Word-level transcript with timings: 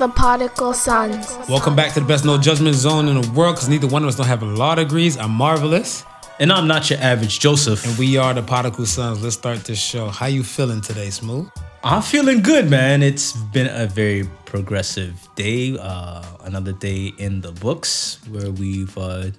the 0.00 0.08
Particle 0.08 0.72
Sons. 0.72 1.36
Welcome 1.46 1.76
back 1.76 1.92
to 1.92 2.00
the 2.00 2.06
best 2.06 2.24
no 2.24 2.38
judgment 2.38 2.74
zone 2.74 3.06
in 3.06 3.20
the 3.20 3.30
world 3.32 3.56
because 3.56 3.68
neither 3.68 3.86
one 3.86 4.02
of 4.02 4.08
us 4.08 4.16
don't 4.16 4.26
have 4.26 4.42
a 4.42 4.46
law 4.46 4.74
degrees. 4.74 5.18
I'm 5.18 5.30
marvelous. 5.30 6.06
And 6.38 6.50
I'm 6.50 6.66
not 6.66 6.88
your 6.88 6.98
average 7.00 7.38
Joseph. 7.38 7.84
And 7.84 7.98
we 7.98 8.16
are 8.16 8.32
the 8.32 8.42
Particle 8.42 8.86
Sons. 8.86 9.22
Let's 9.22 9.36
start 9.36 9.64
this 9.64 9.78
show. 9.78 10.08
How 10.08 10.24
you 10.24 10.42
feeling 10.42 10.80
today, 10.80 11.10
Smooth? 11.10 11.50
I'm 11.84 12.00
feeling 12.00 12.40
good, 12.40 12.70
man. 12.70 13.02
It's 13.02 13.32
been 13.52 13.66
a 13.66 13.86
very 13.86 14.24
progressive 14.46 15.28
day. 15.34 15.76
Uh, 15.78 16.24
another 16.44 16.72
day 16.72 17.12
in 17.18 17.42
the 17.42 17.52
books 17.52 18.20
where 18.30 18.50
we've 18.50 18.96
uh, 18.96 19.32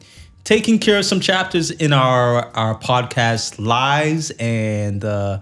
taken 0.43 0.77
care 0.77 0.99
of 0.99 1.05
some 1.05 1.21
chapters 1.21 1.71
in 1.71 1.91
our 1.91 2.55
our 2.55 2.77
podcast 2.77 3.57
lives, 3.57 4.29
and 4.37 5.03
uh, 5.03 5.39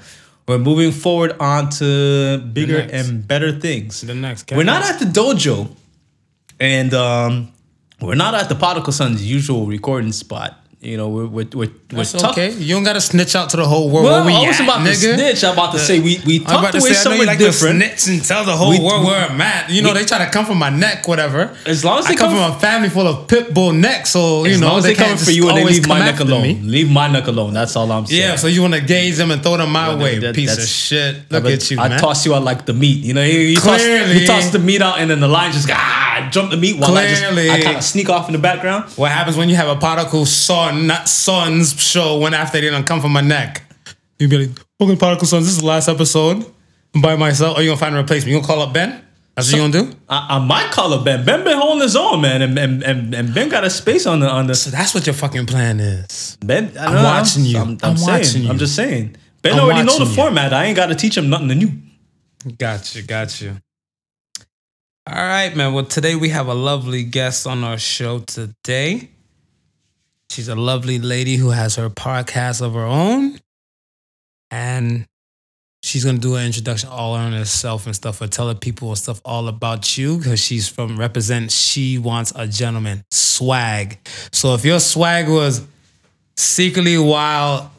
we're 0.50 0.58
moving 0.58 0.92
forward 0.92 1.36
on 1.40 1.70
to 1.70 2.40
bigger 2.40 2.80
and 2.80 3.28
better 3.28 3.52
things. 3.60 4.02
The 4.02 4.16
next. 4.16 4.52
We're 4.52 4.64
not 4.64 4.84
at 4.84 4.98
the 4.98 5.06
dojo, 5.06 5.70
and 6.60 6.92
um, 6.92 7.54
we're 8.02 8.16
not 8.16 8.34
at 8.34 8.50
the 8.50 8.56
Particle 8.56 8.92
Sun's 8.92 9.24
usual 9.24 9.68
recording 9.68 10.12
spot. 10.12 10.59
You 10.82 10.96
know, 10.96 11.10
we're 11.10 11.26
we're 11.28 11.46
we're, 11.54 11.72
we're 11.92 12.06
tucked- 12.06 12.38
okay. 12.38 12.52
You 12.54 12.74
don't 12.74 12.86
gotta 12.86 13.02
snitch 13.02 13.36
out 13.36 13.50
to 13.50 13.58
the 13.58 13.66
whole 13.68 13.90
world. 13.90 14.06
Well, 14.06 14.24
where 14.24 14.26
we 14.28 14.46
I 14.46 14.48
was 14.48 14.62
at, 14.62 14.64
about 14.64 14.86
to 14.86 14.96
snitch. 14.96 15.44
I'm 15.44 15.52
about 15.52 15.72
to 15.74 15.78
uh, 15.78 15.82
say 15.82 16.00
we 16.00 16.22
we 16.26 16.38
I'm 16.40 16.44
about 16.46 16.62
tucked 16.62 16.72
to 16.76 16.80
away 16.80 16.90
say, 16.94 16.94
somewhere 17.04 17.28
like 17.28 17.38
different. 17.38 17.82
to 17.82 17.98
snitch 18.00 18.16
and 18.16 18.26
tell 18.26 18.46
the 18.46 18.56
whole 18.56 18.70
We- 18.70 18.80
world 18.80 19.04
where 19.06 19.20
I'm 19.30 19.42
at. 19.42 19.70
You 19.70 19.82
know, 19.82 19.94
they 19.94 20.06
try 20.06 20.24
to 20.24 20.32
come 20.32 20.46
from 20.46 20.58
my 20.58 20.70
neck, 20.70 21.06
whatever. 21.06 21.54
As 21.66 21.84
long 21.84 22.00
as 22.00 22.06
I 22.06 22.12
they 22.12 22.16
come, 22.16 22.30
come 22.32 22.38
from 22.50 22.56
a 22.58 22.60
family 22.62 22.88
full 22.88 23.08
of 23.08 23.28
pit 23.28 23.54
bull 23.54 23.74
necks, 23.74 24.12
so 24.12 24.46
you 24.46 24.52
as 24.54 24.62
know 24.62 24.68
long 24.68 24.78
as 24.78 24.86
they 24.86 24.94
they 24.94 25.04
coming 25.04 25.18
for 25.18 25.32
you 25.32 25.50
and 25.50 25.58
they 25.58 25.66
leave 25.66 25.86
my 25.86 26.00
neck 26.00 26.22
alone. 26.22 26.44
me. 26.44 26.54
Leave 26.64 26.90
my 26.90 27.10
neck 27.12 27.28
alone. 27.28 27.54
That's 27.54 27.76
all 27.76 27.92
I'm 27.92 28.06
saying. 28.06 28.22
Yeah, 28.22 28.36
so 28.38 28.48
you 28.48 28.62
want 28.62 28.76
to 28.76 28.82
gauge 28.82 29.18
them 29.18 29.32
and 29.32 29.44
throw 29.44 29.58
them 29.58 29.74
my 29.74 29.90
Yeah, 29.90 30.02
way, 30.02 30.20
that- 30.20 30.34
piece 30.34 30.58
of 30.58 30.64
shit. 30.64 31.30
Look 31.30 31.44
at 31.44 31.70
you, 31.72 31.78
I 31.78 31.90
man. 31.90 32.00
toss 32.00 32.26
you 32.26 32.34
out 32.36 32.44
like 32.46 32.66
the 32.66 32.74
meat. 32.74 33.04
You 33.04 33.16
know, 33.16 33.24
you, 33.26 33.58
toss, 33.58 33.84
you 33.86 34.26
toss 34.26 34.50
the 34.52 34.60
meat 34.60 34.82
out 34.82 34.98
and 35.00 35.10
then 35.12 35.20
the 35.20 35.28
lion 35.28 35.52
just 35.52 35.68
ah, 35.70 36.09
ah, 36.28 36.30
jump 36.30 36.52
the 36.52 36.58
meat 36.58 36.80
while 36.80 36.96
I 36.96 37.08
just 37.08 37.24
I 37.24 37.62
kind 37.62 37.78
of 37.78 37.84
sneak 37.84 38.10
off 38.10 38.28
in 38.28 38.34
the 38.34 38.40
background. 38.40 38.92
What 38.94 39.12
happens 39.12 39.38
when 39.38 39.50
you 39.50 39.56
have 39.56 39.68
a 39.68 39.80
particle 39.80 40.26
son, 40.26 40.88
not 40.88 41.08
sons 41.10 41.80
show 41.82 42.20
when 42.20 42.34
after 42.34 42.60
they 42.62 42.70
don't 42.70 42.86
come 42.86 43.02
from 43.02 43.12
my 43.12 43.22
neck? 43.22 43.64
You 44.20 44.28
be 44.28 44.48
like, 44.48 44.58
welcome 44.80 44.98
to 44.98 45.00
Particle 45.00 45.28
Sons. 45.28 45.46
This 45.46 45.54
is 45.56 45.62
the 45.62 45.66
last 45.68 45.88
episode. 45.88 46.46
I'm 46.94 47.02
by 47.02 47.16
myself. 47.16 47.58
Or 47.58 47.62
you 47.62 47.70
gonna 47.70 47.80
find 47.80 47.96
a 47.96 48.00
replacement? 48.00 48.32
You 48.32 48.38
gonna 48.42 48.48
call 48.48 48.62
up 48.62 48.74
Ben? 48.74 49.02
That's 49.36 49.54
what 49.54 49.58
you 49.58 49.72
gonna 49.72 49.92
do? 49.92 49.98
I, 50.10 50.28
I 50.32 50.40
might 50.40 50.72
call 50.72 50.94
up 50.94 51.06
Ben. 51.06 51.24
Ben 51.24 51.46
been 51.46 51.58
holding 51.58 51.82
his 51.82 51.96
own, 51.96 52.20
man, 52.20 52.42
and, 52.42 52.60
and, 52.60 52.84
and, 52.84 53.14
and 53.16 53.34
Ben 53.34 53.48
got 53.48 53.64
a 53.64 53.70
space 53.70 54.06
on 54.06 54.20
the 54.20 54.28
on 54.28 54.48
the 54.48 54.56
So 54.56 54.70
that's 54.72 54.94
what 54.94 55.08
your 55.08 55.14
fucking 55.14 55.46
plan 55.46 55.80
is. 55.80 56.38
Ben. 56.42 56.78
I 56.78 56.88
I'm 56.88 56.96
know, 56.96 57.04
watching 57.04 57.46
you. 57.46 57.58
I'm, 57.58 57.78
I'm 57.82 57.96
saying, 57.96 58.18
watching 58.20 58.44
you. 58.44 58.50
I'm 58.50 58.58
just 58.58 58.76
saying. 58.76 59.16
Ben 59.42 59.54
I'm 59.54 59.60
already 59.62 59.84
know 59.84 59.98
the 59.98 60.04
you. 60.04 60.16
format. 60.16 60.54
I 60.54 60.66
ain't 60.66 60.76
got 60.76 60.88
to 60.88 60.96
teach 60.96 61.16
him 61.16 61.30
nothing 61.30 61.48
new. 61.48 61.72
Got 62.58 62.94
you, 62.96 63.04
got 63.04 63.40
you. 63.40 63.56
All 65.12 65.16
right, 65.16 65.56
man. 65.56 65.74
Well, 65.74 65.86
today 65.86 66.14
we 66.16 66.30
have 66.30 66.46
a 66.50 66.54
lovely 66.54 67.04
guest 67.04 67.48
on 67.48 67.64
our 67.64 67.80
show 67.80 68.20
today. 68.20 69.10
She's 70.30 70.48
a 70.50 70.56
lovely 70.56 71.00
lady 71.00 71.36
who 71.36 71.50
has 71.50 71.78
her 71.78 71.90
podcast 71.90 72.62
of 72.62 72.76
her 72.76 72.86
own. 72.86 73.40
And 74.52 75.08
she's 75.82 76.06
gonna 76.06 76.20
do 76.20 76.36
an 76.36 76.46
introduction 76.46 76.90
all 76.90 77.14
on 77.14 77.34
herself 77.34 77.88
and 77.88 77.96
stuff, 77.96 78.22
or 78.22 78.28
tell 78.28 78.50
the 78.50 78.56
people 78.56 78.90
and 78.90 79.00
stuff 79.00 79.20
all 79.26 79.48
about 79.48 79.98
you 79.98 80.20
because 80.20 80.40
she's 80.40 80.68
from 80.68 81.00
represent 81.00 81.50
She 81.50 81.98
Wants 81.98 82.32
a 82.36 82.46
Gentleman 82.46 83.04
swag. 83.10 83.98
So 84.32 84.54
if 84.54 84.64
your 84.64 84.80
swag 84.80 85.28
was 85.28 85.66
secretly 86.38 87.00
wild, 87.00 87.72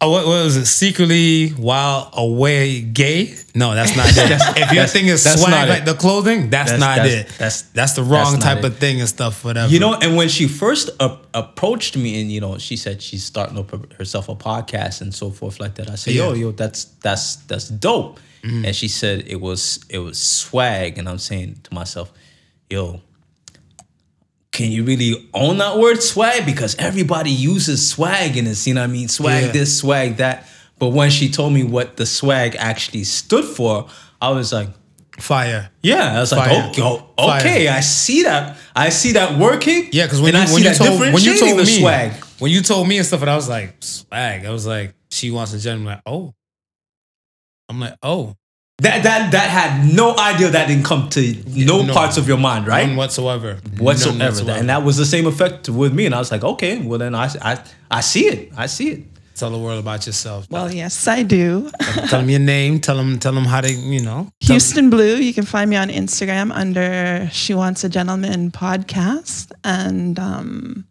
oh, 0.00 0.10
what, 0.10 0.26
what 0.26 0.44
was 0.44 0.56
it? 0.56 0.66
Secretly 0.66 1.48
while 1.50 2.10
away 2.12 2.80
gay? 2.82 3.34
No, 3.54 3.74
that's 3.74 3.96
not 3.96 4.06
it. 4.08 4.16
if 4.16 4.56
your 4.56 4.64
that's- 4.66 4.92
thing 4.92 5.06
is 5.06 5.22
swag 5.22 5.68
like 5.68 5.82
it. 5.82 5.84
the 5.86 5.94
clothing, 5.94 6.50
that's, 6.50 6.72
That's- 6.72 6.80
not 6.80 6.96
that's- 6.96 7.12
it. 7.14 7.28
that's- 7.38 7.62
that's 7.72 7.92
the 7.94 8.02
wrong 8.02 8.32
that's 8.32 8.44
type 8.44 8.58
it. 8.58 8.64
of 8.64 8.78
thing 8.78 9.00
and 9.00 9.08
stuff. 9.08 9.44
Whatever. 9.44 9.72
You 9.72 9.80
know, 9.80 9.94
and 9.94 10.16
when 10.16 10.28
she 10.28 10.46
first 10.48 10.90
a- 11.00 11.18
approached 11.34 11.96
me, 11.96 12.20
and 12.20 12.30
you 12.30 12.40
know, 12.40 12.58
she 12.58 12.76
said 12.76 13.00
she's 13.02 13.24
starting 13.24 13.58
up 13.58 13.92
herself 13.94 14.28
a 14.28 14.34
podcast 14.34 15.00
and 15.00 15.14
so 15.14 15.30
forth 15.30 15.60
like 15.60 15.74
that. 15.76 15.90
I 15.90 15.94
said, 15.94 16.14
"Yo, 16.14 16.32
Yeah. 16.32 16.40
yo, 16.40 16.52
that's 16.52 16.84
that's 17.02 17.36
that's 17.46 17.68
dope." 17.68 18.20
Mm-hmm. 18.42 18.64
And 18.66 18.76
she 18.76 18.88
said 18.88 19.24
it 19.26 19.40
was 19.40 19.80
it 19.88 19.98
was 19.98 20.22
swag, 20.22 20.98
and 20.98 21.08
I'm 21.08 21.18
saying 21.18 21.60
to 21.64 21.74
myself, 21.74 22.12
"Yo, 22.70 23.00
can 24.56 24.72
you 24.72 24.82
really 24.84 25.28
own 25.34 25.58
that 25.58 25.78
word 25.78 26.02
swag? 26.02 26.44
Because 26.46 26.74
everybody 26.78 27.30
uses 27.30 27.88
swag 27.88 28.36
in 28.36 28.46
this. 28.46 28.66
You 28.66 28.74
know 28.74 28.80
what 28.80 28.90
I 28.90 28.92
mean? 28.92 29.08
Swag 29.08 29.44
Yeah. 29.44 29.52
this, 29.52 29.78
swag 29.78 30.16
that." 30.16 30.48
But 30.78 30.88
when 30.88 31.10
she 31.10 31.28
told 31.30 31.52
me 31.52 31.62
what 31.62 31.96
the 31.96 32.04
swag 32.06 32.56
actually 32.58 33.04
stood 33.04 33.44
for, 33.44 33.88
I 34.20 34.30
was 34.30 34.52
like, 34.52 34.68
fire. 35.18 35.70
yeah, 35.82 36.16
I 36.16 36.20
was 36.20 36.32
like, 36.32 36.50
Fire. 36.50 36.68
okay, 36.70 36.82
oh, 36.82 37.36
okay, 37.38 37.68
I 37.68 37.80
see 37.80 38.24
that. 38.24 38.56
I 38.74 38.90
see 38.90 39.12
that 39.12 39.38
working. 39.38 39.88
Yeah, 39.92 40.04
because 40.06 40.20
when, 40.20 40.34
you, 40.34 40.40
I 40.40 40.46
when 40.52 40.62
you 40.62 40.74
told 40.74 41.00
when 41.00 41.22
you 41.22 41.38
told 41.38 41.58
the 41.58 41.64
me 41.64 41.80
swag. 41.80 42.12
when 42.38 42.50
you 42.50 42.62
told 42.62 42.88
me 42.88 42.98
and 42.98 43.06
stuff, 43.06 43.22
and 43.22 43.30
I 43.30 43.36
was 43.36 43.48
like 43.48 43.76
swag. 43.80 44.44
I 44.44 44.50
was 44.50 44.66
like, 44.66 44.94
she 45.10 45.30
wants 45.30 45.52
a 45.54 45.58
gentleman. 45.58 45.94
Like, 45.94 46.02
oh, 46.06 46.34
I'm 47.68 47.80
like, 47.80 47.94
oh, 48.02 48.34
That 48.78 49.04
that 49.04 49.32
that 49.32 49.48
had 49.48 49.94
no 49.94 50.14
idea 50.18 50.50
that 50.50 50.68
didn't 50.68 50.84
come 50.84 51.08
to 51.10 51.34
no, 51.46 51.82
no. 51.82 51.94
parts 51.94 52.18
of 52.18 52.28
your 52.28 52.36
mind, 52.36 52.66
right? 52.66 52.86
none 52.86 52.96
whatsoever, 52.96 53.58
whatsoever. 53.78 54.44
None 54.44 54.58
And 54.58 54.68
that 54.68 54.82
was 54.82 54.98
the 54.98 55.06
same 55.06 55.26
effect 55.26 55.70
with 55.70 55.94
me. 55.94 56.04
And 56.04 56.14
I 56.14 56.18
was 56.18 56.30
like, 56.30 56.44
okay, 56.44 56.78
well 56.82 56.98
then 56.98 57.14
I 57.14 57.30
I, 57.40 57.64
I 57.90 58.00
see 58.02 58.26
it. 58.26 58.52
I 58.54 58.66
see 58.66 58.90
it. 58.90 59.04
Tell 59.34 59.50
the 59.50 59.58
world 59.58 59.78
about 59.78 60.06
yourself. 60.06 60.46
Well, 60.50 60.72
yes, 60.72 61.06
I 61.06 61.22
do. 61.22 61.70
tell 62.08 62.20
them 62.20 62.28
your 62.28 62.40
name. 62.40 62.80
Tell 62.80 62.96
them 62.96 63.18
tell 63.18 63.32
them 63.32 63.44
how 63.44 63.62
they 63.62 63.72
you 63.72 64.02
know. 64.02 64.28
Houston 64.40 64.90
Blue. 64.90 65.16
You 65.16 65.32
can 65.32 65.44
find 65.44 65.70
me 65.70 65.76
on 65.76 65.88
Instagram 65.88 66.52
under 66.52 67.30
She 67.32 67.54
Wants 67.54 67.82
a 67.82 67.88
Gentleman 67.88 68.50
podcast. 68.50 69.52
And 69.64 70.18
um, 70.18 70.86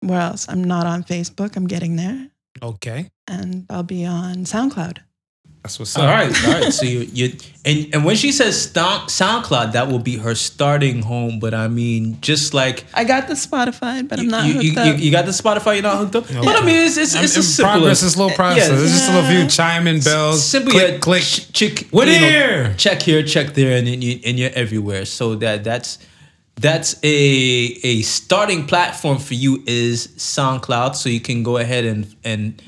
where 0.00 0.20
else? 0.20 0.46
I'm 0.48 0.64
not 0.64 0.86
on 0.86 1.04
Facebook. 1.04 1.56
I'm 1.56 1.66
getting 1.66 1.96
there. 1.96 2.28
Okay, 2.62 3.08
And 3.28 3.64
I'll 3.70 3.82
be 3.82 4.04
on 4.04 4.44
SoundCloud. 4.44 4.98
That's 5.62 5.78
what's 5.78 5.94
up. 5.96 6.02
All 6.04 6.08
right, 6.08 6.44
all 6.46 6.52
right. 6.54 6.72
So 6.72 6.84
you 6.92 7.00
you 7.12 7.32
and 7.66 7.88
and 7.92 8.04
when 8.04 8.16
she 8.16 8.32
says 8.32 8.70
Sound- 8.72 9.08
SoundCloud, 9.10 9.72
that 9.72 9.88
will 9.88 9.98
be 9.98 10.16
her 10.16 10.34
starting 10.34 11.02
home. 11.02 11.38
But 11.38 11.52
I 11.52 11.68
mean, 11.68 12.18
just 12.22 12.54
like 12.54 12.84
I 12.94 13.04
got 13.04 13.28
the 13.28 13.34
Spotify, 13.34 14.06
but 14.08 14.18
I'm 14.18 14.28
not 14.28 14.46
you, 14.46 14.54
hooked 14.54 14.64
you, 14.64 14.80
up. 14.80 14.86
you, 14.86 14.92
you 15.04 15.10
got 15.10 15.26
the 15.26 15.32
Spotify, 15.32 15.74
you're 15.74 15.82
not 15.82 15.98
hooked 15.98 16.16
up. 16.16 16.26
But 16.28 16.62
I 16.62 16.64
mean, 16.64 16.86
it's 16.86 16.96
it's, 16.96 17.14
I'm 17.14 17.24
it's 17.24 17.36
a 17.36 17.42
simple 17.42 17.72
progress. 17.72 18.02
It's 18.02 18.14
slow 18.14 18.30
process. 18.30 18.68
yeah. 18.70 18.74
It's 18.82 18.92
just 18.92 19.10
a 19.10 19.14
little 19.14 19.30
few 19.30 19.46
chiming 19.48 20.00
bells. 20.00 20.42
Simple, 20.42 20.72
click, 20.72 20.92
yeah, 20.92 20.98
click. 20.98 21.22
ch- 21.22 21.52
chick, 21.52 21.88
What 21.90 22.08
you 22.08 22.14
know, 22.20 22.26
here? 22.26 22.74
check 22.78 23.02
here, 23.02 23.22
check 23.22 23.52
there, 23.54 23.76
and 23.76 23.86
then 23.86 24.00
you, 24.00 24.18
and 24.24 24.38
you're 24.38 24.52
everywhere. 24.54 25.04
So 25.04 25.34
that 25.36 25.62
that's 25.62 25.98
that's 26.56 26.94
a 27.04 27.08
a 27.84 28.00
starting 28.02 28.66
platform 28.66 29.18
for 29.18 29.34
you 29.34 29.62
is 29.66 30.08
SoundCloud. 30.16 30.96
So 30.96 31.10
you 31.10 31.20
can 31.20 31.42
go 31.42 31.58
ahead 31.58 31.84
and 31.84 32.14
and 32.24 32.62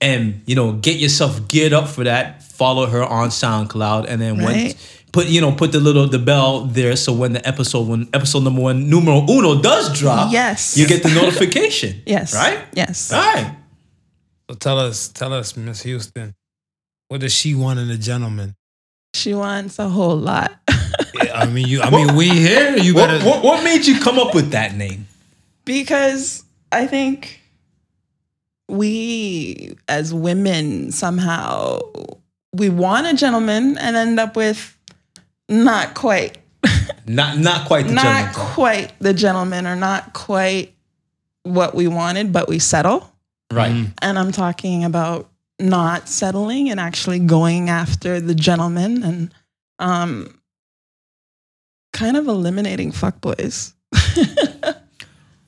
and 0.00 0.42
you 0.46 0.54
know 0.54 0.72
get 0.72 0.96
yourself 0.98 1.48
geared 1.48 1.72
up 1.72 1.88
for 1.88 2.04
that. 2.04 2.42
Follow 2.42 2.86
her 2.86 3.04
on 3.04 3.28
SoundCloud, 3.28 4.06
and 4.08 4.20
then 4.20 4.36
when 4.38 4.46
Right. 4.46 5.00
put 5.12 5.26
you 5.26 5.40
know 5.40 5.52
put 5.52 5.72
the 5.72 5.80
little 5.80 6.08
the 6.08 6.18
bell 6.18 6.64
there. 6.66 6.96
So 6.96 7.12
when 7.12 7.32
the 7.34 7.46
episode 7.46 7.86
when 7.88 8.08
episode 8.12 8.44
number 8.44 8.60
one 8.62 8.88
numero 8.88 9.26
uno 9.28 9.60
does 9.60 9.98
drop, 9.98 10.32
Yes. 10.32 10.76
you 10.76 10.86
get 10.86 11.02
the 11.02 11.10
notification. 11.10 12.02
yes. 12.06 12.34
right. 12.34 12.60
Yes. 12.74 13.12
All 13.12 13.20
right. 13.20 13.54
So 14.48 14.56
tell 14.56 14.78
us, 14.78 15.08
tell 15.08 15.32
us, 15.32 15.56
Miss 15.56 15.82
Houston, 15.82 16.32
what 17.08 17.20
does 17.20 17.32
she 17.34 17.54
want 17.54 17.78
in 17.80 17.90
a 17.90 17.96
gentleman? 17.98 18.54
She 19.14 19.34
wants 19.34 19.78
a 19.78 19.88
whole 19.88 20.16
lot. 20.16 20.52
I 21.34 21.46
mean, 21.46 21.66
you. 21.66 21.82
I 21.82 21.90
mean, 21.96 22.14
we 22.14 22.28
here. 22.28 22.76
You 22.76 22.94
What, 22.94 23.08
better. 23.08 23.24
what, 23.26 23.42
what 23.42 23.64
made 23.64 23.86
you 23.86 23.98
come 23.98 24.18
up 24.18 24.34
with 24.34 24.50
that 24.52 24.74
name? 24.76 25.08
because 25.64 26.44
I 26.70 26.86
think 26.86 27.40
we 28.68 29.76
as 29.88 30.12
women 30.12 30.90
somehow 30.92 31.78
we 32.54 32.68
want 32.68 33.06
a 33.06 33.14
gentleman 33.14 33.78
and 33.78 33.96
end 33.96 34.18
up 34.18 34.34
with 34.36 34.76
not 35.48 35.94
quite 35.94 36.38
Not 37.06 37.38
not 37.38 37.66
quite 37.68 37.86
the 37.86 37.92
not 37.94 38.02
gentleman. 38.04 38.34
quite 38.54 38.92
the 38.98 39.14
gentleman 39.14 39.66
or 39.66 39.76
not 39.76 40.12
quite 40.14 40.74
what 41.44 41.74
we 41.74 41.86
wanted 41.86 42.32
but 42.32 42.48
we 42.48 42.58
settle 42.58 43.12
Right. 43.52 43.70
Mm. 43.72 43.92
and 44.02 44.18
i'm 44.18 44.32
talking 44.32 44.82
about 44.84 45.30
not 45.60 46.08
settling 46.08 46.68
and 46.68 46.80
actually 46.80 47.20
going 47.20 47.70
after 47.70 48.20
the 48.20 48.34
gentleman 48.34 49.04
and 49.04 49.34
um 49.78 50.40
kind 51.92 52.16
of 52.16 52.26
eliminating 52.26 52.90
fuckboys 52.90 53.72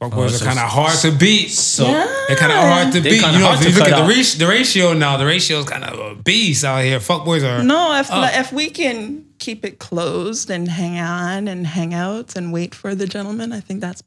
Fuck 0.01 0.13
Oh, 0.13 0.17
boys 0.17 0.39
so- 0.39 0.45
are 0.45 0.49
kind 0.49 0.59
of 0.61 0.69
hard 0.69 0.97
to 1.01 1.11
beat. 1.11 1.49
So 1.51 1.85
They're 1.85 2.37
kind 2.37 2.53
of 2.53 2.59
hard 2.59 2.93
to 2.93 3.01
They 3.01 3.11
beat. 3.11 3.21
kinda 3.21 3.33
You 3.33 3.39
know, 3.41 3.47
hard 3.47 3.59
if 3.59 3.65
to 3.65 3.71
you 3.71 3.75
look 3.75 3.83
cut 3.85 3.93
at 3.93 3.97
the, 3.97 4.03
out. 4.05 4.09
ratio, 4.09 4.39
the 4.39 4.47
ratio 4.47 4.93
now, 4.95 5.17
the 5.17 5.27
ratio 5.27 5.59
is 5.59 5.67
kind 5.67 5.83
of 5.85 5.99
a 5.99 6.15
beast 6.15 6.65
out 6.65 6.85
here. 6.85 7.01
Fuck 7.01 7.25
boys 7.25 7.43
are. 7.43 7.63
No, 7.65 7.95
if 7.99 8.09
Oh. 8.13 8.23
if 8.23 8.53
we 8.53 8.71
can 8.71 9.25
keep 9.41 9.65
it 9.65 9.79
closed 9.81 10.51
and 10.51 10.69
hang 10.69 10.99
on 11.01 11.49
and 11.49 11.67
hang 11.67 11.95
out 11.95 12.37
and 12.37 12.53
wait 12.53 12.75
for 12.77 12.95
the 12.95 13.07
gentleman, 13.09 13.53
I 13.53 13.59
think 13.61 13.81
that's 13.81 14.03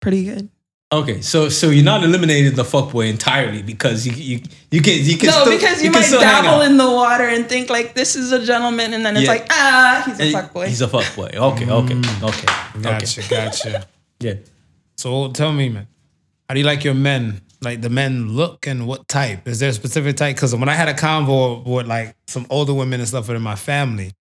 pretty 0.00 0.24
good. 0.24 0.48
Okay, 0.92 1.20
so 1.22 1.48
so 1.48 1.70
you're 1.70 1.84
not 1.84 2.04
eliminating 2.04 2.54
the 2.54 2.62
fuckboy 2.64 3.08
entirely 3.08 3.62
because 3.62 4.06
you 4.06 4.12
you 4.12 4.40
you 4.70 4.80
can 4.82 4.94
you 5.04 5.16
can 5.16 5.26
No, 5.28 5.40
still, 5.42 5.50
because 5.58 5.78
you, 5.82 5.90
can 5.90 6.00
might 6.00 6.06
still 6.06 6.20
hang 6.20 6.42
dabble 6.44 6.60
out. 6.62 6.66
in 6.70 6.76
the 6.76 6.88
water 6.90 7.24
and 7.24 7.48
think 7.48 7.68
like 7.70 7.94
this 7.94 8.14
is 8.16 8.30
a 8.32 8.44
gentleman, 8.44 8.92
and 8.94 9.04
then 9.06 9.16
it's 9.16 9.24
Yeah. 9.26 9.30
like 9.30 9.46
ah, 9.50 10.02
he's 10.06 10.18
a 10.20 10.22
And 10.24 10.34
fuckboy. 10.34 10.66
He's 10.68 10.82
a 10.82 10.86
fuckboy. 10.88 11.34
Okay, 11.34 11.66
okay, 11.68 11.94
Mm. 11.94 12.22
okay, 12.22 12.46
okay. 12.78 12.82
Gotcha, 12.82 13.22
gotcha. 13.28 13.86
Yeah. 14.20 14.34
So 14.96 15.30
tell 15.30 15.52
me, 15.52 15.68
man, 15.68 15.86
how 16.48 16.54
do 16.54 16.60
you 16.60 16.66
like 16.66 16.84
your 16.84 16.94
men? 16.94 17.40
Like 17.62 17.80
the 17.80 17.88
men 17.88 18.28
look 18.28 18.66
and 18.66 18.86
what 18.86 19.08
type? 19.08 19.48
Is 19.48 19.58
there 19.60 19.70
a 19.70 19.72
specific 19.72 20.16
type? 20.16 20.36
Because 20.36 20.54
when 20.54 20.68
I 20.68 20.74
had 20.74 20.88
a 20.88 20.94
convo 20.94 21.64
with 21.64 21.86
like 21.86 22.14
some 22.26 22.46
older 22.50 22.74
women 22.74 23.00
and 23.00 23.08
stuff 23.08 23.30
in 23.30 23.40
my 23.40 23.54
family, 23.56 24.12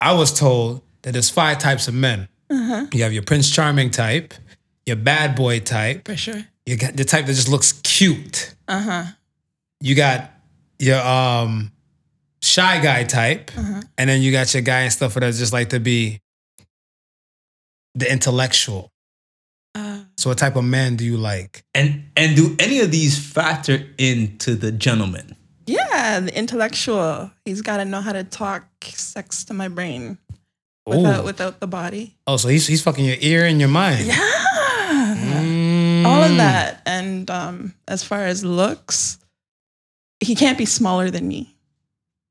I 0.00 0.12
was 0.14 0.36
told 0.36 0.82
that 1.02 1.12
there's 1.12 1.30
five 1.30 1.58
types 1.58 1.86
of 1.88 1.94
men. 1.94 2.28
Uh-huh. 2.50 2.86
You 2.92 3.04
have 3.04 3.12
your 3.12 3.22
Prince 3.22 3.50
Charming 3.50 3.90
type, 3.90 4.34
your 4.86 4.96
bad 4.96 5.36
boy 5.36 5.60
type, 5.60 6.06
For 6.06 6.16
sure. 6.16 6.42
you 6.66 6.76
got 6.76 6.96
the 6.96 7.04
type 7.04 7.26
that 7.26 7.32
just 7.34 7.48
looks 7.48 7.72
cute. 7.72 8.54
Uh 8.66 8.80
huh. 8.80 9.04
You 9.80 9.94
got 9.94 10.32
your 10.80 11.00
um 11.00 11.70
shy 12.42 12.80
guy 12.82 13.04
type, 13.04 13.50
Uh-huh. 13.56 13.82
and 13.96 14.10
then 14.10 14.20
you 14.20 14.32
got 14.32 14.52
your 14.52 14.62
guy 14.62 14.80
and 14.80 14.92
stuff 14.92 15.14
that 15.14 15.32
just 15.34 15.52
like 15.52 15.70
to 15.70 15.78
be 15.80 16.20
the 17.94 18.10
intellectual. 18.10 18.90
So 20.16 20.30
what 20.30 20.38
type 20.38 20.56
of 20.56 20.64
man 20.64 20.96
do 20.96 21.04
you 21.04 21.16
like? 21.16 21.64
And 21.74 22.04
and 22.16 22.36
do 22.36 22.56
any 22.58 22.80
of 22.80 22.90
these 22.90 23.18
factor 23.18 23.84
into 23.98 24.54
the 24.54 24.72
gentleman? 24.72 25.36
yeah, 25.66 26.20
the 26.20 26.36
intellectual. 26.36 27.30
He's 27.44 27.62
got 27.62 27.78
to 27.78 27.84
know 27.84 28.00
how 28.00 28.12
to 28.12 28.24
talk 28.24 28.66
sex 28.82 29.44
to 29.44 29.54
my 29.54 29.68
brain 29.68 30.18
Ooh. 30.88 30.96
without 30.96 31.24
without 31.24 31.60
the 31.60 31.66
body. 31.66 32.16
Oh, 32.26 32.36
so 32.36 32.48
he's 32.48 32.66
he's 32.66 32.82
fucking 32.82 33.04
your 33.04 33.16
ear 33.20 33.44
and 33.44 33.60
your 33.60 33.68
mind. 33.68 34.06
Yeah. 34.06 34.40
Mm. 34.84 36.04
all 36.04 36.22
of 36.22 36.36
that. 36.36 36.82
And 36.86 37.30
um, 37.30 37.74
as 37.88 38.04
far 38.04 38.20
as 38.20 38.44
looks, 38.44 39.18
he 40.20 40.34
can't 40.34 40.58
be 40.58 40.66
smaller 40.66 41.10
than 41.10 41.26
me. 41.26 41.54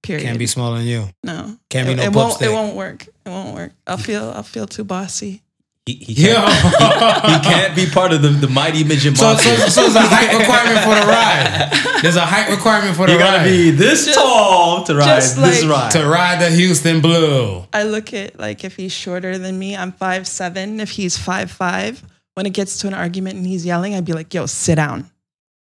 Period. 0.02 0.24
Can't 0.24 0.40
be 0.40 0.48
smaller 0.48 0.78
than 0.78 0.88
you. 0.88 1.10
no. 1.24 1.58
can't 1.70 1.88
be 1.88 1.94
it, 1.94 1.98
no 1.98 2.04
it 2.04 2.14
won't. 2.14 2.30
pupstick. 2.30 2.50
It 2.50 2.54
won't 2.54 2.76
work. 2.76 3.08
It 3.26 3.30
won't 3.30 3.56
work. 3.56 3.74
I'll 3.88 3.98
feel. 3.98 4.32
I'll 4.32 4.44
feel 4.44 4.68
too 4.68 4.84
bossy. 4.84 5.43
He, 5.86 5.96
he 5.96 6.16
can't, 6.16 6.48
Yeah. 6.80 7.38
he 7.40 7.44
can't 7.44 7.76
be 7.76 7.86
part 7.88 8.14
of 8.14 8.22
the, 8.22 8.30
the 8.30 8.48
mighty 8.48 8.86
midget 8.86 9.18
So, 9.18 9.26
monster. 9.26 9.50
so, 9.58 9.68
so 9.68 9.82
there's 9.82 9.96
a 9.96 10.00
height 10.04 10.32
requirement 10.38 10.80
for 10.80 10.96
the 10.96 11.06
ride. 11.06 12.00
There's 12.02 12.16
a 12.16 12.22
height 12.22 12.50
requirement 12.50 12.96
for 12.96 13.06
the 13.06 13.12
you 13.14 13.20
gotta 13.20 13.44
be 13.44 13.70
this 13.72 14.06
Just- 14.06 14.18
tall 14.18 14.84
to 14.86 14.96
ride 14.96 15.06
just 15.06 15.36
this 15.36 15.64
like- 15.64 15.72
ride. 15.72 15.92
to 15.92 16.08
ride 16.08 16.40
the 16.42 16.50
Houston 16.52 17.02
Blue. 17.02 17.66
I 17.74 17.84
look 17.84 18.14
at 18.14 18.40
like 18.40 18.64
if 18.64 18.78
he's 18.78 18.94
shorter 18.94 19.38
than 19.38 19.60
me, 19.60 19.76
I'm 19.76 19.92
five 19.92 20.26
seven. 20.26 20.80
If 20.80 20.92
he's 20.92 21.18
five 21.18 21.52
five, 21.52 22.02
when 22.36 22.46
it 22.46 22.54
gets 22.54 22.78
to 22.80 22.88
an 22.88 22.94
argument 22.94 23.36
and 23.36 23.46
he's 23.46 23.66
yelling, 23.66 23.94
I'd 23.94 24.06
be 24.06 24.14
like, 24.14 24.34
"Yo, 24.34 24.46
sit 24.46 24.76
down, 24.76 25.12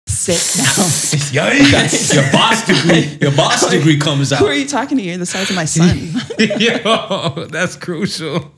sit 0.08 0.36
down." 0.64 0.74
Yikes. 1.34 2.14
your 2.14 2.31
boss 2.31 2.66
degree, 2.66 3.18
your 3.22 3.31
boss 3.36 3.69
degree 3.69 3.98
comes 4.00 4.31
out. 4.31 4.40
Who 4.40 4.46
are 4.46 4.54
you 4.54 4.68
talking 4.69 4.98
to? 4.98 5.04
You're 5.04 5.18
the 5.18 5.26
size 5.26 5.50
of 5.50 5.56
my 5.58 5.66
son. 5.66 6.12
Yo, 6.40 7.46
that's 7.50 7.76
crucial. 7.76 8.52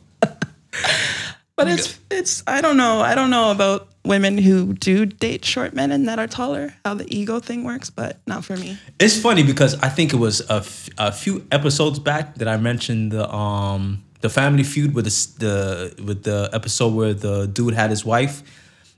But 1.55 1.67
it's 1.67 1.99
it's 2.11 2.43
I 2.47 2.61
don't 2.61 2.77
know. 2.77 3.01
I 3.01 3.15
don't 3.15 3.29
know 3.29 3.51
about 3.51 3.87
women 4.03 4.37
who 4.37 4.73
do 4.73 5.05
date 5.05 5.43
short 5.45 5.73
men 5.73 5.91
and 5.91 6.07
that 6.07 6.19
are 6.19 6.27
taller. 6.27 6.73
How 6.83 6.93
the 6.93 7.05
ego 7.13 7.39
thing 7.39 7.63
works, 7.63 7.89
but 7.89 8.19
not 8.27 8.43
for 8.45 8.55
me. 8.57 8.77
It's 8.99 9.19
funny 9.19 9.43
because 9.43 9.75
I 9.81 9.89
think 9.89 10.13
it 10.13 10.17
was 10.17 10.41
a, 10.49 10.55
f- 10.55 10.89
a 10.97 11.11
few 11.11 11.45
episodes 11.51 11.97
back 11.99 12.35
that 12.35 12.47
I 12.47 12.57
mentioned 12.57 13.11
the 13.11 13.29
um 13.33 14.03
the 14.21 14.29
family 14.29 14.63
feud 14.63 14.93
with 14.95 15.05
the, 15.05 15.39
the 15.39 16.03
with 16.03 16.23
the 16.23 16.49
episode 16.53 16.93
where 16.93 17.13
the 17.13 17.47
dude 17.47 17.73
had 17.73 17.89
his 17.89 18.03
wife 18.05 18.41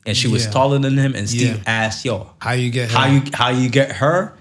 and 0.06 0.16
she 0.16 0.28
was 0.28 0.46
Yeah. 0.46 0.52
taller 0.52 0.80
than 0.80 0.98
him 0.98 1.16
and 1.16 1.30
Steve 1.30 1.58
Yeah. 1.58 1.64
asked, 1.86 2.06
"Yo, 2.06 2.32
How 2.40 2.54
you 2.54 2.70
get 2.72 2.90
how 2.90 3.06
you 3.08 3.22
how 3.34 3.50
you 3.50 3.70
get 3.70 3.92
her?" 3.98 4.34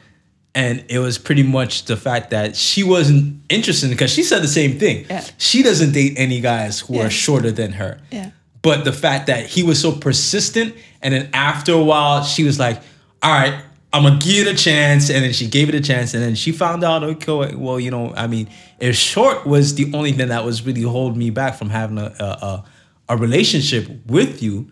And 0.56 0.82
it 0.88 0.98
was 1.00 1.18
pretty 1.18 1.42
much 1.42 1.84
the 1.84 1.96
fact 1.98 2.30
that 2.30 2.56
she 2.56 2.82
wasn't 2.82 3.42
interested 3.50 3.90
because 3.90 4.10
she 4.10 4.22
said 4.22 4.42
the 4.42 4.48
same 4.48 4.78
thing. 4.78 5.04
Yeah. 5.10 5.22
She 5.36 5.62
doesn't 5.62 5.92
date 5.92 6.14
any 6.16 6.40
guys 6.40 6.80
who 6.80 6.94
Yeah. 6.96 7.04
are 7.06 7.10
shorter 7.10 7.52
than 7.52 7.72
her. 7.72 8.00
Yeah. 8.10 8.30
But 8.62 8.84
the 8.84 8.92
fact 8.92 9.26
that 9.26 9.46
he 9.46 9.62
was 9.62 9.78
so 9.78 9.92
persistent, 9.92 10.74
and 11.02 11.12
then 11.14 11.28
after 11.34 11.72
a 11.72 11.82
while, 11.84 12.24
she 12.24 12.42
was 12.42 12.58
like, 12.58 12.80
"All 13.22 13.30
right, 13.32 13.54
I'm 13.92 14.02
gonna 14.04 14.18
give 14.18 14.46
it 14.46 14.54
a 14.54 14.56
chance," 14.56 15.10
and 15.10 15.22
then 15.24 15.32
she 15.34 15.46
gave 15.46 15.68
it 15.68 15.74
a 15.74 15.80
chance, 15.80 16.14
and 16.14 16.22
then 16.22 16.34
she 16.34 16.52
found 16.52 16.82
out, 16.82 17.04
okay, 17.04 17.54
well, 17.54 17.78
you 17.78 17.90
know, 17.90 18.14
I 18.16 18.26
mean, 18.26 18.48
if 18.80 18.96
short 18.96 19.46
was 19.46 19.74
the 19.74 19.90
only 19.92 20.12
thing 20.12 20.28
that 20.28 20.44
was 20.44 20.62
really 20.64 20.82
holding 20.82 21.18
me 21.18 21.28
back 21.30 21.58
from 21.58 21.68
having 21.70 21.98
a 21.98 22.10
a, 22.18 22.24
a, 22.24 22.64
a 23.10 23.16
relationship 23.18 23.84
with 24.06 24.42
you, 24.42 24.68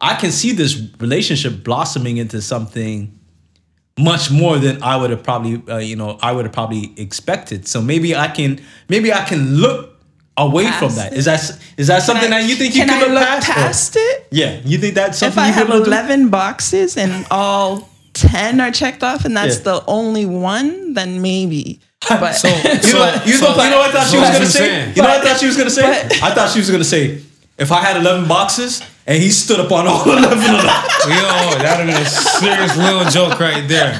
I 0.00 0.14
can 0.14 0.32
see 0.32 0.52
this 0.52 0.80
relationship 0.98 1.62
blossoming 1.62 2.16
into 2.16 2.40
something 2.40 3.12
much 4.00 4.30
more 4.30 4.58
than 4.58 4.82
I 4.82 4.96
would 4.96 5.10
have 5.10 5.22
probably, 5.22 5.62
uh, 5.68 5.78
you 5.78 5.96
know, 5.96 6.18
I 6.22 6.32
would 6.32 6.44
have 6.46 6.52
probably 6.52 6.92
expected. 6.96 7.68
So 7.68 7.80
maybe 7.82 8.14
I 8.16 8.28
can, 8.28 8.60
maybe 8.88 9.12
I 9.12 9.24
can 9.24 9.56
look 9.56 9.96
away 10.36 10.64
from 10.64 10.88
Past 10.88 10.96
that. 10.96 11.12
it. 11.12 11.18
Is 11.18 11.24
that 11.26 11.58
is 11.76 11.86
that 11.88 12.02
something 12.02 12.30
that 12.30 12.48
you 12.48 12.54
think 12.54 12.74
you 12.74 12.80
can 12.84 12.88
can 12.88 12.98
I 12.98 13.00
look 13.06 13.14
look 13.14 13.22
past? 13.22 13.50
or- 13.50 13.54
past 13.54 13.96
it? 13.96 14.26
Yeah, 14.30 14.60
you 14.64 14.78
think 14.78 14.94
that's 14.94 15.20
If 15.22 15.34
something 15.34 15.42
I 15.42 15.48
you 15.48 15.52
have 15.52 15.66
can 15.66 15.76
look 15.78 15.86
11 15.86 16.28
boxes 16.30 16.96
and 16.96 17.26
all 17.30 17.88
10 18.14 18.60
are 18.60 18.70
checked 18.70 19.02
off 19.02 19.24
and 19.24 19.36
that's 19.36 19.56
Yeah. 19.58 19.62
the 19.64 19.84
only 19.86 20.24
one, 20.26 20.94
then 20.94 21.20
maybe. 21.20 21.80
But 22.08 22.32
So- 22.36 22.48
You 22.48 22.54
know, 22.54 22.64
what, 22.64 22.82
So- 22.82 23.28
you, 23.28 23.40
know, 23.40 23.54
so- 23.54 23.62
you 23.64 23.70
know 23.70 23.78
what 23.78 23.90
I 23.90 23.92
thought 23.92 24.06
she 24.10 24.16
was 24.18 24.30
gonna 24.30 24.46
say? 24.46 24.58
saying? 24.58 24.96
You 24.96 25.02
know 25.02 25.08
what 25.08 25.20
I 25.20 25.24
thought 25.28 25.40
she 25.40 25.46
was 25.46 25.56
gonna 25.56 25.70
say? 25.70 25.82
But- 26.08 26.22
I 26.22 26.34
thought 26.34 26.50
she 26.50 26.58
was 26.58 26.70
gonna 26.70 26.84
say, 26.84 27.20
if 27.58 27.70
I 27.70 27.80
had 27.82 27.96
11 27.98 28.26
boxes 28.26 28.82
and 29.06 29.22
he 29.22 29.30
stood 29.30 29.60
up 29.60 29.70
on 29.72 29.86
all 29.86 30.02
11 30.06 30.24
of 30.24 30.30
them. 30.30 30.40
Yo, 30.40 31.20
that 31.58 31.76
would 31.78 31.88
have 31.88 31.96
been 31.96 32.02
a 32.02 32.06
serious 32.06 32.76
little 32.76 33.04
joke 33.10 33.38
right 33.40 33.66
there. 33.68 33.98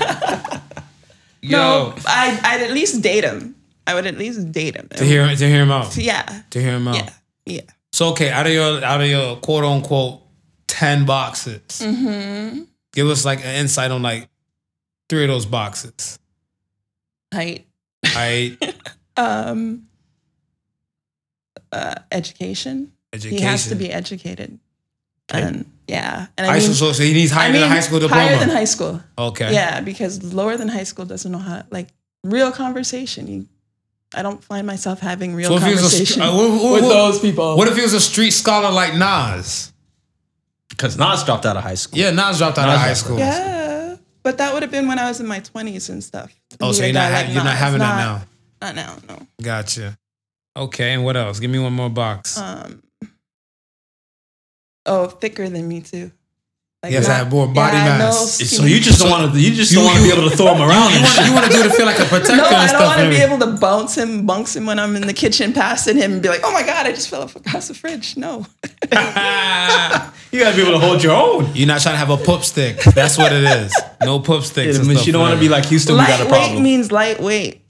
Yo, 1.43 1.57
no, 1.59 1.95
I, 2.07 2.39
I'd 2.45 2.63
at 2.63 2.71
least 2.73 3.01
date 3.03 3.25
him. 3.25 3.55
I 3.87 3.95
would 3.95 4.07
at 4.07 4.17
least 4.19 4.53
date 4.53 4.77
him. 4.77 4.89
to 4.97 5.05
hear 5.05 5.27
to 5.27 5.49
hear 5.49 5.63
him 5.63 5.71
out. 5.71 5.97
Yeah. 5.97 6.43
To 6.51 6.61
hear 6.61 6.73
him 6.77 6.87
out. 6.89 6.97
Yeah. 6.97 7.11
Yeah. 7.47 7.61
So 7.93 8.09
okay, 8.11 8.31
out 8.31 8.47
of 8.47 8.53
your 8.53 8.85
out 8.85 9.01
of 9.01 9.09
your 9.09 9.37
quote 9.37 9.65
unquote 9.65 10.21
ten 10.67 11.07
boxes, 11.07 11.63
Mm-hmm. 11.81 12.63
give 12.93 13.09
us 13.09 13.25
like 13.25 13.41
an 13.41 13.55
insight 13.57 13.91
on 13.91 14.03
like 14.03 14.29
three 15.09 15.25
of 15.25 15.29
those 15.29 15.47
boxes. 15.47 16.19
Height. 17.33 17.67
Right, 18.15 18.57
Um, 19.17 19.87
uh, 21.73 21.95
education. 22.13 22.93
education. 23.13 23.39
He 23.39 23.45
has 23.45 23.69
to 23.69 23.75
be 23.75 23.93
educated. 23.93 24.59
And 25.33 25.65
yeah. 25.89 26.27
And 26.39 26.47
I 26.47 26.51
High 26.51 26.59
mean, 26.61 26.73
school, 26.73 26.95
so 26.95 27.03
he 27.03 27.13
needs 27.13 27.31
higher 27.33 27.49
I 27.49 27.53
mean, 27.53 27.61
than 27.63 27.71
high 27.71 27.81
school 27.81 27.99
diploma. 28.01 28.23
Higher 28.23 28.39
than 28.39 28.49
high 28.51 28.65
school. 28.65 29.03
okay. 29.19 29.53
Yeah, 29.53 29.81
because 29.81 30.23
lower 30.35 30.57
than 30.57 30.69
high 30.69 30.85
school 30.85 31.05
doesn't 31.05 31.31
know 31.31 31.39
how 31.39 31.65
like 31.71 31.89
real 32.25 32.53
conversation. 32.53 33.27
You, 33.27 33.47
I 34.15 34.23
don't 34.23 34.43
find 34.43 34.67
myself 34.67 35.01
having 35.01 35.35
real 35.35 35.49
So 35.51 35.57
if 35.57 35.63
he 35.65 35.71
was 35.71 35.79
a, 35.81 35.83
conversation 35.83 36.23
uh, 36.23 36.33
what, 36.35 36.51
what- 36.51 36.73
with 36.75 36.83
what- 36.85 36.89
those 36.89 37.19
people. 37.21 37.57
What 37.57 37.69
if 37.69 37.77
he 37.77 37.83
was 37.83 37.95
a 37.95 38.01
street 38.01 38.31
scholar 38.33 38.71
like 38.71 38.95
Nas? 38.95 39.73
Because 40.69 40.97
Nas 40.97 41.25
dropped 41.25 41.45
out 41.47 41.57
of 41.57 41.63
high 41.63 41.75
school. 41.75 41.99
Yeah, 41.99 42.11
Nas 42.11 42.39
dropped 42.39 42.59
out 42.59 42.67
Nas 42.67 42.75
of 42.75 42.81
high 42.81 42.87
dropped 42.87 42.99
school. 43.01 43.19
yeah, 43.19 43.97
but 44.23 44.39
that 44.39 44.53
would 44.55 44.63
have 44.63 44.71
been 44.71 44.87
when 44.89 44.99
I 44.99 45.09
was 45.09 45.21
in 45.21 45.27
my 45.27 45.41
twenties 45.41 45.89
and 45.91 46.03
stuff. 46.03 46.33
Oh, 46.61 46.73
so 46.73 46.85
you're 46.85 46.93
not 46.95 47.11
ha- 47.11 47.19
like 47.19 47.27
you're 47.29 47.45
not 47.45 47.51
Nas. 47.51 47.59
having 47.59 47.79
that 47.81 47.97
now. 47.97 48.23
Not 48.63 48.75
now, 48.77 48.97
no. 49.09 49.27
Gotcha. 49.43 49.97
Okay, 50.57 50.93
and 50.95 51.05
what 51.05 51.17
else? 51.17 51.41
Give 51.41 51.51
me 51.51 51.59
one 51.59 51.73
more 51.73 51.89
box. 51.91 52.39
Um, 52.39 52.83
oh, 54.87 55.07
thicker 55.09 55.49
than 55.49 55.69
me 55.69 55.81
too. 55.81 56.11
Like 56.83 56.93
Yes, 56.93 57.09
I 57.11 57.15
have 57.15 57.31
more 57.31 57.47
body 57.47 57.77
yeah, 57.77 57.99
no 57.99 58.05
mass. 58.07 58.37
So 58.37 58.65
you 58.65 58.81
just 58.81 59.01
don't 59.01 59.11
want 59.11 59.33
to. 59.35 59.39
You 59.39 59.55
just 59.55 59.75
don't 59.75 59.85
want 59.85 59.99
to 59.99 60.03
be 60.03 60.11
able 60.11 60.31
to 60.31 60.35
throw 60.35 60.55
him 60.55 60.63
around. 60.63 60.91
you 60.93 60.97
and 60.97 61.05
want 61.05 61.15
shit. 61.15 61.27
you 61.27 61.35
want 61.35 61.47
to 61.47 61.53
do 61.53 61.63
to 61.63 61.71
feel 61.71 61.85
like 61.85 61.99
a 61.99 62.05
protector 62.07 62.37
No, 62.37 62.47
and 62.47 62.57
I 62.57 62.73
don't 62.73 62.87
want 62.87 63.01
to 63.01 63.11
be 63.11 63.17
able 63.17 63.39
to 63.39 63.61
bounce 63.61 63.99
him, 63.99 64.25
bunks 64.25 64.57
him 64.57 64.65
when 64.65 64.79
I'm 64.79 64.97
in 64.97 65.07
the 65.07 65.13
kitchen, 65.13 65.53
passing 65.53 65.99
him, 65.99 66.13
and 66.13 66.23
be 66.23 66.29
like, 66.29 66.41
"Oh 66.43 66.53
my 66.53 66.63
god, 66.63 66.87
I 66.87 66.93
just 66.93 67.11
fell 67.11 67.23
off 67.23 67.37
across 67.37 67.69
the 67.69 67.75
fridge." 67.75 68.17
No, 68.17 68.47
You 70.33 70.39
gotta 70.39 70.55
be 70.55 70.63
able 70.63 70.79
to 70.79 70.79
hold 70.79 71.03
your 71.03 71.15
own. 71.15 71.51
You're 71.55 71.67
not 71.67 71.81
trying 71.81 71.95
to 71.95 71.99
have 71.99 72.11
a 72.11 72.17
pup 72.17 72.45
stick. 72.45 72.79
That's 72.79 73.19
what 73.19 73.33
it 73.33 73.43
is. 73.43 73.75
No 74.03 74.21
pup 74.21 74.45
sticks. 74.45 74.77
Yeah, 74.77 74.81
and 74.81 74.89
but 74.89 74.95
stuff 74.95 75.07
you 75.07 75.13
don't 75.13 75.23
want 75.23 75.35
to 75.35 75.41
be 75.41 75.49
like 75.49 75.67
Houston. 75.67 75.97
We 75.97 76.07
got 76.07 76.21
a 76.21 76.25
lightweight 76.25 76.41
problem. 76.41 76.63
means 76.63 76.93
lightweight. 76.93 77.69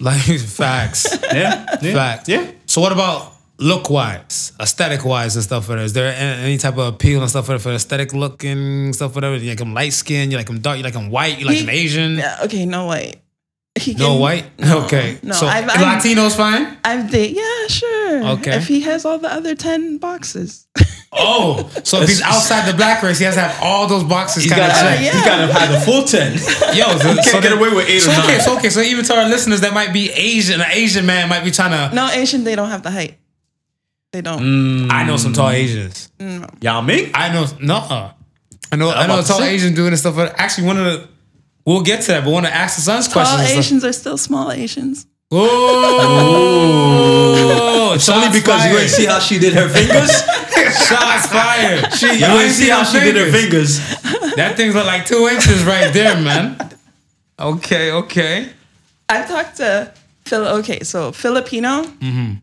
that. 0.00 0.04
like 0.04 0.40
facts. 0.40 1.18
yeah, 1.32 1.76
yeah, 1.82 1.94
Facts. 1.94 2.28
Yeah. 2.28 2.50
So 2.64 2.80
what 2.80 2.92
about 2.92 3.35
look 3.58 3.88
wise, 3.90 4.52
aesthetic 4.60 5.04
wise 5.04 5.34
and 5.36 5.42
stuff? 5.44 5.66
For 5.66 5.76
Is 5.78 5.92
there 5.92 6.14
any, 6.14 6.42
any 6.42 6.58
type 6.58 6.76
of 6.78 6.94
appeal 6.94 7.20
and 7.20 7.30
stuff 7.30 7.46
for, 7.46 7.58
for 7.58 7.72
aesthetic 7.72 8.12
looking 8.14 8.92
stuff? 8.92 9.14
Whatever. 9.14 9.36
You 9.36 9.50
like 9.50 9.60
him 9.60 9.74
light 9.74 9.92
skin. 9.92 10.30
You 10.30 10.36
like 10.36 10.48
him 10.48 10.60
dark. 10.60 10.78
You 10.78 10.84
like 10.84 10.94
him 10.94 11.10
white. 11.10 11.38
You 11.38 11.46
like 11.46 11.56
He- 11.56 11.62
him 11.62 11.70
Asian. 11.70 12.14
Yeah, 12.16 12.38
okay, 12.44 12.66
no 12.66 12.84
white. 12.86 13.16
He 13.78 13.92
No 13.92 14.12
can- 14.12 14.20
white. 14.20 14.58
no, 14.58 14.84
okay. 14.84 15.18
No, 15.22 15.34
So 15.34 15.46
I've, 15.46 15.68
I've, 15.68 15.80
Latino's 15.82 16.34
fine. 16.34 16.78
I'm 16.82 17.10
the 17.10 17.28
Yeah, 17.30 17.66
sure. 17.68 18.24
Okay. 18.38 18.56
If 18.56 18.68
he 18.68 18.80
has 18.82 19.04
all 19.04 19.18
the 19.18 19.30
other 19.32 19.54
ten 19.54 19.98
boxes. 19.98 20.66
Oh, 21.18 21.70
so 21.82 22.02
if 22.02 22.08
he's 22.10 22.20
outside 22.20 22.70
the 22.70 22.76
black 22.76 23.02
race, 23.02 23.18
he 23.18 23.24
has 23.24 23.36
to 23.36 23.40
have 23.40 23.62
all 23.62 23.86
those 23.86 24.04
boxes 24.04 24.42
He's 24.42 24.52
kind 24.52 24.64
of 24.64 24.68
gotta, 24.68 24.88
checked. 24.88 25.00
have, 25.00 25.14
yeah. 25.14 25.20
he 25.20 25.24
gotta 25.24 25.52
have 25.60 25.72
the 25.72 25.80
full 25.80 26.02
ten. 26.02 26.32
Yo, 26.76 26.84
so, 26.98 27.14
Can't 27.14 27.24
so 27.24 27.40
get 27.40 27.52
away 27.52 27.70
with 27.70 27.88
eight 27.88 28.00
so 28.00 28.10
or 28.12 28.18
okay, 28.24 28.38
so 28.38 28.56
okay, 28.58 28.68
so 28.68 28.80
even 28.82 29.02
to 29.06 29.14
our 29.16 29.26
listeners 29.26 29.62
that 29.62 29.72
might 29.72 29.94
be 29.94 30.10
Asian, 30.10 30.60
an 30.60 30.66
Asian 30.72 31.06
man 31.06 31.30
might 31.30 31.42
be 31.42 31.50
trying 31.50 31.70
to. 31.70 31.94
no, 31.94 32.10
Asian, 32.10 32.44
they 32.44 32.54
don't 32.54 32.68
have 32.68 32.82
the 32.82 32.90
height. 32.90 33.16
They 34.12 34.20
don't. 34.22 34.40
Mm. 34.40 34.90
I 34.90 35.04
know 35.04 35.16
some 35.16 35.32
tall 35.32 35.50
mm. 35.50 35.54
Asians. 35.54 36.10
Mm. 36.18 36.62
Yao 36.62 36.80
Ming. 36.80 37.10
I 37.14 37.32
know 37.32 37.46
no. 37.60 38.12
I 38.72 38.76
know. 38.76 38.88
I 38.90 39.02
I'm 39.02 39.08
know. 39.08 39.14
about 39.14 39.18
A 39.18 39.22
to 39.22 39.28
tall 39.28 39.38
say. 39.40 39.54
Asian 39.54 39.74
doing 39.74 39.90
this 39.90 40.00
stuff. 40.00 40.14
But 40.16 40.34
actually, 40.38 40.66
one 40.68 40.78
of 40.78 40.84
the 40.84 41.08
we'll 41.64 41.82
get 41.82 42.00
to 42.02 42.08
that. 42.12 42.24
But 42.24 42.30
one 42.32 42.44
of 42.44 42.50
Ask 42.52 42.76
the 42.76 42.82
Sun's 42.82 43.06
Tall 43.08 43.24
questions. 43.24 43.42
is 43.42 43.48
like, 43.56 43.58
Asians 43.64 43.84
are 43.84 43.92
still 43.92 44.16
small 44.18 44.50
Asians. 44.52 45.06
Oh, 46.18 47.92
It's 47.94 48.08
only 48.08 48.28
because 48.38 48.64
you 48.66 48.78
ain't 48.78 48.90
see 48.90 49.06
how 49.06 49.18
she 49.18 49.38
did 49.38 49.54
her 49.54 49.68
fingers. 49.68 50.10
shots 50.88 51.26
fired. 51.26 51.92
She, 51.94 52.06
You 52.20 52.26
ain't 52.26 52.52
see 52.52 52.68
how 52.68 52.84
she 52.84 53.00
did 53.00 53.16
her 53.16 53.30
fingers. 53.32 53.78
That 54.36 54.56
thing's 54.56 54.74
like 54.74 55.04
two 55.06 55.26
inches 55.28 55.64
right 55.64 55.92
there, 55.92 56.14
man. 56.20 56.56
Okay, 57.38 57.90
okay. 57.92 58.50
I've 59.08 59.26
talked 59.28 59.56
to 59.58 59.92
Phil. 60.24 60.46
Okay, 60.58 60.80
so 60.84 61.10
Filipino. 61.12 61.82
Mm-hmm. 61.84 62.34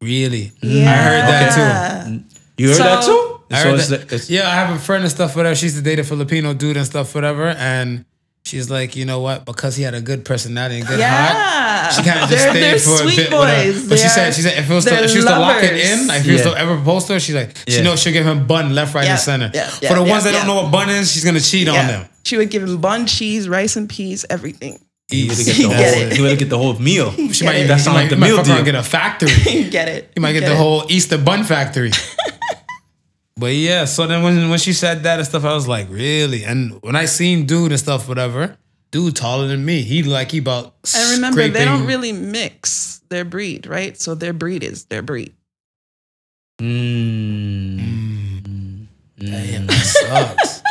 Really? 0.00 0.52
Yeah. 0.62 0.90
I 0.90 0.94
heard 0.96 1.22
that 1.28 2.06
too. 2.06 2.22
You 2.58 2.68
heard 2.68 2.76
So- 2.76 2.82
that 2.84 3.04
too? 3.04 3.40
I 3.50 3.56
heard 3.60 3.74
it's 3.78 3.88
that- 3.88 4.02
it's- 4.02 4.28
yeah, 4.28 4.48
I 4.50 4.54
have 4.54 4.74
a 4.74 4.78
friend 4.78 5.04
and 5.04 5.10
stuff, 5.10 5.36
whatever. 5.36 5.54
She 5.54 5.66
used 5.66 5.76
to 5.76 5.82
date 5.82 5.98
a 6.00 6.04
Filipino 6.04 6.52
dude 6.52 6.76
and 6.76 6.84
stuff, 6.84 7.14
whatever. 7.14 7.48
And 7.50 8.04
she's 8.44 8.68
like, 8.68 8.96
you 8.96 9.04
know 9.04 9.20
what? 9.20 9.44
Because 9.44 9.76
he 9.76 9.84
had 9.84 9.94
a 9.94 10.00
good 10.00 10.24
personality 10.24 10.80
and 10.80 10.86
good 10.86 11.00
heart, 11.00 11.94
she 11.94 12.02
kind 12.02 12.20
of 12.24 12.28
just 12.28 12.42
they're, 12.44 12.50
stayed 12.52 12.62
they're 12.62 12.78
for 12.80 13.02
a 13.02 13.06
bit. 13.06 13.30
boys. 13.30 13.38
whatever. 13.38 13.88
But 13.88 13.98
she 13.98 14.02
They 14.04 14.08
said, 14.08 14.28
are- 14.28 14.32
she 14.32 14.42
said, 14.42 14.58
if 14.58 14.68
it 14.70 14.74
was 14.74 14.84
to, 14.86 15.04
if 15.04 15.10
she 15.10 15.16
was 15.18 15.26
to 15.26 15.38
lock 15.38 15.62
it 15.62 15.74
in, 15.74 16.08
like 16.08 16.20
if 16.20 16.26
he 16.26 16.32
was 16.32 16.42
to 16.42 16.56
ever 16.58 16.74
propose 16.74 17.04
to 17.06 17.12
her, 17.14 17.20
she's 17.20 17.34
like, 17.36 17.56
she 17.68 17.76
Yeah. 17.76 17.82
knows 17.84 18.02
she'll 18.02 18.12
give 18.12 18.26
him 18.26 18.46
bun 18.48 18.74
left, 18.74 18.94
right, 18.94 19.04
Yeah, 19.04 19.12
and 19.12 19.20
center. 19.20 19.50
yeah, 19.54 19.68
for 19.70 19.80
the 19.80 19.88
yeah, 19.94 20.00
ones 20.10 20.24
that 20.24 20.32
yeah. 20.32 20.38
don't 20.40 20.46
know 20.48 20.62
what 20.62 20.72
bun 20.72 20.90
is, 20.90 21.12
she's 21.12 21.24
gonna 21.24 21.40
cheat 21.40 21.68
on 21.68 21.86
them. 21.86 22.06
She 22.24 22.36
would 22.36 22.50
give 22.50 22.64
him 22.64 22.78
bun, 22.78 23.06
cheese, 23.06 23.48
rice 23.48 23.76
and 23.76 23.88
peas, 23.88 24.26
everything. 24.28 24.80
You 25.08 25.28
would 25.28 25.38
Easy. 25.38 25.44
get 25.44 25.56
the 25.56 25.62
You 25.62 25.68
whole. 25.68 25.76
get 25.76 26.12
it. 26.12 26.18
You 26.18 26.36
get 26.36 26.50
the 26.50 26.58
whole 26.58 26.78
meal. 26.78 27.10
She 27.32 27.44
might, 27.44 27.56
it. 27.56 27.68
That 27.68 27.78
he 27.78 27.82
sound 27.82 27.94
might, 27.96 28.02
like 28.02 28.10
the 28.10 28.16
meal 28.16 28.42
deal. 28.42 28.64
get 28.64 28.74
a 28.74 28.82
factory. 28.82 29.30
You 29.52 29.70
get 29.70 29.88
it. 29.88 30.12
You 30.16 30.22
might 30.22 30.32
get 30.32 30.40
get 30.40 30.46
the 30.46 30.54
it. 30.54 30.58
whole 30.58 30.84
Easter 30.88 31.18
bun 31.18 31.44
factory. 31.44 31.90
but 33.36 33.54
yeah, 33.54 33.84
so 33.84 34.06
then 34.06 34.22
when 34.22 34.50
when 34.50 34.58
she 34.58 34.72
said 34.72 35.04
that 35.04 35.18
and 35.18 35.26
stuff, 35.28 35.44
I 35.44 35.54
was 35.54 35.68
like, 35.68 35.88
really? 35.90 36.44
And 36.44 36.82
when 36.82 36.96
I 36.96 37.04
seen 37.04 37.46
dude 37.46 37.70
and 37.70 37.78
stuff, 37.80 38.08
whatever, 38.08 38.56
dude 38.90 39.14
taller 39.14 39.46
than 39.46 39.64
me. 39.64 39.82
He 39.82 40.02
like 40.02 40.32
he 40.32 40.38
about. 40.38 40.74
And 40.96 41.16
remember, 41.16 41.46
they 41.48 41.64
don't 41.64 41.86
really 41.86 42.12
mix 42.12 43.00
their 43.08 43.24
breed, 43.24 43.66
right? 43.66 43.98
So 44.00 44.14
their 44.14 44.32
breed 44.32 44.64
is 44.64 44.86
their 44.86 45.02
breed. 45.02 45.34
Mm. 46.60 47.78
mm. 47.78 48.42
mm. 48.42 48.86
Damn, 49.18 49.66
that 49.66 49.76
mm. 49.76 50.36
sucks. 50.36 50.62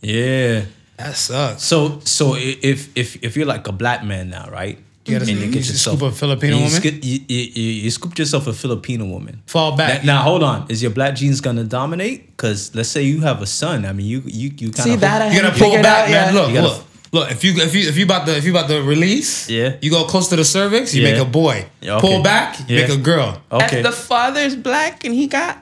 Yeah. 0.00 0.64
That 1.04 1.16
sucks. 1.16 1.62
So 1.62 2.00
so 2.04 2.34
if 2.36 2.88
if 2.96 3.22
if 3.22 3.36
you're 3.36 3.46
like 3.46 3.66
a 3.68 3.72
black 3.72 4.04
man 4.04 4.30
now, 4.30 4.48
right? 4.50 4.78
You 5.06 5.18
gotta 5.18 5.30
And 5.30 5.40
you 5.40 5.46
you 5.46 5.52
get 5.52 5.66
yourself 5.66 5.98
scoop 5.98 6.12
a 6.12 6.14
Filipino 6.14 6.56
you, 6.56 6.62
woman. 6.64 6.80
scoop- 6.80 7.02
you, 7.02 7.20
you, 7.26 7.38
you, 7.54 7.62
you 7.84 7.90
scooped 7.90 8.18
yourself 8.18 8.46
a 8.46 8.52
Filipino 8.52 9.06
woman. 9.06 9.42
Fall 9.46 9.74
back. 9.74 10.04
Now, 10.04 10.16
now, 10.16 10.22
hold 10.22 10.42
on. 10.42 10.66
Is 10.68 10.82
your 10.82 10.92
black 10.92 11.14
genes 11.16 11.40
gonna 11.40 11.64
dominate? 11.64 12.26
Because 12.36 12.74
let's 12.74 12.90
say 12.90 13.02
you 13.02 13.22
have 13.22 13.40
a 13.40 13.46
son. 13.46 13.86
I 13.86 13.92
mean, 13.92 14.06
you 14.06 14.22
you 14.26 14.50
you 14.58 14.70
kind 14.70 14.84
See 14.88 14.94
of 14.94 15.00
that? 15.00 15.22
I 15.22 15.32
you 15.32 15.40
gotta 15.40 15.58
pull 15.58 15.68
figured 15.70 15.82
back, 15.82 16.04
out 16.04 16.10
man. 16.10 16.34
yet. 16.34 16.34
Look, 16.34 16.52
gotta- 16.54 16.66
look, 16.68 16.84
look. 17.12 17.30
If 17.32 17.42
you 17.44 17.52
if 17.56 17.74
you 17.74 17.88
if 17.88 17.96
you 17.96 18.04
about 18.04 18.26
to 18.26 18.36
if 18.36 18.44
you 18.44 18.50
about 18.52 18.68
to 18.68 18.82
release, 18.82 19.48
Yeah. 19.48 19.76
you 19.80 19.90
go 19.90 20.04
close 20.04 20.28
to 20.28 20.36
the 20.36 20.44
cervix, 20.44 20.94
you 20.94 21.02
Yeah. 21.02 21.12
make 21.12 21.20
a 21.20 21.24
boy. 21.24 21.64
Yeah, 21.80 21.96
okay. 21.96 22.06
Pull 22.06 22.22
back, 22.22 22.58
you 22.68 22.76
Yeah. 22.76 22.86
make 22.86 22.92
a 22.98 23.00
girl. 23.00 23.40
Okay. 23.50 23.78
If 23.78 23.84
the 23.86 23.92
father's 23.92 24.54
black 24.54 25.04
and 25.04 25.14
he 25.14 25.26
got, 25.26 25.56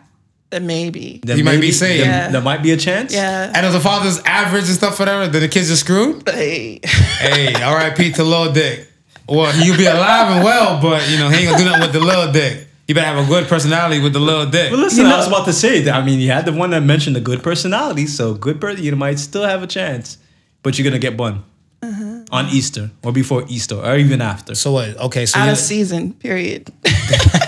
then 0.50 0.66
maybe. 0.66 1.20
Then 1.24 1.36
He 1.36 1.42
might 1.42 1.60
be 1.60 1.72
saying- 1.72 2.00
then 2.00 2.08
Yeah. 2.08 2.28
there 2.30 2.40
might 2.40 2.62
be 2.62 2.70
a 2.72 2.76
chance. 2.76 3.12
Yeah. 3.12 3.52
And 3.54 3.66
if 3.66 3.72
the 3.72 3.80
father's 3.80 4.18
average 4.24 4.64
and 4.64 4.74
stuff, 4.74 4.98
whatever, 4.98 5.26
then 5.28 5.42
the 5.42 5.48
kids 5.48 5.70
are 5.70 5.76
screwed. 5.76 6.28
Hey. 6.28 6.80
Hey, 6.84 7.52
R.I.P. 7.54 8.12
to 8.12 8.24
Lil 8.24 8.52
Dick. 8.52 8.86
Well, 9.28 9.54
you'll 9.62 9.76
be 9.76 9.84
alive 9.86 10.32
and 10.36 10.42
well, 10.44 10.80
but 10.80 11.06
you 11.10 11.18
know 11.18 11.28
he 11.28 11.36
ain't 11.46 11.50
gonna 11.50 11.58
do 11.58 11.64
nothing 11.66 11.82
with 11.82 11.92
the 11.92 12.00
Lil 12.00 12.32
Dick. 12.32 12.66
You 12.86 12.94
better 12.94 13.14
have 13.14 13.22
a 13.22 13.28
good 13.28 13.46
personality 13.46 14.00
with 14.00 14.14
the 14.14 14.20
Lil 14.20 14.46
Dick. 14.48 14.70
But 14.70 14.78
listen, 14.78 15.04
You 15.04 15.12
I 15.12 15.18
was 15.18 15.26
about 15.26 15.44
to 15.44 15.52
say 15.52 15.82
that. 15.82 15.94
I 15.94 16.02
mean, 16.02 16.18
you 16.20 16.30
had 16.30 16.46
the 16.46 16.52
one 16.52 16.70
that 16.70 16.82
mentioned 16.82 17.14
the 17.14 17.20
good 17.20 17.42
personality, 17.42 18.06
so 18.06 18.32
good 18.32 18.58
person, 18.58 18.82
you 18.82 18.96
might 18.96 19.18
still 19.18 19.44
have 19.44 19.62
a 19.62 19.66
chance, 19.66 20.16
but 20.62 20.78
you're 20.78 20.84
gonna 20.88 20.98
get 20.98 21.18
one 21.18 21.42
Uh-huh. 21.82 22.20
on 22.32 22.48
Easter 22.48 22.90
or 23.02 23.12
before 23.12 23.44
Easter 23.48 23.74
or 23.76 23.98
even 23.98 24.22
after. 24.22 24.54
So 24.54 24.72
what? 24.72 24.96
Okay, 24.96 25.26
so 25.26 25.38
Out 25.38 25.50
of 25.50 25.58
season, 25.58 26.14
period. 26.14 26.72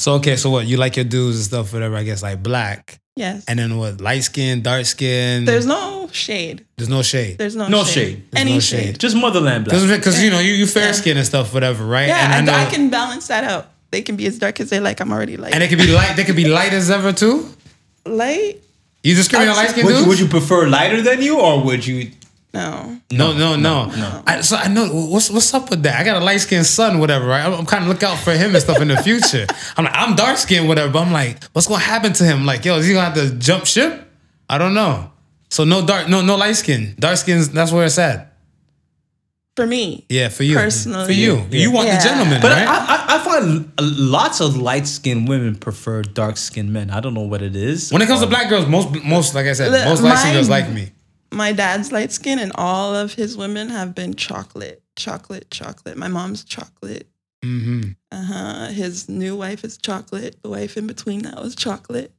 so 0.00 0.14
okay, 0.14 0.36
so 0.36 0.50
what? 0.50 0.66
You 0.66 0.76
like 0.76 0.96
your 0.96 1.04
dudes 1.04 1.36
and 1.36 1.44
stuff, 1.44 1.72
whatever. 1.72 1.96
I 1.96 2.02
guess 2.02 2.22
like 2.22 2.42
black, 2.42 2.98
Yes. 3.16 3.44
and 3.46 3.58
then 3.58 3.76
what? 3.76 4.00
Light 4.00 4.24
skin, 4.24 4.62
dark 4.62 4.86
skin. 4.86 5.44
There's 5.44 5.66
no 5.66 6.08
shade. 6.12 6.64
there's 6.76 6.88
no 6.88 7.02
shade. 7.02 7.38
There's 7.38 7.54
no, 7.54 7.68
No 7.68 7.84
shade. 7.84 7.92
shade. 7.94 8.30
There's 8.30 8.40
Any 8.40 8.54
no 8.54 8.60
shade. 8.60 8.84
shade. 8.86 8.98
Just 8.98 9.16
motherland 9.16 9.64
black. 9.66 9.80
Because 9.88 10.22
you 10.22 10.30
know 10.30 10.40
you 10.40 10.52
you 10.52 10.66
fair 10.66 10.92
skin 10.94 11.16
and 11.16 11.26
stuff, 11.26 11.52
whatever, 11.54 11.84
right? 11.84 12.08
Yeah, 12.08 12.38
and 12.38 12.48
I, 12.50 12.66
I 12.66 12.70
can 12.70 12.90
balance 12.90 13.28
that 13.28 13.44
out. 13.44 13.68
They 13.92 14.02
can 14.02 14.16
be 14.16 14.26
as 14.26 14.38
dark 14.38 14.60
as 14.60 14.70
they 14.70 14.80
like. 14.80 15.00
I'm 15.00 15.12
already 15.12 15.36
light. 15.36 15.52
and 15.54 15.62
it 15.62 15.68
can 15.68 15.78
be 15.78 15.86
light. 15.92 16.16
They 16.16 16.24
can 16.24 16.36
be 16.36 16.48
light 16.48 16.72
as 16.72 16.90
ever 16.90 17.12
too. 17.12 17.46
light? 18.06 18.56
You 19.02 19.14
discriminate 19.14 19.50
on 19.50 19.56
light 19.56 19.70
skin 19.70 19.84
would, 19.86 19.92
dudes? 19.92 20.02
you, 20.04 20.08
would 20.08 20.20
you 20.20 20.28
prefer 20.28 20.68
lighter 20.68 21.00
than 21.02 21.22
you, 21.22 21.40
or 21.40 21.62
would 21.64 21.86
you? 21.86 22.10
No. 22.52 22.98
No, 23.12 23.32
no, 23.32 23.56
no. 23.56 24.22
I, 24.26 24.40
so 24.40 24.56
I 24.56 24.66
know 24.68 24.88
what's 24.88 25.30
what's 25.30 25.54
up 25.54 25.70
with 25.70 25.82
that. 25.84 26.00
I 26.00 26.04
got 26.04 26.20
a 26.20 26.24
light 26.24 26.38
skinned 26.38 26.66
son, 26.66 26.98
whatever. 26.98 27.26
Right? 27.26 27.44
I'm, 27.44 27.52
I'm 27.54 27.66
kind 27.66 27.84
of 27.84 27.88
look 27.88 28.02
out 28.02 28.18
for 28.18 28.32
him 28.32 28.54
and 28.54 28.62
stuff 28.62 28.80
in 28.80 28.88
the 28.88 28.96
future. 28.96 29.46
I'm 29.76 29.84
like, 29.84 29.94
I'm 29.96 30.16
dark 30.16 30.36
skinned, 30.36 30.66
whatever. 30.66 30.92
But 30.92 31.02
I'm 31.06 31.12
like, 31.12 31.44
what's 31.52 31.68
gonna 31.68 31.80
happen 31.80 32.12
to 32.14 32.24
him? 32.24 32.44
Like, 32.46 32.64
yo, 32.64 32.76
is 32.78 32.86
he 32.86 32.92
gonna 32.94 33.10
have 33.14 33.14
to 33.30 33.36
jump 33.36 33.66
ship? 33.66 34.04
I 34.48 34.58
don't 34.58 34.74
know. 34.74 35.12
So 35.48 35.64
no 35.64 35.86
dark, 35.86 36.08
no 36.08 36.22
no 36.22 36.36
light 36.36 36.56
skin. 36.56 36.96
Dark 36.98 37.18
skins. 37.18 37.50
That's 37.50 37.70
where 37.70 37.84
it's 37.84 37.98
at. 37.98 38.36
For 39.56 39.66
me. 39.66 40.06
Yeah, 40.08 40.28
for 40.28 40.42
you. 40.42 40.56
Personally. 40.56 41.06
for 41.06 41.12
you. 41.12 41.36
Yeah. 41.36 41.46
You 41.50 41.70
want 41.72 41.86
Yeah. 41.88 41.98
the 41.98 42.04
gentleman, 42.08 42.40
But 42.40 42.52
right? 42.52 42.66
I, 42.66 42.76
I, 42.76 43.16
I 43.16 43.18
find 43.18 43.72
lots 43.80 44.40
of 44.40 44.56
light 44.56 44.86
skinned 44.86 45.28
women 45.28 45.54
prefer 45.56 46.02
dark 46.02 46.36
skinned 46.36 46.72
men. 46.72 46.90
I 46.90 47.00
don't 47.00 47.14
know 47.14 47.22
what 47.22 47.42
it 47.42 47.54
is. 47.56 47.92
when 47.92 48.00
it 48.00 48.06
comes 48.06 48.20
to 48.20 48.26
um, 48.26 48.30
black 48.30 48.48
girls, 48.48 48.66
most 48.66 49.04
most 49.04 49.34
like 49.34 49.46
I 49.46 49.52
said, 49.52 49.70
Look, 49.72 49.84
most 49.84 50.02
light 50.02 50.18
skinned 50.18 50.34
girls 50.34 50.48
like 50.48 50.68
me. 50.70 50.90
My 51.32 51.52
dad's 51.52 51.92
light 51.92 52.12
skin 52.12 52.38
and 52.38 52.52
all 52.56 52.94
of 52.94 53.14
his 53.14 53.36
women 53.36 53.68
have 53.68 53.94
been 53.94 54.14
chocolate, 54.14 54.82
chocolate, 54.96 55.50
chocolate. 55.50 55.96
My 55.96 56.08
mom's 56.08 56.44
chocolate. 56.44 57.06
Mm-hmm. 57.44 57.90
Uh 58.12 58.22
huh. 58.24 58.66
His 58.68 59.08
new 59.08 59.36
wife 59.36 59.64
is 59.64 59.78
chocolate. 59.78 60.42
The 60.42 60.50
wife 60.50 60.76
in 60.76 60.86
between 60.86 61.22
that 61.22 61.40
was 61.40 61.54
chocolate. 61.54 62.12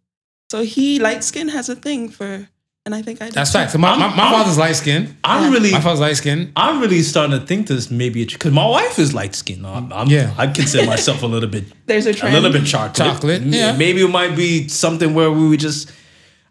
So 0.51 0.63
he 0.63 0.99
light 0.99 1.23
skin 1.23 1.49
has 1.49 1.69
a 1.69 1.75
thing 1.75 2.09
for, 2.09 2.47
and 2.85 2.95
I 2.95 3.01
think 3.01 3.21
I 3.21 3.29
That's 3.29 3.51
too. 3.51 3.59
fact. 3.59 3.71
So 3.71 3.77
my, 3.77 3.95
my, 3.97 4.07
my 4.15 4.31
father's 4.31 4.57
light 4.57 4.75
skin. 4.77 5.15
I'm 5.23 5.43
Yeah. 5.43 5.51
really, 5.51 5.71
My 5.71 5.79
father's 5.81 5.99
light 5.99 6.17
skinned. 6.17 6.51
I'm 6.55 6.81
really 6.81 7.01
starting 7.03 7.39
to 7.39 7.45
think 7.45 7.67
this 7.67 7.91
maybe 7.91 8.25
because 8.25 8.51
my 8.51 8.65
wife 8.65 8.97
is 8.97 9.13
light 9.13 9.35
skin. 9.35 9.63
I'm, 9.65 9.91
I'm, 9.93 10.07
Yeah. 10.07 10.33
I 10.37 10.47
consider 10.47 10.87
myself 10.87 11.21
a 11.21 11.27
little 11.27 11.49
bit, 11.49 11.65
There's 11.85 12.05
a 12.05 12.13
trend. 12.13 12.35
a 12.35 12.39
little 12.41 12.57
bit 12.59 12.67
chocolate. 12.67 12.95
Chocolate, 12.95 13.41
yeah. 13.43 13.75
Maybe 13.77 14.01
it 14.01 14.09
might 14.09 14.35
be 14.35 14.67
something 14.69 15.13
where 15.13 15.31
we 15.31 15.49
would 15.49 15.59
just. 15.59 15.91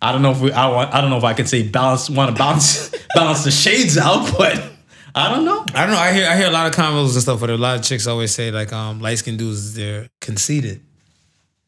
I 0.03 0.13
don't 0.13 0.23
know 0.23 0.31
if 0.33 0.41
we. 0.41 0.53
I 0.53 0.69
want. 0.69 0.95
I 0.95 1.01
don't 1.01 1.11
know 1.11 1.19
if 1.19 1.25
I 1.25 1.35
can 1.35 1.47
say 1.47 1.63
balance. 1.63 2.09
Want 2.09 2.35
to 2.35 2.39
balance 2.39 2.95
balance 3.15 3.45
the 3.45 3.51
shades 3.51 3.99
out, 3.99 4.31
but 4.37 4.71
I 5.15 5.35
don't 5.35 5.45
know. 5.45 5.65
I 5.75 5.87
don't 5.87 5.95
know. 5.95 6.01
I 6.01 6.13
hear 6.13 6.29
I 6.29 6.37
hear 6.37 6.49
a 6.49 6.53
lot 6.53 6.67
of 6.67 6.75
convos 6.75 7.13
and 7.15 7.23
stuff 7.23 7.41
but 7.41 7.51
a 7.51 7.57
lot 7.57 7.79
of 7.79 7.85
chicks 7.85 8.07
always 8.07 8.35
say 8.35 8.51
like 8.51 8.73
um 8.73 9.01
light 9.01 9.19
skinned 9.19 9.39
dudes 9.39 9.75
they're 9.75 10.09
conceited, 10.21 10.83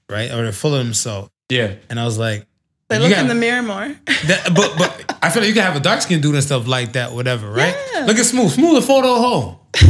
right? 0.08 0.30
Or 0.30 0.42
they're 0.42 0.52
full 0.52 0.74
of 0.74 0.84
themselves. 0.84 1.30
Yeah. 1.48 1.74
And 1.90 2.00
I 2.00 2.04
was 2.04 2.18
like, 2.18 2.46
They 2.92 2.98
look 3.00 3.10
got- 3.10 3.20
in 3.20 3.28
the 3.28 3.34
mirror 3.34 3.62
more. 3.62 3.88
that, 4.06 4.52
but 4.54 4.74
but 4.78 5.18
I 5.22 5.30
feel 5.30 5.42
like 5.42 5.48
you 5.48 5.54
can 5.54 5.62
have 5.64 5.76
a 5.76 5.80
dark 5.80 6.00
skinned 6.02 6.22
dude 6.22 6.34
and 6.34 6.42
stuff 6.44 6.66
like 6.66 6.92
that, 6.92 7.12
whatever, 7.12 7.50
right? 7.50 7.74
Yeah. 7.94 8.04
Look 8.06 8.18
at 8.18 8.24
Smooth. 8.24 8.52
Smooth 8.52 8.78
a 8.82 8.86
photo 8.86 9.14
hoe. 9.16 9.60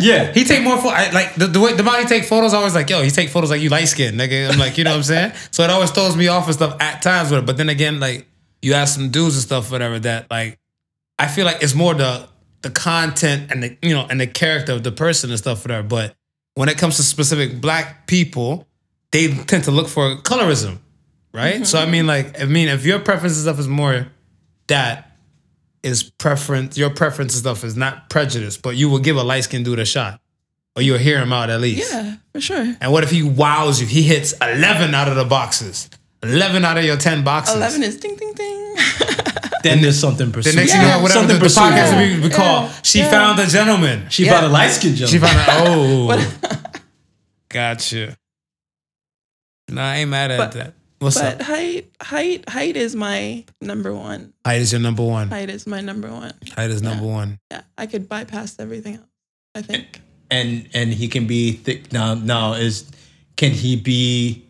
Yeah. 0.00 0.32
He 0.32 0.42
take 0.44 0.64
more 0.64 0.76
photos. 0.76 1.14
Like 1.14 1.36
the, 1.36 1.46
the 1.46 1.60
way 1.60 1.72
the 1.74 1.84
body 1.84 2.04
take 2.04 2.24
photos, 2.24 2.52
I 2.52 2.56
always 2.56 2.74
like, 2.74 2.90
yo, 2.90 3.00
he 3.02 3.10
take 3.10 3.30
photos 3.30 3.48
like 3.50 3.60
you 3.60 3.68
light 3.68 3.84
skinned, 3.84 4.18
nigga. 4.18 4.50
I'm 4.50 4.58
like, 4.58 4.76
you 4.76 4.82
know 4.82 4.90
what 4.90 4.96
I'm 4.96 5.02
saying? 5.04 5.32
So 5.52 5.62
it 5.62 5.70
always 5.70 5.92
throws 5.92 6.16
me 6.16 6.26
off 6.26 6.46
and 6.46 6.54
stuff 6.54 6.76
at 6.80 7.00
times 7.00 7.30
with 7.30 7.38
it. 7.40 7.46
But 7.46 7.56
then 7.58 7.68
again, 7.68 8.00
like 8.00 8.26
you 8.60 8.74
ask 8.74 8.96
some 8.96 9.10
dudes 9.10 9.36
and 9.36 9.42
stuff, 9.42 9.70
whatever, 9.70 10.00
that 10.00 10.28
like 10.32 10.58
I 11.16 11.28
feel 11.28 11.46
like 11.46 11.62
it's 11.62 11.76
more 11.76 11.94
the 11.94 12.28
the 12.62 12.70
content 12.70 13.52
and 13.52 13.62
the 13.62 13.76
you 13.82 13.94
know 13.94 14.04
and 14.10 14.20
the 14.20 14.26
character 14.26 14.72
of 14.72 14.82
the 14.82 14.90
person 14.90 15.30
and 15.30 15.38
stuff, 15.38 15.64
whatever. 15.64 15.86
But 15.86 16.16
when 16.54 16.68
it 16.68 16.76
comes 16.76 16.96
to 16.96 17.04
specific 17.04 17.60
black 17.60 18.08
people, 18.08 18.66
they 19.12 19.32
tend 19.32 19.62
to 19.64 19.70
look 19.70 19.86
for 19.86 20.16
colorism, 20.22 20.78
right? 21.34 21.66
So 21.66 21.78
I 21.78 21.82
mm-hmm. 21.82 21.90
mean, 21.92 22.06
like, 22.06 22.40
I 22.40 22.44
mean, 22.44 22.68
if 22.68 22.86
your 22.86 23.00
preference 23.00 23.34
and 23.34 23.42
stuff 23.42 23.58
is 23.58 23.68
more 23.68 24.06
that 24.68 25.10
is 25.82 26.04
preference, 26.04 26.78
your 26.78 26.88
preference 26.90 27.34
and 27.34 27.40
stuff 27.42 27.64
is 27.64 27.76
not 27.76 28.08
prejudice, 28.08 28.56
but 28.56 28.76
you 28.76 28.88
will 28.88 29.00
give 29.00 29.16
a 29.16 29.22
light 29.22 29.44
skinned 29.44 29.66
dude 29.66 29.78
a 29.78 29.84
shot, 29.84 30.20
or 30.76 30.82
you'll 30.82 30.98
hear 30.98 31.18
him 31.18 31.32
out 31.32 31.50
at 31.50 31.60
least. 31.60 31.92
Yeah, 31.92 32.16
for 32.32 32.40
sure. 32.40 32.76
And 32.80 32.92
what 32.92 33.04
if 33.04 33.10
he 33.10 33.22
wows 33.22 33.80
you? 33.80 33.86
He 33.86 34.02
hits 34.02 34.32
eleven 34.40 34.94
out 34.94 35.08
of 35.08 35.16
the 35.16 35.24
boxes, 35.24 35.90
eleven 36.22 36.64
out 36.64 36.78
of 36.78 36.84
your 36.84 36.96
ten 36.96 37.24
boxes. 37.24 37.56
Eleven 37.56 37.82
is 37.82 37.98
ding 37.98 38.16
ding 38.16 38.32
ding. 38.32 38.76
Then 39.64 39.80
there's 39.80 39.98
something 39.98 40.26
The 40.26 40.32
pursued. 40.34 40.56
next 40.56 40.72
thing 40.72 40.82
you 40.82 40.88
know, 40.88 41.00
whatever 41.00 41.20
something 41.20 41.38
the, 41.38 41.44
the 41.44 41.54
podcast 41.54 41.94
pursued. 41.94 42.22
we, 42.22 42.28
we 42.28 42.34
call, 42.34 42.68
she 42.82 42.98
Yeah. 42.98 43.10
found 43.10 43.40
a 43.40 43.46
gentleman. 43.46 44.10
She 44.10 44.26
Yeah. 44.26 44.32
found 44.32 44.44
a 44.44 44.48
light 44.50 44.68
skinned 44.72 44.98
She 44.98 45.18
found 45.18 45.38
out. 45.38 45.66
Oh, 45.66 46.32
gotcha. 47.48 48.18
No, 49.70 49.80
I 49.80 49.96
ain't 49.96 50.10
mad 50.10 50.32
at 50.32 50.36
But- 50.36 50.52
that. 50.52 50.74
What's 51.04 51.20
but 51.20 51.40
up? 51.40 51.42
height, 51.42 51.90
height, 52.00 52.48
height 52.48 52.76
is 52.76 52.96
my 52.96 53.44
number 53.60 53.94
one. 53.94 54.32
Height 54.44 54.60
is 54.62 54.72
your 54.72 54.80
number 54.80 55.02
one. 55.04 55.28
Height 55.28 55.50
is 55.50 55.66
my 55.66 55.80
number 55.80 56.08
one. 56.10 56.32
Height 56.56 56.70
is 56.70 56.82
number 56.82 57.04
one. 57.06 57.38
Yeah, 57.50 57.62
I 57.76 57.86
could 57.86 58.08
bypass 58.08 58.58
everything 58.58 58.96
else. 58.96 59.06
I 59.54 59.62
think. 59.62 60.00
and 60.30 60.68
and 60.74 60.92
he 60.92 61.06
can 61.08 61.26
be 61.26 61.52
thick 61.52 61.92
now 61.92 62.14
now 62.14 62.54
is 62.54 62.90
can 63.36 63.52
he 63.52 63.76
be 63.76 64.44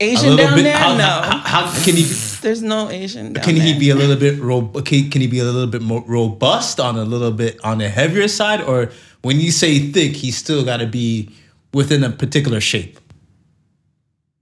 Asian 0.00 0.36
down 0.36 0.56
there? 0.62 0.76
How, 0.76 0.96
no. 0.96 1.04
how, 1.04 1.38
how 1.38 1.84
can 1.84 1.96
he? 1.96 2.04
There's 2.40 2.62
no 2.62 2.88
Asian 2.88 3.32
down 3.32 3.44
Can 3.44 3.56
he 3.56 3.72
there. 3.72 3.80
be 3.80 3.90
a 3.90 3.96
little 3.96 4.16
bit 4.16 4.38
ro- 4.40 4.68
can, 4.84 5.10
can 5.10 5.20
he 5.20 5.26
be 5.26 5.40
a 5.40 5.44
little 5.44 5.66
bit 5.66 5.82
more 5.82 6.04
robust 6.06 6.78
on 6.80 6.96
a 6.96 7.04
little 7.04 7.32
bit 7.32 7.58
on 7.64 7.78
the 7.78 7.88
heavier 7.88 8.28
side 8.28 8.62
or 8.62 8.90
when 9.22 9.40
you 9.40 9.50
say 9.50 9.90
thick 9.90 10.14
he's 10.14 10.36
still 10.38 10.64
got 10.64 10.76
to 10.78 10.86
be 10.86 11.28
within 11.74 12.04
a 12.04 12.10
particular 12.10 12.60
shape 12.60 12.98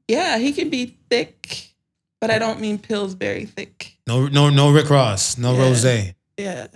Yeah, 0.09 0.39
he 0.39 0.53
can 0.53 0.69
be 0.71 0.96
thick, 1.11 1.71
but 2.21 2.31
I 2.31 2.39
don't 2.39 2.61
mean 2.61 2.79
Pillsbury 2.79 3.45
thick. 3.47 3.97
No, 4.07 4.27
no, 4.27 4.51
no 4.51 4.73
Rick 4.73 4.91
Ross, 4.91 5.39
no 5.39 5.55
Yeah. 5.55 5.61
Rose. 5.61 5.85
Yeah. 6.37 6.67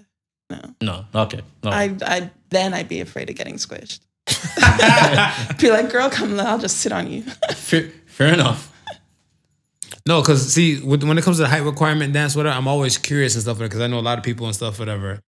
No. 0.51 0.75
no 0.83 1.05
okay 1.15 1.43
no 1.63 1.71
I 1.71 1.97
I 2.03 2.31
then 2.49 2.75
I'd 2.75 2.89
be 2.89 3.01
afraid 3.01 3.31
of 3.31 3.37
getting 3.37 3.55
squished. 3.55 4.01
be 5.61 5.71
like, 5.71 5.91
girl, 5.91 6.11
come, 6.11 6.39
I'll 6.41 6.59
just 6.59 6.79
sit 6.79 6.91
on 6.93 7.11
you. 7.11 7.23
fair, 7.55 7.91
fair 8.07 8.35
enough 8.35 8.71
No, 10.07 10.21
because 10.23 10.53
see, 10.53 10.81
when 10.81 11.19
it 11.19 11.23
comes 11.25 11.37
to 11.37 11.43
the 11.43 11.49
height 11.49 11.63
requirement 11.63 12.13
dance, 12.13 12.35
whatever, 12.35 12.57
I'm 12.57 12.67
always 12.67 12.99
curious 12.99 13.35
and 13.35 13.43
stuff 13.43 13.59
because 13.59 13.81
I 13.81 13.87
know 13.87 13.99
a 13.99 14.01
lot 14.01 14.19
of 14.19 14.25
people 14.25 14.47
and 14.47 14.55
stuff, 14.55 14.79
whatever. 14.79 15.21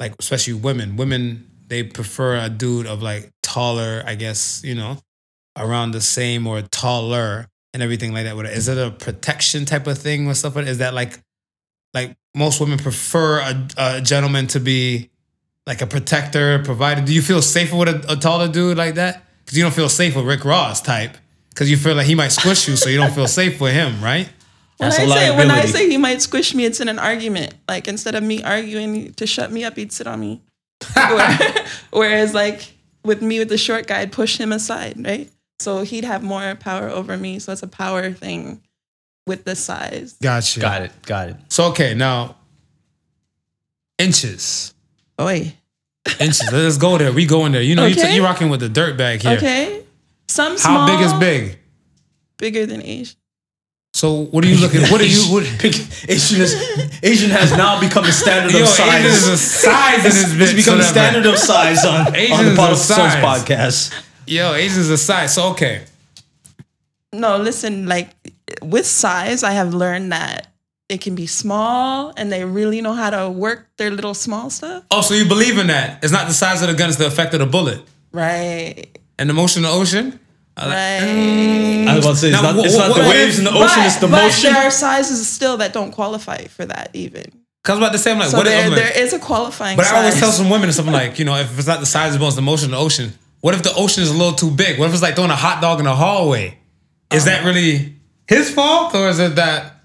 Like 0.00 0.14
especially 0.18 0.54
women, 0.54 0.96
women 0.96 1.48
they 1.68 1.82
prefer 1.84 2.36
a 2.36 2.48
dude 2.48 2.86
of 2.86 3.00
like 3.02 3.30
taller, 3.42 4.02
I 4.06 4.14
guess 4.16 4.62
you 4.64 4.74
know, 4.74 4.98
around 5.56 5.92
the 5.92 6.00
same 6.00 6.46
or 6.46 6.62
taller 6.62 7.46
and 7.74 7.82
everything 7.82 8.14
like 8.14 8.24
that. 8.24 8.36
What- 8.36 8.46
Is 8.46 8.68
it 8.68 8.78
a 8.78 8.90
protection 8.90 9.66
type 9.66 9.86
of 9.86 9.98
thing 9.98 10.26
or 10.26 10.34
stuff? 10.34 10.56
Is 10.56 10.78
that 10.78 10.94
like, 10.94 11.18
like 11.92 12.16
most 12.34 12.60
women 12.60 12.78
prefer 12.78 13.40
a, 13.40 13.68
a 13.76 14.00
gentleman 14.00 14.46
to 14.48 14.60
be 14.60 15.10
like 15.66 15.82
a 15.82 15.86
protector, 15.86 16.60
provider? 16.64 17.02
Do 17.02 17.12
you 17.12 17.20
feel 17.20 17.42
safer 17.42 17.76
with 17.76 17.88
a, 17.88 18.12
a 18.12 18.16
taller 18.16 18.48
dude 18.48 18.78
like 18.78 18.94
that? 18.94 19.24
Because 19.44 19.58
you 19.58 19.64
don't 19.64 19.74
feel 19.74 19.88
safe 19.90 20.16
with 20.16 20.24
Rick 20.24 20.44
Ross 20.46 20.80
type. 20.80 21.16
Because 21.50 21.70
you 21.70 21.76
feel 21.76 21.94
like 21.94 22.06
he 22.06 22.14
might 22.14 22.32
squish 22.32 22.66
you, 22.66 22.74
so 22.76 22.88
you 22.88 22.96
don't 22.96 23.12
feel 23.12 23.28
safe 23.28 23.60
with 23.60 23.74
him, 23.74 24.02
right? 24.02 24.28
When 24.78 24.90
That's 24.90 24.98
I 24.98 25.04
a 25.04 25.08
say 25.08 25.36
when 25.36 25.50
I 25.52 25.64
say 25.66 25.88
he 25.88 25.96
might 25.98 26.20
squish 26.20 26.52
me, 26.52 26.64
it's 26.64 26.80
in 26.80 26.88
an 26.88 26.98
argument. 26.98 27.54
Like 27.68 27.86
instead 27.86 28.16
of 28.16 28.24
me 28.24 28.42
arguing 28.42 29.14
to 29.14 29.24
shut 29.24 29.52
me 29.52 29.62
up, 29.62 29.76
he'd 29.76 29.92
sit 29.92 30.08
on 30.08 30.18
me. 30.18 30.42
Whereas 31.92 32.34
like 32.34 32.72
with 33.04 33.22
me 33.22 33.38
with 33.38 33.48
the 33.50 33.56
short 33.56 33.86
guy, 33.86 34.00
I'd 34.00 34.10
push 34.10 34.36
him 34.36 34.50
aside, 34.52 34.96
right? 35.04 35.30
So 35.60 35.82
he'd 35.82 36.04
have 36.04 36.22
more 36.22 36.54
power 36.56 36.88
over 36.88 37.16
me. 37.16 37.38
So 37.38 37.52
it's 37.52 37.62
a 37.62 37.68
power 37.68 38.12
thing 38.12 38.60
with 39.26 39.44
the 39.44 39.54
size. 39.56 40.16
Gotcha. 40.22 40.60
got 40.60 40.82
it 40.82 40.92
got 41.02 41.28
it 41.30 41.36
So 41.48 41.66
okay, 41.70 41.94
now 41.94 42.36
inches, 43.98 44.74
Oi. 45.20 45.54
inches. 46.20 46.50
Let's 46.52 46.78
go 46.78 46.98
there. 46.98 47.12
We 47.12 47.26
going 47.26 47.52
there. 47.52 47.62
You 47.62 47.74
know, 47.76 47.86
you 47.86 47.94
Okay. 47.94 48.08
t- 48.10 48.14
you 48.16 48.24
rocking 48.24 48.48
with 48.48 48.60
the 48.60 48.68
dirt 48.68 48.96
bag 48.96 49.22
here. 49.22 49.36
Okay. 49.36 49.82
Some 50.28 50.56
How 50.58 50.86
big 50.86 51.00
is 51.04 51.12
big? 51.14 51.58
Bigger 52.38 52.66
than 52.66 52.82
Asian. 52.82 53.16
So 53.94 54.24
what 54.24 54.44
are 54.44 54.48
you 54.48 54.56
looking? 54.56 54.80
What 54.90 55.00
are 55.00 55.06
you? 55.06 55.20
What, 55.32 55.44
Asian 56.08 56.40
is 56.42 56.98
Asian 57.02 57.30
has 57.30 57.52
now 57.56 57.78
become 57.78 58.04
the 58.04 58.10
standard 58.10 58.52
yo, 58.52 58.62
of 58.62 58.66
size. 58.68 58.88
Asian 59.04 59.06
is 59.12 59.28
a 59.28 59.36
size 59.38 59.98
in 59.98 60.02
this 60.02 60.24
bitch. 60.34 60.40
it's 60.56 60.66
become 60.66 60.78
the 60.78 60.84
whatever. 60.84 60.98
standard 60.98 61.26
of 61.26 61.38
size 61.38 61.84
on, 61.84 62.16
Asian 62.16 62.36
on 62.36 62.44
the 62.46 62.52
a 62.54 62.56
Bottle 62.56 62.76
Sons 62.76 63.12
size. 63.12 63.22
podcast. 63.22 64.03
Yo, 64.26 64.54
Asian's 64.54 64.86
is 64.86 64.90
a 64.90 64.98
size. 64.98 65.34
So 65.34 65.48
okay, 65.50 65.84
No, 67.12 67.36
listen, 67.36 67.86
like 67.86 68.10
with 68.62 68.86
size, 68.86 69.42
I 69.42 69.52
have 69.52 69.74
learned 69.74 70.12
that 70.12 70.48
it 70.88 71.00
can 71.00 71.14
be 71.14 71.26
small 71.26 72.12
and 72.16 72.30
they 72.32 72.44
really 72.44 72.80
know 72.80 72.92
how 72.92 73.10
to 73.10 73.30
work 73.30 73.68
their 73.78 73.90
little 73.90 74.14
small 74.14 74.50
stuff. 74.50 74.84
oh, 74.90 75.00
so 75.02 75.14
you 75.14 75.26
believe 75.26 75.58
in 75.58 75.68
that? 75.68 76.02
It's 76.02 76.12
not 76.12 76.26
the 76.28 76.34
size 76.34 76.62
of 76.62 76.68
the 76.68 76.74
gun; 76.74 76.88
it's 76.88 76.98
the 76.98 77.06
effect 77.06 77.34
of 77.34 77.40
the 77.40 77.46
bullet 77.46 77.80
Right. 78.12 78.86
and 79.18 79.28
the 79.28 79.34
motion 79.34 79.64
of 79.64 79.70
the 79.72 79.76
ocean. 79.76 80.20
I 80.56 80.66
like- 80.66 80.72
Right. 80.74 81.00
Mm. 81.02 81.88
I 81.88 81.96
was 81.96 82.04
about 82.04 82.10
to 82.12 82.16
say 82.16 82.28
it's 82.28 82.42
Now, 82.42 82.52
not, 82.52 82.64
it's 82.64 82.76
not 82.76 82.90
wh- 82.92 82.94
the 82.94 83.00
what 83.02 83.08
waves 83.10 83.38
in 83.38 83.44
the 83.44 83.50
ocean, 83.50 83.66
but, 83.76 83.86
it's 83.86 83.96
the 83.96 84.06
but 84.06 84.22
motion. 84.22 84.52
there 84.52 84.62
are 84.62 84.70
sizes 84.70 85.26
still 85.28 85.56
that 85.58 85.72
don't 85.72 85.90
qualify 85.90 86.46
for 86.46 86.64
that 86.66 86.90
even. 86.94 87.24
Cause 87.64 87.76
I 87.76 87.78
was 87.78 87.78
about 87.88 87.92
to 87.92 87.98
say, 87.98 88.12
I'm 88.12 88.18
like, 88.18 88.28
So 88.28 88.36
what? 88.36 88.46
if- 88.46 88.52
there, 88.52 88.64
I'm 88.66 88.70
like- 88.72 88.78
there 88.94 89.02
is 89.04 89.12
a 89.12 89.18
qualifying 89.18 89.76
But 89.76 89.86
size. 89.86 89.94
I 89.94 89.98
always 89.98 90.18
tell 90.20 90.30
some 90.32 90.50
women 90.50 90.72
something 90.72 90.92
like, 90.94 91.18
you 91.18 91.24
know, 91.24 91.34
if 91.36 91.58
it's 91.58 91.66
not 91.66 91.80
the 91.80 91.86
size 91.86 92.08
of 92.08 92.20
the 92.20 92.24
bones, 92.24 92.36
the 92.36 92.42
motion 92.42 92.66
of 92.66 92.70
the 92.72 92.76
ocean. 92.78 93.14
What 93.44 93.52
if 93.52 93.62
the 93.62 93.74
ocean 93.74 94.02
is 94.02 94.08
a 94.10 94.14
little 94.14 94.32
too 94.32 94.50
big? 94.50 94.78
What 94.78 94.86
if 94.86 94.94
it's 94.94 95.02
like 95.02 95.16
throwing 95.16 95.30
a 95.30 95.36
hot 95.36 95.60
dog 95.60 95.78
in 95.78 95.84
the 95.84 95.94
hallway? 95.94 96.56
Is 97.12 97.26
that 97.26 97.44
really 97.44 97.94
his 98.26 98.48
fault 98.50 98.94
or 98.94 99.06
is 99.10 99.18
it 99.18 99.34
that 99.36 99.80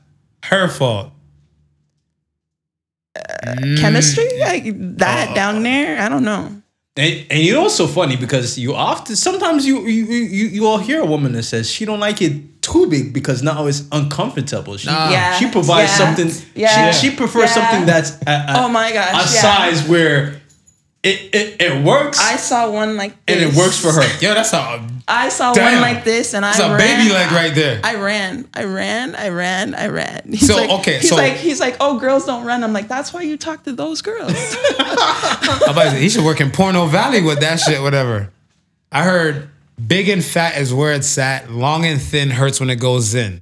her 0.46 0.70
fault? 0.70 1.12
chemistry 3.82 4.24
Mm. 4.24 4.40
like 4.40 4.64
that 5.00 5.36
down 5.36 5.62
there. 5.64 6.00
I 6.00 6.08
don't 6.08 6.24
know. 6.24 6.62
And, 6.96 7.26
and 7.30 7.40
you 7.42 7.54
know 7.54 7.64
what's 7.64 7.76
so 7.76 7.86
funny 7.88 8.16
because 8.16 8.58
you 8.58 8.74
often 8.76 9.18
sometimes 9.18 9.66
you 9.66 9.86
you 9.88 10.06
you 10.06 10.48
you 10.48 10.66
all 10.66 10.78
hear 10.78 11.02
a 11.02 11.06
woman 11.06 11.34
that 11.34 11.44
says 11.44 11.70
she 11.70 11.84
don't 11.84 12.00
like 12.00 12.22
it 12.22 12.62
too 12.62 12.88
big 12.88 13.12
because 13.14 13.44
now 13.44 13.66
it's 13.68 13.84
uncomfortable. 13.92 14.78
She, 14.78 14.88
Nah. 14.88 15.10
Yeah, 15.10 15.34
she 15.38 15.50
provides 15.52 15.92
yeah, 15.92 15.98
something. 15.98 16.32
yeah, 16.56 16.92
she, 16.92 17.10
she 17.10 17.16
prefers 17.16 17.50
yeah. 17.50 17.56
something 17.56 17.86
that's 17.86 18.12
a, 18.26 18.32
a, 18.32 18.46
Oh 18.64 18.70
my 18.70 18.94
gosh, 18.94 19.10
a 19.10 19.34
yeah. 19.36 19.42
size 19.42 19.88
where 19.90 20.39
it 21.04 21.34
it, 21.34 21.62
it 21.62 21.86
works 21.86 22.20
I 22.20 22.36
saw 22.36 22.70
one 22.72 22.98
like 22.98 23.16
and 23.28 23.40
it 23.40 23.56
works 23.56 23.80
for 23.80 23.92
her. 23.92 24.02
Yo, 24.22 24.34
that's 24.34 24.54
a 24.54 24.88
I 25.08 25.30
saw 25.30 25.54
Damn. 25.54 25.74
one 25.74 25.82
like 25.82 26.04
this, 26.04 26.36
and 26.36 26.44
that's 26.44 26.60
I 26.60 26.68
a 26.68 26.78
ran. 26.78 27.00
baby 27.00 27.12
leg 27.12 27.32
right 27.32 27.56
there. 27.56 27.82
I 27.84 27.96
ran, 27.96 28.48
I 28.54 28.66
ran, 28.66 29.16
I 29.16 29.30
ran, 29.30 29.74
I 29.74 29.88
ran. 29.88 30.22
He's 30.30 30.46
So, 30.46 30.56
like, 30.58 30.70
okay, 30.82 31.00
he's 31.00 31.10
so- 31.10 31.16
like, 31.16 31.34
he's 31.34 31.60
like, 31.60 31.78
oh, 31.80 31.98
girls 31.98 32.28
don't 32.28 32.46
run. 32.46 32.64
I'm 32.64 32.74
like, 32.74 32.88
that's 32.88 33.12
why 33.12 33.24
you 33.24 33.36
talk 33.36 33.64
to 33.64 33.72
those 33.72 34.04
girls. 34.04 34.32
I'm 34.80 35.64
about 35.72 35.84
to 35.86 35.90
say, 35.92 36.02
he 36.02 36.10
should 36.10 36.24
work 36.24 36.42
in 36.42 36.52
Porno 36.52 36.86
Valley 36.86 37.24
with 37.24 37.40
that 37.40 37.56
shit, 37.60 37.82
whatever. 37.82 38.30
I 38.92 39.04
heard 39.04 39.50
big 39.88 40.10
and 40.10 40.24
fat 40.24 40.58
is 40.58 40.74
where 40.76 40.94
it's 40.94 41.18
at. 41.18 41.50
Long 41.50 41.86
and 41.86 42.00
thin 42.00 42.30
hurts 42.30 42.60
when 42.60 42.70
it 42.70 42.76
goes 42.80 43.16
in. 43.16 43.42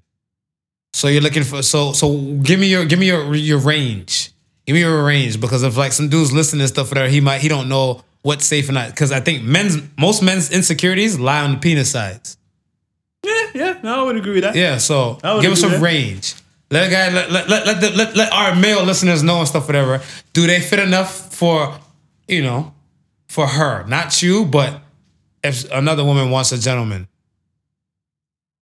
So 0.94 1.10
you're 1.10 1.22
looking 1.22 1.44
for 1.44 1.62
so 1.64 1.92
so 1.92 2.18
give 2.44 2.60
me 2.62 2.68
your 2.68 2.86
give 2.86 2.98
me 2.98 3.08
your 3.08 3.36
your 3.36 3.60
range. 3.60 4.32
Give 4.68 4.74
me 4.76 4.82
a 4.84 5.02
range 5.04 5.40
because 5.40 5.64
if 5.64 5.78
like 5.78 5.94
some 5.94 6.10
dudes 6.10 6.34
listening 6.34 6.62
to 6.62 6.68
stuff 6.68 6.90
whatever 6.92 7.08
he 7.08 7.22
might 7.22 7.40
he 7.40 7.48
don't 7.48 7.70
know 7.70 8.04
what's 8.22 8.46
safe 8.46 8.68
and 8.68 8.76
not 8.76 8.90
because 8.90 9.14
I 9.14 9.22
think 9.22 9.44
men's 9.44 9.78
most 9.98 10.22
men's 10.22 10.52
insecurities 10.52 11.18
lie 11.18 11.42
on 11.42 11.54
the 11.54 11.58
penis 11.58 11.92
size. 11.92 12.38
Yeah, 13.26 13.52
yeah, 13.56 13.80
no, 13.82 14.02
I 14.02 14.04
would 14.04 14.18
agree 14.18 14.34
with 14.34 14.44
that. 14.44 14.56
Yeah, 14.56 14.78
so 14.78 15.20
I 15.24 15.34
would 15.34 15.42
give 15.42 15.54
us 15.54 15.64
agree 15.64 15.76
some 15.76 15.84
range. 15.84 16.36
Let 16.70 16.88
a 16.88 16.92
guy 16.92 17.10
let 17.14 17.32
let 17.32 17.48
let 17.50 17.66
let, 17.66 17.80
the, 17.82 17.92
let 17.92 18.16
let 18.18 18.34
our 18.34 18.56
male 18.56 18.84
listeners 18.84 19.24
know 19.24 19.40
and 19.40 19.48
stuff 19.48 19.68
whatever. 19.68 20.02
Do 20.34 20.46
they 20.46 20.60
fit 20.60 20.80
enough 20.80 21.34
for 21.34 21.80
you 22.28 22.44
know 22.44 22.74
for 23.30 23.48
her, 23.48 23.86
not 23.88 24.22
you, 24.22 24.44
but 24.46 24.82
if 25.44 25.72
another 25.72 26.04
woman 26.04 26.30
wants 26.30 26.52
a 26.52 26.60
gentleman 26.60 27.08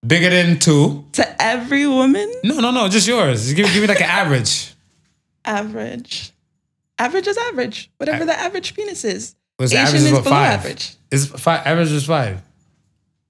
bigger 0.05 0.29
than 0.29 0.59
two. 0.59 1.03
to 1.13 1.41
every 1.41 1.87
woman, 1.87 2.31
No, 2.43 2.59
no, 2.59 2.69
no, 2.69 2.87
just 2.89 3.07
yours. 3.07 3.43
Just 3.45 3.55
give 3.55 3.65
give 3.73 3.81
me 3.81 3.87
like 3.87 4.01
an 4.01 4.09
average. 4.09 4.74
Average. 5.45 6.31
Average 6.97 7.27
is 7.27 7.37
average. 7.37 7.91
Whatever 7.97 8.25
the 8.25 8.37
average 8.37 8.75
penis 8.75 9.03
is. 9.03 9.35
Was 9.59 9.73
Asian 9.73 9.85
average 9.85 10.01
is 10.01 10.05
is 10.07 10.13
what 10.13 10.23
below 10.23 10.35
five? 10.35 10.59
average. 10.59 10.95
Is 11.11 11.27
five 11.27 11.65
average 11.65 11.91
is 11.91 12.05
five? 12.05 12.41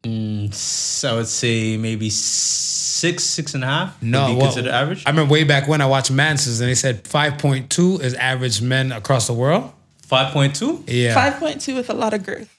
Mm, 0.03 0.53
so 0.53 1.13
I 1.13 1.15
would 1.15 1.27
say 1.27 1.77
maybe 1.77 2.09
six, 2.11 3.23
six 3.23 3.55
and 3.55 3.63
a 3.63 3.67
half. 3.67 3.99
would 3.99 4.09
No, 4.09 4.27
be 4.27 4.33
well, 4.35 4.45
considered 4.45 4.71
average. 4.71 5.03
I 5.05 5.09
remember 5.09 5.31
way 5.31 5.43
back 5.43 5.67
when 5.67 5.81
I 5.81 5.87
watched 5.87 6.11
Mansons 6.11 6.61
and 6.61 6.69
they 6.69 6.75
said 6.75 7.07
five 7.07 7.37
point 7.37 7.69
two 7.69 7.99
is 8.01 8.13
average 8.15 8.61
men 8.61 8.91
across 8.91 9.27
the 9.27 9.33
world. 9.33 9.71
Five 9.97 10.33
point 10.33 10.55
two. 10.55 10.83
Yeah. 10.87 11.15
5.2 11.15 11.75
with 11.75 11.89
a 11.89 11.93
lot 11.93 12.13
of 12.13 12.23
girth. 12.23 12.51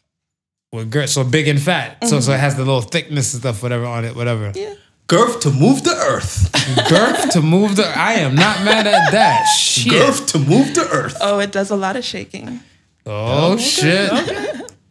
With 0.72 0.90
girth, 0.90 1.10
so 1.10 1.22
big 1.22 1.46
and 1.46 1.62
fat. 1.62 1.98
So 2.02 2.18
so 2.18 2.32
it 2.32 2.34
mm-hmm. 2.34 2.40
has 2.40 2.56
the 2.56 2.64
little 2.64 2.80
thickness 2.80 3.32
and 3.34 3.42
stuff, 3.42 3.62
whatever 3.62 3.84
on 3.84 4.04
it, 4.04 4.16
whatever. 4.16 4.52
Yeah. 4.54 4.74
Girth 5.08 5.38
to 5.40 5.50
move 5.52 5.84
the 5.84 5.92
earth. 5.94 6.50
Girth 6.88 7.30
to 7.30 7.40
move 7.40 7.76
the. 7.76 7.86
I 7.86 8.14
am 8.14 8.34
not 8.34 8.64
mad 8.64 8.86
at 8.88 9.12
that. 9.12 9.44
Shit. 9.44 9.92
Girth 9.92 10.26
to 10.32 10.38
move 10.38 10.74
the 10.74 10.88
earth. 10.90 11.16
Oh, 11.20 11.38
it 11.38 11.52
does 11.52 11.70
a 11.70 11.76
lot 11.76 11.94
of 11.96 12.04
shaking. 12.04 12.58
Oh 13.04 13.56
shit. 13.56 14.10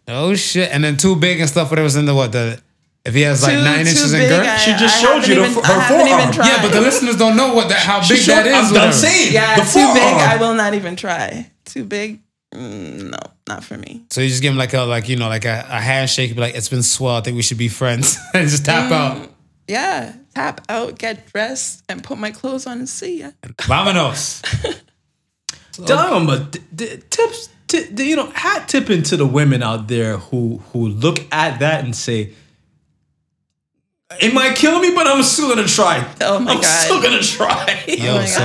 Oh 0.08 0.34
shit. 0.36 0.72
And 0.72 0.84
then 0.84 0.96
too 0.96 1.18
big 1.18 1.42
and 1.42 1.50
stuff. 1.50 1.70
Whatever's 1.70 1.96
in 1.98 2.06
the 2.06 2.16
what 2.16 2.32
the. 2.32 2.62
If 3.04 3.14
he 3.14 3.22
has 3.22 3.44
like 3.44 3.54
Too- 3.58 3.64
nine 3.64 3.84
too 3.84 3.90
inches 3.92 4.14
in 4.14 4.20
big, 4.22 4.30
girth. 4.30 4.48
I- 4.48 4.58
She 4.58 4.72
just 4.72 4.98
I 4.98 5.02
showed 5.06 5.28
you 5.28 5.36
the- 5.36 5.42
even- 5.50 5.54
her 5.54 5.62
I 5.74 5.80
haven't 5.80 6.00
even 6.08 6.18
forearm. 6.18 6.34
tried. 6.34 6.48
yeah, 6.48 6.62
but 6.64 6.72
the 6.72 6.82
listeners 6.82 7.18
don't 7.18 7.36
know 7.38 7.54
what 7.54 7.68
that 7.70 7.78
how 7.80 8.00
big 8.00 8.18
She 8.20 8.32
that 8.32 8.46
showed- 8.46 8.66
is. 8.66 8.72
I'm, 8.72 8.82
I'm 8.88 8.94
saying. 8.94 9.34
Yeah, 9.34 9.56
the 9.58 9.62
too 9.62 9.94
big. 9.94 10.02
I 10.02 10.38
will 10.38 10.56
not 10.56 10.74
even 10.74 10.96
try. 10.96 11.52
Too 11.66 11.84
big. 11.84 12.22
Mm, 12.54 13.12
no, 13.12 13.18
not 13.48 13.64
for 13.66 13.78
me. 13.78 14.02
So 14.10 14.22
you 14.22 14.30
just 14.30 14.42
give 14.42 14.54
him 14.54 14.58
like 14.58 14.74
a 14.74 14.82
like 14.84 15.08
you 15.10 15.18
know 15.18 15.28
like 15.28 15.46
a, 15.46 15.66
a 15.70 15.80
handshake. 15.82 16.34
Be 16.34 16.42
like, 16.42 16.56
it's 16.56 16.70
been 16.70 16.82
swell. 16.84 17.18
I 17.18 17.22
think 17.22 17.36
we 17.36 17.44
should 17.44 17.58
be 17.60 17.68
friends. 17.68 18.18
and 18.34 18.48
just 18.50 18.66
tap 18.66 18.92
out. 18.92 19.30
Yeah, 19.68 20.14
tap 20.36 20.62
out, 20.70 20.98
get 21.00 21.32
dressed, 21.32 21.84
and 21.90 22.04
put 22.04 22.18
my 22.18 22.32
clothes 22.32 22.68
on 22.68 22.78
and 22.80 22.90
see 22.90 23.20
ya. 23.22 23.32
Vamonos. 23.44 24.44
Damn, 25.86 26.26
but 26.28 26.52
d- 26.52 26.60
d- 26.74 26.98
tips, 27.10 27.50
t- 27.68 27.90
d- 27.94 28.10
you 28.10 28.16
know, 28.16 28.30
hat 28.30 28.70
tipping 28.70 29.04
to 29.04 29.18
the 29.18 29.26
women 29.26 29.62
out 29.64 29.88
there 29.88 30.18
who 30.18 30.58
who 30.72 30.88
look 30.88 31.20
at 31.34 31.60
that 31.60 31.84
and 31.84 31.94
say, 31.96 32.32
"It 34.22 34.34
might 34.34 34.56
kill 34.56 34.80
me, 34.80 34.92
but 34.96 35.06
I'm 35.08 35.22
still 35.24 35.50
gonna 35.50 35.68
try. 35.68 36.08
Oh 36.22 36.40
my 36.40 36.54
I'm 36.54 36.62
God. 36.62 36.84
still 36.86 37.02
gonna 37.02 37.22
try." 37.22 37.84
Yo, 37.88 38.16
my 38.16 38.26
so 38.26 38.42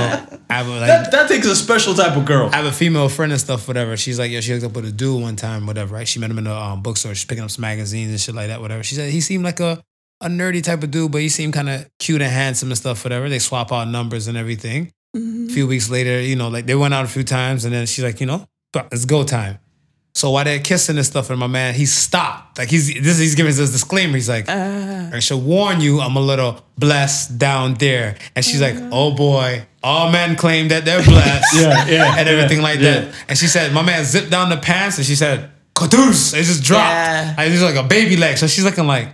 I 0.49 0.53
have 0.55 0.67
a, 0.67 0.71
like 0.71 0.87
that, 0.87 1.11
that 1.11 1.29
takes 1.29 1.47
a 1.47 1.55
special 1.55 1.93
type 1.93 2.17
of 2.17 2.25
girl. 2.25 2.49
I 2.51 2.57
have 2.57 2.65
a 2.65 2.71
female 2.71 3.07
friend 3.07 3.31
and 3.31 3.39
stuff, 3.39 3.65
whatever. 3.67 3.95
She's 3.95 4.19
like, 4.19 4.31
yo, 4.31 4.41
she 4.41 4.51
hooked 4.51 4.65
up 4.65 4.73
with 4.73 4.85
a 4.85 4.91
dude 4.91 5.21
one 5.21 5.37
time, 5.37 5.65
whatever, 5.67 5.95
right? 5.95 6.07
She 6.07 6.19
met 6.19 6.29
him 6.31 6.37
in 6.39 6.47
a 6.47 6.53
um, 6.53 6.81
bookstore. 6.81 7.15
She's 7.15 7.25
picking 7.25 7.43
up 7.45 7.51
some 7.51 7.61
magazines 7.61 8.09
and 8.11 8.19
shit 8.19 8.35
like 8.35 8.47
that, 8.47 8.59
whatever. 8.59 8.83
She 8.83 8.95
said 8.95 9.09
he 9.11 9.21
seemed 9.21 9.45
like 9.45 9.61
a 9.61 9.81
a 10.21 10.27
nerdy 10.29 10.63
type 10.63 10.83
of 10.83 10.91
dude, 10.91 11.11
but 11.11 11.21
he 11.21 11.29
seemed 11.29 11.53
kind 11.53 11.69
of 11.69 11.85
cute 11.99 12.21
and 12.21 12.31
handsome 12.31 12.69
and 12.69 12.77
stuff, 12.77 13.03
whatever. 13.03 13.27
They 13.29 13.39
swap 13.39 13.71
out 13.71 13.87
numbers 13.87 14.27
and 14.27 14.37
everything. 14.37 14.91
Mhm. 15.15 15.49
A 15.49 15.53
few 15.53 15.67
weeks 15.67 15.89
later, 15.89 16.21
you 16.21 16.35
know, 16.35 16.47
like 16.47 16.65
they 16.65 16.75
went 16.75 16.93
out 16.93 17.05
a 17.05 17.07
few 17.09 17.23
times 17.23 17.65
and 17.65 17.73
then 17.73 17.85
she's 17.85 18.03
like, 18.03 18.21
you 18.21 18.27
know, 18.27 18.45
it's 18.91 19.05
go 19.05 19.23
time. 19.23 19.57
So 20.13 20.29
while 20.31 20.43
they're 20.43 20.59
kissing 20.59 20.97
and 20.97 21.05
stuff, 21.05 21.29
and 21.29 21.39
my 21.39 21.47
man, 21.47 21.73
he 21.73 21.85
stopped. 21.85 22.57
Like 22.57 22.69
he's 22.69 22.93
this 23.01 23.17
he's 23.17 23.33
giving 23.35 23.49
us 23.49 23.57
this 23.57 23.71
disclaimer. 23.71 24.13
He's 24.15 24.27
like, 24.29 24.47
Uh, 24.49 25.09
I 25.13 25.19
should 25.19 25.41
warn 25.43 25.79
you, 25.81 26.01
I'm 26.01 26.15
a 26.17 26.21
little 26.21 26.63
blessed 26.77 27.37
down 27.37 27.75
there. 27.75 28.15
And 28.35 28.43
she's 28.43 28.61
like, 28.61 28.75
oh 28.91 29.15
boy, 29.15 29.65
all 29.81 30.11
men 30.11 30.35
claim 30.35 30.67
that 30.67 30.83
they're 30.85 31.03
blessed. 31.03 31.55
Yeah, 31.61 31.87
yeah, 31.87 32.15
And 32.19 32.27
everything 32.29 32.57
yeah, 32.57 32.63
like 32.63 32.79
yeah. 32.79 32.99
that. 33.01 33.13
And 33.29 33.37
she 33.37 33.47
said, 33.47 33.73
my 33.73 33.81
man 33.83 34.03
zipped 34.03 34.29
down 34.29 34.49
the 34.49 34.57
pants 34.57 34.97
and 34.97 35.05
she 35.07 35.15
said, 35.15 35.49
Caduce. 35.73 36.33
It 36.33 36.43
just 36.43 36.63
dropped. 36.63 36.91
Yeah. 36.91 37.35
And 37.37 37.47
it 37.47 37.51
was 37.51 37.63
like 37.63 37.75
a 37.75 37.87
baby 37.87 38.17
leg. 38.17 38.37
So 38.37 38.47
she's 38.47 38.63
looking 38.65 38.87
like, 38.87 39.07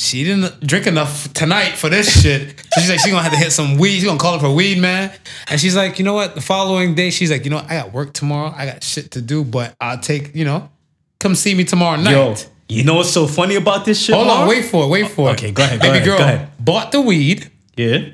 she 0.00 0.24
didn't 0.24 0.66
drink 0.66 0.86
enough 0.86 1.30
tonight 1.34 1.72
for 1.76 1.90
this 1.90 2.22
shit. 2.22 2.58
So 2.72 2.80
she's 2.80 2.88
like, 2.90 3.00
she's 3.00 3.10
gonna 3.12 3.22
have 3.22 3.32
to 3.32 3.38
hit 3.38 3.52
some 3.52 3.76
weed. 3.76 3.96
She's 3.96 4.04
gonna 4.04 4.18
call 4.18 4.34
up 4.34 4.40
her 4.40 4.50
weed 4.50 4.78
man. 4.78 5.12
And 5.48 5.60
she's 5.60 5.76
like, 5.76 5.98
you 5.98 6.04
know 6.06 6.14
what? 6.14 6.34
The 6.34 6.40
following 6.40 6.94
day, 6.94 7.10
she's 7.10 7.30
like, 7.30 7.44
you 7.44 7.50
know, 7.50 7.56
what? 7.56 7.70
I 7.70 7.74
got 7.80 7.92
work 7.92 8.14
tomorrow. 8.14 8.52
I 8.56 8.64
got 8.66 8.82
shit 8.82 9.10
to 9.12 9.20
do, 9.20 9.44
but 9.44 9.74
I'll 9.80 9.98
take, 9.98 10.34
you 10.34 10.44
know, 10.46 10.70
come 11.18 11.34
see 11.34 11.54
me 11.54 11.64
tomorrow 11.64 12.00
night. 12.00 12.12
Yo, 12.12 12.34
you 12.76 12.84
know 12.84 12.94
what's 12.94 13.10
so 13.10 13.26
funny 13.26 13.56
about 13.56 13.84
this 13.84 14.00
shit? 14.02 14.14
Hold 14.14 14.28
on, 14.28 14.48
wait 14.48 14.64
for 14.64 14.84
it, 14.84 14.88
wait 14.88 15.08
for 15.10 15.28
it. 15.28 15.32
Okay, 15.34 15.50
go 15.50 15.62
ahead, 15.64 15.80
go 15.80 15.86
Baby 15.88 15.96
ahead, 15.98 16.04
girl 16.08 16.18
go 16.18 16.24
ahead. 16.24 16.50
bought 16.58 16.92
the 16.92 17.00
weed, 17.02 17.50
Yeah, 17.76 18.08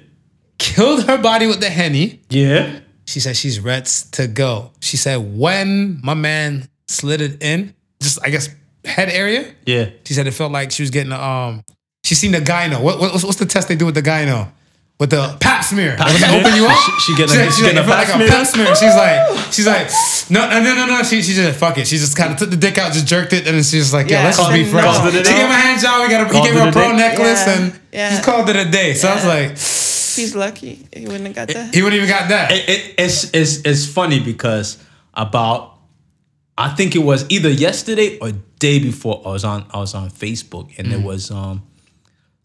killed 0.58 1.04
her 1.04 1.18
body 1.18 1.46
with 1.46 1.60
the 1.60 1.70
henny. 1.70 2.20
yeah. 2.30 2.80
She 3.08 3.20
said 3.20 3.36
she's 3.36 3.60
ready 3.60 3.88
to 4.12 4.26
go. 4.26 4.72
She 4.80 4.96
said 4.96 5.18
when 5.38 6.00
my 6.02 6.14
man 6.14 6.68
slid 6.88 7.20
it 7.20 7.40
in, 7.40 7.72
just 8.02 8.18
I 8.24 8.30
guess 8.30 8.48
head 8.84 9.08
area. 9.10 9.54
Yeah. 9.64 9.90
She 10.04 10.12
said 10.14 10.26
it 10.26 10.32
felt 10.32 10.50
like 10.50 10.72
she 10.72 10.82
was 10.82 10.90
getting 10.90 11.12
a, 11.12 11.20
um. 11.20 11.62
She 12.06 12.14
seen 12.14 12.32
the 12.32 12.40
gyno. 12.40 12.80
What, 12.80 13.00
what 13.00 13.12
what's, 13.12 13.24
what's 13.24 13.38
the 13.38 13.46
test 13.46 13.68
they 13.68 13.76
do 13.76 13.86
with 13.86 13.94
the 13.96 14.02
gyno? 14.02 14.48
With 14.98 15.10
the 15.10 15.36
pap 15.40 15.62
smear. 15.62 15.96
Pap 15.96 16.08
smear? 16.10 16.40
open 16.40 16.54
you 16.56 16.64
up. 16.66 16.78
She- 16.84 17.00
she 17.12 17.16
getting 17.16 17.36
a- 17.36 17.38
said- 17.38 17.52
she 17.52 17.60
said 17.62 17.74
getting 17.74 17.84
a 17.84 17.86
pap 17.86 17.98
like 18.00 18.08
smear? 18.14 18.28
a 18.28 18.30
pap 18.30 18.46
smear. 18.46 18.66
She's 18.80 18.96
like 19.04 19.52
she's 19.52 19.66
like 19.66 19.86
no 20.30 20.40
no 20.48 20.56
no 20.62 20.72
no 20.74 20.84
no. 20.86 21.02
She 21.02 21.20
she 21.22 21.34
just 21.34 21.58
fuck 21.58 21.76
it. 21.78 21.86
She 21.86 21.96
just 21.98 22.16
kind 22.16 22.32
of 22.32 22.38
took 22.38 22.50
the 22.50 22.56
dick 22.56 22.78
out, 22.78 22.92
just 22.92 23.06
jerked 23.06 23.32
it, 23.34 23.46
and 23.46 23.54
then 23.56 23.62
she's 23.62 23.82
just 23.86 23.92
like 23.92 24.08
yeah, 24.08 24.20
Yeah, 24.20 24.24
let's 24.26 24.38
just 24.38 24.52
be 24.52 24.62
and 24.62 24.70
friends. 24.70 24.96
called 24.98 25.14
it 25.14 25.20
a 25.20 25.24
She 25.24 25.32
day. 25.32 25.36
gave 25.38 25.44
him 25.46 25.50
a 25.50 25.60
hand 25.66 25.80
job. 25.82 26.02
We 26.02 26.08
got 26.08 26.20
a, 26.30 26.34
he 26.34 26.42
gave 26.46 26.54
her 26.54 26.66
a 26.66 26.68
a 26.68 26.72
pro 26.72 26.92
necklace, 26.96 27.44
Yeah, 27.46 27.52
and 27.60 27.80
yeah. 27.92 28.10
just 28.10 28.24
called 28.24 28.48
it 28.48 28.56
a 28.56 28.70
day. 28.70 28.94
So 28.94 29.08
I 29.08 29.14
was 29.16 29.26
like, 29.26 29.50
he's 29.50 30.34
lucky. 30.34 30.86
He 30.94 31.04
wouldn't 31.06 31.26
have 31.26 31.34
got 31.34 31.48
that. 31.48 31.74
he 31.74 31.82
wouldn't 31.82 32.00
even 32.02 32.08
got 32.08 32.28
that. 32.30 32.52
It, 32.52 32.68
it, 32.68 32.94
it's, 32.98 33.30
it's, 33.34 33.56
it's 33.66 33.86
funny 33.86 34.20
because 34.20 34.78
about 35.12 35.74
I 36.56 36.70
think 36.74 36.94
it 36.96 37.00
was 37.04 37.26
either 37.28 37.50
yesterday 37.50 38.18
or 38.18 38.32
day 38.58 38.78
before 38.78 39.20
I 39.26 39.28
was 39.30 39.44
on 39.44 39.66
I 39.74 39.78
was 39.78 39.94
on 39.94 40.08
Facebook 40.10 40.78
and 40.78 40.90
there 40.90 41.00
was 41.00 41.30
um 41.30 41.62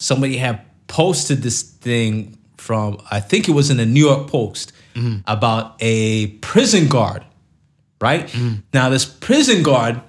somebody 0.02 0.38
had 0.38 0.62
posted 0.88 1.42
this 1.44 1.62
thing 1.62 2.38
from 2.58 3.02
I 3.10 3.20
think 3.20 3.48
it 3.48 3.52
was 3.52 3.70
in 3.70 3.78
the 3.78 3.86
New 3.86 4.06
York 4.06 4.28
Post 4.28 4.74
mm-hmm. 4.96 5.20
about 5.28 5.76
a 5.80 6.28
prison 6.42 6.88
guard, 6.88 7.24
right? 8.00 8.28
Mm-hmm. 8.28 8.56
Now 8.74 8.90
this 8.90 9.06
prison 9.06 9.64
guard 9.64 10.02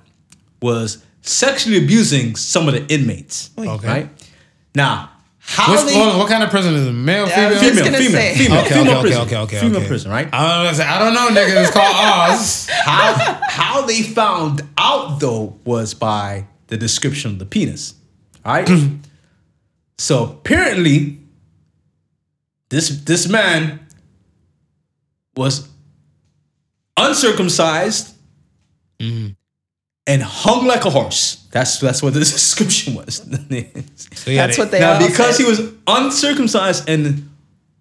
was 0.61 1.05
sexually 1.21 1.79
abusing 1.79 2.37
some 2.37 2.69
of 2.69 2.75
the 2.75 2.87
inmates, 2.93 3.51
Okay. 3.57 3.87
right? 3.87 4.09
Now, 4.75 5.11
how 5.39 5.73
What's, 5.73 5.85
they 5.85 5.95
hold 5.95 6.13
on, 6.13 6.19
what 6.19 6.29
kind 6.29 6.43
of 6.43 6.51
prison 6.51 6.75
is 6.75 6.87
it? 6.87 6.93
Male, 6.93 7.29
Yeah, 7.29 7.49
I 7.49 7.55
female? 7.55 7.75
female, 7.75 7.85
female, 7.85 8.11
say. 8.11 8.35
female, 8.37 8.61
Okay, 8.61 8.69
female 8.75 8.97
okay, 8.99 9.09
okay, 9.09 9.17
okay, 9.19 9.37
okay, 9.37 9.61
female 9.61 9.79
okay. 9.79 9.89
prison, 9.89 10.11
right? 10.11 10.29
I 10.33 10.65
don't 10.65 10.79
know. 10.79 10.85
I 10.85 10.99
don't 10.99 11.15
know, 11.15 11.41
nigga. 11.41 11.63
It's 11.63 11.71
called 11.73 11.97
Oz. 11.97 12.69
how 12.85 13.41
how 13.49 13.83
they 13.87 14.03
found 14.03 14.63
out 14.79 15.19
though 15.21 15.59
was 15.65 15.95
by 15.95 16.47
the 16.69 16.77
description 16.77 17.33
of 17.33 17.39
the 17.39 17.47
penis. 17.47 17.95
All 18.45 18.55
right. 18.55 18.69
so 19.99 20.25
apparently, 20.25 21.19
this 22.69 22.89
this 23.05 23.29
man 23.29 23.81
was 25.37 25.69
uncircumcised 26.97 28.15
and 29.01 30.23
hung 30.23 30.67
like 30.67 30.85
a 30.85 30.91
horse. 30.91 31.47
That's 31.51 31.79
that's 31.81 32.03
what 32.03 32.15
the 32.15 32.21
description 32.27 32.95
was. 32.95 33.27
So 34.15 34.31
yeah, 34.31 34.47
That's 34.47 34.57
they- 34.57 34.63
what 34.63 34.71
they 34.71 34.81
now 34.81 34.99
because 35.05 35.37
said. 35.37 35.45
he 35.45 35.49
was 35.51 35.73
uncircumcised 35.87 36.89
and 36.89 37.29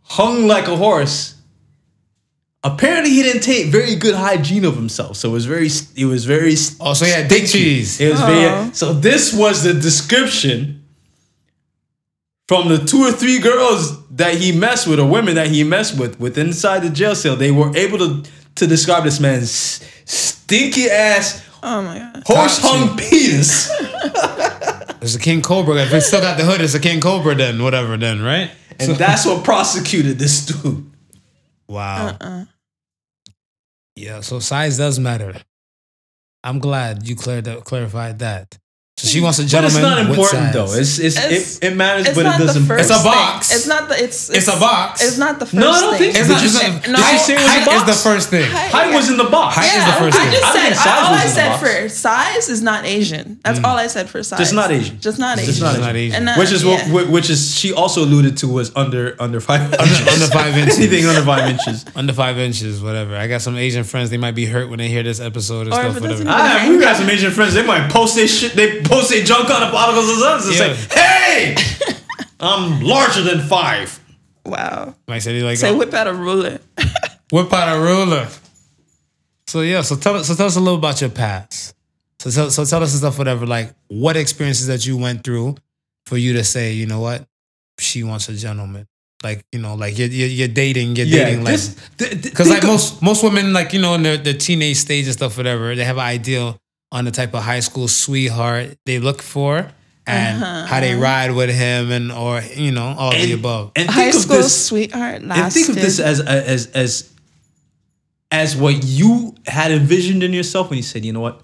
hung 0.02 0.48
like 0.48 0.68
a 0.68 0.76
horse 0.76 1.36
apparently 2.64 3.12
he 3.12 3.22
didn't 3.24 3.42
take 3.44 3.68
very 3.68 3.96
good 3.96 4.16
hygiene 4.16 4.66
of 4.66 4.76
himself 4.76 5.16
so 5.18 5.30
it 5.30 5.34
was 5.34 5.46
very 5.46 5.70
it 5.96 6.06
was 6.06 6.26
very 6.26 6.54
Oh, 6.80 6.94
so 6.94 7.06
he 7.06 7.12
had 7.12 7.28
dick 7.28 7.46
cheese. 7.48 8.00
it 8.02 8.10
was 8.12 8.20
Oh. 8.22 8.26
very 8.26 8.74
so 8.74 8.94
this 8.94 9.34
was 9.34 9.64
the 9.64 9.74
description 9.74 10.81
from 12.52 12.68
the 12.68 12.78
two 12.80 13.02
or 13.02 13.14
three 13.14 13.40
girls 13.40 14.06
that 14.10 14.36
he 14.36 14.52
messed 14.52 14.86
with 14.86 15.00
or 15.00 15.08
women 15.08 15.36
that 15.36 15.48
he 15.48 15.64
messed 15.64 15.98
with 15.98 16.20
with 16.20 16.38
inside 16.38 16.80
the 16.80 16.90
jail 16.90 17.16
cell 17.16 17.34
they 17.38 17.50
were 17.50 17.72
able 17.78 17.98
to 17.98 18.30
to 18.56 18.68
describe 18.68 19.06
this 19.06 19.22
man's 19.22 19.50
stinky 20.04 20.90
ass 20.90 21.48
Oh 21.64 21.82
my 21.82 21.98
god. 21.98 22.24
horse 22.26 22.58
hung 22.62 22.98
penis 22.98 23.72
It's 25.02 25.16
a 25.16 25.20
King 25.20 25.42
Cobra. 25.42 25.76
If 25.82 25.94
it's 25.94 26.06
still 26.08 26.22
got 26.22 26.38
the 26.38 26.44
hood, 26.44 26.62
it's 26.62 26.76
a 26.76 26.80
King 26.80 27.02
Cobra. 27.02 27.34
Then 27.34 27.64
whatever. 27.64 27.98
Then 27.98 28.22
right. 28.22 28.52
and 28.80 28.92
that's 28.98 29.26
what 29.26 29.44
prosecuted 29.46 30.20
this 30.20 30.46
dude 30.46 30.92
Wow. 31.70 32.10
Uh-uh. 32.20 32.46
Yeah. 33.96 34.20
So 34.20 34.40
size 34.40 34.78
does 34.78 35.00
matter. 35.00 35.34
I'm 36.44 36.60
glad 36.60 37.08
you 37.08 37.16
cleared 37.16 37.46
that, 37.46 37.64
clarified 37.64 38.20
that. 38.20 38.60
So 39.02 39.08
she 39.08 39.20
wants 39.20 39.40
a 39.40 39.44
But 39.44 39.50
gentleman. 39.50 39.82
it's 39.82 39.82
not 39.82 39.98
important 40.00 40.30
size. 40.30 40.54
though. 40.54 40.72
It's, 40.80 41.00
it's, 41.00 41.18
It's- 41.18 41.58
it, 41.58 41.64
it 41.72 41.76
matters, 41.76 42.06
It's 42.08 42.16
but 42.16 42.26
it 42.28 42.38
doesn't. 42.38 42.68
the. 42.68 42.78
It's 42.78 42.90
a 42.90 42.94
thing. 42.96 43.04
box. 43.04 43.52
It's 43.52 43.68
not 43.68 43.90
the. 43.90 44.04
It's. 44.04 44.30
It's 44.30 44.48
a 44.48 44.60
box. 44.60 45.02
It's 45.04 45.18
not 45.18 45.40
the 45.40 45.46
first. 45.46 45.56
No, 45.56 45.72
I 45.72 45.80
don't 45.82 45.98
thing. 45.98 46.14
think 46.14 46.18
It's 46.18 46.28
Did 46.28 46.34
not. 46.34 46.44
It's 46.44 46.54
say- 46.86 46.92
not 46.92 47.02
did 47.02 47.12
you 47.14 47.20
say 47.20 47.34
it 47.34 47.66
height 47.66 47.76
is 47.76 47.86
the 47.86 48.10
first 48.10 48.30
thing. 48.30 48.46
Height 48.52 48.94
was 48.94 49.10
in 49.10 49.18
the 49.18 49.24
box. 49.26 49.56
Height 49.58 49.74
is 49.74 49.86
the 49.86 49.98
first 50.00 50.18
I 50.18 50.22
thing. 50.24 50.32
just 50.32 50.46
I 50.46 50.54
said 50.54 50.62
think 50.64 50.76
size 50.76 51.02
all 51.02 51.14
I 51.14 51.26
said 51.26 51.58
for 51.58 51.90
size 51.90 52.50
is 52.50 52.62
not 52.62 52.86
Asian. 52.86 53.40
That's 53.44 53.64
all 53.64 53.76
I 53.78 53.88
said 53.88 54.10
for 54.10 54.22
size. 54.24 54.40
Just 54.40 54.54
not 54.54 54.72
Asian. 54.72 55.00
Just 55.00 55.20
not 55.20 55.38
Just 55.38 55.50
Asian. 55.50 55.64
not 55.64 55.74
It's 55.76 55.82
not 55.82 55.96
Asian. 55.96 56.28
And, 56.28 56.40
which 56.40 56.52
is 56.52 56.64
yeah. 56.64 56.92
what, 56.94 57.10
which 57.10 57.30
is 57.30 57.56
she 57.58 57.74
also 57.74 58.04
alluded 58.04 58.38
to 58.38 58.48
was 58.48 58.72
under 58.76 59.16
under 59.20 59.40
five 59.42 59.74
inches. 59.82 60.08
under 60.08 60.28
five 60.28 60.56
inches. 60.58 60.78
Anything 60.78 61.06
under 61.08 61.24
five 61.24 61.50
inches. 61.50 61.86
Under 61.96 62.14
five 62.14 62.38
inches, 62.40 62.82
whatever. 62.82 63.16
I 63.16 63.28
got 63.28 63.42
some 63.42 63.58
Asian 63.58 63.84
friends. 63.84 64.10
They 64.10 64.18
might 64.18 64.36
be 64.36 64.46
hurt 64.46 64.70
when 64.70 64.80
they 64.80 64.88
hear 64.88 65.04
this 65.04 65.20
episode 65.20 65.68
and 65.68 65.74
Or 65.74 65.92
stuff. 65.92 66.02
Whatever. 66.02 66.24
Ah, 66.28 66.66
we 66.70 66.80
got 66.80 66.96
some 66.98 67.10
Asian 67.10 67.32
friends. 67.32 67.54
They 67.54 67.66
might 67.66 67.92
post 67.92 68.16
this 68.16 68.40
shit. 68.40 68.54
They 68.54 68.82
post 68.92 69.10
their 69.10 69.24
junk 69.24 69.50
on 69.50 69.62
the 69.62 69.72
particles 69.72 70.10
of 70.12 70.22
us 70.22 70.46
and 70.48 70.56
Yeah. 70.56 70.76
say, 70.76 71.00
"Hey, 71.00 71.56
I'm 72.40 72.82
larger 72.82 73.22
than 73.24 73.48
five. 73.48 74.00
Wow. 74.46 74.96
Might 75.08 75.20
say 75.20 75.34
they 75.38 75.44
like 75.44 75.58
Say 75.58 75.70
oh, 75.70 75.78
whip 75.78 75.94
out 75.94 76.08
a 76.08 76.14
ruler. 76.14 76.60
whip 77.32 77.54
out 77.54 77.78
a 77.78 77.80
ruler. 77.80 78.28
So 79.48 79.62
yeah, 79.62 79.82
so 79.82 79.96
tell 79.96 80.16
us, 80.16 80.28
so 80.28 80.36
tell 80.36 80.48
us 80.48 80.56
a 80.56 80.60
little 80.60 80.78
about 80.80 81.02
your 81.02 81.10
past. 81.10 81.76
So 82.20 82.30
tell, 82.30 82.50
so 82.52 82.66
tell 82.66 82.82
us 82.84 82.92
the 82.94 83.00
stuff, 83.00 83.18
whatever, 83.18 83.46
like 83.46 83.74
what 83.88 84.16
experiences 84.16 84.68
that 84.68 84.86
you 84.86 84.98
went 84.98 85.24
through 85.24 85.56
for 86.06 86.18
you 86.18 86.34
to 86.34 86.44
say, 86.44 86.74
you 86.74 86.86
know 86.86 87.00
what, 87.00 87.26
she 87.80 88.04
wants 88.04 88.30
a 88.30 88.34
gentleman. 88.34 88.88
Like 89.24 89.46
you 89.52 89.60
know, 89.60 89.76
like 89.76 89.98
you're 90.00 90.08
you're, 90.08 90.28
you're 90.28 90.48
dating, 90.48 90.96
you're 90.96 91.06
dating, 91.06 91.44
like 91.44 91.54
this- 91.54 91.76
th- 91.98 92.12
th- 92.12 92.24
because 92.24 92.50
like 92.50 92.64
of- 92.64 92.70
most 92.70 93.02
most 93.04 93.24
women, 93.24 93.54
like 93.54 93.74
you 93.74 93.80
know, 93.82 93.94
in 93.96 94.04
their, 94.04 94.18
their 94.18 94.34
teenage 94.34 94.78
stage 94.78 95.06
and 95.06 95.14
stuff, 95.14 95.38
whatever, 95.38 95.76
they 95.76 95.84
have 95.84 95.98
an 95.98 96.04
ideal 96.04 96.58
on 96.92 97.06
the 97.06 97.12
type 97.12 97.34
of 97.34 97.44
high 97.44 97.60
school 97.60 97.88
sweetheart 97.88 98.78
they 98.86 99.00
look 99.00 99.22
for 99.22 99.72
and 100.08 100.44
uh-huh. 100.44 100.66
how 100.66 100.80
they 100.80 100.96
ride 100.96 101.32
with 101.32 101.50
him 101.50 101.92
and 101.92 102.12
or 102.12 102.42
you 102.56 102.72
know 102.72 102.96
all 102.98 103.12
the 103.12 103.34
above. 103.34 103.72
and 103.76 103.90
High 103.90 104.06
of 104.06 104.16
school 104.16 104.38
this. 104.38 104.68
sweetheart 104.68 105.24
lasted. 105.24 105.44
and 105.44 105.54
think 105.54 105.70
of 105.70 105.76
this 105.76 106.00
as 106.00 106.20
as 106.20 106.68
as 106.68 107.12
as 108.32 108.56
what 108.56 108.84
you 108.84 109.36
had 109.46 109.72
envisioned 109.72 110.24
in 110.24 110.32
yourself 110.34 110.70
when 110.70 110.78
you 110.78 110.84
said, 110.84 111.04
you 111.04 111.12
know 111.12 111.20
what, 111.20 111.42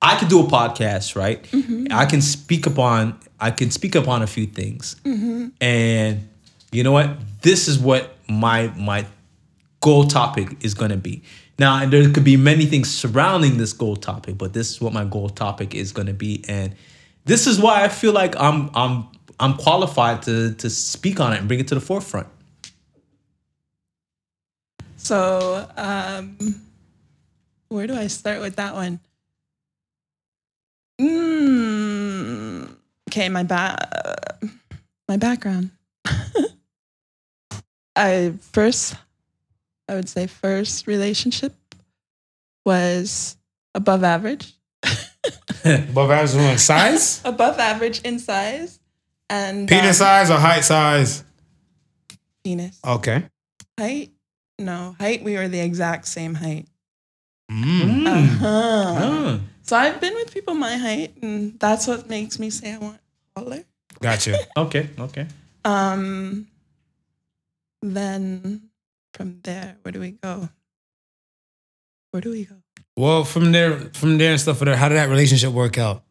I 0.00 0.16
could 0.18 0.28
do 0.28 0.40
a 0.40 0.44
podcast, 0.44 1.16
right? 1.16 1.42
Mm-hmm. 1.42 1.88
I 1.90 2.06
can 2.06 2.22
speak 2.22 2.66
upon 2.66 3.18
I 3.38 3.50
can 3.50 3.70
speak 3.70 3.94
upon 3.94 4.22
a 4.22 4.26
few 4.26 4.46
things, 4.46 4.96
mm-hmm. 5.04 5.48
and 5.60 6.26
you 6.72 6.82
know 6.82 6.92
what, 6.92 7.10
this 7.42 7.68
is 7.68 7.78
what 7.78 8.16
my 8.28 8.72
my 8.76 9.06
goal 9.80 10.04
topic 10.04 10.64
is 10.64 10.72
going 10.74 10.90
to 10.90 10.96
be. 10.96 11.22
Now, 11.58 11.82
and 11.82 11.92
there 11.92 12.10
could 12.10 12.24
be 12.24 12.36
many 12.36 12.66
things 12.66 12.90
surrounding 12.92 13.56
this 13.56 13.72
goal 13.72 13.96
topic, 13.96 14.36
but 14.36 14.52
this 14.52 14.70
is 14.70 14.80
what 14.80 14.92
my 14.92 15.04
goal 15.04 15.30
topic 15.30 15.74
is 15.74 15.92
going 15.92 16.06
to 16.06 16.12
be, 16.12 16.44
and 16.48 16.74
this 17.24 17.46
is 17.46 17.58
why 17.58 17.82
I 17.82 17.88
feel 17.88 18.12
like 18.12 18.36
I'm 18.38 18.70
I'm 18.74 19.08
I'm 19.40 19.54
qualified 19.54 20.22
to 20.22 20.54
to 20.54 20.68
speak 20.68 21.18
on 21.18 21.32
it 21.32 21.38
and 21.38 21.48
bring 21.48 21.60
it 21.60 21.68
to 21.68 21.74
the 21.74 21.80
forefront. 21.80 22.28
So, 24.96 25.68
um, 25.76 26.36
where 27.68 27.86
do 27.86 27.94
I 27.94 28.08
start 28.08 28.40
with 28.40 28.56
that 28.56 28.74
one? 28.74 29.00
Mm, 31.00 32.68
okay, 33.08 33.28
my 33.28 33.44
ba- 33.44 34.38
my 35.08 35.16
background. 35.16 35.70
I 37.96 38.34
first, 38.52 38.96
I 39.88 39.94
would 39.94 40.08
say, 40.08 40.26
first 40.26 40.86
relationship 40.86 41.54
was 42.64 43.36
above 43.74 44.02
average. 44.04 44.54
Above 45.64 46.10
average 46.10 46.52
in 46.52 46.58
size. 46.58 47.20
Above 47.24 47.58
average 47.58 48.00
in 48.02 48.18
size. 48.18 48.78
And 49.28 49.68
Penis 49.68 50.00
um, 50.00 50.06
size 50.06 50.30
or 50.30 50.38
height 50.38 50.64
size? 50.64 51.24
penis. 52.44 52.78
Okay. 52.86 53.24
Height? 53.78 54.12
No, 54.58 54.94
height. 55.00 55.24
We 55.24 55.36
were 55.36 55.48
the 55.48 55.58
exact 55.58 56.06
same 56.06 56.34
height. 56.34 56.66
Mm. 57.50 58.06
Uh-huh. 58.06 58.46
Ah. 58.46 59.40
So 59.62 59.76
I've 59.76 60.00
been 60.00 60.14
with 60.14 60.32
people 60.32 60.54
my 60.54 60.76
height, 60.76 61.14
and 61.22 61.58
that's 61.58 61.88
what 61.88 62.08
makes 62.08 62.38
me 62.38 62.50
say 62.50 62.74
I 62.74 62.78
want 62.78 63.00
taller. 63.34 63.64
Gotcha. 64.00 64.38
Okay, 64.56 64.88
okay. 64.98 65.26
Um, 65.64 66.46
then 67.82 68.70
from 69.16 69.40
there, 69.42 69.76
where 69.82 69.92
do 69.92 70.00
we 70.00 70.10
go? 70.12 70.48
Where 72.10 72.20
do 72.20 72.30
we 72.30 72.44
go? 72.44 72.56
Well, 72.96 73.24
from 73.24 73.52
there, 73.52 73.78
from 73.94 74.18
there 74.18 74.32
and 74.32 74.40
stuff. 74.40 74.58
There, 74.58 74.76
how 74.76 74.88
did 74.88 74.96
that 74.96 75.08
relationship 75.08 75.52
work 75.52 75.78
out? 75.78 76.02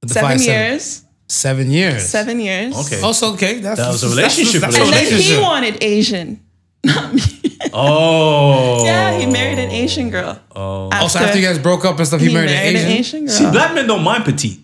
With 0.00 0.08
the 0.08 0.14
Seven 0.14 0.38
five, 0.38 0.40
years. 0.40 1.04
Seven 1.28 1.70
years. 1.70 2.08
Seven 2.08 2.40
years. 2.40 2.76
Okay. 2.86 3.00
Oh, 3.02 3.06
also, 3.06 3.34
okay. 3.34 3.60
That's, 3.60 3.78
That 3.78 3.88
was 3.88 4.02
a 4.02 4.08
that's- 4.08 4.36
relationship 4.36 4.60
That's, 4.62 4.76
a 4.76 4.82
And 4.82 4.92
then 4.92 5.20
he 5.20 5.40
wanted 5.40 5.82
Asian, 5.82 6.40
not 6.84 7.14
me. 7.14 7.22
Oh. 7.72 8.84
yeah, 8.84 9.18
he 9.18 9.26
married 9.26 9.58
an 9.58 9.70
Asian 9.70 10.10
girl. 10.10 10.38
Oh. 10.54 10.90
oh 10.92 11.00
also, 11.00 11.18
after 11.18 11.38
you 11.38 11.46
guys 11.46 11.58
broke 11.58 11.84
up 11.84 11.98
and 11.98 12.06
stuff, 12.06 12.20
he, 12.20 12.32
married, 12.32 12.50
an 12.50 12.76
Asian. 12.76 13.26
girl. 13.26 13.34
See, 13.34 13.50
black 13.50 13.74
men 13.74 13.86
don't 13.86 14.02
mind 14.02 14.24
petite. 14.24 14.60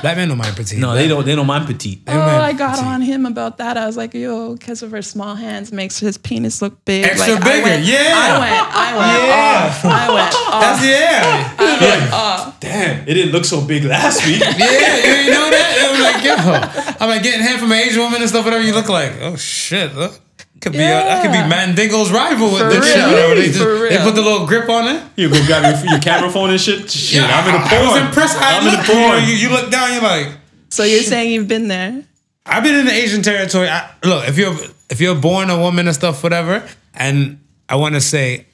Black 0.00 0.16
men 0.16 0.28
don't 0.28 0.38
mind 0.38 0.54
petite. 0.56 0.78
No, 0.78 0.94
they 0.94 1.08
don't. 1.08 1.24
They 1.24 1.34
don't 1.34 1.46
mind 1.46 1.66
petite. 1.66 2.02
Oh, 2.06 2.12
I 2.20 2.52
got 2.52 2.76
petite. 2.76 2.86
on 2.86 3.00
him 3.02 3.26
about 3.26 3.58
that. 3.58 3.76
I 3.76 3.86
was 3.86 3.96
like, 3.96 4.14
yo, 4.14 4.54
because 4.54 4.82
of 4.82 4.90
her 4.92 5.02
small 5.02 5.34
hands 5.34 5.72
makes 5.72 5.98
his 5.98 6.16
penis 6.18 6.62
look 6.62 6.84
big. 6.84 7.04
Extra 7.04 7.34
like, 7.34 7.44
bigger, 7.44 7.66
I 7.66 7.70
went, 7.70 7.84
yeah. 7.84 7.98
I 8.14 8.38
went, 8.38 8.76
I 8.76 8.96
went 8.98 9.22
Yeah. 9.28 9.66
off. 9.66 9.84
I 9.84 10.14
went 10.14 10.34
off. 10.34 10.60
That's 10.60 10.84
yeah. 10.86 11.54
I 11.58 11.98
went 11.98 12.12
off. 12.12 12.60
Damn, 12.60 13.08
it 13.08 13.14
didn't 13.14 13.32
look 13.32 13.44
so 13.44 13.60
big 13.60 13.84
last 13.84 14.24
week. 14.26 14.40
Yeah, 14.58 14.96
you 14.96 15.12
ain't 15.14 15.30
know 15.30 15.50
that? 15.50 15.74
I'm 15.88 16.00
like, 16.02 16.24
yo, 16.24 16.96
I'm 17.00 17.08
like 17.08 17.22
getting 17.22 17.40
head 17.40 17.58
from 17.60 17.72
an 17.72 17.78
Asian 17.78 18.02
woman 18.02 18.20
and 18.20 18.28
stuff, 18.28 18.44
whatever 18.44 18.62
you 18.64 18.72
look 18.74 18.88
like. 18.88 19.12
Oh 19.20 19.36
shit, 19.36 19.94
look. 19.94 20.20
Could 20.60 20.72
be 20.72 20.78
a, 20.78 20.82
that 20.82 21.22
could 21.22 21.30
be 21.30 21.38
Yeah. 21.38 21.48
Mandingo's 21.48 22.10
rival 22.10 22.50
with 22.50 22.58
For 22.62 22.68
this 22.68 22.86
shit. 22.92 22.96
real. 23.04 23.34
They, 23.36 23.46
just, 23.46 23.58
For 23.58 23.88
they 23.88 23.98
put 23.98 24.14
the 24.16 24.22
little 24.22 24.46
grip 24.46 24.68
on 24.68 24.88
it. 24.88 25.02
You 25.16 25.30
go 25.30 25.44
grab 25.46 25.62
your, 25.82 25.90
your 25.92 26.00
camera 26.00 26.30
phone 26.30 26.50
and 26.50 26.60
shit. 26.60 26.90
Shit, 26.90 27.22
I'm 27.22 27.46
in 27.46 27.60
the 27.60 27.66
I, 27.66 27.68
porn. 27.68 27.82
I 27.82 27.92
was 27.92 28.02
impressed 28.02 28.38
how 28.38 28.58
I'm 28.58 28.62
you 28.64 28.68
in 28.70 28.74
look. 28.76 28.86
the 28.86 28.92
You, 28.92 28.98
know, 28.98 29.08
porn. 29.10 29.24
you, 29.24 29.34
you 29.34 29.48
look 29.50 29.70
down, 29.70 29.92
you're 29.92 30.02
like, 30.02 30.28
So 30.70 30.82
you're 30.82 31.02
saying 31.02 31.32
you've 31.32 31.48
been 31.48 31.68
there? 31.68 32.02
I've 32.44 32.62
been 32.64 32.74
in 32.74 32.86
the 32.86 32.92
Asian 32.92 33.22
territory. 33.22 33.68
I, 33.68 33.90
look, 34.02 34.26
if 34.28 34.36
you're 34.38 34.56
if 34.90 35.00
you're 35.00 35.14
born 35.14 35.50
a 35.50 35.58
woman 35.58 35.86
and 35.86 35.94
stuff, 35.94 36.22
whatever, 36.22 36.66
and 36.94 37.38
I 37.68 37.76
want 37.76 37.94
to 37.94 38.00
say, 38.00 38.46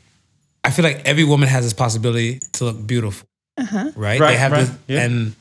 I 0.65 0.71
feel 0.73 0.85
like 0.85 1.03
every 1.07 1.23
woman 1.25 1.49
has 1.49 1.65
this 1.65 1.73
possibility 1.73 2.41
to 2.55 2.65
look 2.65 2.87
beautiful, 2.87 3.27
uh-huh. 3.57 3.93
right? 3.95 4.19
Right, 4.21 4.31
They 4.33 4.37
have 4.37 4.51
right, 4.53 4.61
this, 4.67 4.77
yeah. 4.89 5.03
and 5.05 5.35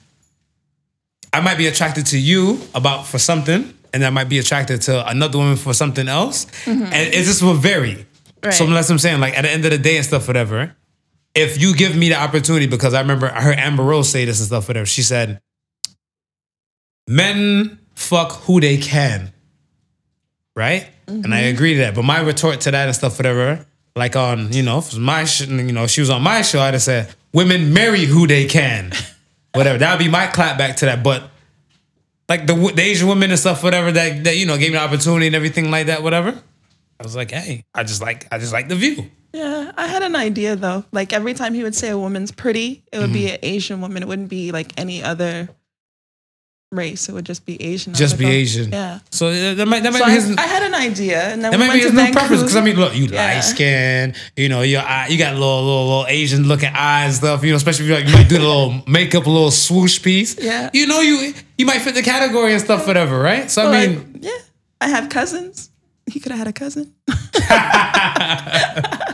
I 1.33 1.41
might 1.41 1.57
be 1.57 1.65
attracted 1.65 2.05
to 2.07 2.19
you 2.19 2.61
about 2.75 3.07
for 3.07 3.17
something, 3.17 3.73
and 3.93 4.03
I 4.03 4.09
might 4.09 4.27
be 4.27 4.39
attracted 4.39 4.81
to 4.83 5.07
another 5.07 5.37
woman 5.37 5.55
for 5.55 5.73
something 5.73 6.07
else, 6.07 6.45
mm-hmm. 6.65 6.83
and 6.83 7.13
it 7.13 7.23
just 7.23 7.41
will 7.41 7.53
vary. 7.53 8.05
Right. 8.43 8.53
So 8.53 8.65
that's 8.65 8.89
what 8.89 8.95
I'm 8.95 8.99
saying. 8.99 9.21
Like 9.21 9.37
at 9.37 9.43
the 9.43 9.51
end 9.51 9.63
of 9.65 9.71
the 9.71 9.77
day 9.77 9.97
and 9.97 10.05
stuff, 10.05 10.27
whatever. 10.27 10.75
If 11.35 11.61
you 11.61 11.75
give 11.75 11.95
me 11.95 12.09
the 12.09 12.15
opportunity, 12.15 12.67
because 12.67 12.93
I 12.93 13.01
remember 13.01 13.31
I 13.31 13.41
heard 13.41 13.57
Amber 13.57 13.83
Rose 13.83 14.09
say 14.09 14.25
this 14.25 14.39
and 14.39 14.47
stuff, 14.47 14.67
whatever. 14.67 14.85
She 14.85 15.01
said, 15.01 15.41
"Men 17.07 17.79
fuck 17.95 18.33
who 18.43 18.59
they 18.59 18.77
can." 18.77 19.31
Right, 20.55 20.87
and 21.07 21.33
I 21.33 21.41
mm-hmm. 21.41 21.55
agree 21.55 21.73
to 21.73 21.79
that. 21.81 21.95
But 21.95 22.03
my 22.03 22.19
retort 22.19 22.61
to 22.61 22.71
that 22.71 22.87
and 22.87 22.95
stuff, 22.95 23.17
whatever, 23.17 23.65
like 23.95 24.15
on 24.15 24.53
you 24.53 24.61
know 24.61 24.77
if 24.77 24.87
it 24.87 24.93
was 24.93 24.99
my 24.99 25.25
sh- 25.25 25.47
you 25.47 25.71
know 25.71 25.87
she 25.87 26.01
was 26.01 26.11
on 26.11 26.21
my 26.21 26.43
show, 26.43 26.61
I 26.61 26.71
just 26.71 26.85
said, 26.85 27.13
"Women 27.33 27.73
marry 27.73 28.05
who 28.05 28.27
they 28.27 28.45
can." 28.45 28.91
whatever. 29.53 29.77
That 29.77 29.93
would 29.97 30.03
be 30.03 30.11
my 30.11 30.27
clap 30.27 30.57
back 30.57 30.77
to 30.77 30.85
that. 30.85 31.03
But 31.03 31.29
like 32.33 32.47
the 32.47 32.55
the 32.73 32.81
Asian 32.81 33.07
women 33.07 33.29
and 33.29 33.39
stuff, 33.39 33.63
whatever 33.63 33.91
that 33.91 34.23
that 34.23 34.37
you 34.37 34.45
know 34.45 34.57
gave 34.57 34.71
me 34.71 34.77
the 34.77 34.83
opportunity 34.83 35.27
and 35.27 35.35
everything 35.35 35.69
like 35.69 35.87
that, 35.87 36.01
whatever. 36.01 36.31
I 36.99 37.03
was 37.03 37.15
like, 37.15 37.31
hey, 37.31 37.65
I 37.73 37.83
just 37.83 38.01
like 38.01 38.27
I 38.31 38.37
just 38.39 38.53
like 38.53 38.69
the 38.69 38.75
view. 38.75 39.09
Yeah, 39.33 39.71
I 39.77 39.87
had 39.87 40.03
an 40.03 40.15
idea 40.15 40.55
though. 40.55 40.85
Like 40.91 41.13
every 41.13 41.33
time 41.33 41.53
he 41.53 41.63
would 41.63 41.75
say 41.75 41.89
a 41.89 41.97
woman's 41.97 42.31
pretty, 42.31 42.83
it 42.91 42.99
would 42.99 43.13
be 43.13 43.25
mm-hmm. 43.25 43.35
an 43.35 43.39
Asian 43.43 43.81
woman. 43.81 44.03
It 44.03 44.07
wouldn't 44.07 44.29
be 44.29 44.51
like 44.51 44.73
any 44.77 45.03
other 45.03 45.49
race. 46.73 47.09
It 47.09 47.13
would 47.13 47.25
just 47.25 47.45
be 47.45 47.61
Asian. 47.61 47.93
Just 47.93 48.17
be 48.17 48.25
Asian. 48.25 48.71
Yeah. 48.71 48.99
So 49.11 49.27
uh, 49.27 49.53
that 49.55 49.67
might 49.67 49.83
that 49.83 49.91
might 49.93 49.99
So 49.99 50.05
be 50.05 50.11
I, 50.11 50.15
his. 50.15 50.37
I 50.37 50.47
had 50.47 50.63
an 50.63 50.73
idea, 50.73 51.21
and 51.31 51.43
then 51.43 51.51
that 51.51 51.59
we 51.59 51.67
might 51.67 51.73
be 51.73 51.79
went 51.79 51.83
his 51.83 51.91
to 51.91 52.05
new 52.07 52.11
preference 52.13 52.41
because 52.41 52.55
I 52.55 52.61
mean, 52.61 52.75
look, 52.75 52.95
you 52.95 53.05
Yeah. 53.05 53.33
light 53.35 53.41
skin, 53.41 54.15
you 54.35 54.49
know, 54.49 54.61
your 54.61 54.81
eye, 54.81 55.07
you 55.07 55.17
got 55.17 55.33
little, 55.33 55.63
little, 55.63 55.87
little 55.87 56.05
Asian 56.07 56.47
looking 56.47 56.71
eyes 56.73 57.17
stuff, 57.17 57.43
you 57.43 57.51
know, 57.51 57.57
especially 57.57 57.85
if 57.85 57.89
you 57.89 57.95
like, 57.97 58.07
you 58.07 58.13
might 58.13 58.29
do 58.29 58.37
a 58.37 58.39
little 58.39 58.81
makeup, 58.87 59.25
a 59.25 59.29
little 59.29 59.51
swoosh 59.51 60.01
piece. 60.01 60.41
Yeah. 60.41 60.69
You 60.73 60.87
know, 60.87 61.01
you 61.01 61.33
you 61.57 61.65
might 61.65 61.79
fit 61.81 61.95
the 61.95 62.01
category 62.03 62.53
and 62.53 62.61
stuff, 62.61 62.87
whatever, 62.87 63.19
right? 63.19 63.49
So 63.49 63.63
I 63.63 63.69
Like, 63.69 63.89
mean, 63.89 64.19
yeah, 64.21 64.31
I 64.81 64.89
have 64.89 65.09
cousins. 65.09 65.69
He 66.05 66.19
could 66.19 66.31
have 66.33 66.39
had 66.39 66.47
a 66.47 66.53
cousin. 66.53 66.93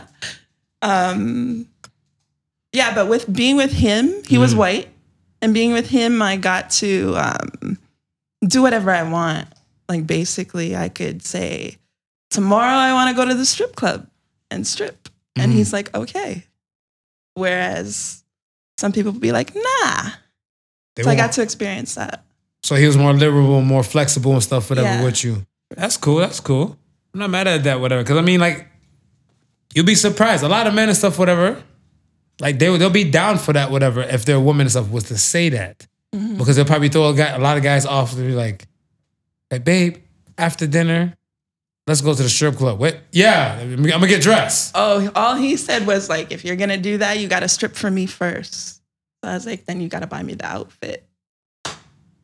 um, 0.82 1.66
yeah, 2.72 2.94
but 2.94 3.08
with 3.08 3.32
being 3.32 3.56
with 3.56 3.72
him, 3.72 4.12
he 4.26 4.38
was 4.38 4.54
white, 4.54 4.88
and 5.42 5.54
being 5.54 5.72
with 5.72 5.88
him, 5.88 6.20
I 6.22 6.36
got 6.36 6.70
to 6.82 7.14
um, 7.16 7.78
do 8.46 8.62
whatever 8.62 8.90
I 8.90 9.02
want. 9.04 9.48
Like 9.88 10.06
basically, 10.06 10.76
I 10.76 10.88
could 10.88 11.22
say, 11.24 11.76
tomorrow 12.30 12.74
I 12.76 12.92
want 12.92 13.10
to 13.10 13.16
go 13.22 13.28
to 13.28 13.34
the 13.34 13.46
strip 13.46 13.74
club 13.76 14.06
and 14.50 14.66
strip, 14.66 15.08
and 15.36 15.52
he's 15.52 15.72
like, 15.72 15.94
okay. 15.94 16.44
Whereas 17.34 18.22
some 18.78 18.92
people 18.92 19.12
would 19.12 19.20
be 19.20 19.32
like, 19.32 19.54
nah. 19.54 20.10
they 20.96 21.02
So 21.02 21.10
I 21.10 21.14
won't- 21.14 21.18
got 21.18 21.32
to 21.32 21.42
experience 21.42 21.94
that. 21.94 22.24
So 22.62 22.74
he 22.76 22.86
was 22.86 22.96
more 22.98 23.14
liberal, 23.14 23.62
more 23.62 23.82
flexible 23.82 24.32
and 24.34 24.42
stuff, 24.42 24.68
whatever 24.68 24.86
Yeah. 24.88 25.04
with 25.04 25.24
you. 25.24 25.46
That's 25.74 25.96
cool. 25.96 26.16
That's 26.16 26.40
cool. 26.40 26.76
I'm 27.14 27.20
not 27.20 27.30
mad 27.30 27.48
at 27.48 27.64
that, 27.64 27.80
whatever. 27.80 28.02
Because 28.02 28.18
I 28.18 28.20
mean, 28.20 28.38
like, 28.38 28.68
you'll 29.74 29.86
be 29.86 29.94
surprised. 29.94 30.42
A 30.44 30.48
lot 30.48 30.66
of 30.66 30.74
men 30.74 30.88
and 30.88 30.96
stuff, 30.96 31.18
whatever, 31.18 31.62
like 32.40 32.58
they 32.58 32.76
they'll 32.76 32.90
be 32.90 33.10
down 33.10 33.38
for 33.38 33.52
that, 33.52 33.70
whatever. 33.70 34.02
If 34.02 34.24
their 34.24 34.40
woman 34.40 34.62
and 34.62 34.70
stuff 34.70 34.90
was 34.90 35.04
to 35.04 35.18
say 35.18 35.50
that, 35.50 35.86
mm-hmm. 36.14 36.36
because 36.38 36.56
they'll 36.56 36.64
probably 36.64 36.88
throw 36.88 37.10
a, 37.10 37.14
guy, 37.14 37.28
a 37.30 37.38
lot 37.38 37.56
of 37.56 37.62
guys 37.62 37.86
off 37.86 38.10
to 38.12 38.16
be 38.16 38.32
like, 38.32 38.66
"Hey, 39.50 39.58
babe, 39.58 39.96
after 40.38 40.66
dinner, 40.66 41.16
let's 41.86 42.00
go 42.00 42.14
to 42.14 42.22
the 42.22 42.28
strip 42.28 42.56
club." 42.56 42.78
Wait, 42.78 42.96
yeah, 43.12 43.58
I'm 43.60 43.82
gonna 43.82 44.06
get 44.06 44.22
dressed. 44.22 44.72
Oh, 44.74 45.10
all 45.14 45.36
he 45.36 45.56
said 45.56 45.86
was 45.86 46.08
like, 46.08 46.32
if 46.32 46.44
you're 46.44 46.56
gonna 46.56 46.78
do 46.78 46.98
that, 46.98 47.18
you 47.18 47.28
gotta 47.28 47.48
strip 47.48 47.74
for 47.74 47.90
me 47.90 48.06
first. 48.06 48.80
So 49.22 49.30
I 49.30 49.34
was 49.34 49.44
like, 49.44 49.66
then 49.66 49.80
you 49.80 49.88
gotta 49.88 50.06
buy 50.06 50.22
me 50.22 50.34
the 50.34 50.46
outfit. 50.46 51.06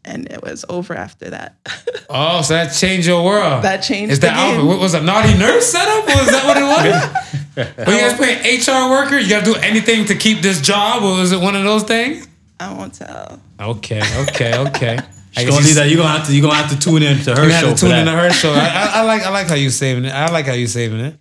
And 0.02 0.30
it 0.30 0.40
was 0.40 0.64
over 0.68 0.94
after 0.94 1.30
that. 1.30 1.56
Oh, 2.08 2.40
so 2.40 2.54
that 2.54 2.68
changed 2.68 3.08
your 3.08 3.24
world. 3.24 3.64
That 3.64 3.78
changed 3.78 4.12
Is 4.12 4.20
that 4.20 4.36
outfit? 4.36 4.64
What 4.64 4.78
was 4.78 4.94
a 4.94 5.02
naughty 5.02 5.36
nurse 5.36 5.66
setup? 5.66 6.04
Or 6.04 6.20
is 6.20 6.30
that 6.30 6.44
what 6.46 6.56
it 6.56 7.32
was? 7.34 7.45
Were 7.56 7.62
you 7.92 8.00
guys 8.00 8.14
playing 8.14 8.60
HR 8.60 8.90
worker? 8.90 9.18
You 9.18 9.28
got 9.28 9.44
to 9.44 9.52
do 9.52 9.58
anything 9.58 10.04
to 10.06 10.14
keep 10.14 10.40
this 10.40 10.60
job, 10.60 11.02
or 11.02 11.20
is 11.22 11.32
it 11.32 11.40
one 11.40 11.56
of 11.56 11.64
those 11.64 11.84
things? 11.84 12.28
I 12.60 12.72
won't 12.72 12.94
tell. 12.94 13.40
Okay, 13.60 14.00
okay, 14.28 14.58
okay. 14.58 14.98
I 15.36 15.42
You're 15.42 15.50
gonna 15.50 15.66
leave 15.66 15.74
that. 15.74 15.88
You're 15.88 15.98
gonna 15.98 16.08
have 16.08 16.26
to. 16.26 16.32
You're 16.32 16.42
gonna 16.42 16.54
have 16.54 16.70
to 16.70 16.78
tune 16.78 17.02
in 17.02 17.18
to 17.24 17.34
her 17.34 17.44
You 17.44 17.50
had 17.50 17.60
show 17.60 17.74
to 17.74 17.76
tune 17.78 17.92
in 17.92 18.06
to 18.06 18.12
her 18.12 18.30
show. 18.30 18.52
I, 18.52 18.66
I, 18.66 18.90
I 18.94 19.02
like, 19.02 19.22
I 19.22 19.30
like 19.30 19.48
how 19.48 19.54
you 19.54 19.68
saving 19.68 20.06
it. 20.06 20.12
I 20.12 20.30
like 20.30 20.46
how 20.46 20.54
you 20.54 20.66
saving 20.66 21.00
it. 21.00 21.18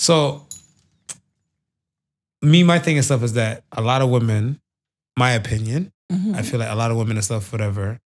So, 0.00 0.46
me, 2.40 2.64
my 2.64 2.80
thing 2.80 2.96
and 2.96 3.04
stuff 3.04 3.22
is 3.22 3.34
that 3.34 3.62
a 3.70 3.80
lot 3.80 4.02
of 4.02 4.10
women, 4.10 4.60
my 5.16 5.32
opinion, 5.32 5.92
Mm-hmm. 6.12 6.34
I 6.34 6.42
feel 6.42 6.60
like 6.60 6.70
a 6.70 6.74
lot 6.74 6.90
of 6.90 6.98
women 6.98 7.16
and 7.16 7.24
stuff, 7.24 7.52
whatever, 7.52 7.98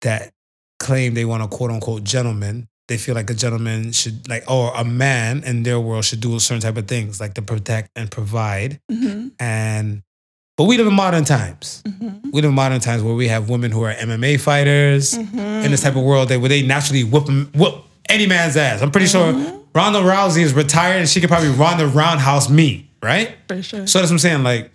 that 0.00 0.32
claim 0.78 1.14
they 1.14 1.24
want 1.24 1.42
a 1.42 1.48
quote 1.48 1.70
unquote 1.70 2.04
gentleman. 2.04 2.68
They 2.88 2.98
feel 2.98 3.14
like 3.14 3.30
a 3.30 3.34
gentleman 3.34 3.92
should 3.92 4.28
like, 4.28 4.44
or 4.50 4.72
a 4.74 4.84
man 4.84 5.42
in 5.44 5.62
their 5.62 5.80
world 5.80 6.04
should 6.04 6.20
do 6.20 6.36
a 6.36 6.40
certain 6.40 6.60
type 6.60 6.76
of 6.76 6.86
things, 6.86 7.18
like 7.20 7.34
to 7.34 7.42
protect 7.42 7.90
and 7.96 8.10
provide. 8.10 8.80
hmm 8.90 9.28
And 9.40 10.02
but 10.56 10.64
we 10.64 10.76
live 10.76 10.86
in 10.86 10.94
modern 10.94 11.24
times. 11.24 11.82
hmm 11.86 12.30
We 12.30 12.42
live 12.42 12.50
in 12.50 12.54
modern 12.54 12.80
times 12.80 13.02
where 13.02 13.14
we 13.14 13.28
have 13.28 13.48
women 13.48 13.70
who 13.72 13.82
are 13.84 13.94
MMA 13.94 14.38
fighters 14.40 15.14
Mm-hmm. 15.16 15.38
in 15.64 15.70
this 15.70 15.82
type 15.82 15.96
of 15.96 16.02
world 16.02 16.28
that 16.28 16.40
where 16.40 16.48
they 16.50 16.62
naturally 16.62 17.04
whoop 17.04 17.28
whoop 17.54 17.84
any 18.08 18.26
man's 18.26 18.56
ass. 18.56 18.82
I'm 18.82 18.90
pretty 18.90 19.06
sure 19.06 19.32
Ronda 19.74 20.00
Rousey 20.00 20.42
is 20.42 20.52
retired 20.52 20.98
and 21.00 21.08
she 21.08 21.20
could 21.20 21.30
probably 21.30 21.48
Ronda 21.50 21.86
Roundhouse 21.88 22.50
me, 22.50 22.90
right? 23.02 23.34
For 23.48 23.62
sure. 23.62 23.86
So 23.86 23.98
that's 23.98 24.10
what 24.10 24.16
I'm 24.16 24.18
saying. 24.18 24.42
Like, 24.44 24.70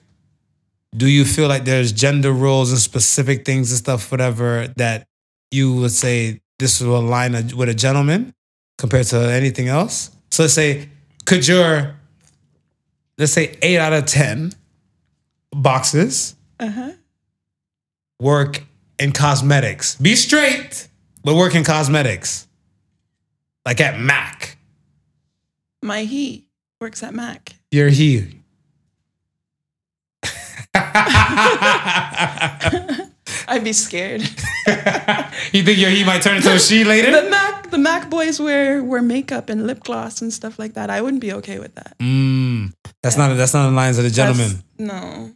do 0.97 1.05
you 1.07 1.23
feel 1.25 1.47
like 1.47 1.63
there's 1.63 1.91
gender 1.91 2.31
roles 2.33 2.71
and 2.71 2.79
specific 2.81 3.45
things 3.45 3.71
and 3.71 3.77
stuff, 3.77 4.11
whatever, 4.11 4.67
that 4.77 5.05
you 5.51 5.75
would 5.75 5.91
say 5.91 6.41
this 6.59 6.81
will 6.81 6.97
align 6.99 7.35
a- 7.35 7.55
with 7.55 7.69
a 7.69 7.73
gentleman 7.73 8.33
compared 8.77 9.07
to 9.07 9.17
anything 9.31 9.67
else? 9.67 10.11
So 10.31 10.43
let's 10.43 10.53
say, 10.53 10.89
could 11.25 11.47
your, 11.47 11.95
let's 13.17 13.31
say 13.33 13.57
eight 13.61 13.79
out 13.79 13.93
of 13.93 14.05
10 14.05 14.53
boxes 15.51 16.35
Uh-huh. 16.59 16.91
work 18.19 18.63
in 18.99 19.11
cosmetics? 19.11 19.95
Be 19.95 20.15
straight, 20.15 20.87
but 21.23 21.35
work 21.35 21.55
in 21.55 21.63
cosmetics. 21.63 22.47
Like 23.65 23.81
at 23.81 23.99
Mac. 23.99 24.57
My 25.81 26.03
he 26.03 26.47
works 26.81 27.03
at 27.03 27.13
Mac. 27.13 27.53
You're 27.71 27.89
he. 27.89 28.35
I'd 33.49 33.63
be 33.63 33.73
scared. 33.73 34.21
you 35.51 35.63
think 35.63 35.77
your 35.79 35.89
he 35.89 36.03
might 36.05 36.21
turn 36.21 36.37
into 36.37 36.53
a 36.53 36.59
she 36.69 36.83
later? 36.83 37.11
The 37.11 37.29
Mac 37.29 37.71
the 37.71 37.77
Mac 37.77 38.09
boys 38.09 38.39
wear 38.39 38.83
wear 38.83 39.01
makeup 39.01 39.49
and 39.49 39.65
lip 39.67 39.83
gloss 39.83 40.21
and 40.21 40.31
stuff 40.31 40.59
like 40.59 40.73
that. 40.75 40.89
I 40.89 41.01
wouldn't 41.01 41.21
be 41.21 41.33
okay 41.33 41.59
with 41.59 41.73
that. 41.75 41.97
Mm, 41.99 42.73
that's 43.01 43.17
not 43.17 43.35
that's 43.35 43.53
not 43.53 43.69
the 43.69 43.75
lines 43.75 43.97
of 43.97 44.03
the 44.03 44.09
gentleman. 44.11 44.63
That's- 44.77 45.03
no. 45.03 45.31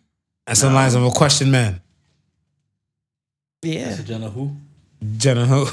That's 0.45 0.61
the 0.61 0.69
lines 0.69 0.93
of 0.93 1.03
a 1.03 1.09
question 1.09 1.51
man. 1.51 1.81
Yeah. 3.61 3.95
Jenna 4.03 4.29
who? 4.29 4.51
Jenna 5.17 5.45
who? 5.45 5.65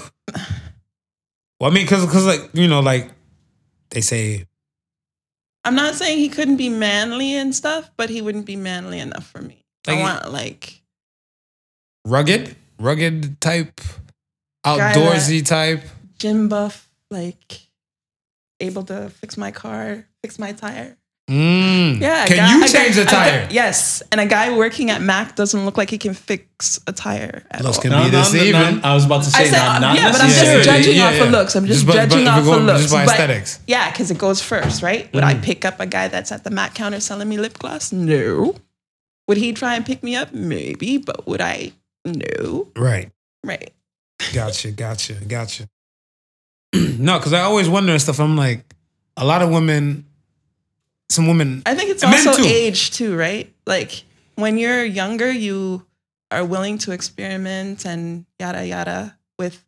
Well, 1.59 1.71
I 1.71 1.75
mean, 1.75 1.87
cause, 1.87 2.07
cause 2.07 2.25
like 2.25 2.51
you 2.55 2.69
know, 2.69 2.81
like 2.81 3.11
they 3.91 4.01
say, 4.01 4.47
I'm 5.65 5.75
not 5.75 5.95
saying 5.95 6.19
he 6.19 6.29
couldn't 6.29 6.57
be 6.57 6.69
manly 6.69 7.35
and 7.35 7.55
stuff, 7.55 7.91
but 7.97 8.09
he 8.11 8.23
wouldn't 8.23 8.47
be 8.47 8.57
manly 8.57 8.99
enough 9.01 9.27
for 9.27 9.43
me. 9.43 9.65
Like- 9.87 9.99
I 9.99 10.03
want 10.03 10.33
like 10.33 10.80
rugged, 12.07 12.57
rugged 12.79 13.41
type, 13.41 13.81
outdoorsy 14.65 15.45
type. 15.45 15.83
gym 16.19 16.49
buff, 16.49 16.89
like 17.11 17.61
able 18.61 18.85
to 18.85 19.11
fix 19.11 19.37
my 19.37 19.51
car, 19.51 20.07
fix 20.23 20.39
my 20.39 20.53
tire. 20.53 20.97
Mm. 21.31 22.01
Yeah. 22.01 22.27
Can 22.27 22.37
guy- 22.39 22.51
you 22.51 22.65
a 22.65 22.67
change 22.69 22.75
guy- 22.89 22.91
the 22.97 23.03
a 23.03 23.05
guy- 23.05 23.31
tire? 23.31 23.49
yes. 23.53 24.03
And 24.11 24.21
a 24.21 24.27
guy 24.27 24.57
working 24.57 24.91
at 24.91 25.01
Mac 25.01 25.37
doesn't 25.37 25.65
look 25.65 25.77
like 25.79 25.89
he 25.89 25.97
can 25.97 26.13
fix 26.13 26.81
a 26.89 26.93
tire 26.93 27.45
at 27.53 27.63
Looks 27.63 27.77
all. 27.77 27.83
can 27.83 28.05
be 28.05 28.11
deceiving. 28.11 28.85
I 28.85 28.95
was 28.95 29.05
about 29.05 29.23
to 29.23 29.31
say 29.31 29.45
I 29.45 29.49
said, 29.49 29.57
not, 29.59 29.81
not 29.81 29.97
yeah, 29.97 30.11
but 30.11 30.21
I'm 30.21 30.27
necessarily. 30.27 30.65
just 30.65 30.77
judging 30.77 30.97
Yeah, 30.97 31.07
off 31.07 31.15
yeah. 31.15 31.23
of 31.23 31.31
looks. 31.31 31.55
I'm 31.55 31.67
just, 31.67 31.85
Just 31.85 31.87
by- 31.87 31.93
judging 32.05 32.25
by- 32.25 32.31
off 32.33 32.39
if 32.41 32.47
we 32.47 32.53
of 32.53 32.63
looks. 32.65 32.81
just 32.81 32.93
by 32.93 33.05
But- 33.05 33.13
aesthetics. 33.13 33.61
Yeah, 33.69 33.91
because 33.93 34.11
it 34.11 34.19
goes 34.19 34.43
first, 34.43 34.83
right? 34.83 35.13
Would 35.15 35.23
I 35.23 35.35
pick 35.37 35.65
up 35.65 35.79
a 35.79 35.87
guy 35.87 36.09
that's 36.09 36.33
at 36.33 36.43
the 36.43 36.51
Mac 36.51 36.75
counter 36.75 36.99
selling 36.99 37.29
me 37.29 37.39
lip 37.39 37.59
gloss? 37.61 37.93
No. 37.93 38.57
Would 39.29 39.37
he 39.39 39.53
try 39.53 39.77
and 39.77 39.87
pick 39.87 40.03
me 40.03 40.17
up? 40.17 40.33
Maybe, 40.35 40.99
but 40.99 41.29
would 41.29 41.41
I? 41.41 41.73
No. 42.05 42.69
Right. 42.77 43.11
Right. 43.45 43.73
Gotcha. 44.33 44.71
Gotcha. 44.71 45.15
Gotcha. 45.15 45.69
no, 46.75 47.19
because 47.19 47.33
I 47.33 47.41
always 47.41 47.69
wonder 47.69 47.93
and 47.93 48.01
stuff. 48.01 48.21
I'm 48.21 48.37
like, 48.37 48.65
a 49.17 49.25
lot 49.25 49.43
of 49.43 49.51
women, 49.51 50.07
some 51.09 51.27
women. 51.27 51.63
I 51.67 51.75
think 51.75 51.91
it's 51.91 52.05
also 52.05 52.35
too. 52.35 52.45
age 52.47 52.91
too, 52.93 53.17
right? 53.17 53.53
Like 53.67 54.05
when 54.37 54.57
you're 54.59 54.85
younger, 54.85 55.31
you 55.31 55.85
are 56.31 56.45
willing 56.45 56.79
to 56.79 56.93
experiment 56.93 57.85
and 57.85 58.25
yada 58.39 58.65
yada 58.67 59.17
with 59.39 59.63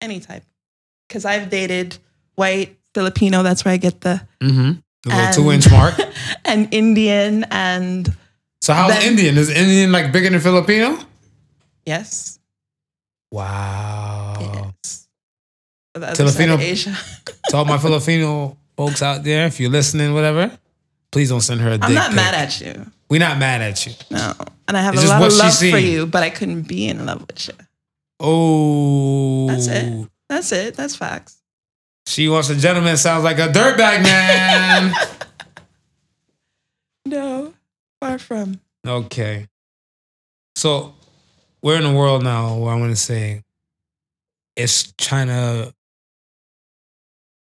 any 0.00 0.20
type. 0.20 0.44
Because 1.08 1.24
I've 1.24 1.48
dated 1.50 1.96
white 2.34 2.76
Filipino. 2.94 3.42
That's 3.42 3.64
where 3.64 3.72
I 3.74 3.78
get 3.78 4.00
the 4.02 4.20
Mm-hmm. 4.40 4.72
The 5.04 5.08
little 5.08 5.20
And- 5.24 5.34
two 5.34 5.50
inch 5.50 5.70
mark. 5.70 5.94
and 6.44 6.72
Indian 6.72 7.44
and 7.50 8.14
So 8.60 8.72
how's 8.74 8.92
Then- 8.92 9.02
Indian? 9.12 9.38
Is 9.38 9.48
Indian 9.50 9.90
like 9.92 10.12
bigger 10.12 10.30
than 10.30 10.40
Filipino? 10.40 10.98
Yes, 11.86 12.38
Wow. 13.30 14.34
yes. 14.84 15.08
Filipino-. 16.16 16.56
To 17.50 17.56
all 17.56 17.64
my 17.64 17.78
Filipino 17.78 18.56
folks 18.76 19.02
out 19.02 19.24
there, 19.24 19.46
if 19.46 19.58
you're 19.60 19.70
listening, 19.70 20.14
whatever, 20.14 20.50
please 21.10 21.28
don't 21.28 21.40
send 21.40 21.60
her 21.60 21.70
a 21.70 21.78
dick 21.78 21.84
I'm 21.84 21.94
not 21.94 22.08
pic. 22.08 22.16
mad 22.16 22.34
at 22.34 22.60
you. 22.60 22.86
We're 23.10 23.20
not 23.20 23.38
mad 23.38 23.60
at 23.62 23.84
you. 23.86 23.92
No, 24.10 24.32
and 24.68 24.76
I 24.76 24.80
have 24.80 24.94
It's 24.94 25.04
a 25.04 25.08
lot 25.08 25.22
of 25.22 25.34
love 25.36 25.58
for 25.58 25.76
you, 25.78 26.06
but 26.06 26.22
I 26.22 26.30
couldn't 26.30 26.62
be 26.62 26.88
in 26.88 27.04
love 27.04 27.20
with 27.26 27.48
you. 27.48 27.54
Oh. 28.20 29.48
That's 29.48 29.66
it. 29.66 29.84
Oh. 29.92 30.08
That's 30.28 30.52
it. 30.52 30.74
That's 30.76 30.96
facts. 30.96 31.38
She 32.06 32.28
wants 32.28 32.48
a 32.48 32.54
gentleman 32.56 32.96
sounds 32.96 33.24
like 33.24 33.38
a 33.38 33.48
dirtbag 33.48 34.02
man. 34.02 34.92
No, 37.04 37.52
far 38.00 38.18
from. 38.18 38.60
okay. 38.86 39.48
So 40.54 40.94
we're 41.62 41.76
in 41.78 41.84
a 41.84 41.94
world 41.94 42.22
now 42.24 42.56
where 42.56 42.72
I 42.72 42.78
want 42.78 42.90
to 42.92 42.96
say 43.00 43.42
it's 44.56 44.92
trying 44.98 45.28
to 45.28 45.72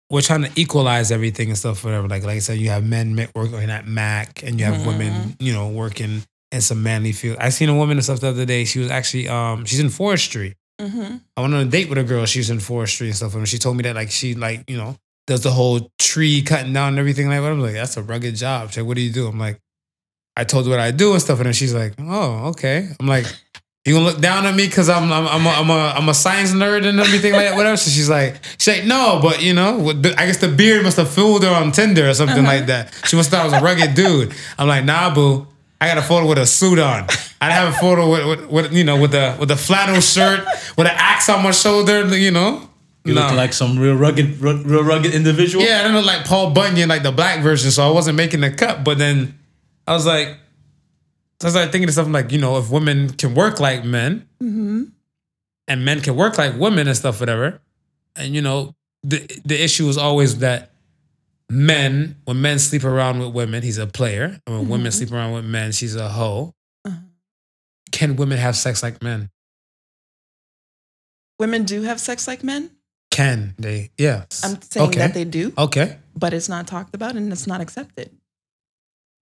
we're 0.10 0.22
trying 0.22 0.44
to 0.44 0.52
equalize 0.56 1.12
everything 1.12 1.50
and 1.50 1.58
stuff, 1.58 1.84
whatever. 1.84 2.08
Like 2.08 2.24
like 2.24 2.36
I 2.36 2.40
said, 2.40 2.58
you 2.60 2.70
have 2.70 2.84
men 2.86 3.16
working 3.34 3.70
at 3.70 3.88
Mac 3.88 4.44
and 4.44 4.60
you 4.60 4.66
have 4.66 4.76
Mm-hmm. 4.76 4.88
women, 4.88 5.36
you 5.40 5.52
know, 5.54 5.70
working 5.70 6.24
in 6.52 6.62
some 6.62 6.84
manly 6.84 7.12
field. 7.12 7.38
I 7.40 7.50
seen 7.50 7.70
a 7.70 7.76
woman 7.76 7.98
and 7.98 8.04
stuff 8.04 8.20
the 8.20 8.28
other 8.28 8.46
day. 8.46 8.66
She 8.66 8.80
was 8.80 8.92
actually 8.92 9.28
um 9.28 9.66
she's 9.66 9.80
in 9.80 9.90
forestry. 9.90 10.56
Mm-hmm. 10.80 11.18
I 11.38 11.42
went 11.42 11.54
on 11.54 11.62
a 11.62 11.66
date 11.66 11.90
with 11.90 11.98
a 11.98 12.04
girl. 12.04 12.26
She's 12.26 12.50
in 12.50 12.60
forestry 12.60 13.08
and 13.08 13.16
stuff. 13.16 13.34
And 13.34 13.48
she 13.48 13.58
told 13.58 13.78
me 13.78 13.84
that 13.84 13.96
like 13.96 14.12
she 14.12 14.36
like 14.36 14.64
you 14.70 14.78
know 14.78 14.96
does 15.26 15.42
the 15.42 15.50
whole 15.52 15.90
tree 15.98 16.44
cutting 16.44 16.72
down 16.74 16.90
and 16.90 17.00
everything 17.00 17.28
like 17.28 17.42
that. 17.42 17.52
I'm 17.52 17.60
like 17.60 17.74
that's 17.74 17.98
a 17.98 18.04
rugged 18.04 18.36
job. 18.36 18.70
She's 18.70 18.78
like, 18.78 18.88
what 18.88 18.96
do 18.96 19.02
you 19.02 19.12
do? 19.12 19.28
I'm 19.28 19.40
like, 19.40 19.60
I 20.38 20.44
told 20.44 20.66
her 20.66 20.72
what 20.72 20.80
I 20.80 20.92
do 20.92 21.14
and 21.14 21.22
stuff. 21.22 21.40
And 21.40 21.48
then 21.48 21.54
she's 21.54 21.74
like, 21.74 21.96
oh 22.00 22.50
okay. 22.50 22.90
I'm 23.00 23.08
like, 23.08 23.26
you 23.86 23.94
gonna 23.94 24.06
look 24.06 24.20
down 24.20 24.46
at 24.48 24.56
me 24.56 24.66
because 24.66 24.90
I'm 24.90 25.12
I'm 25.12 25.28
I'm 25.28 25.46
a, 25.46 25.50
I'm 25.50 25.70
a 25.70 25.94
I'm 25.98 26.10
a 26.10 26.14
science 26.14 26.52
nerd 26.52 26.86
and 26.88 27.00
everything 27.00 27.34
like 27.34 27.44
that. 27.50 27.56
Whatever. 27.56 27.78
So 27.78 27.92
she's 27.92 28.10
like, 28.10 28.44
she's 28.58 28.80
like, 28.80 28.86
no, 28.86 29.20
but 29.22 29.44
you 29.44 29.54
know, 29.54 29.90
I 29.90 30.26
guess 30.26 30.38
the 30.38 30.48
beard 30.48 30.84
must 30.84 30.98
have 30.98 31.10
fooled 31.10 31.44
her 31.44 31.54
on 31.54 31.72
Tinder 31.72 32.10
or 32.10 32.14
something 32.16 32.40
uh-huh. 32.40 32.58
like 32.58 32.66
that. 32.66 32.94
She 33.06 33.16
must 33.16 33.30
have 33.30 33.42
thought 33.42 33.54
I 33.54 33.62
was 33.62 33.62
a 33.62 33.64
rugged 33.64 33.96
dude. 33.96 34.34
I'm 34.58 34.68
like, 34.68 34.86
nah, 34.86 35.14
boo. 35.14 35.48
I 35.80 35.88
got 35.88 35.98
a 36.00 36.02
photo 36.02 36.28
with 36.28 36.40
a 36.40 36.48
suit 36.48 36.80
on. 36.80 37.06
I 37.42 37.52
have 37.52 37.74
a 37.74 37.78
photo 37.78 38.10
with, 38.10 38.26
with, 38.28 38.50
with 38.50 38.74
you 38.74 38.84
know 38.84 39.00
with 39.00 39.12
the 39.12 39.36
with 39.40 39.50
the 39.50 39.58
flannel 39.58 40.02
shirt 40.02 40.44
with 40.78 40.88
an 40.88 40.96
axe 40.96 41.30
on 41.30 41.44
my 41.44 41.52
shoulder. 41.52 42.08
You 42.18 42.32
know, 42.32 42.68
You 43.04 43.14
No. 43.14 43.22
look 43.22 43.34
like 43.34 43.54
some 43.54 43.78
real 43.78 43.94
rugged, 43.94 44.42
ru- 44.42 44.64
real 44.64 44.84
rugged 44.84 45.14
individual. 45.14 45.64
yeah, 45.64 45.82
I 45.82 45.84
don't 45.84 45.94
look 45.94 46.08
like 46.08 46.26
Paul 46.26 46.52
Bunyan, 46.52 46.90
like 46.90 47.04
the 47.04 47.12
black 47.12 47.44
version. 47.44 47.70
So 47.70 47.88
I 47.88 47.92
wasn't 47.92 48.18
making 48.18 48.40
the 48.42 48.50
cut. 48.50 48.84
But 48.84 48.98
then 48.98 49.38
I 49.86 49.94
was 49.94 50.08
like, 50.08 50.38
so 51.42 51.48
I 51.48 51.52
started 51.52 51.72
thinking 51.72 51.90
of 51.90 51.96
something 51.96 52.14
like 52.14 52.32
you 52.32 52.40
know 52.40 52.58
if 52.58 52.70
women 52.70 53.10
can 53.10 53.34
work 53.36 53.60
like 53.60 53.84
men, 53.84 54.28
and 55.68 55.86
men 55.86 56.02
can 56.02 56.16
work 56.16 56.38
like 56.38 56.56
women 56.58 56.88
and 56.88 56.96
stuff, 56.96 57.20
whatever. 57.20 57.62
And 58.16 58.34
you 58.34 58.42
know 58.42 58.76
the 59.04 59.20
the 59.46 59.62
issue 59.62 59.88
is 59.90 59.98
always 59.98 60.40
that 60.40 60.72
men 61.50 62.16
when 62.26 62.42
men 62.42 62.60
sleep 62.60 62.84
around 62.84 63.20
with 63.20 63.34
women, 63.34 63.64
he's 63.64 63.78
a 63.78 63.88
player. 63.88 64.40
And 64.48 64.60
when 64.60 64.70
women 64.70 64.92
sleep 64.92 65.12
around 65.12 65.34
with 65.34 65.46
men, 65.46 65.72
she's 65.72 65.96
a 65.96 66.10
hoe. 66.10 66.54
Uh-huh. 66.86 66.98
Can 67.92 68.16
women 68.16 68.38
have 68.38 68.56
sex 68.56 68.82
like 68.82 69.02
men? 69.04 69.30
Women 71.40 71.64
do 71.64 71.82
have 71.84 72.00
sex 72.00 72.28
like 72.28 72.44
men. 72.44 72.72
Can 73.12 73.56
they? 73.58 73.92
Yes. 73.98 74.42
I'm 74.44 74.62
saying 74.62 74.90
okay. 74.90 75.00
that 75.00 75.14
they 75.14 75.24
do, 75.24 75.54
Okay. 75.58 75.98
but 76.16 76.34
it's 76.34 76.50
not 76.50 76.68
talked 76.68 76.96
about 76.96 77.16
and 77.16 77.32
it's 77.32 77.48
not 77.48 77.62
accepted. 77.62 78.12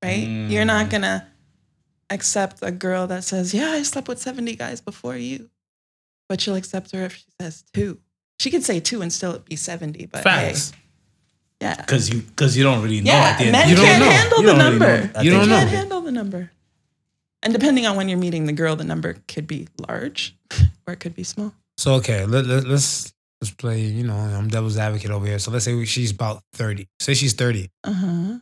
Right? 0.04 0.26
Mm. 0.28 0.50
You're 0.52 0.66
not 0.66 0.90
gonna 0.90 1.28
accept 2.14 2.60
a 2.62 2.72
girl 2.72 3.08
that 3.08 3.24
says, 3.24 3.54
"Yeah, 3.54 3.72
I 3.72 3.84
slept 3.84 4.08
with 4.08 4.20
70 4.22 4.56
guys 4.56 4.82
before 4.82 5.16
you," 5.18 5.50
but 6.30 6.46
you'll 6.46 6.56
accept 6.56 6.92
her 6.92 7.06
if 7.06 7.16
she 7.16 7.26
says 7.42 7.64
two. 7.74 8.00
She 8.40 8.50
could 8.52 8.64
say 8.64 8.80
two 8.80 9.02
and 9.02 9.12
still 9.12 9.40
be 9.40 9.56
70, 9.56 10.08
but 10.08 10.24
Facts. 10.24 10.72
hey, 10.72 10.78
yeah, 11.62 11.76
Because 11.78 12.10
you, 12.10 12.22
because 12.22 12.58
you 12.58 12.64
don't 12.64 12.82
really 12.84 13.00
know. 13.02 13.12
yeah. 13.12 13.30
at 13.30 13.38
the 13.38 13.44
end. 13.46 13.52
Men 13.54 13.70
You 13.70 13.76
don't 13.76 13.86
can't 13.86 14.00
know. 14.04 14.10
handle 14.12 14.42
You 14.42 14.48
the 14.48 14.54
don't 14.54 14.60
really 14.66 14.80
know 14.80 14.96
number. 14.98 15.24
You 15.24 15.32
don't 15.32 15.50
know. 15.50 15.56
can't 15.60 15.70
handle 15.70 16.02
the 16.02 16.12
number. 16.12 16.52
And 17.42 17.54
depending 17.54 17.86
on 17.86 17.96
when 17.96 18.10
you're 18.10 18.18
meeting 18.18 18.46
the 18.48 18.54
girl, 18.54 18.76
the 18.76 18.84
number 18.84 19.18
could 19.28 19.48
be 19.48 19.68
large 19.88 20.36
or 20.88 20.94
it 20.94 21.00
could 21.00 21.16
be 21.16 21.24
small. 21.24 21.54
So 21.78 21.94
okay, 21.96 22.26
let, 22.26 22.46
let, 22.46 22.66
let's 22.66 23.14
let's 23.42 23.54
play. 23.54 23.82
You 23.82 24.04
know, 24.04 24.16
I'm 24.16 24.48
devil's 24.48 24.78
advocate 24.78 25.12
over 25.12 25.26
here. 25.26 25.40
So 25.40 25.52
let's 25.52 25.66
say 25.66 25.84
she's 25.86 26.12
about 26.12 26.42
thirty. 26.54 26.88
Say 27.00 27.14
she's 27.16 27.34
thirty. 27.34 27.70
Uh 27.84 27.94
huh. 27.94 28.38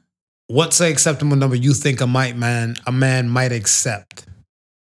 What's 0.52 0.80
an 0.82 0.92
acceptable 0.92 1.36
number 1.38 1.56
you 1.56 1.74
think 1.74 2.02
a 2.02 2.08
might 2.08 2.36
man 2.36 2.76
a 2.86 2.92
man 2.92 3.30
might 3.30 3.52
accept? 3.52 4.26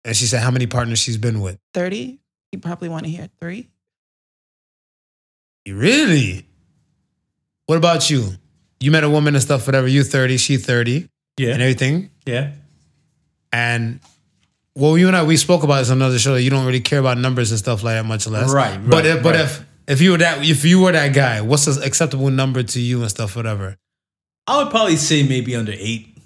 And 0.06 0.15
she 0.15 0.26
said 0.26 0.41
how 0.41 0.52
many 0.52 0.65
partners 0.67 1.00
she's 1.00 1.17
been 1.17 1.41
with. 1.41 1.58
30, 1.74 2.17
you 2.54 2.60
probably 2.60 2.88
want 2.89 3.04
to 3.06 3.10
hear 3.12 3.28
three. 3.41 3.67
Really? 5.67 6.45
What 7.65 7.78
about 7.78 8.10
you? 8.10 8.32
You 8.80 8.91
met 8.91 9.04
a 9.04 9.10
woman 9.10 9.36
and 9.36 9.43
stuff, 9.43 9.67
whatever. 9.67 9.88
You 9.88 10.04
thirty, 10.04 10.38
she 10.38 10.58
thirty, 10.58 11.10
Yeah. 11.38 11.54
and 11.54 11.62
everything. 11.62 12.10
yeah. 12.26 12.52
And 13.52 14.00
well, 14.76 14.98
you 14.98 15.08
and 15.08 15.15
I 15.15 15.24
we 15.24 15.36
spoke 15.38 15.63
about 15.63 15.80
this 15.80 15.89
on 15.89 15.98
another 15.98 16.17
show. 16.19 16.34
That 16.36 16.41
you 16.43 16.50
don't 16.50 16.65
really 16.65 16.80
care 16.80 17.00
about 17.00 17.17
numbers 17.17 17.52
and 17.52 17.60
stuff 17.60 17.84
like 17.84 17.95
that 17.95 18.06
much 18.06 18.26
less. 18.28 18.52
Right, 18.52 18.78
But 18.84 19.04
right, 19.04 19.06
if, 19.17 19.24
but 19.24 19.36
right. 19.36 19.43
if 19.45 19.65
if 19.88 20.02
you 20.02 20.12
were 20.12 20.17
that 20.19 20.43
if 20.48 20.63
you 20.63 20.80
were 20.82 20.91
that 20.93 21.13
guy, 21.13 21.41
what's 21.41 21.67
an 21.67 21.84
acceptable 21.84 22.30
number 22.30 22.63
to 22.63 22.80
you 22.80 23.02
and 23.02 23.10
stuff, 23.10 23.36
whatever? 23.36 23.76
I 24.50 24.58
would 24.64 24.70
probably 24.72 24.96
say 24.98 25.24
maybe 25.24 25.56
under 25.56 25.71
eight. 25.73 26.17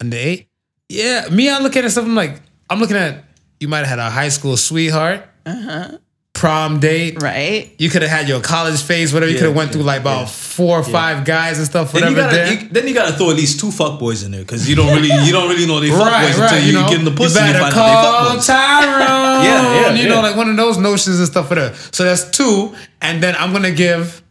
Under 0.00 0.16
eight? 0.16 0.48
Yeah. 0.88 1.28
Me, 1.30 1.48
I 1.50 1.58
look 1.58 1.76
at 1.76 1.84
it 1.84 1.90
something 1.90 2.14
like 2.14 2.40
I'm 2.70 2.78
looking 2.80 2.96
at 2.96 3.24
you 3.60 3.68
might 3.68 3.78
have 3.78 3.88
had 3.88 3.98
a 3.98 4.10
high 4.10 4.28
school 4.28 4.56
sweetheart, 4.56 5.24
Uh 5.46 5.62
huh. 5.62 5.98
prom 6.32 6.80
date. 6.80 7.22
Right. 7.22 7.74
You 7.78 7.90
could 7.90 8.02
have 8.02 8.10
had 8.10 8.28
your 8.28 8.40
college 8.40 8.82
phase, 8.82 9.12
whatever. 9.12 9.30
You 9.30 9.38
could 9.38 9.46
have 9.48 9.56
went 9.56 9.68
yeah, 9.70 9.72
through 9.74 9.82
like 9.84 10.00
about 10.00 10.20
yeah. 10.22 10.26
four 10.26 10.78
or 10.78 10.82
five 10.84 11.24
guys 11.24 11.58
and 11.58 11.66
stuff, 11.66 11.92
Then 11.92 12.02
whatever. 12.02 12.16
you 12.16 12.22
gotta, 12.22 12.36
there. 12.36 12.62
you, 12.62 12.68
then 12.70 12.88
you 12.88 12.94
gotta 12.94 13.12
throw 13.16 13.30
at 13.30 13.36
least 13.36 13.60
two 13.60 13.70
fuck 13.70 13.98
boys 14.00 14.22
in 14.24 14.32
there 14.32 14.40
because 14.42 14.68
you 14.68 14.74
don't 14.76 14.94
really, 14.96 15.10
you 15.26 15.32
don't 15.32 15.48
really 15.48 15.66
know 15.66 15.78
they 15.80 15.90
fuck 15.90 16.00
right, 16.10 16.26
boys 16.28 16.38
right. 16.38 16.52
until 16.52 16.60
You 16.60 16.66
you, 16.66 16.72
know, 16.82 16.88
get 16.88 16.98
in 16.98 17.04
the 17.04 17.10
pussy 17.12 17.38
and 17.38 17.48
you 17.48 17.52
better 17.54 17.70
find 17.70 17.74
out 17.74 17.86
they 17.86 18.02
call 18.02 18.24
fuck 18.24 18.36
boys. 18.36 18.46
Tyrone. 18.46 19.42
Yeah, 19.42 19.80
yeah, 19.80 19.94
You 19.94 20.08
know, 20.08 20.20
like 20.22 20.36
one 20.36 20.48
of 20.50 20.56
those 20.56 20.78
notions 20.78 21.18
and 21.18 21.26
stuff 21.28 21.48
for 21.48 21.54
there. 21.56 21.74
So 21.92 22.04
that's 22.04 22.30
two, 22.30 22.74
and 23.00 23.22
then 23.22 23.34
I'm 23.36 23.52
gonna 23.52 23.72
give. 23.72 24.22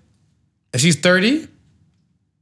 If 0.74 0.80
she's 0.82 0.96
thirty, 1.00 1.48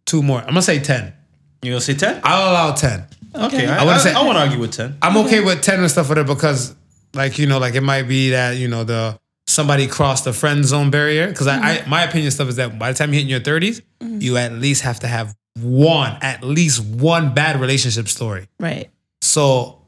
two 0.09 0.21
more. 0.23 0.39
I'm 0.39 0.47
gonna 0.47 0.61
say 0.61 0.79
ten. 0.79 1.13
You 1.61 1.71
gonna 1.71 1.81
say 1.81 1.93
ten? 1.95 2.21
I'll 2.23 2.51
allow 2.51 2.73
ten. 2.73 3.05
Okay, 3.35 3.67
I, 3.67 3.81
I 3.81 3.83
wouldn't 3.85 4.01
I, 4.01 4.03
say- 4.03 4.13
I 4.13 4.23
want 4.23 4.37
to 4.37 4.41
argue 4.41 4.59
with 4.59 4.71
ten. 4.73 4.97
I'm 5.01 5.17
okay 5.17 5.39
with 5.43 5.61
ten 5.61 5.79
and 5.79 5.89
stuff 5.91 6.09
with 6.09 6.17
it 6.17 6.27
because, 6.27 6.75
like 7.13 7.37
you 7.37 7.45
know, 7.47 7.59
like 7.59 7.75
it 7.75 7.81
might 7.81 8.03
be 8.03 8.31
that 8.31 8.57
you 8.57 8.67
know 8.67 8.83
the 8.83 9.19
somebody 9.47 9.87
crossed 9.87 10.25
the 10.25 10.33
friend 10.33 10.63
zone 10.65 10.89
barrier. 10.91 11.27
Because 11.27 11.47
I, 11.47 11.57
I, 11.57 11.85
my 11.87 12.03
opinion 12.03 12.31
stuff 12.31 12.47
is 12.49 12.55
that 12.57 12.77
by 12.79 12.91
the 12.91 12.97
time 12.97 13.13
you 13.13 13.19
hit 13.19 13.27
your 13.27 13.39
30s, 13.39 13.81
you 14.21 14.37
at 14.37 14.51
least 14.53 14.83
have 14.83 14.99
to 15.01 15.07
have 15.07 15.35
one, 15.61 16.17
at 16.21 16.43
least 16.43 16.83
one 16.85 17.33
bad 17.33 17.59
relationship 17.59 18.07
story. 18.07 18.47
Right. 18.59 18.89
So 19.21 19.81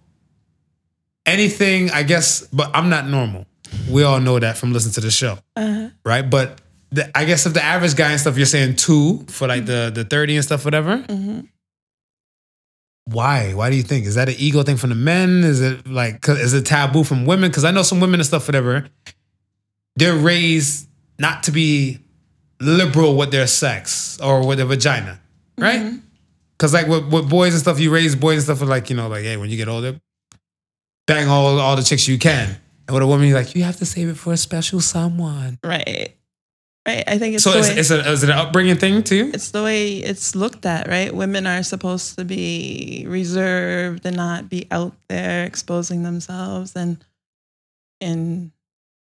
anything, 1.25 1.91
I 1.91 2.03
guess, 2.03 2.41
but 2.47 2.71
I'm 2.73 2.89
not 2.89 3.07
normal. 3.07 3.45
We 3.89 4.03
all 4.03 4.19
know 4.19 4.39
that 4.39 4.57
from 4.57 4.73
listening 4.73 4.93
to 4.93 5.01
the 5.01 5.11
show, 5.11 5.37
Uh-huh. 5.55 5.89
right? 6.03 6.27
But 6.27 6.59
the, 6.91 7.09
I 7.17 7.25
guess 7.25 7.45
if 7.45 7.53
the 7.53 7.63
average 7.63 7.95
guy 7.95 8.11
and 8.11 8.19
stuff, 8.19 8.37
you're 8.37 8.45
saying 8.45 8.75
two 8.75 9.25
for 9.29 9.47
like 9.47 9.65
the 9.65 9.91
the 9.93 10.03
30 10.03 10.35
and 10.37 10.45
stuff, 10.45 10.65
whatever. 10.65 10.97
Mhm. 11.03 11.47
Why? 13.05 13.53
Why 13.53 13.69
do 13.69 13.75
you 13.75 13.83
think? 13.83 14.05
Is 14.05 14.15
that 14.15 14.29
an 14.29 14.35
ego 14.37 14.63
thing 14.63 14.77
from 14.77 14.89
the 14.89 14.95
men? 14.95 15.43
Is 15.43 15.59
it 15.61 15.87
like 15.87 16.27
is 16.29 16.53
it 16.53 16.65
taboo 16.65 17.03
from 17.03 17.25
women? 17.25 17.49
Because 17.49 17.65
I 17.65 17.71
know 17.71 17.83
some 17.83 17.99
women 17.99 18.19
and 18.19 18.27
stuff, 18.27 18.47
whatever, 18.47 18.87
they're 19.95 20.15
raised 20.15 20.87
not 21.19 21.43
to 21.43 21.51
be 21.51 21.99
liberal 22.59 23.15
with 23.17 23.31
their 23.31 23.47
sex 23.47 24.19
or 24.21 24.45
with 24.45 24.59
their 24.59 24.67
vagina, 24.67 25.19
right? 25.57 25.93
Because 26.57 26.73
like 26.73 26.87
with, 26.87 27.11
with 27.11 27.29
boys 27.29 27.53
and 27.53 27.61
stuff, 27.61 27.79
you 27.79 27.91
raise 27.91 28.15
boys 28.15 28.35
and 28.35 28.43
stuff 28.43 28.59
with 28.61 28.69
like, 28.69 28.89
you 28.91 28.95
know, 28.95 29.07
like, 29.07 29.23
hey, 29.23 29.35
when 29.37 29.49
you 29.49 29.57
get 29.57 29.67
older, 29.67 29.99
bang 31.07 31.27
all, 31.27 31.59
all 31.59 31.75
the 31.75 31.81
chicks 31.81 32.07
you 32.07 32.19
can. 32.19 32.55
And 32.87 32.93
with 32.93 33.01
a 33.01 33.07
woman, 33.07 33.27
you're 33.27 33.37
like, 33.37 33.55
you 33.55 33.63
have 33.63 33.77
to 33.77 33.85
save 33.85 34.09
it 34.09 34.17
for 34.17 34.33
a 34.33 34.37
special 34.37 34.79
someone. 34.79 35.57
Right. 35.63 36.15
Right. 36.87 37.03
I 37.05 37.19
think 37.19 37.35
it's 37.35 37.43
so 37.43 37.51
the 37.51 37.59
is, 37.59 37.69
way, 37.69 37.77
is, 37.77 37.91
it, 37.91 38.07
is 38.07 38.23
it 38.23 38.29
an 38.31 38.37
upbringing 38.37 38.75
thing 38.75 39.03
too? 39.03 39.29
it's 39.33 39.51
the 39.51 39.61
way 39.61 39.97
it's 39.97 40.35
looked 40.35 40.65
at, 40.65 40.87
right? 40.87 41.13
Women 41.13 41.45
are 41.45 41.61
supposed 41.61 42.17
to 42.17 42.25
be 42.25 43.05
reserved 43.07 44.03
and 44.05 44.17
not 44.17 44.49
be 44.49 44.67
out 44.71 44.95
there 45.07 45.45
exposing 45.45 46.01
themselves 46.01 46.75
and 46.75 46.97
in 47.99 48.51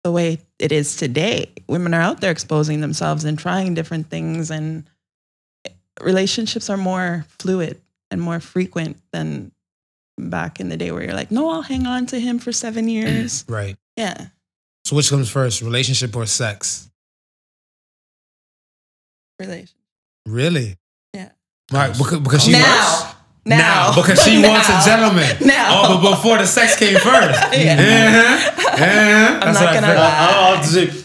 the 0.05 0.11
way 0.13 0.39
it 0.59 0.71
is 0.71 0.95
today. 0.95 1.51
Women 1.67 1.93
are 1.93 1.99
out 1.99 2.21
there 2.21 2.31
exposing 2.31 2.79
themselves 2.79 3.25
and 3.25 3.37
trying 3.37 3.73
different 3.73 4.09
things 4.09 4.49
and 4.49 4.89
relationships 6.01 6.69
are 6.69 6.77
more 6.77 7.25
fluid 7.37 7.81
and 8.11 8.21
more 8.21 8.39
frequent 8.39 8.97
than 9.11 9.51
back 10.17 10.61
in 10.61 10.69
the 10.69 10.77
day 10.77 10.91
where 10.91 11.03
you're 11.03 11.13
like, 11.13 11.31
"No, 11.31 11.49
I'll 11.49 11.63
hang 11.63 11.85
on 11.85 12.05
to 12.07 12.19
him 12.19 12.39
for 12.39 12.53
7 12.53 12.87
years." 12.87 13.43
Right. 13.49 13.75
yeah. 13.97 14.27
So 14.85 14.95
which 14.95 15.09
comes 15.09 15.29
first, 15.29 15.61
relationship 15.61 16.15
or 16.15 16.25
sex? 16.25 16.86
Relation. 19.39 19.77
Really? 20.25 20.77
Yeah. 21.13 21.29
Right, 21.71 21.91
because, 21.97 22.19
because 22.19 22.43
she 22.43 22.51
Now. 22.51 23.13
Now. 23.45 23.93
because 23.95 24.21
she 24.23 24.41
wants 24.43 24.67
a 24.67 24.81
gentleman. 24.85 25.37
Now. 25.45 25.69
Oh, 25.85 26.01
but 26.03 26.11
before 26.15 26.37
the 26.37 26.45
sex 26.45 26.77
came 26.77 26.97
first. 26.99 27.39
Yeah. 27.53 27.77
Uh-huh. 27.79 28.61
Uh-huh. 28.67 29.39
That's 29.45 29.59
not 29.61 29.73
gonna 29.73 29.87
felt. 29.87 29.97
lie. 29.97 30.17
I'll 30.19 30.55
have 30.55 30.65
to 30.65 30.69
say, 30.69 31.03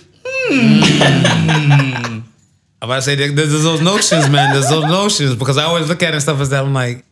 I'm 0.51 2.24
about 2.83 2.97
to 2.97 3.03
say 3.03 3.14
there- 3.14 3.33
there's 3.33 3.62
those 3.62 3.80
notions, 3.80 4.28
man. 4.28 4.53
There's 4.53 4.68
those 4.68 4.85
notions 4.85 5.37
because 5.37 5.57
I 5.59 5.64
always 5.64 5.89
look 5.89 6.03
at 6.03 6.11
it 6.11 6.14
and 6.14 6.22
stuff 6.22 6.41
as 6.41 6.51
that. 6.51 6.64
I'm 6.64 6.74
like, 6.74 7.05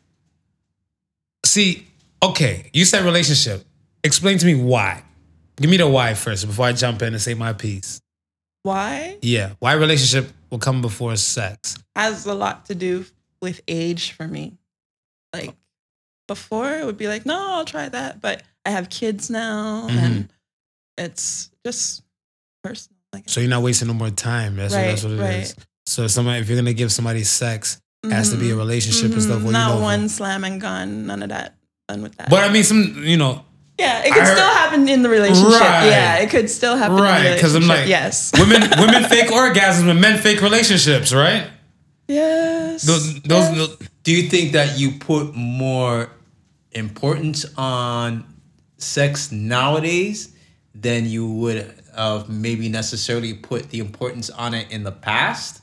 see, 1.45 1.87
okay, 2.23 2.71
you 2.73 2.85
said 2.85 3.05
relationship. 3.05 3.64
Explain 4.03 4.39
to 4.39 4.47
me 4.47 4.55
why. 4.55 5.03
Give 5.57 5.71
me 5.71 5.77
the 5.77 5.87
why 5.87 6.14
first 6.14 6.47
before 6.47 6.66
I 6.66 6.73
jump 6.73 7.03
in 7.03 7.12
and 7.12 7.21
say 7.23 7.35
my 7.35 7.53
piece. 7.53 8.01
Why? 8.62 9.18
Yeah, 9.23 9.53
why 9.59 9.75
relationship 9.75 10.33
will 10.51 10.59
come 10.59 10.83
before 10.83 11.17
sex? 11.17 11.77
has 11.97 12.27
a 12.27 12.35
lot 12.35 12.67
to 12.67 12.75
do 12.75 13.05
with 13.43 13.61
age 13.69 14.13
for 14.13 14.27
me. 14.27 14.59
Like 15.33 15.55
before, 16.29 16.73
it 16.73 16.85
would 16.87 16.97
be 16.99 17.09
like, 17.09 17.27
no, 17.27 17.37
I'll 17.55 17.65
try 17.65 17.89
that. 17.89 18.21
But 18.21 18.43
I 18.65 18.71
have 18.71 18.89
kids 18.91 19.31
now, 19.31 19.87
Mm-hmm. 19.89 19.99
and 19.99 20.33
it's 20.99 21.51
just 21.65 22.03
personal. 22.63 22.97
Like, 23.13 23.25
So 23.29 23.41
you're 23.41 23.51
not 23.51 23.63
wasting 23.63 23.89
no 23.89 23.95
more 23.95 24.11
time. 24.11 24.57
That's 24.57 24.73
what, 24.75 24.81
that's 24.83 25.03
what 25.03 25.13
it 25.13 25.15
is. 25.15 25.21
right. 25.21 25.55
So 25.87 26.07
somebody, 26.07 26.41
if 26.41 26.49
you're 26.49 26.59
gonna 26.59 26.73
give 26.73 26.93
somebody 26.93 27.25
sex, 27.25 27.81
it 28.05 28.13
has 28.13 28.31
to 28.31 28.37
be 28.37 28.51
a 28.51 28.55
Mhm. 28.55 28.59
relationship 28.59 29.13
and 29.13 29.23
stuff. 29.23 29.41
Mhm. 29.41 29.45
Where 29.45 29.53
Not 29.53 29.69
you 29.71 29.75
know 29.77 29.83
one 29.83 30.09
slam 30.09 30.45
and 30.45 30.61
gun, 30.61 31.07
none 31.07 31.23
of 31.23 31.31
that. 31.31 31.57
Done 31.89 32.03
with 32.03 32.17
that. 32.17 32.31
But 32.31 32.49
I 32.49 32.53
mean, 32.53 32.63
some 32.65 33.03
you 33.05 33.17
know, 33.17 33.45
yeah, 33.81 34.01
it 34.05 34.12
could 34.12 34.22
heard- 34.22 34.37
still 34.37 34.51
happen 34.51 34.89
in 34.89 35.03
the 35.03 35.09
relationship. 35.09 35.61
Right. 35.61 35.87
Yeah, 35.87 36.16
it 36.18 36.31
could 36.31 36.51
still 36.51 36.76
happen. 36.76 36.97
right? 36.97 37.35
Because 37.35 37.55
I'm 37.55 37.66
like, 37.66 37.89
yes, 37.89 38.33
women 38.39 38.61
women 38.78 39.05
fake 39.05 39.31
orgasms 39.31 39.89
and 39.89 40.01
men 40.01 40.20
fake 40.20 40.43
relationships, 40.43 41.12
right? 41.12 41.49
yes. 42.09 42.83
Those, 42.83 43.14
those, 43.22 43.31
yes. 43.31 43.57
those 43.57 43.78
do 44.03 44.12
you 44.12 44.28
think 44.28 44.53
that 44.53 44.78
you 44.78 44.93
put 44.93 45.35
more 45.35 46.11
importance 46.72 47.45
on 47.57 48.24
sex 48.78 49.31
nowadays 49.33 50.35
than 50.74 51.07
you 51.07 51.31
would 51.31 51.74
have 51.97 52.28
maybe 52.28 52.68
necessarily 52.68 53.35
put 53.35 53.70
the 53.70 53.78
importance 53.78 54.31
on 54.31 54.55
it 54.55 54.70
in 54.70 54.85
the 54.85 54.93
past? 54.93 55.62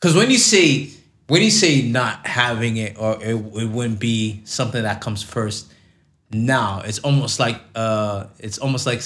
Because 0.00 0.16
when 0.16 0.30
you 0.30 0.38
say 0.38 0.90
when 1.28 1.42
you 1.42 1.50
say 1.50 1.82
not 1.82 2.26
having 2.26 2.76
it 2.76 2.96
or 2.98 3.14
it, 3.22 3.34
it 3.34 3.68
wouldn't 3.70 3.98
be 3.98 4.40
something 4.44 4.82
that 4.82 5.00
comes 5.00 5.22
first 5.22 5.72
now, 6.30 6.82
it's 6.84 6.98
almost 7.00 7.38
like 7.38 7.60
uh, 7.74 8.26
it's 8.38 8.58
almost 8.58 8.86
like 8.86 9.02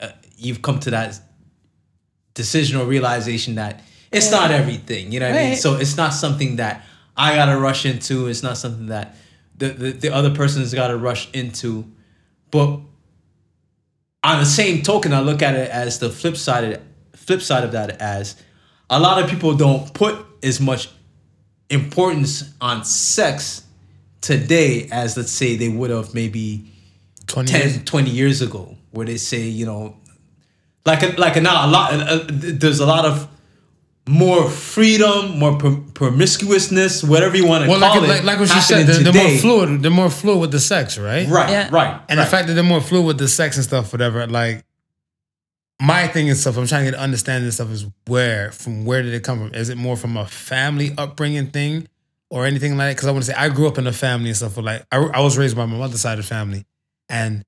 uh, 0.00 0.12
you've 0.36 0.62
come 0.62 0.80
to 0.80 0.90
that 0.90 1.20
decision 2.34 2.78
or 2.78 2.86
realization 2.86 3.56
that 3.56 3.82
it's 4.10 4.30
not 4.30 4.50
everything. 4.50 5.12
You 5.12 5.20
know 5.20 5.30
what 5.30 5.38
I 5.38 5.44
mean? 5.50 5.56
So 5.56 5.76
it's 5.76 5.96
not 5.96 6.14
something 6.14 6.56
that 6.56 6.84
I 7.16 7.34
gotta 7.34 7.58
rush 7.58 7.84
into. 7.86 8.26
It's 8.26 8.42
not 8.42 8.56
something 8.56 8.86
that 8.86 9.16
the 9.56 9.68
the, 9.68 9.90
the 9.92 10.10
other 10.10 10.34
person's 10.34 10.74
gotta 10.74 10.96
rush 10.96 11.30
into. 11.32 11.84
But 12.50 12.80
on 14.24 14.40
the 14.40 14.46
same 14.46 14.82
token, 14.82 15.12
I 15.12 15.20
look 15.20 15.42
at 15.42 15.54
it 15.54 15.70
as 15.70 15.98
the 15.98 16.10
flip 16.10 16.36
side 16.36 16.64
of 16.64 16.82
flip 17.14 17.42
side 17.42 17.62
of 17.62 17.72
that 17.72 18.00
as 18.00 18.36
a 18.90 18.98
lot 18.98 19.22
of 19.22 19.28
people 19.28 19.54
don't 19.54 19.92
put 19.92 20.24
as 20.42 20.60
much 20.60 20.88
importance 21.70 22.52
on 22.60 22.84
sex 22.84 23.64
today 24.20 24.88
as 24.90 25.16
let's 25.16 25.30
say 25.32 25.56
they 25.56 25.68
would 25.68 25.90
have 25.90 26.14
maybe 26.14 26.70
20 27.26 27.52
10 27.52 27.60
years. 27.60 27.84
20 27.84 28.10
years 28.10 28.42
ago 28.42 28.76
where 28.90 29.06
they 29.06 29.16
say 29.16 29.42
you 29.42 29.64
know 29.66 29.96
like 30.86 31.02
a, 31.02 31.08
like 31.20 31.36
a, 31.36 31.40
now 31.40 31.66
a 31.66 31.68
lot 31.70 31.92
uh, 31.92 31.96
uh, 31.96 32.24
there's 32.28 32.80
a 32.80 32.86
lot 32.86 33.04
of 33.04 33.28
more 34.08 34.48
freedom 34.48 35.38
more 35.38 35.58
per- 35.58 35.76
promiscuousness 35.94 37.04
whatever 37.04 37.36
you 37.36 37.46
want 37.46 37.62
to 37.64 37.70
Well, 37.70 37.78
call 37.78 38.00
like, 38.00 38.02
it 38.02 38.08
like, 38.08 38.24
like 38.24 38.38
what 38.40 38.54
you 38.54 38.60
said, 38.62 38.86
happening 38.86 39.04
they're, 39.04 39.12
they're 39.12 39.28
more 39.30 39.38
fluid. 39.38 39.82
They're 39.82 39.90
more 39.90 40.10
fluid 40.10 40.40
with 40.40 40.50
the 40.52 40.60
sex, 40.60 40.96
right? 40.98 41.28
right 41.28 41.50
Yeah. 41.50 41.68
right 41.70 42.00
And 42.08 42.18
right. 42.18 42.24
the 42.24 42.30
fact 42.30 42.48
that 42.48 42.54
they're 42.54 42.62
more 42.64 42.80
fluid 42.80 43.04
with 43.06 43.18
the 43.18 43.28
sex 43.28 43.56
and 43.56 43.64
stuff, 43.64 43.92
whatever. 43.92 44.26
Like 44.26 44.64
my 45.80 46.08
thing 46.08 46.28
and 46.30 46.38
stuff, 46.38 46.56
I'm 46.56 46.66
trying 46.66 46.86
to 46.86 46.90
get 46.92 46.98
understanding 46.98 47.50
stuff 47.50 47.70
is 47.70 47.84
where 48.06 48.50
from 48.50 48.86
where 48.86 49.02
did 49.02 49.12
it 49.12 49.22
come 49.22 49.38
from? 49.40 49.54
Is 49.54 49.68
it 49.68 49.76
more 49.76 49.96
from 49.96 50.16
a 50.16 50.26
family 50.26 50.92
upbringing 50.96 51.48
thing 51.48 51.86
or 52.30 52.44
anything 52.46 52.76
like 52.76 52.88
that? 52.90 52.96
Because 52.96 53.08
I 53.08 53.12
want 53.12 53.24
to 53.24 53.30
say 53.32 53.36
I 53.36 53.48
grew 53.48 53.66
up 53.68 53.78
in 53.78 53.86
a 53.86 53.92
family 53.92 54.28
and 54.28 54.36
stuff. 54.36 54.54
But 54.54 54.64
like 54.64 54.86
I, 54.92 54.96
I 54.98 55.20
was 55.20 55.36
raised 55.38 55.56
by 55.56 55.66
my 55.66 55.76
mother's 55.76 56.00
side 56.00 56.18
of 56.18 56.24
the 56.24 56.28
family, 56.28 56.66
and 57.08 57.44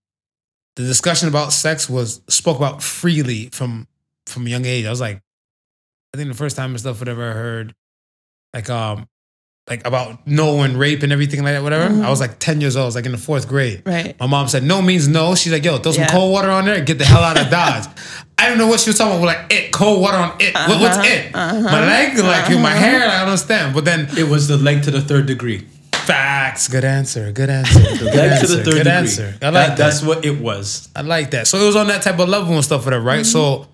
the 0.76 0.82
discussion 0.84 1.28
about 1.28 1.52
sex 1.52 1.88
was 1.90 2.20
spoke 2.28 2.56
about 2.56 2.82
freely 2.82 3.48
from 3.50 3.86
from 4.26 4.46
a 4.46 4.50
young 4.50 4.64
age. 4.64 4.86
I 4.86 4.90
was 4.90 5.00
like, 5.00 5.20
I 6.14 6.16
think 6.16 6.28
the 6.28 6.34
first 6.36 6.56
time 6.56 6.70
and 6.70 6.80
stuff 6.80 6.98
whatever 7.00 7.28
I 7.30 7.32
heard, 7.34 7.74
like 8.54 8.68
um. 8.70 9.06
Like 9.68 9.86
about 9.86 10.26
no 10.26 10.62
and 10.62 10.76
rape 10.76 11.04
and 11.04 11.12
everything 11.12 11.44
like 11.44 11.52
that, 11.54 11.62
whatever. 11.62 11.94
Mhm. 11.94 12.02
I 12.04 12.10
was 12.10 12.18
like 12.18 12.40
10 12.40 12.60
years 12.60 12.74
old, 12.76 12.84
I 12.84 12.86
was 12.86 12.96
like 12.96 13.06
in 13.06 13.12
the 13.12 13.18
fourth 13.18 13.46
grade. 13.46 13.82
right. 13.86 14.18
My 14.18 14.26
mom 14.26 14.48
said, 14.48 14.64
no 14.64 14.82
means 14.82 15.06
no. 15.06 15.36
She's 15.36 15.52
like, 15.52 15.64
yo, 15.64 15.78
throw 15.78 15.92
some 15.92 16.02
Yeah. 16.04 16.08
cold 16.10 16.32
water 16.32 16.50
on 16.50 16.64
there 16.64 16.74
and 16.74 16.86
get 16.86 16.98
the 16.98 17.04
hell 17.04 17.22
out 17.22 17.38
of 17.40 17.48
Dodge. 17.50 17.84
I 18.40 18.48
don't 18.48 18.58
know 18.58 18.66
what 18.66 18.80
she 18.80 18.88
was 18.90 18.96
talking 18.98 19.12
about. 19.12 19.20
We're 19.20 19.26
like, 19.26 19.52
it, 19.52 19.72
cold 19.72 20.00
water 20.00 20.16
on 20.16 20.36
it. 20.40 20.54
What's 20.54 20.96
Uh-huh, 20.98 21.02
it? 21.04 21.34
uh-huh, 21.34 21.60
my 21.60 21.86
leg? 21.86 22.18
Like, 22.18 22.50
my 22.60 22.70
hair? 22.70 23.06
I 23.08 23.22
understand. 23.22 23.74
But 23.74 23.84
then, 23.84 24.08
it 24.16 24.28
was 24.28 24.48
the 24.48 24.56
leg 24.56 24.82
to 24.84 24.90
the 24.90 25.00
third 25.02 25.26
degree 25.26 25.66
facts. 25.92 26.66
Good 26.68 26.84
answer. 26.84 27.30
Good 27.32 27.50
answer. 27.50 27.78
Good 27.80 28.02
leg 28.14 28.32
answer. 28.32 28.46
to 28.46 28.56
the 28.56 28.64
third 28.64 28.64
Good 28.64 28.74
degree 28.84 28.90
answer. 28.92 29.34
I 29.42 29.50
like 29.50 29.52
That- 29.52 29.52
that. 29.52 29.76
that's 29.76 30.02
what 30.02 30.24
it 30.24 30.40
was 30.40 30.88
I 30.96 31.02
like 31.02 31.30
that. 31.32 31.46
So 31.46 31.58
it 31.58 31.66
was 31.66 31.76
on 31.76 31.86
that 31.88 32.02
type 32.02 32.18
of 32.18 32.28
level 32.28 32.54
and 32.54 32.64
stuff 32.64 32.84
for 32.84 32.90
that, 32.90 33.00
right? 33.00 33.24
So 33.24 33.68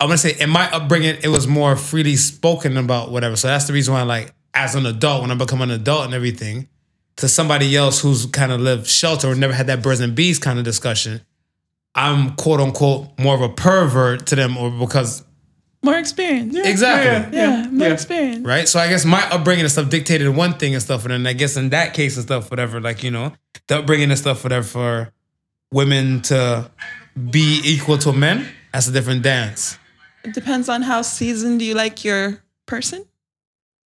I'm 0.00 0.06
gonna 0.08 0.16
say 0.18 0.36
in 0.38 0.48
my 0.48 0.70
upbringing, 0.70 1.16
it 1.22 1.28
was 1.28 1.46
more 1.48 1.74
freely 1.76 2.16
spoken 2.16 2.76
about 2.76 3.10
whatever. 3.10 3.34
So 3.36 3.48
that's 3.48 3.64
the 3.66 3.72
reason 3.72 3.92
why, 3.94 4.02
like, 4.02 4.32
as 4.54 4.74
an 4.76 4.86
adult, 4.86 5.22
when 5.22 5.30
I 5.30 5.34
become 5.34 5.60
an 5.60 5.70
adult 5.72 6.04
and 6.06 6.14
everything, 6.14 6.68
to 7.16 7.28
somebody 7.28 7.76
else 7.76 8.00
who's 8.00 8.26
kind 8.26 8.52
of 8.52 8.60
lived 8.60 8.86
shelter 8.86 9.26
or 9.28 9.34
never 9.34 9.52
had 9.52 9.66
that 9.66 9.82
birds 9.82 9.98
and 10.00 10.14
bees 10.14 10.38
kind 10.38 10.58
of 10.58 10.64
discussion, 10.64 11.20
I'm 11.98 12.34
quote 12.36 12.60
unquote 12.60 13.18
more 13.18 13.34
of 13.34 13.40
a 13.40 13.48
pervert 13.48 14.26
to 14.28 14.36
them, 14.36 14.56
or 14.56 14.70
because 14.70 15.24
More 15.82 15.96
experience. 15.98 16.56
exactly. 16.56 17.36
Yeah, 17.36 17.66
more 17.70 17.88
yeah. 17.88 17.92
experience. 17.94 18.46
Right. 18.46 18.68
So 18.68 18.78
I 18.78 18.88
guess 18.88 19.04
my 19.04 19.22
upbringing 19.30 19.64
and 19.64 19.72
stuff 19.72 19.88
dictated 19.90 20.28
one 20.34 20.54
thing 20.54 20.74
and 20.74 20.82
stuff. 20.82 21.04
And 21.04 21.12
then 21.12 21.26
I 21.26 21.32
guess 21.32 21.56
in 21.56 21.70
that 21.70 21.94
case 21.94 22.16
and 22.16 22.24
stuff, 22.24 22.50
whatever, 22.50 22.80
like, 22.80 23.02
you 23.02 23.10
know, 23.10 23.32
the 23.66 23.78
upbringing 23.78 24.10
and 24.10 24.18
stuff, 24.18 24.44
whatever, 24.44 24.64
for 24.66 25.12
women 25.72 26.20
to 26.22 26.70
be 27.30 27.60
equal 27.64 27.98
to 27.98 28.12
men, 28.12 28.46
that's 28.72 28.86
a 28.88 28.92
different 28.92 29.22
dance. 29.22 29.78
It 30.24 30.34
depends 30.34 30.68
on 30.68 30.82
how 30.82 31.02
seasoned 31.02 31.62
you 31.62 31.74
like 31.74 32.04
your 32.04 32.42
person. 32.66 33.04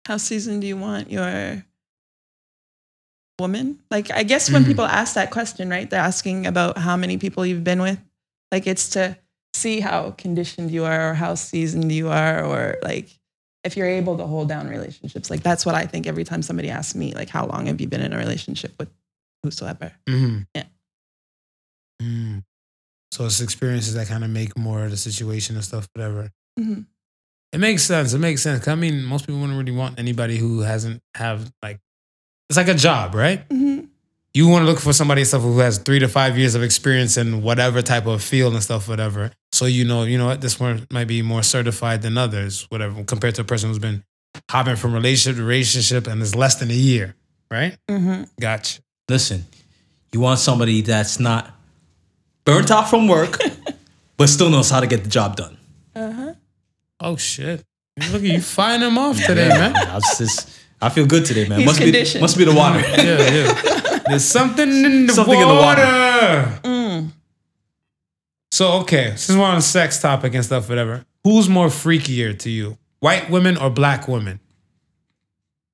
How 0.06 0.16
seasoned 0.18 0.60
do 0.60 0.66
you 0.66 0.76
want 0.76 1.10
your 1.10 1.64
woman? 3.38 3.78
Like, 3.90 4.10
I 4.10 4.22
guess 4.22 4.50
when 4.50 4.62
Mhm. 4.64 4.66
people 4.68 4.84
ask 4.84 5.14
that 5.14 5.30
question, 5.30 5.68
right, 5.68 5.88
they're 5.88 6.00
asking 6.00 6.46
about 6.46 6.78
how 6.78 6.96
many 6.96 7.18
people 7.18 7.44
you've 7.44 7.64
been 7.64 7.82
with. 7.82 7.98
Like, 8.52 8.66
it's 8.66 8.90
to 8.90 9.16
see 9.54 9.80
how 9.80 10.12
conditioned 10.12 10.70
you 10.70 10.84
are 10.84 11.10
or 11.10 11.14
how 11.14 11.34
seasoned 11.34 11.90
you 11.92 12.08
are 12.08 12.44
or 12.44 12.76
like 12.82 13.08
if 13.62 13.76
you're 13.76 13.86
able 13.88 14.16
to 14.18 14.26
hold 14.26 14.48
down 14.48 14.68
relationships. 14.68 15.30
Like 15.30 15.42
that's 15.42 15.64
what 15.64 15.74
I 15.74 15.86
think 15.86 16.06
every 16.06 16.24
time 16.24 16.42
somebody 16.42 16.68
asks 16.70 16.94
me, 16.94 17.14
like, 17.14 17.30
how 17.30 17.46
long 17.46 17.66
have 17.66 17.80
you 17.80 17.86
been 17.88 18.02
in 18.02 18.12
a 18.12 18.18
relationship 18.18 18.74
with 18.78 18.88
whosoever? 19.42 19.92
Mm-hmm. 20.06 20.40
Yeah. 20.54 20.64
Mm. 22.02 22.44
So 23.12 23.26
it's 23.26 23.40
experiences 23.40 23.94
that 23.94 24.08
kind 24.08 24.24
of 24.24 24.30
make 24.30 24.56
more 24.58 24.84
of 24.84 24.90
the 24.90 24.96
situation 24.96 25.54
and 25.56 25.64
stuff, 25.64 25.88
whatever. 25.94 26.30
Mhm. 26.58 26.86
It 27.52 27.58
makes 27.58 27.84
sense. 27.84 28.12
It 28.12 28.18
makes 28.18 28.42
sense. 28.42 28.66
I 28.66 28.74
mean, 28.74 29.04
most 29.04 29.26
people 29.26 29.40
wouldn't 29.40 29.56
really 29.58 29.76
want 29.76 29.98
anybody 29.98 30.36
who 30.36 30.60
hasn't 30.60 31.00
have 31.14 31.52
like 31.62 31.78
it's 32.48 32.56
like 32.56 32.68
a 32.68 32.74
job, 32.74 33.14
right? 33.14 33.48
Mhm. 33.48 33.88
You 34.32 34.48
want 34.48 34.62
to 34.62 34.66
look 34.66 34.80
for 34.80 34.92
somebody 34.92 35.20
and 35.20 35.28
stuff 35.28 35.42
who 35.42 35.58
has 35.60 35.78
three 35.78 36.00
to 36.00 36.08
five 36.08 36.36
years 36.36 36.54
of 36.56 36.62
experience 36.62 37.16
in 37.16 37.42
whatever 37.42 37.82
type 37.82 38.06
of 38.06 38.20
field 38.22 38.54
and 38.54 38.62
stuff, 38.62 38.88
whatever. 38.88 39.30
So 39.52 39.66
you 39.66 39.84
know, 39.84 40.02
you 40.02 40.18
know 40.18 40.26
what, 40.26 40.40
this 40.40 40.58
one 40.58 40.86
might 40.90 41.06
be 41.06 41.22
more 41.22 41.42
certified 41.44 42.02
than 42.02 42.18
others, 42.18 42.66
whatever, 42.68 43.04
compared 43.04 43.36
to 43.36 43.42
a 43.42 43.44
person 43.44 43.68
who's 43.68 43.78
been 43.78 44.02
hopping 44.50 44.74
from 44.74 44.92
relationship 44.92 45.36
to 45.36 45.44
relationship 45.44 46.06
and 46.08 46.20
is 46.20 46.34
less 46.34 46.56
than 46.56 46.70
a 46.70 46.74
year, 46.74 47.14
right? 47.50 47.76
Mhm. 47.88 48.28
Gotcha. 48.40 48.80
Listen, 49.08 49.44
you 50.12 50.18
want 50.20 50.40
somebody 50.40 50.80
that's 50.80 51.20
not 51.20 51.54
burnt 52.44 52.70
out 52.72 52.90
from 52.90 53.06
work, 53.06 53.38
but 54.16 54.28
still 54.28 54.50
knows 54.50 54.68
how 54.70 54.80
to 54.80 54.86
get 54.88 55.04
the 55.04 55.10
job 55.10 55.36
done. 55.36 55.56
Uh 55.94 56.10
huh. 56.12 56.34
Oh 57.00 57.16
shit! 57.16 57.62
Look 58.10 58.22
at 58.22 58.28
you 58.28 58.40
firing 58.40 58.80
them 58.80 58.98
off 58.98 59.16
today, 59.24 59.48
man. 59.48 59.76
I, 59.76 59.94
was 59.94 60.18
just, 60.18 60.48
I 60.80 60.88
feel 60.90 61.06
good 61.06 61.24
today, 61.24 61.48
man. 61.48 61.60
He's 61.60 61.66
must 61.66 61.80
be 61.80 62.20
must 62.20 62.38
be 62.38 62.44
the 62.44 62.54
water. 62.54 62.80
yeah, 63.02 63.02
yeah. 63.30 63.98
There's 64.08 64.24
something 64.24 64.68
in 64.68 65.06
the 65.06 65.12
Something 65.12 65.40
in 65.40 65.48
the 65.48 65.54
water. 65.54 65.82
water. 65.82 66.60
Mm. 66.62 67.10
So 68.52 68.72
okay, 68.82 69.14
since 69.16 69.38
we're 69.38 69.44
on 69.44 69.62
sex 69.62 70.00
topic 70.00 70.34
and 70.34 70.44
stuff, 70.44 70.68
whatever. 70.68 71.04
Who's 71.24 71.48
more 71.48 71.68
freakier 71.68 72.38
to 72.40 72.50
you, 72.50 72.76
white 73.00 73.30
women 73.30 73.56
or 73.56 73.70
black 73.70 74.06
women? 74.08 74.40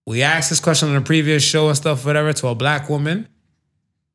We 0.06 0.22
asked 0.22 0.48
this 0.50 0.60
question 0.60 0.88
on 0.88 0.94
the 0.94 1.00
previous 1.00 1.42
show 1.42 1.68
and 1.68 1.76
stuff, 1.76 2.06
whatever, 2.06 2.32
to 2.32 2.48
a 2.48 2.54
black 2.54 2.88
woman, 2.88 3.28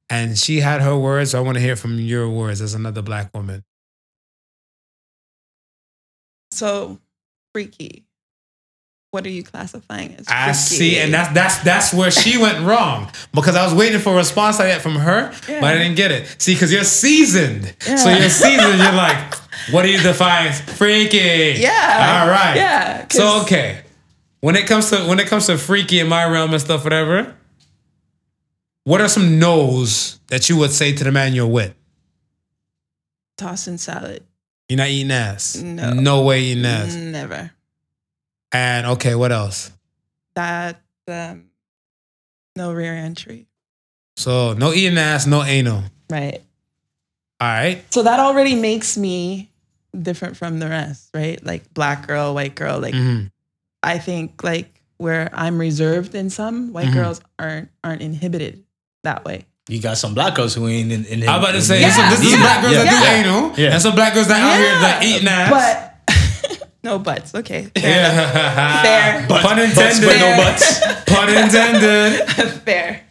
and 0.10 0.38
she 0.38 0.62
had 0.62 0.82
her 0.82 0.98
words. 0.98 1.32
So 1.32 1.40
I 1.40 1.42
want 1.42 1.56
to 1.58 1.62
hear 1.62 1.76
from 1.76 2.00
your 2.00 2.30
words 2.30 2.62
as 2.62 2.74
another 2.74 3.02
black 3.02 3.34
woman. 3.36 3.64
So 6.52 7.00
freaky. 7.54 8.05
What 9.16 9.26
are 9.26 9.30
you 9.30 9.44
classifying 9.44 10.14
as? 10.16 10.26
I 10.28 10.52
see, 10.52 10.98
and 11.00 11.14
that's 11.14 11.34
that's 11.34 11.60
that's 11.60 11.94
where 11.94 12.12
she 12.12 12.38
went 12.38 12.66
wrong 12.68 13.10
because 13.34 13.56
I 13.56 13.64
was 13.64 13.74
waiting 13.74 14.02
for 14.02 14.12
a 14.12 14.18
response 14.18 14.60
like 14.60 14.68
that 14.68 14.82
from 14.82 14.96
her, 14.96 15.32
but 15.48 15.64
I 15.64 15.78
didn't 15.78 15.96
get 15.96 16.12
it. 16.12 16.36
See, 16.38 16.54
because 16.54 16.70
you're 16.70 16.84
seasoned, 16.84 17.74
so 17.80 18.10
you're 18.10 18.28
seasoned. 18.28 18.78
You're 18.78 18.92
like, 18.92 19.34
what 19.72 19.84
do 19.84 19.90
you 19.90 20.02
define 20.02 20.48
as 20.48 20.60
freaky? 20.60 21.62
Yeah. 21.62 22.24
all 22.24 22.30
right, 22.30 22.58
Yeah. 22.58 23.08
So 23.10 23.44
okay, 23.44 23.84
when 24.42 24.58
it 24.58 24.68
comes 24.68 24.90
to 24.90 24.98
when 25.06 25.22
it 25.22 25.28
comes 25.28 25.46
to 25.46 25.58
freaky 25.58 26.02
in 26.02 26.10
my 26.10 26.30
realm 26.30 26.52
and 26.52 26.60
stuff, 26.60 26.84
whatever. 26.84 27.38
What 28.84 29.00
are 29.00 29.08
some 29.08 29.40
no's 29.40 30.20
that 30.28 30.50
you 30.50 30.58
would 30.58 30.72
say 30.72 30.92
to 30.92 31.06
the 31.06 31.12
man 31.14 31.34
you're 31.34 31.48
with? 31.48 31.74
Tossing 33.38 33.78
salad. 33.78 34.26
You're 34.68 34.78
not 34.78 34.90
eating 34.90 35.12
ass. 35.12 35.56
No. 35.56 35.94
no 35.94 36.22
way 36.26 36.42
eating 36.44 36.66
ass. 36.66 36.94
Never. 36.96 37.55
And 38.52 38.88
okay, 38.88 39.16
what 39.16 39.32
else? 39.32 39.72
That 40.36 40.82
um, 41.08 41.46
no 42.56 42.74
rear 42.74 42.94
entry. 42.94 43.48
So 44.18 44.54
no 44.54 44.74
eating 44.74 44.98
ass, 44.98 45.28
no 45.28 45.44
anal. 45.44 45.84
Right. 46.10 46.42
All 47.42 47.48
right. 47.48 47.84
So 47.94 48.04
that 48.04 48.20
already 48.20 48.56
makes 48.56 48.98
me 48.98 49.52
different 50.00 50.38
from 50.38 50.60
the 50.60 50.68
rest, 50.70 51.10
right? 51.14 51.44
Like 51.46 51.74
black 51.74 52.08
girl, 52.08 52.34
white 52.34 52.56
girl. 52.56 52.80
Like 52.80 52.94
Mhm. 52.94 53.32
I 53.84 53.98
think 53.98 54.44
like 54.44 54.82
where 54.98 55.30
I'm 55.34 55.58
reserved 55.60 56.16
in 56.16 56.30
some, 56.30 56.72
white 56.74 56.88
Mhm. 56.88 56.94
girls 56.94 57.22
aren't 57.40 57.70
aren't 57.84 58.02
inhibited 58.02 58.64
that 59.04 59.26
way. 59.26 59.46
You 59.68 59.82
got 59.82 59.98
some 59.98 60.14
black 60.14 60.36
girls 60.36 60.54
who 60.54 60.68
ain't 60.68 60.92
in. 60.92 61.06
in 61.06 61.28
I'm 61.28 61.40
about 61.40 61.54
to 61.54 61.62
say, 61.62 61.82
Yeah, 61.82 61.90
so 61.92 62.16
this 62.16 62.32
is 62.32 62.38
black 62.40 62.62
girls 62.62 62.76
that 62.76 62.86
yeah. 62.86 63.24
do 63.24 63.30
anal, 63.30 63.54
Yeah. 63.60 63.74
and 63.74 63.82
some 63.82 63.96
black 63.96 64.14
girls 64.14 64.28
that 64.28 64.40
out 64.40 64.58
here 64.58 64.80
that 64.80 65.04
eating 65.04 65.28
ass. 65.28 65.50
But 65.52 65.95
no 66.86 66.98
butts. 67.00 67.36
Okay. 67.36 67.64
Fair 67.76 67.84
yeah. 67.84 68.82
Fair. 68.84 69.28
Butts, 69.28 69.44
Pun 69.46 69.58
butts, 69.58 69.70
intended. 69.72 70.06
but 70.08 70.18
no 70.26 70.30
Fair. 70.32 70.38
butts. 70.38 71.04
Pun 71.12 71.30
intended. 71.44 72.52
Fair. 72.64 73.02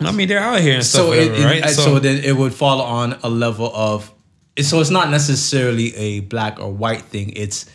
I 0.00 0.12
mean, 0.12 0.28
they're 0.28 0.38
out 0.40 0.60
here 0.60 0.74
and 0.74 0.84
stuff, 0.84 1.06
So, 1.06 1.12
it, 1.12 1.30
whatever, 1.30 1.34
it- 1.42 1.44
right? 1.44 1.64
Uh, 1.64 1.68
so, 1.68 1.98
then 1.98 2.22
it 2.22 2.36
would 2.36 2.52
fall 2.54 2.80
on 2.82 3.14
a 3.22 3.28
level 3.28 3.70
of. 3.74 4.12
So 4.60 4.80
it's 4.80 4.90
not 4.90 5.10
necessarily 5.10 5.94
a 5.96 6.20
black 6.20 6.58
or 6.58 6.72
white 6.72 7.02
thing. 7.02 7.30
It's 7.36 7.66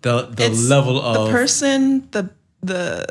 the 0.00 0.22
the 0.22 0.46
It's 0.46 0.66
level 0.68 1.00
of 1.00 1.26
the 1.26 1.30
person, 1.32 2.08
the 2.10 2.30
the 2.62 3.06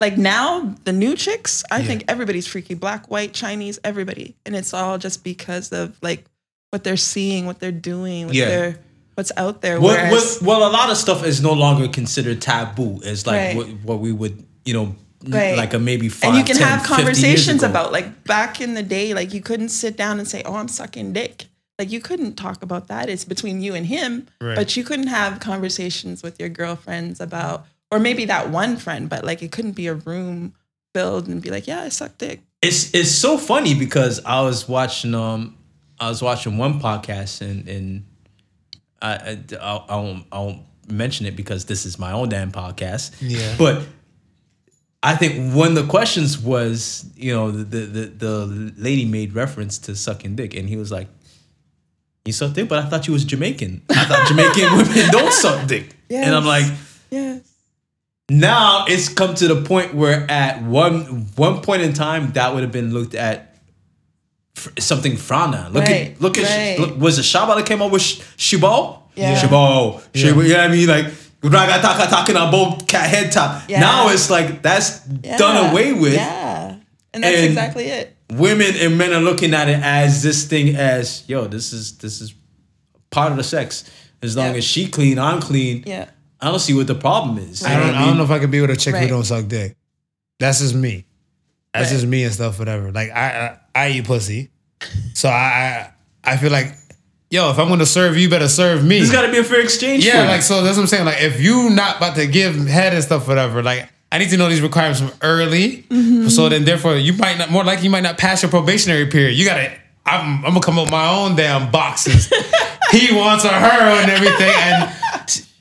like 0.00 0.16
now 0.16 0.72
the 0.84 0.92
new 0.92 1.16
chicks. 1.16 1.64
I 1.70 1.78
Yeah. 1.80 1.86
think 1.86 2.04
everybody's 2.06 2.46
freaky, 2.46 2.74
black, 2.74 3.10
white, 3.10 3.32
Chinese, 3.32 3.80
everybody, 3.82 4.36
and 4.46 4.54
it's 4.54 4.72
all 4.72 4.98
just 4.98 5.24
because 5.24 5.72
of 5.72 5.98
like 6.00 6.24
what 6.70 6.84
they're 6.84 6.96
seeing, 6.96 7.46
what 7.46 7.60
they're 7.60 7.72
doing, 7.72 8.26
what 8.26 8.34
Yeah. 8.34 8.46
they're 8.48 8.78
what's 9.14 9.32
out 9.38 9.62
there. 9.62 9.80
Well, 9.80 9.94
Whereas, 9.96 10.42
well, 10.42 10.60
well, 10.60 10.70
a 10.70 10.72
lot 10.72 10.90
of 10.90 10.96
stuff 10.98 11.24
is 11.24 11.40
no 11.40 11.54
longer 11.54 11.88
considered 11.88 12.42
taboo. 12.42 13.00
It's 13.02 13.26
like 13.26 13.34
Right. 13.40 13.56
what, 13.56 13.66
what 13.82 14.00
we 14.00 14.12
would, 14.12 14.44
you 14.66 14.74
know, 14.74 14.94
Right. 15.26 15.56
like 15.56 15.72
a 15.72 15.78
maybe 15.78 16.10
five, 16.10 16.30
and 16.30 16.38
you 16.38 16.44
can 16.44 16.56
10, 16.56 16.68
have 16.68 16.82
conversations 16.86 17.62
about 17.62 17.92
like 17.92 18.24
back 18.24 18.60
in 18.60 18.74
the 18.74 18.82
day, 18.82 19.14
like 19.14 19.32
you 19.32 19.40
couldn't 19.40 19.70
sit 19.70 19.96
down 19.96 20.18
and 20.18 20.28
say, 20.28 20.42
"Oh, 20.44 20.54
I'm 20.56 20.68
sucking 20.68 21.14
dick." 21.14 21.46
Like 21.78 21.90
you 21.90 22.00
couldn't 22.00 22.34
talk 22.36 22.62
about 22.62 22.88
that. 22.88 23.08
It's 23.08 23.24
between 23.24 23.60
you 23.62 23.74
and 23.74 23.86
him. 23.86 24.28
Right. 24.40 24.54
But 24.54 24.76
you 24.76 24.84
couldn't 24.84 25.08
have 25.08 25.40
conversations 25.40 26.22
with 26.22 26.38
your 26.38 26.48
girlfriends 26.50 27.18
about, 27.20 27.66
or 27.90 27.98
maybe 27.98 28.24
that 28.26 28.50
one 28.50 28.76
friend, 28.76 29.08
but 29.08 29.24
like 29.24 29.42
it 29.42 29.50
couldn't 29.50 29.72
be 29.72 29.86
a 29.86 29.94
room 29.94 30.52
filled 30.94 31.26
and 31.26 31.40
be 31.42 31.50
like, 31.50 31.66
"Yeah, 31.66 31.80
I 31.82 31.88
suck 31.88 32.18
dick." 32.18 32.42
It's 32.62 32.90
it's 32.94 33.10
so 33.10 33.36
funny 33.38 33.74
because 33.74 34.20
I 34.26 34.42
was 34.42 34.68
watching 34.68 35.14
um 35.14 35.54
I 35.98 36.08
was 36.08 36.22
watching 36.22 36.58
one 36.58 36.80
podcast 36.80 37.40
and 37.40 37.68
and 37.68 38.04
I 39.00 39.14
I, 39.14 39.38
I, 39.60 39.76
I 39.88 39.96
won't 39.96 40.26
I 40.32 40.38
won't 40.38 40.62
mention 40.88 41.26
it 41.26 41.36
because 41.36 41.64
this 41.64 41.84
is 41.86 41.98
my 41.98 42.12
own 42.12 42.28
damn 42.28 42.52
podcast. 42.52 43.16
Yeah. 43.20 43.54
But 43.58 43.82
I 45.02 45.14
think 45.14 45.54
one 45.54 45.68
of 45.68 45.74
the 45.74 45.86
questions 45.86 46.38
was, 46.38 47.08
you 47.16 47.32
know, 47.32 47.50
the 47.50 47.80
the 47.86 48.06
the, 48.06 48.72
lady 48.76 49.04
made 49.04 49.34
reference 49.34 49.78
to 49.78 49.94
sucking 49.94 50.36
dick, 50.36 50.54
and 50.54 50.68
he 50.68 50.76
was 50.76 50.90
like, 50.90 51.08
"You 52.24 52.32
suck 52.32 52.54
dick," 52.54 52.68
but 52.68 52.84
I 52.84 52.88
thought 52.88 53.06
you 53.06 53.12
was 53.12 53.24
Jamaican. 53.24 53.82
I 53.90 54.04
thought 54.04 54.26
Jamaican 54.28 54.76
women 54.76 55.10
don't 55.12 55.32
suck 55.32 55.68
dick, 55.68 55.94
and 56.10 56.34
I'm 56.34 56.44
like, 56.44 56.64
Yes. 57.10 57.40
now 58.28 58.86
it's 58.88 59.08
come 59.08 59.34
to 59.36 59.46
the 59.46 59.62
point 59.62 59.94
where 59.94 60.28
at 60.28 60.62
one 60.62 61.26
one 61.36 61.62
point 61.62 61.82
in 61.82 61.92
time 61.92 62.32
that 62.32 62.52
would 62.54 62.62
have 62.64 62.72
been 62.72 62.92
looked 62.92 63.14
at 63.14 63.55
something 64.78 65.12
frana. 65.12 65.72
Look 65.72 65.84
Right, 65.84 66.12
at 66.12 66.20
look 66.20 66.38
at 66.38 66.44
right. 66.44 66.78
look, 66.78 66.98
was 66.98 67.18
it 67.18 67.22
Shabba 67.22 67.56
that 67.56 67.66
came 67.66 67.82
up 67.82 67.90
with 67.92 68.02
Sh- 68.02 68.20
Shibo? 68.36 69.00
Yeah. 69.14 69.34
Shibo. 69.40 70.02
Shibo. 70.12 70.42
You 70.46 70.52
know 70.54 70.58
what 70.58 70.60
I 70.60 70.68
mean? 70.68 70.88
Like 70.88 71.06
raga 71.42 71.80
taka 71.80 72.08
talking 72.10 72.36
on 72.36 72.50
both 72.50 72.86
cat 72.86 73.08
head 73.08 73.32
top. 73.32 73.62
Yeah. 73.68 73.80
Now 73.80 74.08
it's 74.10 74.30
like 74.30 74.62
that's 74.62 75.00
Yeah. 75.22 75.36
done 75.36 75.70
away 75.70 75.92
with. 75.92 76.14
Yeah. 76.14 76.76
And 77.14 77.22
that's 77.24 77.36
And- 77.36 77.46
exactly 77.46 77.84
it. 77.86 78.12
Women 78.32 78.74
and 78.80 78.98
men 78.98 79.12
are 79.12 79.20
looking 79.20 79.54
at 79.54 79.68
it 79.68 79.78
as 79.82 80.22
this 80.22 80.44
thing 80.46 80.74
as 80.74 81.22
yo, 81.28 81.46
this 81.46 81.72
is 81.72 81.92
this 81.98 82.20
is 82.20 82.34
part 83.10 83.30
of 83.30 83.36
the 83.36 83.44
sex. 83.44 83.84
As 84.22 84.36
long 84.36 84.52
Yeah. 84.52 84.58
as 84.58 84.64
she 84.64 84.88
clean, 84.88 85.18
I'm 85.18 85.40
clean. 85.40 85.84
Yeah. 85.86 86.06
I 86.40 86.50
don't 86.50 86.58
see 86.58 86.74
what 86.74 86.86
the 86.86 86.94
problem 86.94 87.38
is. 87.38 87.62
I 87.64 87.76
don't, 87.78 87.94
I 87.94 88.04
don't 88.06 88.16
know 88.18 88.24
if 88.24 88.30
I 88.30 88.38
could 88.38 88.50
be 88.50 88.60
with 88.60 88.70
a 88.70 88.76
chick 88.76 88.94
who 88.94 89.00
Right. 89.02 89.08
don't 89.08 89.24
suck 89.24 89.46
dick. 89.48 89.76
That's 90.40 90.58
just 90.60 90.74
me. 90.74 91.04
That's 91.78 91.90
just 91.90 92.06
me 92.06 92.24
and 92.24 92.32
stuff, 92.32 92.58
whatever. 92.58 92.90
Like 92.92 93.10
I, 93.10 93.58
I, 93.74 93.84
I 93.86 93.88
eat 93.90 94.04
pussy, 94.04 94.50
so 95.14 95.28
I, 95.28 95.90
I, 96.24 96.32
I 96.32 96.36
feel 96.36 96.50
like, 96.50 96.68
yo, 97.30 97.50
if 97.50 97.58
I'm 97.58 97.68
gonna 97.68 97.86
serve 97.86 98.16
you, 98.16 98.28
better 98.28 98.48
serve 98.48 98.84
me. 98.84 98.98
There's 98.98 99.12
got 99.12 99.22
to 99.22 99.30
be 99.32 99.38
a 99.38 99.44
fair 99.44 99.60
exchange. 99.60 100.04
yeah, 100.06 100.24
like 100.28 100.42
so. 100.42 100.62
That's 100.62 100.76
what 100.76 100.82
I'm 100.82 100.88
saying. 100.88 101.04
Like 101.06 101.22
if 101.22 101.40
you 101.40 101.70
not 101.70 101.96
about 101.98 102.16
to 102.16 102.26
give 102.26 102.54
head 102.66 102.94
and 102.94 103.02
stuff, 103.02 103.26
whatever. 103.28 103.62
Like 103.62 103.88
I 104.12 104.18
need 104.18 104.30
to 104.30 104.36
know 104.36 104.48
these 104.48 104.62
requirements 104.62 105.00
from 105.00 105.12
early, 105.22 105.84
Mm-hmm. 105.88 106.28
so 106.28 106.48
then 106.48 106.64
therefore 106.64 106.96
you 106.96 107.12
might 107.14 107.38
not 107.38 107.50
more 107.50 107.64
likely 107.64 107.84
you 107.84 107.90
might 107.90 108.02
not 108.02 108.18
pass 108.18 108.42
your 108.42 108.50
probationary 108.50 109.06
period. 109.06 109.36
You 109.36 109.44
gotta. 109.44 109.72
I'm, 110.08 110.36
I'm 110.44 110.52
gonna 110.52 110.60
come 110.60 110.78
up 110.78 110.84
with 110.84 110.92
my 110.92 111.08
own 111.08 111.34
damn 111.34 111.68
boxes. 111.72 112.26
he 112.92 113.12
wants 113.12 113.44
a 113.44 113.48
her 113.48 113.80
and 114.02 114.08
everything, 114.08 114.52
and 114.54 114.88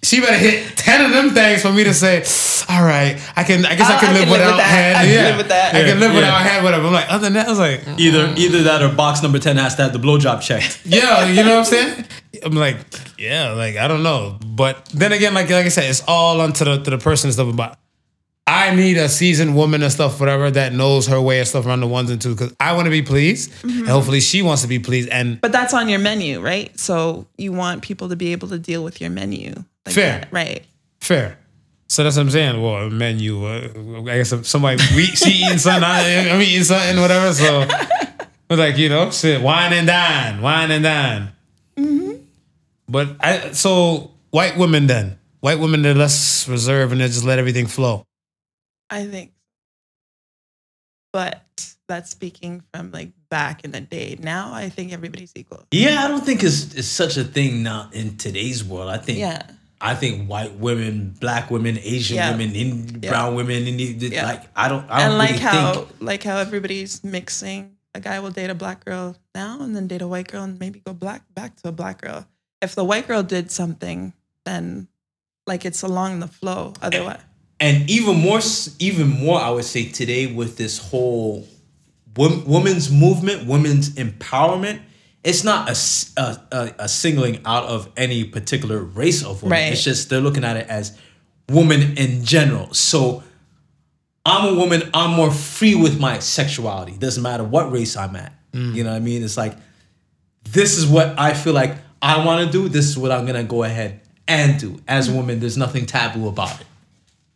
she 0.06 0.22
better 0.22 0.38
hit 0.38 0.78
ten 0.78 1.04
of 1.06 1.12
them 1.12 1.32
things 1.34 1.62
for 1.62 1.72
me 1.72 1.84
to 1.84 1.94
say, 1.94 2.24
all 2.70 2.84
right, 2.84 3.20
I 3.36 3.44
can. 3.44 3.66
I 3.66 3.76
guess 3.76 3.90
I 3.90 3.98
I- 3.98 4.00
can 4.00 4.10
I 4.10 4.14
live 4.14 4.22
can 4.24 4.30
live 4.30 4.40
without 4.40 4.48
with 4.56 4.58
that. 4.58 4.70
head. 4.70 4.96
I 4.96 5.00
can 5.06 5.14
yeah, 5.14 5.22
live 5.30 5.38
with 5.38 5.48
that. 5.50 5.76
I 5.76 5.84
can 5.84 6.00
live 6.00 6.10
Yeah, 6.12 6.16
without 6.16 6.40
yeah. 6.40 6.48
head. 6.50 6.64
Whatever. 6.64 6.88
I'm 6.88 6.94
like, 6.94 7.10
other 7.10 7.24
than 7.24 7.34
that, 7.34 7.48
I 7.48 7.50
was 7.50 7.60
like, 7.60 7.82
Either 7.98 8.34
either 8.38 8.64
that 8.64 8.82
or 8.82 8.90
box 8.96 9.22
number 9.24 9.40
ten 9.40 9.58
has 9.58 9.76
to 9.76 9.84
have 9.84 9.94
the 9.94 10.00
blowjob 10.00 10.42
checked. 10.42 10.82
yeah, 10.86 11.28
you 11.28 11.44
know 11.44 11.58
what 11.58 11.60
I'm 11.60 11.66
saying? 11.66 12.06
I'm 12.44 12.54
like, 12.56 12.78
yeah, 13.18 13.52
like 13.52 13.78
I 13.78 13.88
don't 13.88 14.04
know, 14.04 14.38
but 14.46 14.86
then 14.94 15.12
again, 15.14 15.34
like 15.34 15.50
like 15.50 15.66
I 15.66 15.70
said, 15.70 15.90
it's 15.90 16.04
all 16.08 16.42
onto 16.42 16.66
the 16.66 16.78
to 16.84 16.90
the 16.92 16.98
person 16.98 17.28
and 17.30 17.34
stuff. 17.34 17.56
But 17.56 17.78
I 18.48 18.70
I 18.70 18.76
need 18.76 18.98
a 18.98 19.10
seasoned 19.10 19.56
woman 19.56 19.82
and 19.82 19.92
stuff, 19.92 20.20
whatever, 20.20 20.52
that 20.52 20.72
knows 20.74 21.08
her 21.08 21.20
way 21.20 21.40
and 21.40 21.48
stuff 21.48 21.66
around 21.66 21.80
the 21.82 21.88
ones 21.88 22.12
and 22.12 22.22
twos. 22.22 22.36
Because 22.36 22.54
I 22.60 22.74
want 22.74 22.86
to 22.86 22.92
be 22.92 23.02
pleased, 23.02 23.52
Mm-hmm. 23.52 23.80
and 23.80 23.88
hopefully 23.88 24.20
she 24.22 24.42
wants 24.44 24.62
to 24.62 24.68
be 24.68 24.78
pleased. 24.80 25.10
And 25.10 25.42
But 25.42 25.52
that's 25.52 25.74
on 25.74 25.90
your 25.90 25.98
menu, 26.00 26.42
right? 26.42 26.78
So 26.80 27.26
you 27.38 27.52
want 27.54 27.82
people 27.82 28.10
to 28.10 28.16
be 28.16 28.34
able 28.34 28.48
to 28.50 28.60
deal 28.60 28.84
with 28.84 29.02
your 29.02 29.10
menu. 29.10 29.54
Like 29.86 29.96
Fair. 29.96 30.20
that, 30.20 30.28
right. 30.32 30.66
fair. 31.00 31.38
So 31.88 32.04
that's 32.04 32.16
what 32.16 32.24
I'm 32.24 32.30
saying. 32.32 32.62
Well, 32.62 32.88
a 32.88 32.90
menu. 32.90 33.46
Uh, 33.46 33.70
I 34.12 34.18
guess 34.18 34.32
if 34.32 34.48
somebody 34.48 34.82
we 34.96 35.06
she 35.06 35.44
eating 35.46 35.60
something, 35.60 35.84
I, 35.84 36.30
I'm 36.30 36.42
eating 36.42 36.64
something, 36.64 37.00
whatever. 37.00 37.32
So, 37.34 37.68
but 38.48 38.58
like 38.58 38.78
you 38.78 38.90
know, 38.90 39.12
shit, 39.12 39.42
wine 39.42 39.72
and 39.74 39.86
dine, 39.86 40.42
wine 40.42 40.72
and 40.72 40.84
dine. 40.84 41.32
Mhm. 41.78 42.22
But 42.90 43.16
I 43.20 43.52
so 43.52 44.12
white 44.32 44.58
women 44.58 44.88
then 44.88 45.20
white 45.42 45.60
women 45.60 45.84
they're 45.84 45.94
less 45.94 46.48
reserved 46.48 46.92
and 46.92 47.00
they 47.02 47.06
just 47.08 47.24
let 47.24 47.38
everything 47.38 47.68
flow. 47.68 48.04
I 48.90 49.06
think. 49.06 49.32
But 51.14 51.44
that's 51.88 52.10
speaking 52.10 52.64
from 52.74 52.92
like 52.92 53.12
back 53.30 53.64
in 53.64 53.72
the 53.72 53.82
day. 53.82 54.18
Now 54.20 54.52
I 54.54 54.70
think 54.70 54.92
everybody's 54.92 55.32
equal. 55.36 55.66
Yeah, 55.72 56.04
I 56.04 56.08
don't 56.08 56.26
think 56.26 56.44
it's, 56.44 56.74
it's 56.74 56.88
such 56.88 57.16
a 57.18 57.24
thing 57.24 57.62
now 57.64 57.90
in 57.94 58.18
today's 58.18 58.64
world. 58.64 58.90
I 58.90 58.98
think 58.98 59.20
Yeah. 59.20 59.44
I 59.82 59.94
think 59.96 60.28
white 60.30 60.54
women, 60.56 61.16
black 61.20 61.52
women, 61.52 61.78
Asian 61.82 62.16
Yeah. 62.18 62.32
women, 62.32 62.56
in, 62.56 63.00
Yeah. 63.04 63.10
brown 63.10 63.36
women, 63.36 63.66
Yeah. 63.68 64.26
like 64.26 64.44
I 64.56 64.68
don't, 64.70 64.90
I 64.90 65.00
don't 65.02 65.10
and 65.10 65.18
like 65.18 65.30
really 65.32 65.42
how 65.42 65.74
think. 65.74 65.88
like 66.00 66.24
how 66.24 66.38
everybody's 66.38 67.04
mixing 67.04 67.72
a 67.94 68.00
guy 68.00 68.20
will 68.20 68.32
date 68.32 68.50
a 68.50 68.56
black 68.56 68.84
girl 68.86 69.16
now 69.34 69.62
and 69.62 69.76
then 69.76 69.88
date 69.88 70.02
a 70.02 70.08
white 70.08 70.28
girl 70.30 70.44
and 70.44 70.60
maybe 70.60 70.80
go 70.80 70.94
black 70.94 71.22
back 71.34 71.56
to 71.58 71.70
a 71.70 71.72
black 71.72 72.02
girl 72.02 72.26
if 72.62 72.74
the 72.76 72.84
white 72.84 73.08
girl 73.08 73.22
did 73.24 73.52
something 73.52 74.12
then 74.46 74.88
like 75.48 75.66
it's 75.66 75.82
along 75.82 76.20
the 76.20 76.28
flow 76.28 76.74
otherwise 76.82 77.20
and 77.60 77.90
even 77.90 78.18
more, 78.18 78.42
even 78.80 79.08
more, 79.10 79.40
I 79.40 79.50
would 79.50 79.64
say 79.64 79.86
today 79.86 80.28
with 80.28 80.58
this 80.58 80.78
whole 80.78 81.48
wom- 82.18 82.44
women's 82.46 82.92
movement, 82.92 83.48
women's 83.48 83.92
empowerment. 83.92 84.82
It's 85.26 85.44
not 85.44 85.70
a 85.70 86.88
singling 86.88 87.42
out 87.46 87.64
of 87.64 87.92
any 87.98 88.26
particular 88.26 88.80
race 88.80 89.26
of 89.26 89.42
women. 89.42 89.58
Right. 89.58 89.74
It's 89.74 89.84
just 89.84 90.10
they're 90.10 90.22
looking 90.22 90.44
at 90.44 90.56
it 90.56 90.68
as 90.70 90.98
women 91.50 91.98
in 91.98 92.24
general. 92.24 92.72
So 92.76 93.24
I'm 94.24 94.54
a 94.54 94.58
woman. 94.58 94.84
I'm 94.94 95.16
more 95.16 95.32
free 95.32 95.74
with 95.74 96.00
my 96.00 96.20
sexuality. 96.20 96.96
Doesn't 96.98 97.24
matter 97.24 97.44
what 97.44 97.72
race 97.72 97.98
I'm 97.98 98.16
at. 98.16 98.34
Mm. 98.54 98.76
You 98.76 98.84
know 98.84 98.92
what 98.92 98.98
I 98.98 99.00
mean? 99.00 99.24
It's 99.24 99.36
like 99.36 99.56
this 100.44 100.78
is 100.78 100.86
what 100.86 101.18
I 101.20 101.34
feel 101.34 101.54
like 101.54 101.76
I 102.04 102.24
want 102.24 102.46
to 102.46 102.52
do. 102.52 102.70
This 102.70 102.88
is 102.88 102.96
what 102.96 103.12
I'm 103.12 103.26
gonna 103.26 103.44
go 103.44 103.64
ahead 103.64 104.02
and 104.28 104.60
do. 104.60 104.80
As 104.88 105.10
a 105.10 105.12
mm. 105.12 105.16
woman, 105.16 105.40
there's 105.40 105.58
nothing 105.58 105.88
taboo 105.88 106.28
about 106.28 106.62
it. 106.62 106.68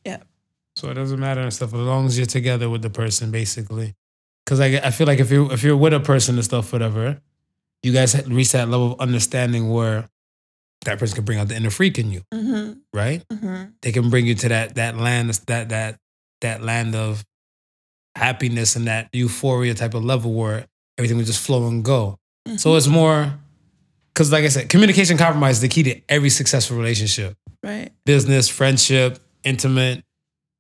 yeah 0.06 0.18
So 0.76 0.90
it 0.90 0.94
doesn't 0.94 1.20
matter 1.20 1.42
and 1.42 1.52
stuff 1.52 1.74
as 1.74 1.80
long 1.80 2.06
as 2.06 2.18
you're 2.18 2.28
together 2.28 2.70
with 2.70 2.84
the 2.84 2.92
person, 2.92 3.32
basically. 3.32 3.96
Because 4.46 4.60
I, 4.60 4.80
I 4.84 4.92
feel 4.92 5.08
like 5.08 5.20
if 5.20 5.32
you 5.32 5.52
if 5.52 5.64
you're 5.64 5.76
with 5.76 5.94
a 5.94 6.00
person 6.00 6.36
and 6.36 6.46
stuff, 6.46 6.72
whatever, 6.72 7.22
you 7.84 7.94
guys 7.94 8.16
reach 8.28 8.52
that 8.52 8.70
level 8.70 8.94
of 8.94 9.00
understanding 9.00 9.70
where 9.70 10.10
that 10.86 11.00
person 11.00 11.16
can 11.16 11.26
bring 11.26 11.40
out 11.40 11.48
the 11.48 11.56
inner 11.56 11.70
freak 11.70 11.98
in 12.00 12.12
you, 12.12 12.22
mm-hmm, 12.34 12.74
right? 12.94 13.24
mm-hmm. 13.28 13.72
They 13.82 13.92
can 13.92 14.10
bring 14.10 14.26
you 14.26 14.36
to 14.36 14.50
that 14.50 14.76
that 14.76 14.98
land 14.98 15.30
that 15.48 15.70
that 15.70 15.98
that 16.42 16.64
land 16.64 16.96
of 16.96 17.26
happiness 18.16 18.76
and 18.76 18.88
that 18.88 19.10
euphoria 19.14 19.74
type 19.74 19.94
of 19.94 20.04
level 20.04 20.34
where 20.34 20.66
everything 20.98 21.18
will 21.18 21.26
just 21.26 21.46
flow 21.46 21.68
and 21.68 21.84
go. 21.84 22.18
So 22.58 22.76
it's 22.76 22.88
more 22.88 23.32
because, 24.14 24.32
like 24.32 24.44
I 24.44 24.48
said, 24.48 24.70
communication 24.70 25.18
compromise 25.18 25.58
is 25.58 25.62
the 25.62 25.68
key 25.68 25.84
to 25.84 26.02
every 26.10 26.30
successful 26.30 26.78
relationship 26.78 27.38
right 27.64 27.92
business, 28.06 28.50
friendship, 28.50 29.20
intimate, 29.44 30.04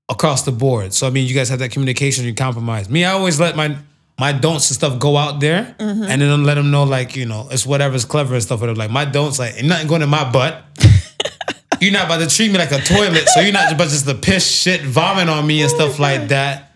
across 0.07 0.43
the 0.43 0.51
board. 0.51 0.93
So 0.93 1.07
I 1.07 1.09
mean, 1.09 1.27
you 1.27 1.33
guys 1.33 1.49
have 1.49 1.59
that 1.59 1.71
communication, 1.71 2.25
you 2.25 2.35
compromise. 2.35 2.89
Me, 2.89 3.05
I 3.05 3.11
always 3.13 3.39
let 3.39 3.55
my 3.55 3.77
my 4.19 4.33
don'ts 4.33 4.69
and 4.69 4.75
stuff 4.75 4.99
go 4.99 5.15
out 5.15 5.39
there, 5.39 5.75
mm-hmm. 5.79 6.03
and 6.03 6.21
then 6.21 6.43
let 6.43 6.55
them 6.55 6.71
know 6.71 6.83
like 6.83 7.15
you 7.15 7.25
know 7.25 7.47
it's 7.51 7.65
whatever's 7.65 8.05
clever 8.05 8.33
and 8.33 8.43
stuff. 8.43 8.59
Whatever. 8.59 8.77
Like 8.77 8.91
my 8.91 9.05
don'ts, 9.05 9.39
like 9.39 9.55
ain't 9.55 9.67
nothing 9.67 9.87
going 9.87 10.01
in 10.01 10.09
my 10.09 10.29
butt. 10.29 10.63
you're 11.81 11.93
not 11.93 12.05
about 12.05 12.19
to 12.19 12.35
treat 12.35 12.51
me 12.51 12.57
like 12.57 12.71
a 12.71 12.81
toilet, 12.81 13.27
so 13.29 13.39
you're 13.39 13.53
not 13.53 13.71
about 13.71 13.87
just 13.89 14.07
to 14.07 14.15
piss, 14.15 14.45
shit, 14.45 14.81
vomit 14.81 15.29
on 15.29 15.47
me 15.47 15.61
and 15.61 15.71
oh 15.71 15.75
stuff 15.75 15.99
like 15.99 16.27
that. 16.27 16.73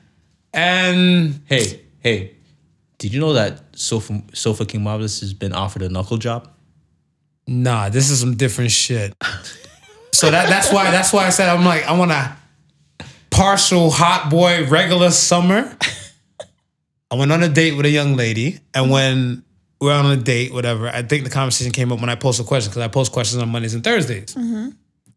And 0.53 1.41
Hey, 1.45 1.81
hey, 1.99 2.35
did 2.97 3.13
you 3.13 3.19
know 3.19 3.33
that 3.33 3.61
Sofa 3.77 4.21
Sofa 4.33 4.65
King 4.65 4.83
Marvelous 4.83 5.19
has 5.19 5.33
been 5.33 5.53
offered 5.53 5.81
a 5.81 5.89
knuckle 5.89 6.17
job? 6.17 6.49
Nah, 7.45 7.89
this 7.89 8.09
is 8.09 8.21
some 8.21 8.35
different 8.35 8.71
shit. 8.71 9.13
So 10.13 10.31
that 10.31 10.47
that's 10.47 10.71
why 10.71 10.91
that's 10.91 11.11
why 11.11 11.25
I 11.25 11.29
said 11.31 11.49
I'm 11.49 11.65
like 11.65 11.83
I 11.85 11.97
want 11.97 12.11
a 12.11 12.37
partial 13.29 13.89
hot 13.89 14.29
boy 14.29 14.65
regular 14.67 15.11
summer. 15.11 15.75
I 17.13 17.15
went 17.15 17.31
on 17.31 17.43
a 17.43 17.47
date 17.47 17.77
with 17.77 17.85
a 17.85 17.91
young 17.91 18.15
lady, 18.15 18.59
and 18.73 18.85
mm-hmm. 18.85 18.91
when 18.91 19.43
we 19.79 19.85
were 19.85 19.93
on 19.93 20.07
a 20.07 20.17
date, 20.17 20.51
whatever, 20.51 20.89
I 20.89 21.03
think 21.03 21.23
the 21.23 21.29
conversation 21.29 21.71
came 21.71 21.91
up 21.91 21.99
when 21.99 22.09
I 22.09 22.15
posted 22.15 22.47
questions 22.47 22.73
because 22.73 22.83
I 22.83 22.87
post 22.87 23.11
questions 23.11 23.39
on 23.39 23.49
Mondays 23.49 23.75
and 23.75 23.83
Thursdays, 23.83 24.33
mm-hmm. 24.33 24.69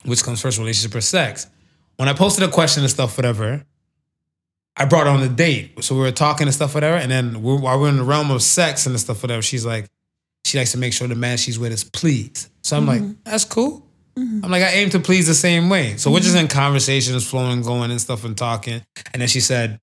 which 0.04 0.22
comes 0.22 0.42
first, 0.42 0.58
relationship 0.58 0.94
or 0.94 1.00
sex. 1.00 1.46
When 1.96 2.06
I 2.06 2.12
posted 2.12 2.46
a 2.46 2.52
question 2.52 2.82
and 2.82 2.90
stuff, 2.90 3.16
whatever, 3.16 3.64
I 4.76 4.84
brought 4.84 5.06
her 5.06 5.12
on 5.12 5.22
the 5.22 5.30
date, 5.30 5.82
so 5.82 5.94
we 5.94 6.02
were 6.02 6.12
talking 6.12 6.46
and 6.46 6.54
stuff, 6.54 6.74
whatever, 6.74 6.98
and 6.98 7.10
then 7.10 7.42
we 7.42 7.56
while 7.56 7.80
we're 7.80 7.88
in 7.88 7.96
the 7.96 8.04
realm 8.04 8.30
of 8.30 8.42
sex 8.42 8.84
and 8.84 9.00
stuff, 9.00 9.22
whatever, 9.22 9.40
she's 9.40 9.64
like, 9.64 9.88
she 10.44 10.58
likes 10.58 10.72
to 10.72 10.78
make 10.78 10.92
sure 10.92 11.08
the 11.08 11.14
man 11.14 11.38
she's 11.38 11.58
with 11.58 11.72
is 11.72 11.82
pleased. 11.82 12.50
So 12.62 12.76
I'm 12.76 12.84
like, 12.84 13.00
mm-hmm. 13.00 13.12
that's 13.24 13.46
cool. 13.46 13.86
I'm 14.18 14.50
like, 14.50 14.62
I 14.62 14.68
aim 14.68 14.90
to 14.90 14.98
please 14.98 15.26
the 15.26 15.34
same 15.34 15.70
way. 15.70 15.96
So 15.96 16.10
we're 16.10 16.20
just 16.20 16.36
in 16.36 16.48
conversations, 16.48 17.28
flowing, 17.28 17.62
going 17.62 17.90
and 17.90 18.00
stuff 18.00 18.24
and 18.24 18.36
talking. 18.36 18.82
And 19.12 19.20
then 19.20 19.28
she 19.28 19.40
said, 19.40 19.78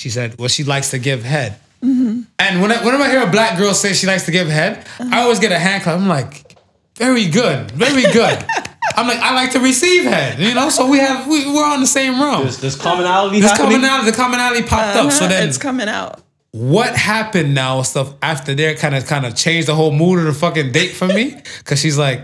she 0.00 0.10
said, 0.10 0.38
well, 0.38 0.48
she 0.48 0.64
likes 0.64 0.90
to 0.92 0.98
give 0.98 1.24
head. 1.24 1.58
And 1.80 2.26
when 2.60 2.72
I, 2.72 2.84
whenever 2.84 3.04
I 3.04 3.10
hear 3.10 3.22
a 3.22 3.30
black 3.30 3.56
girl 3.58 3.72
say 3.74 3.92
she 3.92 4.06
likes 4.06 4.24
to 4.26 4.30
give 4.32 4.48
head, 4.48 4.86
I 4.98 5.20
always 5.22 5.38
get 5.38 5.52
a 5.52 5.58
hand 5.58 5.82
clap. 5.84 5.96
I'm 5.98 6.08
like, 6.08 6.56
very 6.96 7.26
good, 7.26 7.70
very 7.72 8.02
good. 8.02 8.44
I'm 8.96 9.06
like, 9.06 9.18
I 9.18 9.34
like 9.34 9.52
to 9.52 9.60
receive 9.60 10.02
head, 10.04 10.40
you 10.40 10.54
know. 10.54 10.70
So 10.70 10.88
we 10.90 10.98
have 10.98 11.28
we, 11.28 11.46
we're 11.46 11.64
on 11.64 11.80
the 11.80 11.86
same 11.86 12.20
realm. 12.20 12.42
There's, 12.42 12.58
there's 12.58 12.76
commonality 12.76 13.40
This 13.40 13.50
happening. 13.52 13.72
commonality, 13.80 14.10
the 14.10 14.16
commonality 14.16 14.62
popped 14.62 14.96
up. 14.96 15.12
So 15.12 15.24
Uh-huh, 15.24 15.28
then 15.34 15.48
it's 15.48 15.58
coming 15.58 15.88
out 15.88 16.22
what 16.52 16.96
happened 16.96 17.54
now 17.54 17.82
stuff 17.82 18.14
after 18.22 18.54
there 18.54 18.74
kind 18.74 18.94
of 18.94 19.06
kind 19.06 19.26
of 19.26 19.36
changed 19.36 19.68
the 19.68 19.74
whole 19.74 19.92
mood 19.92 20.18
of 20.18 20.24
the 20.24 20.32
fucking 20.32 20.72
date 20.72 20.94
for 20.94 21.06
me 21.06 21.34
because 21.58 21.78
she's 21.78 21.98
like 21.98 22.22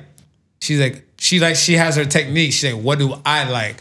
she's 0.62 0.80
like 0.80 1.04
she 1.18 1.38
like 1.38 1.54
she 1.54 1.74
has 1.74 1.94
her 1.96 2.06
technique 2.06 2.50
she's 2.50 2.72
like 2.72 2.82
what 2.82 2.98
do 2.98 3.12
i 3.26 3.48
like 3.48 3.76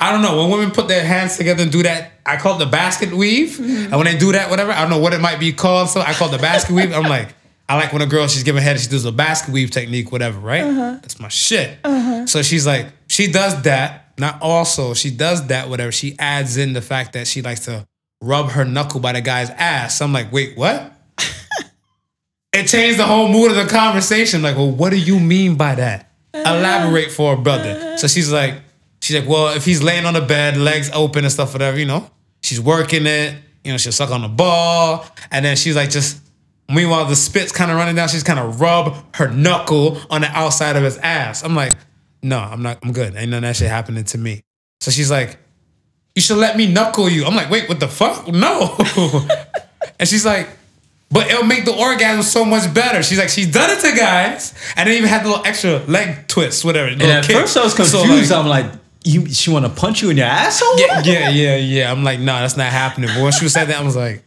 i 0.00 0.10
don't 0.10 0.22
know 0.22 0.38
when 0.40 0.50
women 0.50 0.70
put 0.70 0.88
their 0.88 1.04
hands 1.04 1.36
together 1.36 1.62
and 1.62 1.70
do 1.70 1.82
that 1.82 2.11
i 2.26 2.36
call 2.36 2.56
it 2.56 2.64
the 2.64 2.70
basket 2.70 3.12
weave 3.12 3.58
and 3.60 3.92
when 3.92 4.04
they 4.04 4.16
do 4.16 4.32
that 4.32 4.50
whatever 4.50 4.72
i 4.72 4.80
don't 4.80 4.90
know 4.90 4.98
what 4.98 5.12
it 5.12 5.20
might 5.20 5.40
be 5.40 5.52
called 5.52 5.88
so 5.88 6.00
i 6.00 6.12
call 6.12 6.28
it 6.28 6.32
the 6.32 6.38
basket 6.38 6.74
weave 6.74 6.92
i'm 6.94 7.08
like 7.08 7.34
i 7.68 7.76
like 7.76 7.92
when 7.92 8.02
a 8.02 8.06
girl 8.06 8.26
she's 8.28 8.42
giving 8.42 8.62
head 8.62 8.78
she 8.78 8.88
does 8.88 9.04
a 9.04 9.12
basket 9.12 9.52
weave 9.52 9.70
technique 9.70 10.12
whatever 10.12 10.38
right 10.38 10.62
uh-huh. 10.62 10.98
that's 11.02 11.18
my 11.20 11.28
shit 11.28 11.78
uh-huh. 11.84 12.26
so 12.26 12.42
she's 12.42 12.66
like 12.66 12.86
she 13.08 13.30
does 13.30 13.62
that 13.62 14.12
not 14.18 14.40
also 14.42 14.94
she 14.94 15.10
does 15.10 15.46
that 15.48 15.68
whatever 15.68 15.92
she 15.92 16.16
adds 16.18 16.56
in 16.56 16.72
the 16.72 16.82
fact 16.82 17.12
that 17.12 17.26
she 17.26 17.42
likes 17.42 17.64
to 17.64 17.86
rub 18.22 18.50
her 18.50 18.64
knuckle 18.64 19.00
by 19.00 19.12
the 19.12 19.20
guy's 19.20 19.50
ass. 19.50 20.00
I'm 20.00 20.12
like, 20.12 20.32
wait, 20.32 20.56
what? 20.56 20.92
it 22.52 22.66
changed 22.66 22.98
the 22.98 23.06
whole 23.06 23.28
mood 23.28 23.50
of 23.50 23.56
the 23.56 23.66
conversation. 23.66 24.42
Like, 24.42 24.56
well, 24.56 24.70
what 24.70 24.90
do 24.90 24.98
you 24.98 25.18
mean 25.18 25.56
by 25.56 25.74
that? 25.74 26.12
Uh-huh. 26.32 26.54
Elaborate 26.54 27.10
for 27.10 27.34
a 27.34 27.36
brother. 27.36 27.98
So 27.98 28.06
she's 28.06 28.32
like, 28.32 28.54
she's 29.12 29.20
like, 29.20 29.28
well, 29.28 29.54
if 29.54 29.64
he's 29.64 29.82
laying 29.82 30.06
on 30.06 30.14
the 30.14 30.20
bed, 30.20 30.56
legs 30.56 30.90
open 30.92 31.24
and 31.24 31.32
stuff, 31.32 31.52
whatever, 31.52 31.78
you 31.78 31.86
know, 31.86 32.10
she's 32.42 32.60
working 32.60 33.06
it. 33.06 33.36
You 33.64 33.72
know, 33.72 33.78
she'll 33.78 33.92
suck 33.92 34.10
on 34.10 34.22
the 34.22 34.28
ball, 34.28 35.06
and 35.30 35.44
then 35.44 35.56
she's 35.56 35.76
like, 35.76 35.90
just. 35.90 36.20
Meanwhile, 36.68 37.06
the 37.06 37.16
spit's 37.16 37.52
kind 37.52 37.70
of 37.70 37.76
running 37.76 37.96
down. 37.96 38.08
She's 38.08 38.22
kind 38.22 38.38
of 38.38 38.60
rub 38.60 38.94
her 39.16 39.28
knuckle 39.28 39.98
on 40.08 40.22
the 40.22 40.28
outside 40.28 40.74
of 40.76 40.82
his 40.82 40.96
ass. 40.98 41.44
I'm 41.44 41.54
like, 41.54 41.76
no, 42.22 42.38
I'm 42.38 42.62
not. 42.62 42.78
I'm 42.82 42.92
good. 42.92 43.14
Ain't 43.14 43.30
none 43.30 43.44
of 43.44 43.48
that 43.48 43.56
shit 43.56 43.68
happening 43.68 44.04
to 44.04 44.16
me. 44.16 44.42
So 44.80 44.90
she's 44.90 45.10
like, 45.10 45.38
you 46.14 46.22
should 46.22 46.38
let 46.38 46.56
me 46.56 46.72
knuckle 46.72 47.10
you. 47.10 47.26
I'm 47.26 47.34
like, 47.34 47.50
wait, 47.50 47.68
what 47.68 47.80
the 47.80 47.88
fuck? 47.88 48.26
No. 48.28 48.76
and 49.98 50.08
she's 50.08 50.24
like, 50.24 50.48
but 51.10 51.26
it'll 51.30 51.44
make 51.44 51.66
the 51.66 51.76
orgasm 51.76 52.22
so 52.22 52.44
much 52.44 52.72
better. 52.72 53.02
She's 53.02 53.18
like, 53.18 53.28
she's 53.28 53.52
done 53.52 53.68
it 53.70 53.80
to 53.80 53.94
guys, 53.94 54.54
and 54.76 54.88
then 54.88 54.96
even 54.96 55.08
had 55.08 55.24
the 55.24 55.28
little 55.28 55.44
extra 55.44 55.78
leg 55.80 56.26
twist, 56.26 56.64
whatever. 56.64 56.88
And 56.88 57.02
at 57.02 57.26
first 57.26 57.56
I 57.56 57.64
was 57.64 57.74
confused. 57.74 58.32
I'm 58.32 58.46
like, 58.46 58.66
you 59.04 59.28
she 59.28 59.50
want 59.50 59.64
to 59.64 59.70
punch 59.70 60.02
you 60.02 60.10
in 60.10 60.16
your 60.16 60.26
asshole? 60.26 60.78
yeah, 60.78 61.00
yeah, 61.04 61.28
yeah, 61.28 61.56
yeah. 61.56 61.90
I'm 61.90 62.04
like, 62.04 62.18
no, 62.18 62.32
that's 62.38 62.56
not 62.56 62.66
happening. 62.66 63.10
But 63.14 63.22
when 63.22 63.32
she 63.32 63.48
said 63.48 63.66
that, 63.66 63.80
I 63.80 63.84
was 63.84 63.96
like, 63.96 64.24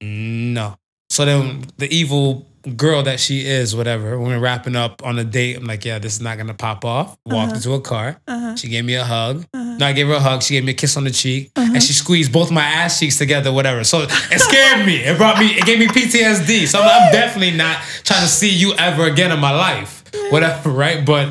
no. 0.00 0.76
So 1.10 1.24
then 1.24 1.64
the 1.76 1.92
evil 1.94 2.46
girl 2.76 3.02
that 3.02 3.20
she 3.20 3.46
is, 3.46 3.76
whatever, 3.76 4.18
when 4.18 4.28
we're 4.28 4.38
wrapping 4.38 4.74
up 4.74 5.04
on 5.04 5.18
a 5.18 5.24
date, 5.24 5.56
I'm 5.56 5.64
like, 5.64 5.84
yeah, 5.84 5.98
this 5.98 6.14
is 6.14 6.20
not 6.20 6.38
gonna 6.38 6.54
pop 6.54 6.84
off. 6.84 7.16
Walked 7.26 7.48
uh-huh. 7.48 7.56
into 7.56 7.72
a 7.74 7.80
car. 7.80 8.20
Uh-huh. 8.26 8.56
She 8.56 8.68
gave 8.68 8.84
me 8.84 8.94
a 8.94 9.04
hug. 9.04 9.44
Uh-huh. 9.52 9.76
No, 9.78 9.86
I 9.86 9.92
gave 9.92 10.08
her 10.08 10.14
a 10.14 10.20
hug. 10.20 10.42
She 10.42 10.54
gave 10.54 10.64
me 10.64 10.72
a 10.72 10.74
kiss 10.74 10.96
on 10.96 11.04
the 11.04 11.10
cheek, 11.10 11.50
and 11.56 11.82
she 11.82 11.92
squeezed 11.92 12.32
both 12.32 12.50
my 12.50 12.62
ass 12.62 12.98
cheeks 12.98 13.18
together, 13.18 13.52
whatever. 13.52 13.84
So 13.84 14.02
it 14.02 14.40
scared 14.40 14.86
me. 14.86 14.96
It 14.96 15.16
brought 15.18 15.38
me. 15.38 15.46
It 15.46 15.66
gave 15.66 15.78
me 15.78 15.86
PTSD. 15.86 16.66
So 16.66 16.80
I'm, 16.80 16.88
I'm 16.88 17.12
definitely 17.12 17.56
not 17.56 17.82
trying 18.04 18.22
to 18.22 18.28
see 18.28 18.50
you 18.50 18.74
ever 18.74 19.04
again 19.04 19.30
in 19.30 19.40
my 19.40 19.52
life, 19.52 20.04
whatever, 20.30 20.70
right? 20.70 21.04
But 21.04 21.28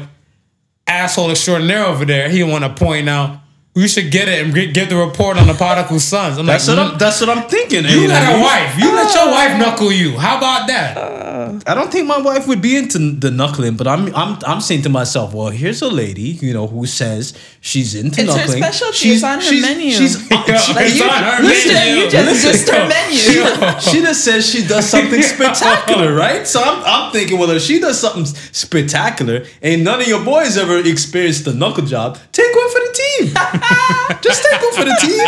asshole 0.88 1.32
extraordinaire 1.32 1.86
over 1.86 2.06
there, 2.06 2.30
he 2.30 2.44
want 2.44 2.64
to 2.64 2.74
point 2.74 3.10
out 3.10 3.40
we 3.76 3.88
should 3.88 4.12
get 4.12 4.28
it 4.28 4.46
and 4.46 4.54
get, 4.54 4.74
get 4.74 4.90
the 4.90 4.96
report 4.96 5.38
on 5.38 5.48
the 5.48 5.54
prodigal 5.56 6.00
sons. 6.00 6.38
I'm 6.38 6.46
That's 6.46 6.68
like, 6.68 6.78
what 6.78 6.92
I'm. 6.94 6.98
That's 7.00 7.20
what 7.22 7.30
I'm 7.30 7.44
thinking. 7.50 7.86
you 7.86 8.08
know 8.08 8.08
got 8.10 8.22
what 8.22 8.22
I 8.22 8.32
a 8.32 8.34
mean? 8.34 8.44
wife. 8.44 8.80
You 8.80 8.96
let 8.96 9.14
your 9.16 9.28
wife 9.32 9.58
knuckle 9.60 9.92
you. 9.92 10.18
How 10.18 10.38
about 10.38 10.68
that? 10.68 10.96
Uh, 10.98 11.60
I 11.66 11.74
don't 11.74 11.92
think 11.92 12.06
my 12.08 12.20
wife 12.20 12.48
would 12.48 12.62
be 12.62 12.78
into 12.78 13.00
the 13.00 13.32
knuckling, 13.32 13.76
but 13.76 13.88
I'm 13.88 14.14
I'm 14.16 14.38
I'm 14.46 14.62
saying 14.62 14.84
to 14.84 14.90
myself, 14.90 15.34
well, 15.34 15.50
here's 15.50 15.82
a 15.82 15.88
lady, 15.90 16.38
you 16.46 16.54
know, 16.54 16.68
who 16.68 16.86
says 16.86 17.34
she's 17.62 17.96
into 17.96 18.22
It's 18.22 18.32
her 18.32 18.38
knuckling. 18.38 18.62
specialty. 18.64 18.98
She's 18.98 19.16
It's 19.16 19.24
on 19.24 19.42
her 19.42 19.62
menu. 19.62 19.92
She's, 19.92 20.32
Like, 20.32 20.48
Like 20.76 20.94
you, 20.94 21.04
on 21.06 21.24
her 21.24 21.42
you, 21.44 21.50
just, 21.50 21.68
menu. 21.74 21.96
you 22.04 22.10
just 22.12 22.46
Listen, 22.46 22.52
just 22.52 22.70
her 22.70 22.84
yo, 22.84 22.88
menu. 22.90 23.82
she 23.82 24.02
just 24.02 24.24
says 24.24 24.48
she 24.50 24.66
does 24.68 24.88
something 24.88 25.22
spectacular, 25.34 26.14
right? 26.14 26.46
So 26.48 26.62
I'm, 26.62 26.84
I'm 26.86 27.12
thinking, 27.12 27.40
well, 27.40 27.50
if 27.52 27.62
she 27.64 27.80
does 27.80 28.00
something 28.00 28.26
spectacular 28.26 29.46
and 29.62 29.84
none 29.84 30.02
of 30.02 30.08
your 30.08 30.24
boys 30.24 30.58
ever 30.58 30.78
experienced 30.80 31.46
the 31.46 31.54
knuckle 31.54 31.86
job, 31.86 32.18
take 32.32 32.54
one 32.56 32.70
for 32.70 32.80
the 32.80 32.94
team. 32.94 33.34
Just 34.22 34.44
take 34.44 34.62
one 34.62 34.74
for 34.74 34.86
the 34.86 34.98
team. 35.02 35.28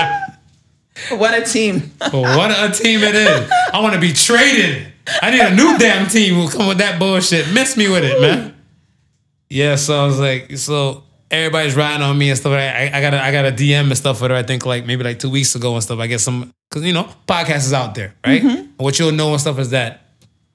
What 1.19 1.37
a 1.37 1.43
team. 1.43 1.91
But 1.99 2.13
what 2.13 2.51
a 2.51 2.71
team 2.71 3.01
it 3.03 3.15
is. 3.15 3.51
I 3.73 3.81
want 3.81 3.95
to 3.95 3.99
be 3.99 4.13
traded. 4.13 4.93
I 5.21 5.29
need 5.29 5.41
a 5.41 5.53
new 5.53 5.77
damn 5.77 6.07
team 6.07 6.35
who 6.35 6.49
come 6.49 6.67
with 6.67 6.77
that 6.77 6.99
bullshit. 6.99 7.51
Miss 7.53 7.75
me 7.75 7.89
with 7.89 8.05
it, 8.05 8.19
man. 8.21 8.55
Yeah, 9.49 9.75
so 9.75 10.01
I 10.01 10.05
was 10.05 10.19
like, 10.19 10.57
so 10.57 11.03
everybody's 11.29 11.75
riding 11.75 12.01
on 12.01 12.17
me 12.17 12.29
and 12.29 12.39
stuff. 12.39 12.53
I, 12.53 12.89
I 12.93 13.01
got 13.01 13.13
a, 13.13 13.21
I 13.21 13.31
got 13.31 13.45
a 13.45 13.51
DM 13.51 13.87
and 13.87 13.97
stuff 13.97 14.21
with 14.21 14.31
her. 14.31 14.37
I 14.37 14.43
think 14.43 14.65
like 14.65 14.85
maybe 14.85 15.03
like 15.03 15.19
two 15.19 15.29
weeks 15.29 15.53
ago 15.53 15.73
and 15.73 15.83
stuff. 15.83 15.99
I 15.99 16.07
guess 16.07 16.23
some 16.23 16.51
because 16.69 16.83
you 16.83 16.93
know 16.93 17.09
podcast 17.27 17.57
is 17.57 17.73
out 17.73 17.93
there, 17.93 18.15
right? 18.25 18.41
And 18.43 18.73
what 18.77 18.97
you'll 18.97 19.11
know 19.11 19.31
and 19.31 19.41
stuff 19.41 19.59
is 19.59 19.71
that 19.71 20.01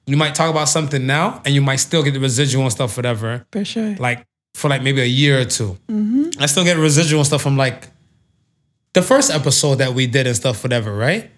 you 0.07 0.17
might 0.17 0.35
talk 0.35 0.49
about 0.49 0.67
something 0.69 1.05
now 1.05 1.41
and 1.45 1.53
you 1.53 1.61
might 1.61 1.77
still 1.77 2.03
get 2.03 2.13
the 2.13 2.19
residual 2.19 2.63
and 2.63 2.71
stuff, 2.71 2.97
whatever. 2.97 3.45
For 3.51 3.63
sure. 3.63 3.95
Like 3.95 4.25
for 4.61 4.69
like 4.69 4.83
maybe 4.83 5.01
a 5.01 5.05
year 5.05 5.41
or 5.41 5.45
2 5.45 5.77
mm-hmm. 5.89 6.29
I 6.39 6.45
still 6.45 6.63
get 6.63 6.77
residual 6.77 7.23
stuff 7.25 7.41
from 7.41 7.57
like 7.57 7.89
the 8.93 9.01
first 9.01 9.31
episode 9.31 9.75
that 9.75 9.93
we 9.93 10.05
did 10.07 10.27
and 10.27 10.35
stuff, 10.35 10.63
whatever, 10.63 10.93
right? 10.93 11.31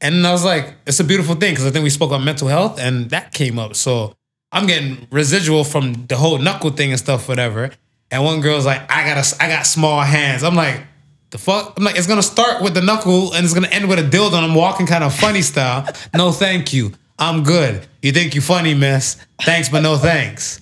And 0.00 0.26
I 0.26 0.32
was 0.32 0.44
like, 0.44 0.74
it's 0.86 1.00
a 1.00 1.04
beautiful 1.04 1.34
thing 1.34 1.52
because 1.52 1.66
I 1.66 1.70
think 1.70 1.82
we 1.82 1.90
spoke 1.90 2.12
on 2.12 2.24
mental 2.24 2.48
health 2.48 2.78
and 2.78 3.10
that 3.10 3.32
came 3.32 3.58
up. 3.58 3.74
So 3.74 4.14
I'm 4.52 4.66
getting 4.66 5.06
residual 5.10 5.64
from 5.64 6.06
the 6.06 6.16
whole 6.16 6.38
knuckle 6.38 6.70
thing 6.70 6.90
and 6.90 6.98
stuff, 6.98 7.28
whatever. 7.28 7.70
And 8.10 8.24
one 8.24 8.40
girl's 8.40 8.66
like, 8.66 8.90
I 8.90 9.04
got 9.04 9.18
a, 9.18 9.42
I 9.42 9.48
got 9.48 9.66
small 9.66 10.00
hands. 10.00 10.42
I'm 10.44 10.54
like, 10.54 10.82
the 11.30 11.38
fuck? 11.38 11.74
I'm 11.76 11.84
like, 11.84 11.96
it's 11.96 12.06
gonna 12.06 12.22
start 12.22 12.62
with 12.62 12.74
the 12.74 12.80
knuckle 12.80 13.34
and 13.34 13.44
it's 13.44 13.54
gonna 13.54 13.68
end 13.68 13.88
with 13.88 13.98
a 13.98 14.02
dildo 14.02 14.34
and 14.34 14.44
I'm 14.44 14.54
walking 14.54 14.86
kind 14.86 15.04
of 15.04 15.14
funny 15.14 15.42
style. 15.42 15.86
No, 16.14 16.32
thank 16.32 16.72
you. 16.72 16.92
I'm 17.18 17.42
good. 17.42 17.86
You 18.02 18.12
think 18.12 18.34
you 18.34 18.40
funny, 18.40 18.74
miss? 18.74 19.16
Thanks, 19.42 19.68
but 19.68 19.80
no 19.80 19.96
thanks. 19.96 20.60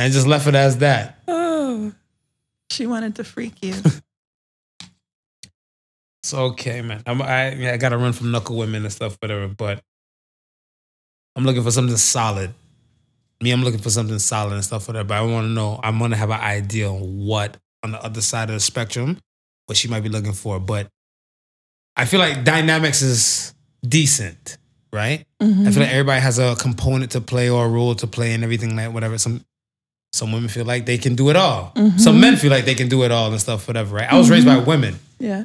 And 0.00 0.14
just 0.14 0.26
left 0.26 0.46
it 0.46 0.54
as 0.54 0.78
that. 0.78 1.18
Oh, 1.28 1.92
she 2.70 2.86
wanted 2.86 3.16
to 3.16 3.24
freak 3.24 3.62
you. 3.62 3.74
It's 6.22 6.34
okay, 6.34 6.82
man. 6.82 7.02
I'm, 7.06 7.22
I 7.22 7.54
yeah, 7.54 7.72
I 7.72 7.76
gotta 7.78 7.96
run 7.96 8.12
from 8.12 8.30
knuckle 8.30 8.56
women 8.56 8.84
and 8.84 8.92
stuff, 8.92 9.16
whatever. 9.22 9.48
But 9.48 9.82
I'm 11.34 11.44
looking 11.44 11.62
for 11.62 11.70
something 11.70 11.96
solid. 11.96 12.52
Me, 13.40 13.50
I'm 13.50 13.64
looking 13.64 13.80
for 13.80 13.88
something 13.88 14.18
solid 14.18 14.52
and 14.52 14.62
stuff, 14.62 14.86
whatever. 14.86 15.08
But 15.08 15.16
I 15.16 15.22
want 15.22 15.46
to 15.46 15.48
know. 15.48 15.80
I 15.82 15.88
want 15.90 16.12
to 16.12 16.18
have 16.18 16.28
an 16.28 16.40
idea 16.40 16.90
on 16.90 17.24
what 17.24 17.56
on 17.82 17.92
the 17.92 18.04
other 18.04 18.20
side 18.20 18.50
of 18.50 18.54
the 18.54 18.60
spectrum, 18.60 19.18
what 19.64 19.78
she 19.78 19.88
might 19.88 20.02
be 20.02 20.10
looking 20.10 20.34
for. 20.34 20.60
But 20.60 20.88
I 21.96 22.04
feel 22.04 22.20
like 22.20 22.44
dynamics 22.44 23.00
is 23.00 23.54
decent, 23.82 24.58
right? 24.92 25.24
I 25.40 25.44
feel 25.44 25.54
mm-hmm. 25.54 25.80
like 25.80 25.88
everybody 25.88 26.20
has 26.20 26.38
a 26.38 26.54
component 26.56 27.12
to 27.12 27.22
play 27.22 27.48
or 27.48 27.64
a 27.64 27.68
role 27.68 27.94
to 27.94 28.06
play 28.06 28.34
and 28.34 28.44
everything 28.44 28.76
like 28.76 28.92
whatever. 28.92 29.16
Some 29.16 29.42
some 30.12 30.32
women 30.32 30.48
feel 30.48 30.64
like 30.64 30.86
they 30.86 30.98
can 30.98 31.14
do 31.14 31.30
it 31.30 31.36
all. 31.36 31.72
Some 31.96 32.20
men 32.20 32.36
feel 32.36 32.50
like 32.50 32.64
they 32.64 32.74
can 32.74 32.88
do 32.88 33.04
it 33.04 33.10
all 33.10 33.30
and 33.30 33.40
stuff, 33.40 33.68
whatever. 33.68 33.96
Right? 33.96 34.12
I 34.12 34.16
was 34.16 34.28
raised 34.30 34.46
by 34.46 34.58
women. 34.58 34.98
Yeah. 35.18 35.44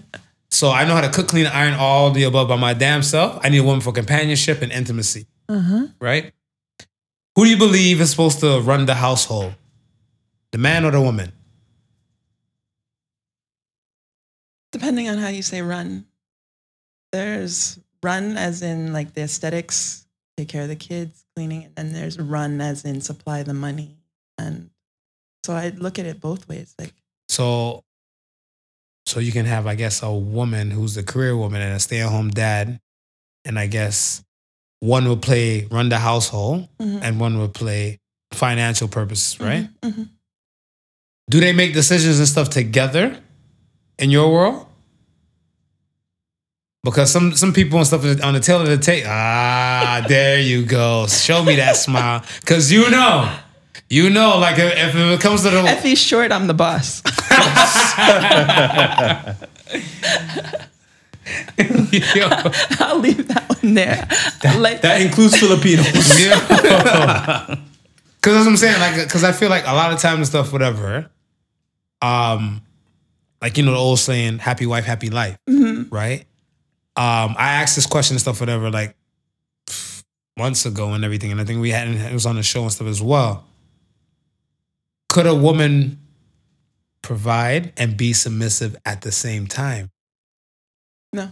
So 0.50 0.72
I 0.72 0.86
know 0.86 0.96
how 0.96 1.02
to 1.02 1.10
cook, 1.10 1.28
clean, 1.28 1.48
iron, 1.48 1.74
all 1.74 2.12
the 2.12 2.24
above 2.24 2.48
by 2.48 2.56
my 2.56 2.74
damn 2.74 3.04
self. 3.04 3.40
I 3.44 3.50
need 3.50 3.60
a 3.60 3.64
woman 3.64 3.82
for 3.82 3.92
companionship 3.92 4.62
and 4.62 4.72
intimacy. 4.72 5.28
Uh-huh. 5.50 5.88
Right? 6.00 6.34
Who 7.36 7.44
do 7.44 7.50
you 7.50 7.58
believe 7.58 8.00
is 8.00 8.10
supposed 8.10 8.40
to 8.40 8.62
run 8.62 8.86
the 8.86 8.96
household? 8.96 9.54
The 10.52 10.58
man 10.58 10.86
or 10.86 10.92
the 10.92 11.02
woman? 11.02 11.34
Depending 14.72 15.10
on 15.10 15.18
how 15.18 15.28
you 15.28 15.42
say 15.42 15.62
run. 15.62 16.06
There's 17.12 17.78
run 18.02 18.38
as 18.38 18.62
in 18.62 18.94
like 18.94 19.14
the 19.14 19.22
aesthetics, 19.22 20.06
take 20.38 20.48
care 20.48 20.64
of 20.64 20.70
the 20.70 20.76
kids, 20.76 21.26
cleaning, 21.36 21.70
and 21.76 21.90
then 21.90 21.94
there's 21.94 22.20
run 22.20 22.62
as 22.62 22.86
in 22.86 23.02
supply 23.02 23.44
the 23.44 23.54
money. 23.54 23.98
And 24.38 24.70
so 25.46 25.54
I 25.54 25.70
look 25.70 26.00
at 26.00 26.06
it 26.06 26.20
both 26.20 26.48
ways. 26.48 26.74
Like 26.80 26.94
So 27.30 27.84
so 29.08 29.20
you 29.20 29.32
can 29.32 29.46
have, 29.46 29.68
I 29.68 29.76
guess, 29.76 30.02
a 30.02 30.12
woman 30.12 30.72
who's 30.72 30.98
a 30.98 31.04
career 31.04 31.38
woman 31.38 31.62
and 31.62 31.74
a 31.76 31.80
stay-at-home 31.80 32.32
dad. 32.32 32.80
And 33.46 33.60
I 33.60 33.68
guess 33.68 34.24
one 34.80 35.08
will 35.08 35.18
play 35.18 35.66
run 35.72 35.90
the 35.90 36.00
household 36.00 36.68
Mhm. 36.80 37.02
and 37.04 37.20
one 37.20 37.38
will 37.38 37.50
play 37.50 38.00
financial 38.34 38.88
purposes, 38.88 39.40
right? 39.40 39.70
Mhm. 39.82 40.10
Do 41.30 41.40
they 41.40 41.54
make 41.54 41.74
decisions 41.74 42.20
and 42.20 42.28
stuff 42.28 42.50
together 42.50 43.22
in 44.00 44.10
your 44.12 44.32
world? 44.34 44.68
Because 46.84 47.12
some 47.12 47.36
some 47.36 47.52
people 47.54 47.80
and 47.80 47.88
stuff 47.88 48.04
on 48.24 48.34
the 48.34 48.40
tail 48.40 48.62
of 48.62 48.68
the 48.68 48.78
tape. 48.78 49.06
Ah, 49.08 50.06
there 50.08 50.40
you 50.40 50.66
go. 50.66 51.08
Show 51.08 51.44
me 51.44 51.56
that 51.56 51.78
smile. 51.78 52.24
Cause 52.46 52.72
you 52.72 52.90
know, 52.92 53.32
you 53.90 54.10
know, 54.10 54.38
like 54.40 54.58
if, 54.58 54.74
if 54.74 54.96
it 54.96 55.22
comes 55.22 55.44
to 55.44 55.50
the 55.50 55.64
if 55.66 55.84
he's 55.84 56.00
short, 56.00 56.32
I'm 56.32 56.48
the 56.48 56.54
boss. 56.54 57.02
Yo, 61.58 62.28
I'll 62.80 63.00
leave 63.00 63.28
that 63.28 63.46
one 63.48 63.74
there. 63.74 64.08
like 64.60 64.82
That 64.82 65.02
includes 65.02 65.38
Filipinos. 65.38 65.86
Because 68.26 68.38
that's 68.38 68.46
what 68.48 68.52
I'm 68.54 68.58
saying. 68.58 68.80
Like, 68.80 69.06
because 69.06 69.24
I 69.24 69.32
feel 69.34 69.50
like 69.50 69.68
a 69.68 69.74
lot 69.76 69.94
of 69.94 70.00
time 70.00 70.18
and 70.18 70.26
stuff, 70.26 70.52
whatever. 70.52 71.12
Um, 72.02 72.64
like 73.40 73.56
you 73.56 73.64
know 73.64 73.74
the 73.74 73.78
old 73.78 74.00
saying, 74.00 74.40
"Happy 74.40 74.66
wife, 74.66 74.84
happy 74.84 75.12
life," 75.12 75.38
right? 75.92 76.22
Um, 76.96 77.36
I 77.38 77.62
asked 77.62 77.76
this 77.76 77.86
question 77.86 78.16
and 78.16 78.22
stuff, 78.22 78.40
whatever, 78.40 78.72
like 78.72 78.96
months 80.36 80.66
ago 80.66 80.94
and 80.94 81.06
everything, 81.06 81.32
and 81.32 81.40
I 81.40 81.46
think 81.46 81.62
we 81.62 81.70
had 81.70 81.88
it 81.88 82.14
was 82.14 82.26
on 82.26 82.36
the 82.36 82.42
show 82.42 82.64
and 82.64 82.72
stuff 82.72 82.88
as 82.88 83.00
well. 83.00 83.46
Could 85.16 85.28
a 85.28 85.34
woman 85.34 85.98
provide 87.02 87.72
and 87.78 87.96
be 87.96 88.12
submissive 88.12 88.76
at 88.86 89.00
the 89.00 89.14
same 89.14 89.48
time? 89.48 89.90
no, 91.14 91.32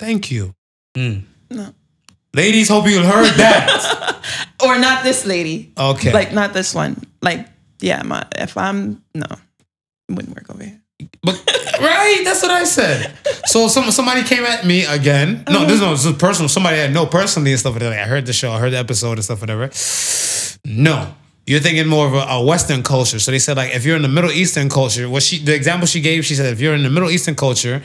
Thank 0.00 0.32
you, 0.32 0.54
Mm. 0.96 1.22
no. 1.50 1.72
ladies. 2.34 2.68
Hope 2.68 2.88
you 2.88 3.02
heard 3.04 3.32
that. 3.36 4.16
Or 4.62 4.78
not 4.78 5.04
this 5.04 5.24
lady. 5.24 5.72
Okay, 5.78 6.12
Like 6.12 6.32
not 6.34 6.52
this 6.52 6.74
one. 6.74 7.00
Like, 7.22 7.46
yeah, 7.80 8.02
my 8.02 8.26
if 8.36 8.56
I'm 8.58 9.00
no, 9.14 9.24
it 10.08 10.12
wouldn't 10.12 10.34
work 10.34 10.50
over 10.50 10.64
here. 10.64 10.80
But 11.22 11.40
right, 11.80 12.22
that's 12.24 12.42
what 12.42 12.50
I 12.50 12.64
said. 12.64 13.16
So 13.46 13.68
some 13.68 13.90
somebody 13.92 14.22
came 14.24 14.42
at 14.44 14.66
me 14.66 14.84
again. 14.86 15.44
No, 15.48 15.64
this 15.66 15.80
no, 15.80 15.92
this 15.92 16.04
is 16.04 16.12
personal. 16.16 16.48
Somebody 16.48 16.82
I 16.82 16.88
know 16.88 17.06
personally 17.06 17.52
and 17.52 17.60
stuff. 17.60 17.74
Like, 17.74 17.84
I 17.84 18.04
heard 18.06 18.26
the 18.26 18.32
show, 18.34 18.50
I 18.52 18.58
heard 18.58 18.72
the 18.72 18.78
episode 18.78 19.12
and 19.18 19.24
stuff, 19.24 19.40
whatever. 19.40 19.70
No, 20.66 21.14
you're 21.46 21.60
thinking 21.60 21.86
more 21.86 22.06
of 22.06 22.14
a, 22.14 22.18
a 22.18 22.44
Western 22.44 22.82
culture. 22.82 23.18
So 23.18 23.30
they 23.30 23.38
said 23.38 23.56
like 23.56 23.74
if 23.74 23.84
you're 23.84 23.96
in 23.96 24.02
the 24.02 24.08
Middle 24.08 24.30
Eastern 24.30 24.68
culture, 24.68 25.08
what 25.08 25.22
she 25.22 25.38
the 25.38 25.54
example 25.54 25.86
she 25.86 26.00
gave, 26.00 26.24
she 26.24 26.34
said 26.34 26.52
if 26.52 26.60
you're 26.60 26.74
in 26.74 26.82
the 26.82 26.90
Middle 26.90 27.10
Eastern 27.10 27.34
culture, 27.34 27.82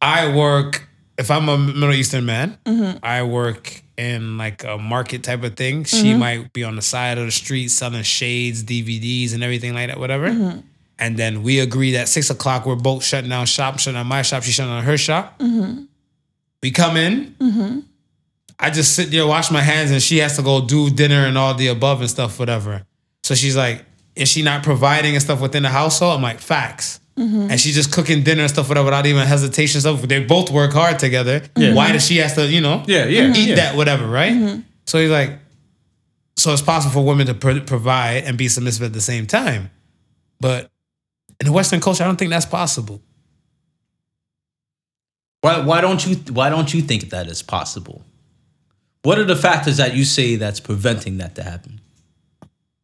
I 0.00 0.34
work. 0.34 0.88
If 1.18 1.30
I'm 1.30 1.48
a 1.48 1.56
Middle 1.56 1.94
Eastern 1.94 2.26
man, 2.26 2.58
mm-hmm. 2.66 2.98
I 3.02 3.22
work 3.22 3.82
in 3.96 4.36
like 4.36 4.64
a 4.64 4.76
market 4.76 5.24
type 5.24 5.42
of 5.44 5.56
thing. 5.56 5.84
She 5.84 6.10
mm-hmm. 6.10 6.18
might 6.18 6.52
be 6.52 6.62
on 6.62 6.76
the 6.76 6.82
side 6.82 7.16
of 7.16 7.24
the 7.24 7.32
street 7.32 7.68
selling 7.68 8.02
shades, 8.02 8.62
DVDs, 8.62 9.32
and 9.32 9.42
everything 9.42 9.72
like 9.72 9.88
that, 9.88 9.98
whatever. 9.98 10.28
Mm-hmm. 10.28 10.60
And 10.98 11.16
then 11.16 11.42
we 11.42 11.60
agree 11.60 11.92
that 11.92 12.08
six 12.08 12.28
o'clock 12.28 12.66
we're 12.66 12.76
both 12.76 13.02
shutting 13.02 13.30
down 13.30 13.46
shop, 13.46 13.78
shutting 13.78 13.94
down 13.94 14.06
my 14.06 14.22
shop, 14.22 14.42
she's 14.42 14.54
shutting 14.54 14.72
down 14.72 14.84
her 14.84 14.98
shop. 14.98 15.40
We 16.62 16.70
come 16.70 16.96
in. 16.96 17.34
I 18.58 18.70
just 18.70 18.94
sit 18.94 19.10
there, 19.10 19.26
wash 19.26 19.50
my 19.50 19.60
hands, 19.60 19.90
and 19.90 20.02
she 20.02 20.18
has 20.18 20.36
to 20.36 20.42
go 20.42 20.60
do 20.64 20.88
dinner 20.90 21.26
and 21.26 21.36
all 21.36 21.54
the 21.54 21.68
above 21.68 22.00
and 22.00 22.08
stuff, 22.10 22.38
whatever. 22.38 22.86
So 23.22 23.34
she's 23.34 23.56
like, 23.56 23.84
is 24.14 24.28
she 24.30 24.42
not 24.42 24.62
providing 24.62 25.14
and 25.14 25.22
stuff 25.22 25.40
within 25.40 25.62
the 25.62 25.68
household? 25.68 26.16
I'm 26.16 26.22
like, 26.22 26.40
facts. 26.40 27.00
Mm-hmm. 27.18 27.50
And 27.50 27.60
she's 27.60 27.74
just 27.74 27.92
cooking 27.92 28.22
dinner 28.22 28.42
and 28.42 28.50
stuff 28.50 28.68
whatever 28.68 28.86
without 28.86 29.06
even 29.06 29.26
hesitation. 29.26 29.80
Stuff. 29.80 30.02
They 30.02 30.24
both 30.24 30.50
work 30.50 30.72
hard 30.72 30.98
together. 30.98 31.40
Mm-hmm. 31.40 31.74
Why 31.74 31.92
does 31.92 32.06
she 32.06 32.16
has 32.18 32.34
to, 32.34 32.46
you 32.46 32.60
know, 32.60 32.82
Yeah, 32.86 33.06
yeah, 33.06 33.32
eat 33.34 33.48
yeah. 33.48 33.54
that 33.56 33.76
whatever, 33.76 34.06
right? 34.06 34.32
Mm-hmm. 34.32 34.60
So 34.86 34.98
he's 34.98 35.10
like, 35.10 35.38
so 36.36 36.52
it's 36.52 36.62
possible 36.62 36.92
for 36.92 37.04
women 37.04 37.26
to 37.26 37.34
pro- 37.34 37.60
provide 37.60 38.24
and 38.24 38.36
be 38.36 38.48
submissive 38.48 38.84
at 38.84 38.92
the 38.92 39.00
same 39.00 39.26
time, 39.26 39.70
but 40.40 40.70
in 41.40 41.46
the 41.46 41.52
Western 41.52 41.80
culture, 41.80 42.04
I 42.04 42.06
don't 42.06 42.16
think 42.16 42.30
that's 42.30 42.46
possible. 42.46 43.00
Why, 45.40 45.60
why 45.60 45.80
don't 45.80 46.04
you 46.06 46.16
why 46.32 46.50
don't 46.50 46.72
you 46.74 46.82
think 46.82 47.10
that 47.10 47.26
is 47.28 47.42
possible? 47.42 48.02
What 49.06 49.20
are 49.20 49.24
the 49.24 49.36
factors 49.36 49.76
that 49.76 49.94
you 49.94 50.04
say 50.04 50.34
that's 50.34 50.58
preventing 50.58 51.18
that 51.18 51.36
to 51.36 51.44
happen? 51.44 51.80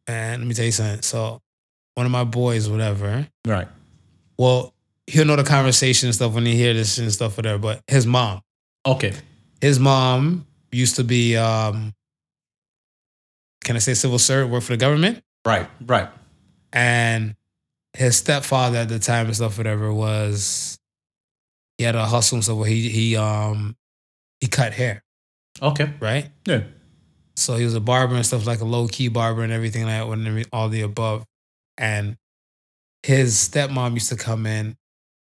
And 0.07 0.41
let 0.41 0.47
me 0.47 0.53
tell 0.53 0.63
you 0.63 0.71
something. 0.71 1.01
So 1.01 1.41
one 1.95 2.05
of 2.05 2.13
my 2.13 2.23
boys, 2.23 2.69
whatever. 2.69 3.27
Right. 3.45 3.67
Well, 4.37 4.73
he'll 5.05 5.25
know 5.25 5.35
the 5.35 5.43
conversation 5.43 6.07
and 6.07 6.15
stuff 6.15 6.33
when 6.33 6.45
he 6.45 6.55
hear 6.55 6.73
this 6.73 6.97
and 6.97 7.11
stuff 7.11 7.35
whatever. 7.35 7.57
But 7.59 7.81
his 7.87 8.07
mom, 8.07 8.39
Okay. 8.85 9.11
his 9.59 9.79
mom 9.81 10.47
used 10.71 10.95
to 10.95 11.03
be, 11.03 11.35
um, 11.35 11.93
can 13.65 13.75
I 13.75 13.79
say 13.79 13.93
civil 13.93 14.17
servant, 14.17 14.49
work 14.53 14.63
for 14.63 14.71
the 14.71 14.77
government, 14.77 15.21
Right. 15.45 15.69
Right. 15.85 16.07
and 16.71 17.35
his 17.95 18.15
stepfather 18.15 18.77
at 18.77 18.87
the 18.87 18.97
time 18.99 19.25
and 19.25 19.35
stuff 19.35 19.57
whatever 19.57 19.93
was 19.93 20.79
he 21.77 21.83
had 21.83 21.95
a 21.95 22.05
hustle 22.05 22.37
and 22.37 22.43
stuff 22.45 22.57
where 22.59 22.69
he 22.69 22.87
he 22.87 23.17
um 23.17 23.75
he 24.39 24.47
cut 24.47 24.71
hair, 24.71 25.03
Okay. 25.61 25.91
right? 25.99 26.29
Yeah. 26.45 26.63
So 27.35 27.55
he 27.55 27.65
was 27.65 27.73
a 27.75 27.79
barber 27.79 28.15
and 28.15 28.25
stuff 28.25 28.45
like 28.45 28.61
a 28.61 28.65
low 28.65 28.87
key 28.87 29.07
barber 29.07 29.43
and 29.43 29.51
everything 29.51 29.85
like 29.85 30.07
that, 30.07 30.45
all 30.53 30.69
the 30.69 30.81
above. 30.81 31.25
And 31.77 32.17
his 33.01 33.35
stepmom 33.35 33.93
used 33.95 34.09
to 34.09 34.15
come 34.15 34.45
in, 34.45 34.77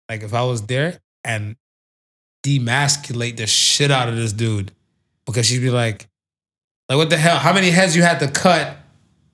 like 0.08 0.22
if 0.22 0.32
I 0.34 0.42
was 0.44 0.62
there, 0.66 1.00
and 1.24 1.56
demasculate 2.44 3.36
the 3.36 3.46
shit 3.46 3.90
out 3.90 4.08
of 4.08 4.16
this 4.16 4.32
dude 4.32 4.72
because 5.26 5.46
she'd 5.46 5.58
be 5.60 5.70
like, 5.70 6.08
like 6.88 6.96
what 6.98 7.10
the 7.10 7.16
hell? 7.18 7.36
How 7.38 7.52
many 7.52 7.70
heads 7.70 7.94
you 7.96 8.02
had 8.02 8.20
to 8.20 8.28
cut? 8.28 8.76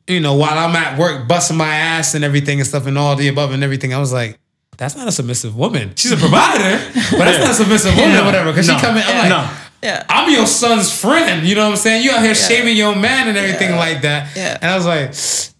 You 0.08 0.20
know, 0.20 0.34
while 0.34 0.58
I'm 0.58 0.74
at 0.76 0.98
work 0.98 1.26
busting 1.28 1.56
my 1.56 1.74
ass 1.74 2.14
and 2.14 2.24
everything 2.24 2.58
and 2.60 2.66
stuff 2.68 2.86
and 2.86 2.98
all 2.98 3.16
the 3.16 3.28
above 3.28 3.52
and 3.52 3.62
everything. 3.64 3.94
I 3.94 3.98
was 3.98 4.12
like, 4.12 4.38
that's 4.76 4.96
not 4.96 5.06
a 5.08 5.12
submissive 5.12 5.56
woman. 5.56 5.92
She's 5.96 6.12
a 6.12 6.16
provider, 6.16 6.82
but 7.12 7.24
that's 7.24 7.38
not 7.44 7.50
a 7.52 7.54
submissive 7.54 7.96
woman 7.96 8.16
or 8.16 8.24
whatever. 8.24 8.50
Because 8.50 8.66
No. 8.68 8.74
she 8.74 8.80
come 8.80 8.96
in, 8.96 9.02
I'm 9.06 9.16
like, 9.16 9.28
No. 9.30 9.56
Yeah. 9.84 10.04
I'm 10.08 10.32
your 10.32 10.46
son's 10.46 10.90
friend. 10.90 11.46
You 11.46 11.54
know 11.54 11.64
what 11.66 11.70
I'm 11.72 11.76
saying? 11.76 12.04
You 12.04 12.10
out 12.12 12.22
here 12.22 12.34
shaming 12.34 12.76
your 12.76 12.96
man 12.96 13.28
and 13.28 13.36
everything 13.36 13.70
Yeah. 13.70 13.78
like 13.78 14.02
that. 14.02 14.34
Yeah. 14.36 14.58
And 14.60 14.70
I 14.70 14.76
was 14.76 14.86
like, 14.86 15.10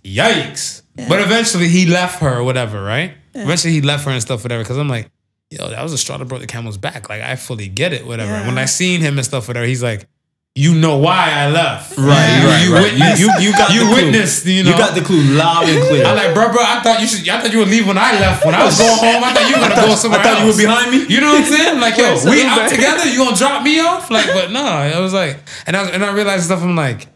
yikes. 0.02 0.82
But 0.96 1.20
eventually 1.20 1.68
he 1.68 1.86
left 1.86 2.20
her 2.20 2.38
or 2.38 2.44
whatever, 2.44 2.82
right? 2.82 3.14
Eventually 3.34 3.72
he 3.74 3.80
left 3.80 4.04
her 4.04 4.10
and 4.10 4.22
stuff, 4.22 4.42
whatever. 4.44 4.62
Because 4.62 4.78
I'm 4.78 4.88
like, 4.88 5.10
yo, 5.50 5.68
that 5.68 5.82
was 5.82 5.92
a 5.92 5.98
straw 5.98 6.16
that 6.18 6.24
broke 6.26 6.40
the 6.40 6.46
camel's 6.46 6.78
back. 6.78 7.08
Like 7.08 7.20
I 7.22 7.36
fully 7.36 7.68
get 7.68 7.92
it, 7.92 8.06
whatever. 8.06 8.30
Yeah. 8.32 8.46
When 8.46 8.58
I 8.58 8.64
seen 8.66 9.00
him 9.00 9.18
and 9.18 9.24
stuff, 9.24 9.48
whatever, 9.48 9.66
he's 9.66 9.82
like, 9.82 10.08
you 10.56 10.72
know 10.72 10.98
why 10.98 11.30
I 11.32 11.50
left. 11.50 11.98
Right, 11.98 12.06
You- 12.06 12.46
right, 12.48 12.64
you 12.64 12.72
right. 12.74 12.82
witnessed- 12.92 13.20
you, 13.20 13.26
you, 13.26 13.50
you 13.50 13.52
got 13.58 13.74
you 13.74 13.80
the 13.80 13.86
clue. 13.86 13.94
witnessed, 14.04 14.46
you 14.46 14.62
know. 14.62 14.70
You 14.70 14.76
got 14.78 14.94
the 14.94 15.00
clue 15.00 15.20
loud 15.34 15.68
and 15.68 15.82
clear. 15.88 16.04
I'm 16.06 16.14
like, 16.16 16.32
bro, 16.32 16.52
bro, 16.52 16.62
I 16.62 16.80
thought 16.80 17.00
you 17.00 17.08
should. 17.08 17.28
I 17.28 17.40
thought 17.40 17.52
you 17.52 17.58
would 17.58 17.68
leave 17.68 17.88
when 17.88 17.98
I 17.98 18.12
left. 18.20 18.44
When 18.46 18.54
I 18.54 18.64
was 18.64 18.78
going 18.78 18.96
home, 18.98 19.24
I 19.24 19.34
thought 19.34 19.48
you 19.50 19.56
were 19.56 19.68
gonna 19.68 19.74
go 19.88 19.94
somewhere 19.96 20.20
I 20.20 20.22
thought 20.22 20.40
you 20.42 20.46
were 20.52 20.56
behind 20.56 20.90
me. 20.92 21.06
You 21.12 21.20
know 21.20 21.32
what 21.34 21.42
I'm 21.44 21.52
saying? 21.52 21.80
Like, 21.80 21.98
yo, 21.98 22.14
we 22.30 22.44
out 22.46 22.58
Uber? 22.58 22.68
together. 22.68 23.04
You 23.10 23.18
gonna 23.18 23.36
drop 23.36 23.62
me 23.64 23.80
off? 23.80 24.10
Like, 24.12 24.26
but 24.26 24.52
no. 24.52 24.62
I 24.64 25.00
was 25.00 25.12
like, 25.12 25.38
and 25.66 25.76
I 25.76 25.88
and 25.90 26.04
I 26.04 26.12
realized 26.12 26.44
stuff. 26.44 26.62
I'm 26.62 26.76
like, 26.76 27.08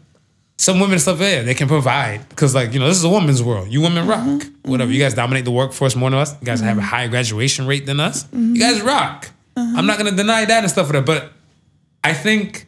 some 0.57 0.81
women 0.81 0.99
stuff 0.99 1.17
there 1.19 1.41
they 1.43 1.53
can 1.53 1.69
provide 1.69 2.27
because 2.27 2.53
like 2.53 2.73
you 2.73 2.79
know 2.81 2.87
this 2.89 2.97
is 2.97 3.05
a 3.05 3.09
woman's 3.09 3.41
world. 3.41 3.69
You 3.69 3.79
women 3.79 4.05
rock. 4.05 4.19
Mm-hmm. 4.19 4.69
Whatever. 4.69 4.91
You 4.91 4.99
guys 4.99 5.13
dominate 5.13 5.45
the 5.45 5.51
workforce 5.51 5.95
more 5.95 6.09
than 6.09 6.19
us. 6.19 6.33
You 6.41 6.45
guys 6.45 6.59
have 6.59 6.77
a 6.77 6.81
higher 6.81 7.07
graduation 7.07 7.67
rate 7.67 7.85
than 7.85 8.01
us. 8.01 8.25
You 8.33 8.59
guys 8.59 8.81
rock. 8.81 9.29
Uh-huh. 9.55 9.75
I'm 9.77 9.85
not 9.85 9.97
gonna 9.97 10.11
deny 10.11 10.43
that 10.43 10.63
and 10.63 10.69
stuff 10.69 10.87
for 10.87 10.93
that. 10.93 11.05
But 11.05 11.31
I 12.03 12.13
think 12.13 12.65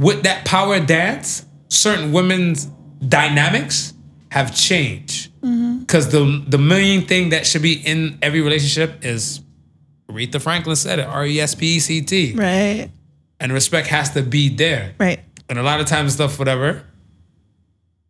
with 0.00 0.22
that 0.22 0.44
power 0.44 0.80
dance, 0.80 1.44
certain 1.68 2.12
women's 2.12 2.64
dynamics 3.06 3.92
have 4.30 4.54
changed. 4.54 5.30
Mm-hmm. 5.42 5.80
Because 5.80 6.10
the 6.10 6.44
the 6.46 6.58
main 6.58 7.06
thing 7.06 7.30
that 7.30 7.46
should 7.46 7.62
be 7.62 7.74
in 7.74 8.18
every 8.22 8.40
relationship 8.40 9.04
is 9.04 9.40
Aretha 10.08 10.40
Franklin 10.40 10.76
said 10.76 10.98
it, 10.98 11.06
R 11.06 11.26
E 11.26 11.40
S 11.40 11.54
P 11.54 11.76
E 11.76 11.80
C 11.80 12.00
T. 12.02 12.34
Right. 12.34 12.90
And 13.38 13.52
respect 13.52 13.88
has 13.88 14.10
to 14.14 14.22
be 14.22 14.48
there. 14.48 14.94
Right. 14.98 15.20
And 15.48 15.58
a 15.58 15.62
lot 15.62 15.80
of 15.80 15.86
times 15.86 16.14
stuff, 16.14 16.38
whatever. 16.38 16.84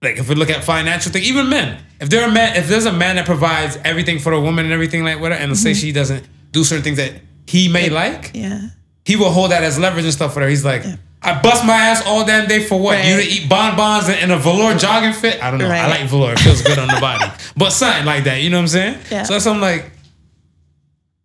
Like 0.03 0.19
if 0.19 0.29
we 0.29 0.35
look 0.35 0.51
at 0.51 0.65
financial 0.65 1.13
thing, 1.13 1.25
even 1.25 1.49
men. 1.49 1.83
If 2.01 2.09
there 2.09 2.27
are 2.27 2.31
men, 2.31 2.57
if 2.57 2.69
there's 2.69 2.87
a 2.87 2.93
man 2.93 3.17
that 3.17 3.27
provides 3.27 3.79
everything 3.85 4.19
for 4.19 4.33
a 4.33 4.41
woman 4.41 4.65
and 4.65 4.73
everything 4.73 5.05
like 5.05 5.21
whatever, 5.21 5.41
and 5.41 5.51
let's 5.51 5.63
say 5.63 5.73
mm-hmm. 5.73 5.81
she 5.81 5.93
doesn't 5.93 6.27
do 6.53 6.65
certain 6.65 6.83
things 6.83 6.97
that 6.97 7.13
he 7.47 7.69
may 7.69 7.91
like, 7.91 8.31
Yeah. 8.35 8.69
he 9.05 9.17
will 9.17 9.31
hold 9.31 9.51
that 9.51 9.63
as 9.63 9.79
leverage 9.79 10.05
and 10.05 10.13
stuff 10.13 10.33
for 10.35 10.41
her. 10.41 10.49
He's 10.49 10.65
like, 10.65 10.85
I 11.23 11.41
bust 11.41 11.67
my 11.67 11.75
ass 11.75 12.03
all 12.07 12.25
damn 12.25 12.49
day 12.49 12.65
for 12.65 12.81
what? 12.81 13.05
You 13.05 13.17
to 13.17 13.23
eat 13.23 13.49
bonbons 13.49 14.09
and, 14.09 14.33
a 14.33 14.39
velour 14.39 14.75
jogging 14.77 15.13
fit? 15.13 15.43
I 15.43 15.51
don't 15.51 15.61
know. 15.61 15.69
I 15.69 15.87
like 15.87 16.09
velour. 16.09 16.33
It 16.33 16.39
feels 16.39 16.63
good 16.63 16.79
on 16.79 16.89
the 16.89 17.01
body. 17.01 17.31
But 17.57 17.71
something 17.71 18.07
like 18.07 18.25
that, 18.25 18.41
you 18.41 18.49
know 18.49 18.57
what 18.57 18.63
I'm 18.63 18.69
saying? 18.69 18.99
Yeah. 19.11 19.25
So 19.25 19.35
that's 19.35 19.45
something 19.45 19.61
like 19.61 19.91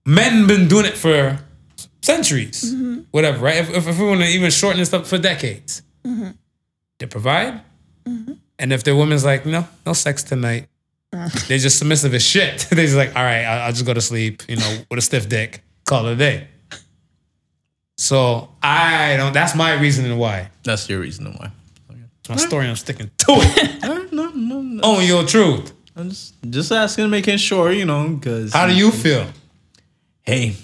men 0.05 0.47
been 0.47 0.67
doing 0.67 0.85
it 0.85 0.97
for 0.97 1.39
centuries. 2.01 2.73
Mm-hmm. 2.73 3.01
Whatever, 3.11 3.45
right? 3.45 3.57
If, 3.57 3.69
if, 3.69 3.87
if 3.87 3.99
we 3.99 4.05
want 4.05 4.21
to 4.21 4.27
even 4.27 4.51
shorten 4.51 4.79
this 4.79 4.91
up 4.91 5.05
for 5.05 5.17
decades. 5.17 5.81
Mm-hmm. 6.05 6.31
They 6.99 7.05
provide. 7.05 7.61
And 8.59 8.73
if 8.73 8.83
their 8.83 8.95
woman's 8.95 9.23
like, 9.23 9.45
no, 9.45 9.67
no 9.85 9.93
sex 9.93 10.23
tonight. 10.23 10.67
They're 11.47 11.57
just 11.57 11.77
submissive 11.79 12.13
as 12.13 12.23
shit. 12.23 12.67
They're 12.69 12.85
just 12.85 12.97
like, 12.97 13.15
all 13.15 13.23
right, 13.23 13.43
I'll, 13.43 13.61
I'll 13.63 13.71
just 13.71 13.85
go 13.85 13.93
to 13.93 14.01
sleep, 14.01 14.43
you 14.49 14.57
know, 14.57 14.77
with 14.89 14.99
a 14.99 15.01
stiff 15.01 15.29
dick, 15.29 15.63
call 15.85 16.07
it 16.07 16.13
a 16.13 16.15
day. 16.15 16.47
So 17.97 18.49
I 18.61 19.15
don't. 19.17 19.33
That's 19.33 19.55
my 19.55 19.73
reasoning 19.79 20.17
why. 20.17 20.49
That's 20.63 20.89
your 20.89 20.99
reason 20.99 21.27
and 21.27 21.35
why. 21.39 21.51
My 22.27 22.35
story. 22.37 22.67
I'm 22.67 22.75
sticking 22.75 23.09
to 23.17 23.25
it. 23.29 23.81
No, 23.83 24.03
no, 24.11 24.29
no, 24.31 24.61
no. 24.61 24.81
Own 24.83 25.05
your 25.05 25.23
truth. 25.25 25.71
I'm 25.95 26.09
just, 26.09 26.33
just 26.49 26.71
asking, 26.71 27.09
making 27.09 27.37
sure, 27.37 27.71
you 27.71 27.85
know, 27.85 28.09
because. 28.09 28.51
How 28.51 28.67
do 28.67 28.73
you 28.75 28.91
feel? 28.91 29.27
Hey, 30.23 30.55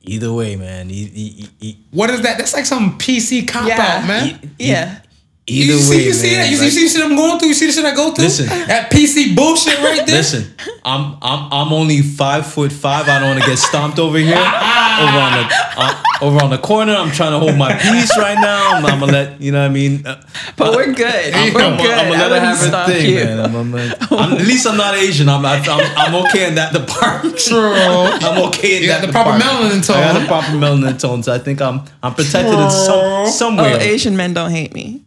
either 0.00 0.32
way, 0.32 0.56
man. 0.56 0.90
E- 0.90 1.10
e- 1.12 1.34
e- 1.60 1.68
e- 1.70 1.76
What 1.90 2.08
is 2.10 2.22
that? 2.22 2.38
That's 2.38 2.54
like 2.54 2.64
some 2.64 2.96
PC 2.98 3.46
cop 3.48 3.66
Yeah. 3.68 3.82
out, 4.00 4.06
man. 4.08 4.54
Yeah. 4.58 5.00
Either 5.48 5.72
you 5.72 5.78
see, 5.78 5.96
way, 5.96 6.04
you 6.04 6.12
see 6.12 6.30
man, 6.30 6.38
that? 6.40 6.50
You 6.50 6.56
see, 6.56 6.62
like- 6.64 6.72
see 6.72 6.82
the 6.84 6.88
shit 6.90 7.02
I'm 7.04 7.16
going 7.16 7.38
through? 7.38 7.48
You 7.48 7.54
see 7.54 7.66
the 7.66 7.72
shit 7.72 7.84
I 7.84 7.94
go 7.94 8.12
through? 8.14 8.24
Listen. 8.24 8.46
That 8.46 8.90
PC 8.90 9.34
bullshit 9.34 9.78
right 9.80 10.06
there? 10.06 10.16
Listen, 10.16 10.44
I'm 10.84 11.16
I'm 11.22 11.52
I'm 11.52 11.72
only 11.72 12.02
five 12.02 12.46
foot 12.46 12.72
five. 12.72 13.08
I 13.08 13.18
don't 13.20 13.30
want 13.30 13.40
to 13.42 13.46
get 13.48 13.58
stomped 13.58 13.98
over 13.98 14.18
here, 14.18 14.34
over 14.36 15.18
on 15.18 15.32
the 15.38 15.44
uh, 15.76 16.02
over 16.22 16.42
on 16.44 16.50
the 16.50 16.58
corner. 16.58 16.94
I'm 16.94 17.10
trying 17.10 17.32
to 17.32 17.38
hold 17.38 17.56
my 17.56 17.72
peace 17.74 18.16
right 18.18 18.34
now. 18.40 18.76
I'm, 18.76 18.86
I'm 18.86 19.00
gonna 19.00 19.12
let 19.12 19.40
you 19.40 19.52
know. 19.52 19.60
what 19.60 19.70
I 19.70 19.74
mean, 19.74 20.06
uh, 20.06 20.22
But 20.56 20.74
we're 20.76 20.92
good. 20.92 21.34
I'm, 21.34 21.54
we're 21.54 21.60
I'm, 21.62 21.76
good. 21.76 21.90
I'm 21.92 22.08
gonna 22.10 22.28
let 22.28 22.42
her 22.42 22.46
have 22.54 22.58
her 22.58 22.92
thing, 22.92 23.10
you. 23.10 23.24
man. 23.24 23.40
I'm, 23.40 23.54
I'm, 23.56 23.74
I'm- 24.18 24.32
at 24.38 24.46
least 24.46 24.66
I'm 24.66 24.76
not 24.76 24.94
Asian. 24.94 25.28
I'm 25.28 25.44
I'm, 25.44 25.62
I'm 25.68 26.14
okay 26.26 26.48
in 26.48 26.54
that 26.56 26.72
department. 26.72 27.38
True. 27.48 27.72
I'm 27.74 28.46
okay 28.48 28.76
in 28.76 28.82
You 28.82 28.88
that 28.88 29.00
got 29.00 29.06
the 29.06 29.12
proper 29.12 29.38
department. 29.38 29.72
melanin 29.82 29.86
tone. 29.86 29.96
I 29.96 30.12
got 30.12 30.20
the 30.20 30.26
proper 30.26 30.52
melanin 30.52 31.00
tone, 31.00 31.22
so 31.22 31.32
I 31.34 31.38
think 31.38 31.60
I'm 31.62 31.82
I'm 32.02 32.14
protected 32.14 32.58
in 32.58 32.70
some 32.70 33.26
some 33.26 33.58
Oh. 33.58 33.64
Asian 33.78 34.16
men 34.16 34.34
don't 34.34 34.50
hate 34.50 34.72
me. 34.74 35.02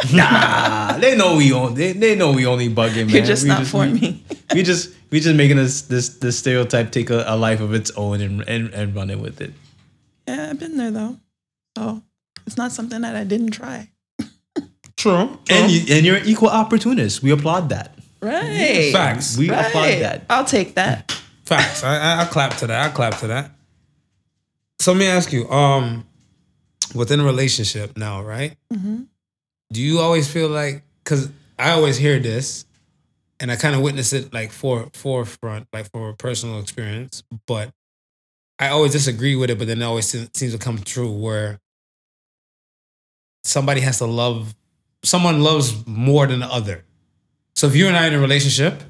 Nah, 0.14 0.96
they 0.98 1.16
know 1.16 1.36
we 1.36 1.52
on 1.52 1.74
they, 1.74 1.92
they 1.92 2.14
know 2.14 2.32
we 2.32 2.46
only 2.46 2.68
bugging, 2.68 3.06
man. 3.06 3.08
You're 3.10 3.24
just 3.24 3.42
we 3.42 3.48
not 3.50 3.66
for 3.66 3.82
we, 3.82 3.92
me. 3.92 4.24
we 4.54 4.62
just 4.62 4.94
we 5.10 5.20
just 5.20 5.36
making 5.36 5.56
this 5.56 5.82
this 5.82 6.08
this 6.18 6.38
stereotype 6.38 6.90
take 6.90 7.10
a, 7.10 7.24
a 7.26 7.36
life 7.36 7.60
of 7.60 7.74
its 7.74 7.90
own 7.92 8.20
and, 8.20 8.42
and 8.48 8.72
and 8.72 8.94
running 8.94 9.20
with 9.20 9.40
it. 9.40 9.52
Yeah, 10.26 10.50
I've 10.50 10.58
been 10.58 10.76
there 10.76 10.90
though. 10.90 11.16
So 11.76 12.02
it's 12.46 12.56
not 12.56 12.72
something 12.72 13.02
that 13.02 13.14
I 13.14 13.24
didn't 13.24 13.50
try. 13.50 13.90
True. 14.96 15.38
And 15.48 15.70
you 15.72 15.94
and 15.94 16.04
you're 16.04 16.16
an 16.16 16.26
equal 16.26 16.50
opportunist. 16.50 17.22
We 17.22 17.30
applaud 17.30 17.70
that. 17.70 17.98
Right. 18.20 18.92
Facts. 18.92 19.36
We 19.36 19.48
applaud 19.48 20.00
that. 20.00 20.26
I'll 20.28 20.44
take 20.44 20.74
that. 20.74 21.12
Facts. 21.46 21.82
I, 21.82 21.96
I, 21.96 22.22
I 22.22 22.24
clap 22.26 22.56
to 22.58 22.66
that. 22.66 22.90
I 22.90 22.92
clap 22.92 23.18
to 23.18 23.26
that. 23.28 23.50
So 24.78 24.92
let 24.92 24.98
me 24.98 25.06
ask 25.06 25.32
you, 25.32 25.48
um, 25.50 26.06
within 26.94 27.20
a 27.20 27.24
relationship 27.24 27.96
now, 27.96 28.22
right? 28.22 28.56
Do 29.72 29.80
you 29.80 30.00
always 30.00 30.30
feel 30.30 30.48
like, 30.48 30.82
because 31.04 31.30
I 31.58 31.70
always 31.70 31.96
hear 31.96 32.18
this, 32.18 32.64
and 33.38 33.50
I 33.50 33.56
kind 33.56 33.74
of 33.74 33.80
witness 33.80 34.12
it 34.12 34.34
like 34.34 34.52
for 34.52 34.90
forefront, 34.92 35.66
like 35.72 35.90
for 35.90 36.12
personal 36.12 36.60
experience, 36.60 37.22
but 37.46 37.70
I 38.58 38.68
always 38.68 38.92
disagree 38.92 39.34
with 39.34 39.50
it. 39.50 39.58
But 39.58 39.66
then 39.66 39.80
it 39.80 39.84
always 39.84 40.08
seems 40.08 40.52
to 40.52 40.58
come 40.58 40.78
true 40.78 41.10
where 41.10 41.58
somebody 43.42 43.80
has 43.80 43.98
to 43.98 44.06
love, 44.06 44.54
someone 45.02 45.42
loves 45.42 45.86
more 45.86 46.26
than 46.26 46.40
the 46.40 46.46
other. 46.46 46.84
So 47.54 47.66
if 47.66 47.74
you 47.74 47.88
and 47.88 47.96
I 47.96 48.06
in 48.06 48.14
a 48.14 48.20
relationship, 48.20 48.82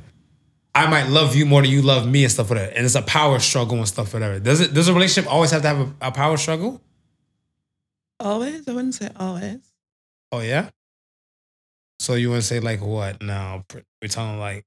I 0.74 0.89
might 0.89 1.09
love 1.09 1.37
you 1.37 1.47
more 1.47 1.62
than 1.62 1.70
you 1.70 1.83
love 1.83 2.07
me 2.07 2.24
and 2.24 2.33
stuff 2.33 2.51
like 2.51 2.59
that. 2.59 2.76
And 2.76 2.85
it's 2.85 2.95
a 2.95 3.03
power 3.03 3.39
struggle 3.39 3.78
and 3.78 3.89
stuff 3.89 4.14
like 4.14 4.22
that. 4.22 4.43
Does 4.43 4.61
it 4.61 4.74
does 4.74 4.89
a 4.89 4.95
relationship 4.95 5.31
always 5.31 5.51
have 5.51 5.62
to 5.62 5.68
have 5.68 5.81
a, 5.81 6.09
a 6.09 6.12
power 6.12 6.37
struggle? 6.37 6.81
Always? 8.18 8.66
I 8.68 8.72
wouldn't 8.72 8.95
say 8.95 9.11
always. 9.16 9.70
Oh 10.33 10.41
yeah? 10.41 10.70
So 11.99 12.14
you 12.14 12.31
want 12.31 12.43
to 12.43 12.47
say 12.47 12.61
like 12.61 12.81
what 12.81 13.22
now? 13.22 13.64
We're 14.03 14.09
talking 14.09 14.39
like 14.39 14.64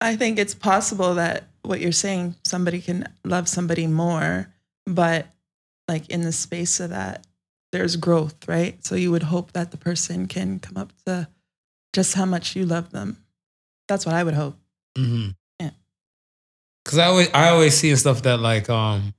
I 0.00 0.16
think 0.16 0.38
it's 0.38 0.54
possible 0.54 1.14
that 1.14 1.44
what 1.62 1.80
you're 1.80 1.92
saying, 1.92 2.36
somebody 2.44 2.80
can 2.80 3.06
love 3.24 3.48
somebody 3.48 3.86
more, 3.86 4.52
but 4.86 5.26
like 5.88 6.08
in 6.08 6.22
the 6.22 6.32
space 6.32 6.80
of 6.80 6.90
that, 6.90 7.26
there's 7.72 7.96
growth, 7.96 8.48
right? 8.48 8.84
So 8.84 8.94
you 8.94 9.10
would 9.10 9.24
hope 9.24 9.52
that 9.52 9.70
the 9.70 9.76
person 9.76 10.26
can 10.26 10.58
come 10.58 10.76
up 10.76 10.92
to 11.06 11.28
just 11.92 12.14
how 12.14 12.24
much 12.24 12.56
you 12.56 12.64
love 12.64 12.90
them. 12.90 13.18
That's 13.88 14.06
what 14.06 14.14
I 14.14 14.24
would 14.24 14.34
hope. 14.34 14.56
mm-hmm. 14.96 15.30
Yeah. 15.60 15.70
Cause 16.84 16.98
I 16.98 17.06
always 17.06 17.28
I 17.34 17.50
always 17.50 17.74
see 17.76 17.94
stuff 17.96 18.22
that 18.22 18.38
like 18.38 18.70
um 18.70 19.14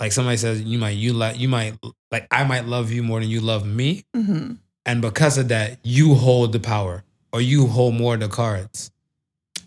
like 0.00 0.12
somebody 0.12 0.36
says 0.36 0.62
you 0.62 0.78
might 0.78 0.96
you 0.96 1.12
like 1.12 1.38
you 1.38 1.48
might 1.48 1.78
like 2.10 2.26
I 2.30 2.44
might 2.44 2.66
love 2.66 2.90
you 2.90 3.02
more 3.02 3.20
than 3.20 3.28
you 3.28 3.40
love 3.40 3.66
me. 3.66 4.04
hmm 4.14 4.52
And 4.86 5.00
because 5.02 5.38
of 5.38 5.48
that, 5.48 5.78
you 5.82 6.14
hold 6.14 6.52
the 6.52 6.60
power 6.60 7.04
or 7.32 7.40
you 7.40 7.66
hold 7.66 7.94
more 7.94 8.14
of 8.14 8.20
the 8.20 8.28
cards. 8.28 8.90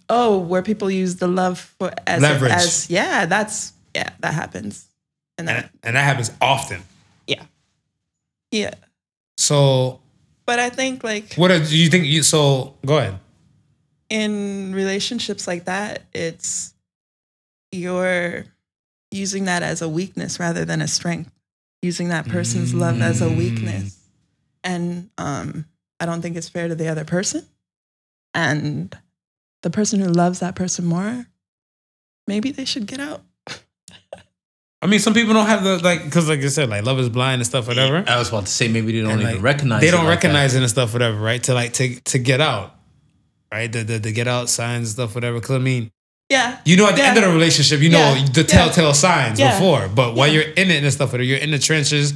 Oh, 0.10 0.38
where 0.38 0.62
people 0.62 0.90
use 0.92 1.16
the 1.18 1.28
love 1.28 1.60
for 1.60 1.92
as 2.06 2.22
Leverage. 2.22 2.52
as 2.52 2.90
yeah, 2.90 3.26
that's 3.26 3.74
yeah, 3.96 4.10
that 4.20 4.34
happens. 4.34 4.86
And 5.38 5.50
and, 5.50 5.58
that, 5.64 5.72
and 5.84 5.96
that 5.96 6.04
happens 6.04 6.32
often. 6.42 6.82
yeah. 7.28 7.44
Yeah. 8.52 8.74
So 9.38 10.00
But 10.46 10.60
I 10.60 10.70
think 10.70 11.04
like 11.04 11.36
what 11.36 11.50
do 11.50 11.60
you 11.76 11.90
think? 11.90 12.06
You 12.06 12.24
so 12.24 12.76
go 12.86 12.98
ahead. 13.00 13.20
in 14.10 14.74
relationships 14.74 15.48
like 15.48 15.66
that, 15.66 16.04
it's 16.14 16.74
you're 17.72 18.46
using 19.12 19.46
that 19.46 19.64
as 19.64 19.82
a 19.82 19.90
weakness 19.90 20.40
rather 20.40 20.66
than 20.66 20.82
a 20.82 20.88
strength. 20.88 21.32
Using 21.82 22.10
that 22.10 22.28
person's 22.28 22.74
love 22.74 23.02
as 23.02 23.22
a 23.22 23.30
weakness. 23.30 24.00
And 24.64 25.10
um, 25.18 25.66
I 26.00 26.06
don't 26.08 26.22
think 26.22 26.36
it's 26.36 26.50
fair 26.50 26.68
to 26.68 26.76
the 26.76 26.88
other 26.88 27.06
person. 27.06 27.46
And 28.34 28.96
the 29.62 29.70
person 29.70 30.00
who 30.00 30.08
loves 30.10 30.40
that 30.40 30.56
person 30.56 30.86
more, 30.86 31.28
maybe 32.28 32.52
they 32.52 32.66
should 32.66 32.88
get 32.88 33.00
out. 33.00 33.22
I 34.82 34.88
mean, 34.88 35.00
some 35.00 35.14
people 35.14 35.34
don't 35.34 35.46
have 35.48 35.64
the 35.64 35.78
like 35.84 36.04
because, 36.04 36.28
like 36.30 36.40
I 36.40 36.48
said, 36.48 36.70
like 36.70 36.84
love 36.86 37.00
is 37.00 37.10
blind 37.10 37.40
and 37.42 37.48
stuff, 37.48 37.68
whatever. 37.68 38.04
I 38.08 38.18
was 38.18 38.30
about 38.30 38.46
to 38.48 38.52
say 38.52 38.68
maybe 38.68 38.92
they 38.92 39.02
don't 39.02 39.12
And, 39.14 39.22
even 39.22 39.34
like, 39.36 39.44
recognize. 39.44 39.82
They 39.82 39.90
don't 39.92 40.06
like 40.06 40.22
that. 40.22 40.28
recognize 40.28 40.56
it 40.56 40.60
and 40.62 40.70
stuff, 40.70 40.94
whatever, 40.94 41.18
right? 41.20 41.42
To 41.44 41.54
like 41.54 41.74
to 41.74 42.00
to 42.00 42.20
get 42.20 42.42
out, 42.42 42.76
right? 43.52 43.72
The 43.72 43.84
the, 43.84 44.00
the 44.00 44.12
get 44.12 44.28
out 44.28 44.50
signs 44.50 44.80
and 44.80 44.88
stuff, 44.90 45.16
whatever. 45.16 45.40
Because 45.40 45.56
I 45.56 45.60
mean, 45.60 45.92
Yeah. 46.30 46.58
you 46.66 46.76
know, 46.76 46.88
at 46.88 46.96
the 46.96 47.02
Yeah. 47.02 47.08
end 47.10 47.18
of 47.18 47.24
the 47.24 47.30
relationship, 47.32 47.80
you 47.82 47.90
know 47.90 48.14
Yeah. 48.16 48.26
the 48.34 48.42
Yeah. 48.42 48.48
telltale 48.48 48.94
signs 48.94 49.40
Yeah. 49.40 49.54
before. 49.54 49.88
But 49.88 50.14
while 50.16 50.28
you're 50.28 50.44
in 50.44 50.70
it 50.72 50.84
and 50.84 50.92
stuff, 50.92 51.12
whatever, 51.14 51.24
you're 51.24 51.38
in 51.38 51.52
the 51.52 51.60
trenches. 51.60 52.14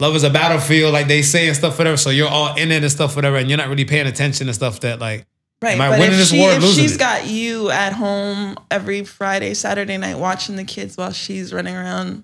Love 0.00 0.14
is 0.16 0.22
a 0.24 0.30
battlefield, 0.30 0.92
like 0.92 1.08
they 1.08 1.22
say 1.22 1.48
and 1.48 1.56
stuff, 1.56 1.76
whatever. 1.76 1.96
So 1.96 2.10
you're 2.10 2.28
all 2.28 2.54
in 2.54 2.70
it 2.72 2.82
and 2.82 2.90
stuff, 2.92 3.16
whatever, 3.16 3.36
and 3.36 3.48
you're 3.48 3.58
not 3.58 3.68
really 3.68 3.84
paying 3.84 4.06
attention 4.06 4.48
and 4.48 4.54
stuff 4.54 4.80
that 4.80 4.98
like 5.00 5.26
Right. 5.60 5.72
Am 5.74 5.80
I 5.80 5.88
but 5.88 5.98
winning 5.98 6.12
if 6.14 6.18
this 6.20 6.30
she, 6.30 6.38
war 6.38 6.52
or 6.52 6.56
if 6.56 6.62
she's 6.76 6.94
it? 6.94 6.98
got 7.00 7.26
you 7.26 7.68
at 7.70 7.92
home 7.92 8.56
every 8.70 9.02
Friday, 9.04 9.54
Saturday 9.54 9.96
night 9.96 10.16
watching 10.16 10.54
the 10.54 10.62
kids 10.64 10.96
while 10.96 11.10
she's 11.12 11.52
running 11.52 11.74
around 11.74 12.22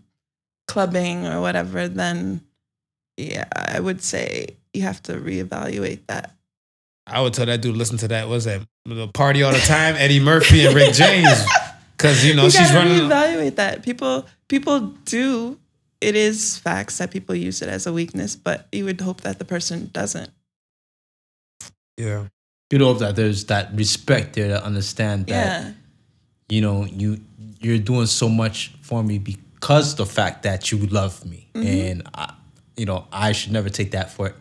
clubbing 0.69 1.27
or 1.27 1.41
whatever, 1.41 1.89
then 1.89 2.43
yeah, 3.17 3.45
I 3.55 3.81
would 3.81 4.03
say 4.05 4.51
you 4.73 4.83
have 4.83 5.03
to 5.05 5.15
reevaluate 5.15 6.01
that. 6.07 6.31
I 7.07 7.21
would 7.21 7.35
tell 7.35 7.47
that 7.47 7.61
dude 7.61 7.77
listen 7.77 7.99
to 7.99 8.09
that. 8.09 8.29
What's 8.29 8.45
that? 8.47 8.63
The 8.87 9.09
party 9.09 9.43
all 9.43 9.53
the 9.53 9.59
time, 9.59 9.95
Eddie 9.97 10.21
Murphy 10.21 10.67
and 10.67 10.75
Rick 10.75 10.95
James. 10.95 11.45
Cause 11.97 12.25
you 12.25 12.35
know 12.35 12.45
you 12.45 12.51
she's 12.51 12.71
gotta 12.73 12.89
running. 12.91 13.09
reevaluate 13.09 13.57
that. 13.57 13.83
People 13.83 14.27
people 14.49 14.81
do 15.05 15.59
it 16.01 16.17
is 16.17 16.59
facts 16.59 16.99
that 16.99 17.11
people 17.11 17.35
use 17.35 17.63
it 17.63 17.69
as 17.69 17.87
a 17.87 17.93
weakness, 17.93 18.37
but 18.37 18.67
you 18.73 18.85
would 18.85 19.01
hope 19.01 19.23
that 19.23 19.39
the 19.39 19.45
person 19.45 19.91
doesn't. 19.93 20.31
Yeah. 21.97 22.27
You'd 22.71 22.81
hope 22.83 22.99
that 22.99 23.15
there's 23.17 23.45
that 23.47 23.73
respect 23.75 24.35
there 24.35 24.49
to 24.49 24.63
understand 24.65 25.29
that 25.29 25.65
Yeah. 25.65 25.73
you 26.49 26.61
know 26.61 26.85
you 26.87 27.21
you're 27.61 27.79
doing 27.79 28.07
so 28.07 28.29
much 28.29 28.75
for 28.83 29.03
me 29.03 29.19
because 29.19 29.95
the 29.95 30.05
fact 30.05 30.43
that 30.43 30.71
you 30.73 30.79
love 30.79 31.25
me, 31.25 31.49
mm-hmm. 31.55 31.67
and 31.67 32.09
I, 32.15 32.35
you 32.77 32.85
know 32.87 33.07
I 33.13 33.33
should 33.33 33.53
never 33.53 33.69
take 33.71 33.93
that 33.93 34.11
for 34.11 34.35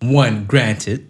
one 0.00 0.44
granted, 0.44 1.08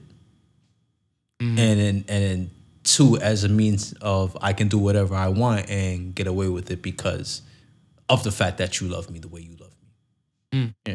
Mm-hmm. 1.41 1.59
and 1.59 1.81
then 1.81 2.05
and 2.09 2.25
then 2.25 2.51
two 2.85 3.17
as 3.19 3.45
a 3.45 3.49
means 3.49 3.95
of 4.03 4.37
I 4.43 4.53
can 4.53 4.69
do 4.69 4.79
whatever 4.79 5.15
I 5.15 5.29
want 5.29 5.71
and 5.71 6.15
get 6.15 6.27
away 6.27 6.49
with 6.49 6.71
it 6.71 6.83
because 6.83 7.41
of 8.11 8.25
the 8.25 8.31
fact 8.31 8.59
that 8.59 8.81
you 8.81 8.89
love 8.89 9.09
me 9.11 9.19
the 9.21 9.29
way 9.29 9.41
you 9.41 9.57
love 9.59 9.73
me. 10.53 10.59
Mm. 10.59 10.75
Yeah. 10.87 10.95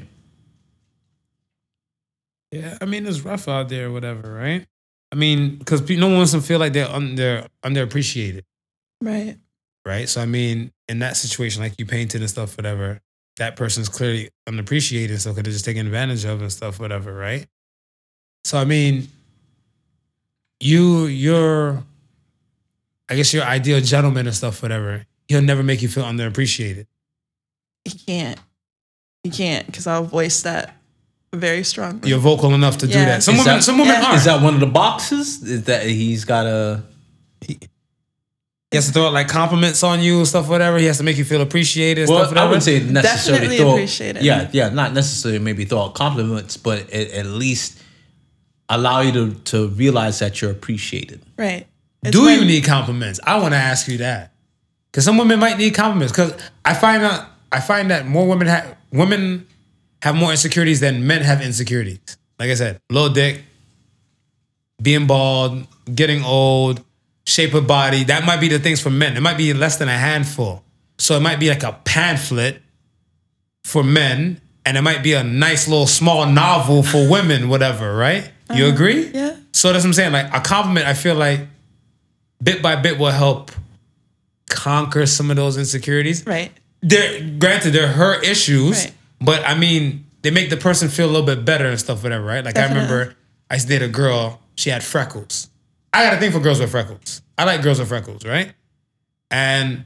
Yeah, 2.51 2.77
I 2.81 2.85
mean 2.85 3.05
it's 3.05 3.21
rough 3.21 3.47
out 3.47 3.69
there, 3.69 3.87
or 3.87 3.91
whatever, 3.91 4.31
right? 4.33 4.65
I 5.11 5.15
mean, 5.15 5.57
because 5.57 5.87
no 5.89 6.07
one 6.07 6.17
wants 6.17 6.31
to 6.33 6.41
feel 6.41 6.59
like 6.59 6.73
they're 6.73 6.89
under 6.89 7.47
underappreciated, 7.63 8.43
Right. 9.01 9.37
right? 9.85 10.07
So 10.09 10.21
I 10.21 10.25
mean, 10.25 10.71
in 10.87 10.99
that 10.99 11.17
situation, 11.17 11.61
like 11.63 11.73
you 11.79 11.85
painted 11.85 12.21
and 12.21 12.29
stuff, 12.29 12.57
whatever, 12.57 13.01
that 13.37 13.55
person's 13.55 13.89
clearly 13.89 14.29
unappreciated, 14.47 15.21
so 15.21 15.33
could 15.33 15.45
have 15.45 15.53
just 15.53 15.65
taken 15.65 15.85
advantage 15.85 16.23
of 16.25 16.41
and 16.41 16.51
stuff, 16.51 16.79
whatever, 16.79 17.13
right? 17.13 17.47
So 18.43 18.57
I 18.57 18.65
mean, 18.65 19.07
you, 20.59 21.05
you're, 21.05 21.83
I 23.09 23.15
guess, 23.15 23.33
your 23.33 23.43
ideal 23.43 23.81
gentleman 23.81 24.27
and 24.27 24.35
stuff, 24.35 24.61
whatever. 24.61 25.05
He'll 25.27 25.41
never 25.41 25.63
make 25.63 25.81
you 25.81 25.87
feel 25.87 26.03
underappreciated. 26.03 26.87
He 27.83 27.91
can't. 27.97 28.39
He 29.23 29.29
can't 29.31 29.65
because 29.65 29.87
I'll 29.87 30.03
voice 30.03 30.41
that 30.43 30.75
very 31.33 31.63
strongly. 31.63 32.09
You're 32.09 32.19
vocal 32.19 32.53
enough 32.53 32.77
to 32.79 32.87
do 32.87 32.93
that. 32.93 33.23
Some 33.23 33.35
Is 33.35 33.39
women, 33.41 33.55
that- 33.57 33.63
some 33.63 33.77
women 33.77 33.93
yeah. 33.95 34.11
are. 34.11 34.15
Is 34.15 34.25
that 34.25 34.41
one 34.41 34.53
of 34.53 34.59
the 34.59 34.67
boxes? 34.67 35.43
Is 35.43 35.63
that 35.65 35.85
he's 35.85 36.25
got 36.25 36.45
a 36.45 36.83
he 38.71 38.77
has 38.77 38.87
to 38.87 38.91
throw 38.93 39.07
out 39.07 39.13
like 39.13 39.27
compliments 39.29 39.83
on 39.83 40.01
you 40.01 40.17
and 40.17 40.27
stuff, 40.27 40.49
whatever. 40.49 40.77
He 40.77 40.85
has 40.85 40.97
to 40.97 41.03
make 41.03 41.17
you 41.17 41.23
feel 41.23 41.41
appreciated 41.41 42.09
Well, 42.09 42.25
stuff, 42.25 42.37
I 42.37 42.45
wouldn't 42.45 42.63
say 42.63 42.79
necessarily 42.83 43.01
Definitely 43.47 43.57
throw. 43.57 43.71
appreciate 43.73 44.15
it. 44.17 44.23
Yeah, 44.23 44.49
yeah, 44.51 44.69
not 44.69 44.93
necessarily 44.93 45.39
maybe 45.39 45.65
throw 45.65 45.81
out 45.83 45.93
compliments, 45.93 46.57
but 46.57 46.89
at, 46.91 47.11
at 47.11 47.25
least 47.25 47.79
allow 48.70 49.01
you 49.01 49.11
to 49.11 49.34
to 49.51 49.68
realize 49.70 50.20
that 50.20 50.41
you're 50.41 50.51
appreciated. 50.51 51.22
right. 51.38 51.68
It's 52.03 52.11
Do 52.16 52.26
when- 52.26 52.39
you 52.39 52.45
need 52.45 52.63
compliments? 52.63 53.20
I 53.24 53.39
want 53.39 53.53
to 53.53 53.57
ask 53.59 53.88
you 53.88 53.97
that 53.97 54.32
because 54.91 55.03
some 55.05 55.18
women 55.18 55.39
might 55.39 55.57
need 55.57 55.74
compliments. 55.74 56.11
Because 56.11 56.34
I 56.63 56.74
find 56.76 57.01
out, 57.03 57.26
I 57.51 57.59
find 57.59 57.89
that 57.89 58.05
more 58.07 58.28
women 58.28 58.47
have 58.47 58.76
women 58.91 59.47
have 60.03 60.16
more 60.16 60.30
insecurities 60.32 60.80
than 60.82 61.07
men 61.07 61.22
have 61.24 61.41
insecurities. 61.41 61.99
Like 62.38 62.49
I 62.51 62.53
said, 62.53 62.80
low 62.91 63.11
dick, 63.11 63.41
being 64.82 65.07
bald, 65.07 65.66
getting 65.93 66.24
old, 66.24 66.84
shape 67.26 67.53
of 67.55 67.66
body. 67.66 68.03
That 68.03 68.24
might 68.26 68.39
be 68.39 68.49
the 68.49 68.59
things 68.59 68.80
for 68.82 68.89
men. 68.91 69.18
It 69.18 69.22
might 69.22 69.38
be 69.38 69.53
less 69.53 69.78
than 69.78 69.88
a 69.89 69.97
handful. 69.97 70.63
So 70.99 71.18
it 71.18 71.22
might 71.22 71.39
be 71.39 71.49
like 71.49 71.63
a 71.63 71.74
pamphlet 71.86 72.61
for 73.63 73.84
men, 73.84 74.39
and 74.66 74.78
it 74.78 74.82
might 74.82 75.01
be 75.01 75.13
a 75.13 75.24
nice 75.24 75.68
little 75.68 75.88
small 75.88 76.26
novel 76.28 76.84
for 76.84 77.09
women, 77.09 77.49
whatever, 77.49 77.95
right? 77.95 78.30
You 78.53 78.65
uh-huh. 78.65 78.73
agree? 78.73 79.07
Yeah. 79.07 79.35
So 79.51 79.71
that's 79.71 79.83
what 79.83 79.89
I'm 79.89 79.93
saying. 79.93 80.11
Like 80.11 80.33
a 80.33 80.41
compliment, 80.41 80.85
I 80.85 80.93
feel 80.93 81.15
like 81.15 81.41
bit 82.41 82.61
by 82.61 82.75
bit 82.75 82.99
will 82.99 83.11
help 83.11 83.51
conquer 84.49 85.05
some 85.05 85.29
of 85.29 85.35
those 85.35 85.57
insecurities. 85.57 86.25
Right. 86.25 86.51
They're 86.81 87.37
granted 87.39 87.71
they're 87.71 87.87
her 87.87 88.21
issues, 88.21 88.85
Right. 88.85 88.93
but 89.19 89.43
I 89.45 89.55
mean 89.55 90.05
they 90.21 90.31
make 90.31 90.49
the 90.49 90.57
person 90.57 90.89
feel 90.89 91.05
a 91.05 91.11
little 91.11 91.25
bit 91.25 91.45
better 91.45 91.67
and 91.67 91.79
stuff, 91.79 92.03
whatever, 92.03 92.25
right? 92.25 92.43
Like 92.43 92.57
I 92.57 92.67
remember 92.67 93.15
I 93.49 93.55
used 93.55 93.67
to 93.67 93.79
date 93.79 93.85
a 93.85 93.89
girl, 93.89 94.41
she 94.55 94.69
had 94.69 94.83
freckles. 94.83 95.49
I 95.93 96.03
got 96.03 96.13
a 96.13 96.17
thing 96.17 96.31
for 96.31 96.39
girls 96.39 96.59
with 96.59 96.71
freckles. 96.71 97.21
I 97.37 97.45
like 97.45 97.61
girls 97.61 97.79
with 97.79 97.87
freckles, 97.87 98.25
right? 98.25 98.53
And 99.31 99.85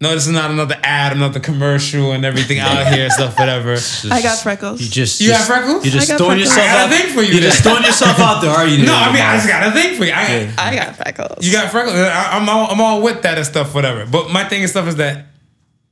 no, 0.00 0.14
this 0.14 0.26
is 0.28 0.32
not 0.32 0.52
another 0.52 0.78
ad, 0.84 1.16
another 1.16 1.40
commercial 1.40 2.12
and 2.12 2.24
everything 2.24 2.60
out 2.60 2.92
here 2.92 3.10
stuff, 3.10 3.36
whatever. 3.36 3.72
I 4.12 4.22
got 4.22 4.38
freckles. 4.38 4.80
You 4.80 4.88
just 4.88 5.20
You 5.20 5.28
just- 5.28 5.48
have 5.48 5.58
freckles? 5.58 5.84
You're 5.84 5.92
just 5.92 6.08
I 6.08 6.12
got 6.12 6.18
throwing 6.18 6.38
freckles. 6.38 6.56
yourself 6.56 6.68
I 6.68 6.72
got 6.72 6.78
out. 6.78 6.92
a 6.92 6.96
thing 6.96 7.14
for 7.14 7.22
you 7.22 7.32
You're 7.32 7.42
just 7.42 7.64
then. 7.64 7.72
throwing 7.72 7.86
yourself 7.86 8.18
out 8.20 8.40
there, 8.40 8.50
are 8.50 8.66
you? 8.66 8.86
No, 8.86 8.94
I 8.94 9.12
mean 9.12 9.22
I 9.22 9.34
just 9.36 9.48
got 9.48 9.66
a 9.66 9.72
thing 9.72 9.96
for 9.98 10.04
you. 10.04 10.12
I, 10.12 10.26
Yeah. 10.28 10.52
I 10.56 10.76
got 10.76 10.96
freckles. 10.96 11.44
You 11.44 11.52
got 11.52 11.70
freckles. 11.72 11.96
I, 11.96 12.38
I'm 12.38 12.48
all 12.48 12.70
I'm 12.70 12.80
all 12.80 13.02
with 13.02 13.22
that 13.22 13.38
and 13.38 13.46
stuff, 13.46 13.74
whatever. 13.74 14.06
But 14.06 14.30
my 14.30 14.44
thing 14.44 14.60
and 14.62 14.70
stuff 14.70 14.86
is 14.86 14.96
that 14.96 15.26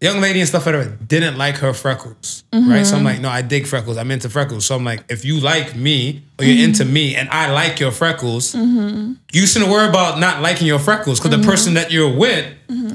young 0.00 0.20
lady 0.20 0.40
and 0.40 0.48
stuff, 0.48 0.66
whatever, 0.66 0.96
didn't 1.07 1.38
like 1.38 1.57
her 1.57 1.72
freckles, 1.72 2.44
right? 2.52 2.84
So 2.84 2.94
I'm 2.94 2.98
mm-hmm. 2.98 3.04
like, 3.07 3.20
no, 3.20 3.28
I 3.30 3.42
dig 3.42 3.66
freckles. 3.66 3.96
I'm 3.96 4.11
into 4.11 4.28
freckles. 4.28 4.66
So 4.66 4.76
I'm 4.76 4.84
like, 4.84 5.04
if 5.09 5.24
you 5.24 5.40
like 5.40 5.74
me 5.74 6.22
or 6.38 6.44
you're 6.44 6.64
into 6.64 6.84
mm-hmm. 6.84 6.92
me 6.92 7.16
and 7.16 7.28
I 7.30 7.50
like 7.50 7.80
your 7.80 7.90
freckles, 7.90 8.54
mm-hmm. 8.54 9.14
you 9.32 9.46
shouldn't 9.46 9.70
worry 9.70 9.88
about 9.88 10.20
not 10.20 10.42
liking 10.42 10.66
your 10.66 10.78
freckles 10.78 11.18
because 11.18 11.36
the 11.36 11.44
person 11.44 11.74
that 11.74 11.90
you're 11.90 12.14
with 12.14 12.46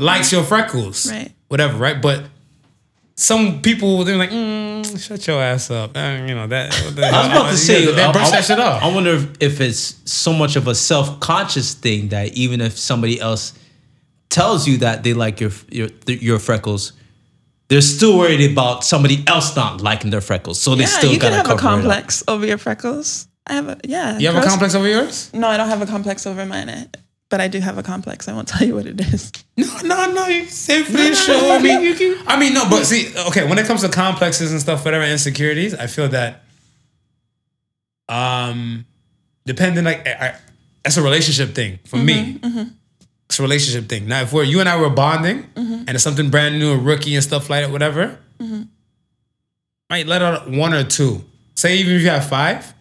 likes 0.02 0.32
your 0.32 0.44
freckles, 0.44 1.10
Right. 1.12 1.32
Whatever, 1.48 1.78
right? 1.78 2.02
But 2.02 2.24
some 3.16 3.62
people 3.62 4.04
they're 4.04 4.18
like, 4.18 4.32
mm, 4.32 4.82
shut 5.08 5.26
your 5.28 5.42
ass 5.42 5.70
up, 5.70 5.96
Uh, 5.96 6.24
you 6.28 6.34
know 6.34 6.48
that. 6.48 6.74
what 6.86 6.96
the 6.96 7.06
I 7.06 7.12
was 7.12 7.28
hell? 7.28 7.42
about 7.42 7.52
to 7.52 7.58
say, 7.58 7.86
they 7.94 8.04
I- 8.04 8.12
brush 8.12 8.28
I, 8.30 8.32
that 8.38 8.46
shit 8.46 8.60
off. 8.60 8.82
I 8.82 8.88
wonder 8.94 9.12
if, 9.12 9.28
if 9.40 9.62
it's 9.62 9.96
so 10.06 10.34
much 10.34 10.56
of 10.56 10.68
a 10.68 10.74
self-conscious 10.76 11.74
thing 11.76 12.10
that 12.10 12.34
even 12.34 12.62
if 12.62 12.78
somebody 12.78 13.20
else 13.20 13.54
tells 14.30 14.68
you 14.68 14.78
that 14.78 15.04
they 15.04 15.14
like 15.14 15.40
your 15.42 15.52
your 15.70 15.90
your 16.08 16.40
freckles, 16.40 16.94
they're 17.68 17.82
still 17.82 18.18
worried 18.18 18.52
about 18.52 18.84
somebody 18.84 19.24
else 19.28 19.56
not 19.56 19.82
liking 19.82 20.10
their 20.10 20.22
freckles, 20.22 20.60
so 20.60 20.74
they 20.76 20.82
yeah, 20.84 20.98
still 20.98 21.12
you 21.12 21.20
can 21.20 21.32
gotta 21.32 21.36
have 21.36 21.46
a 21.46 21.60
cover 21.60 21.76
it 21.76 21.80
up. 21.80 21.82
complex 21.84 22.24
over 22.28 22.46
your 22.46 22.58
freckles. 22.58 23.28
I 23.46 23.54
have 23.54 23.68
a 23.68 23.78
yeah. 23.84 24.18
you 24.20 24.28
have 24.32 24.42
a 24.44 24.48
complex 24.48 24.74
over 24.74 24.88
yours? 24.88 25.30
No, 25.34 25.48
I 25.48 25.58
don't 25.58 25.68
have 25.70 25.82
a 25.82 25.86
complex 25.86 26.26
over 26.26 26.46
mine. 26.46 26.70
I- 27.32 27.38
But 27.38 27.42
I 27.42 27.48
do 27.48 27.60
have 27.60 27.78
a 27.78 27.84
complex. 27.84 28.28
I 28.28 28.34
won't 28.34 28.48
tell 28.54 28.68
you 28.68 28.76
what 28.76 28.86
it 28.86 29.00
is. 29.02 29.32
No, 29.58 29.68
no, 29.84 30.12
no. 30.14 30.28
You 30.28 30.46
safely 30.46 31.16
sure. 31.16 31.52
I 31.54 31.60
mean, 31.60 31.82
you 31.82 31.96
can. 31.96 32.28
I 32.28 32.40
mean, 32.40 32.54
no, 32.54 32.70
but 32.70 32.86
see, 32.86 33.12
okay, 33.28 33.48
when 33.48 33.58
it 33.58 33.66
comes 33.66 33.82
to 33.82 33.90
complexes 33.90 34.52
and 34.52 34.62
stuff, 34.62 34.86
whatever 34.86 35.06
insecurities, 35.06 35.74
I 35.74 35.88
feel 35.88 36.08
that, 36.10 36.44
um, 38.10 38.86
depending 39.46 39.84
like, 39.86 40.08
I, 40.08 40.12
I, 40.12 40.36
that's 40.84 40.98
a 40.98 41.02
relationship 41.02 41.56
thing 41.56 41.80
for 41.86 41.98
me. 41.98 42.36
Mm-hmm, 42.36 42.48
mm-hmm. 42.48 42.70
It's 43.26 43.40
a 43.40 43.44
relationship 43.44 43.88
thing. 43.90 44.08
Now, 44.08 44.22
if 44.22 44.34
we're 44.34 44.44
you 44.44 44.60
and 44.60 44.68
I 44.68 44.80
were 44.80 44.90
bonding, 44.90 45.44
mm-hmm. 45.44 45.74
and 45.74 45.90
it's 45.92 46.04
something 46.04 46.30
brand 46.30 46.60
new, 46.60 46.74
a 46.74 46.78
rookie 46.78 47.16
and 47.16 47.24
stuff 47.24 47.50
like 47.50 47.64
that, 47.64 47.72
whatever, 47.72 48.18
might 49.90 50.08
let 50.08 50.22
out 50.22 50.50
one 50.50 50.74
or 50.74 50.84
two. 50.84 51.24
Say 51.56 51.78
even 51.78 51.96
if 51.96 52.02
you 52.02 52.10
have 52.10 52.28
five, 52.28 52.74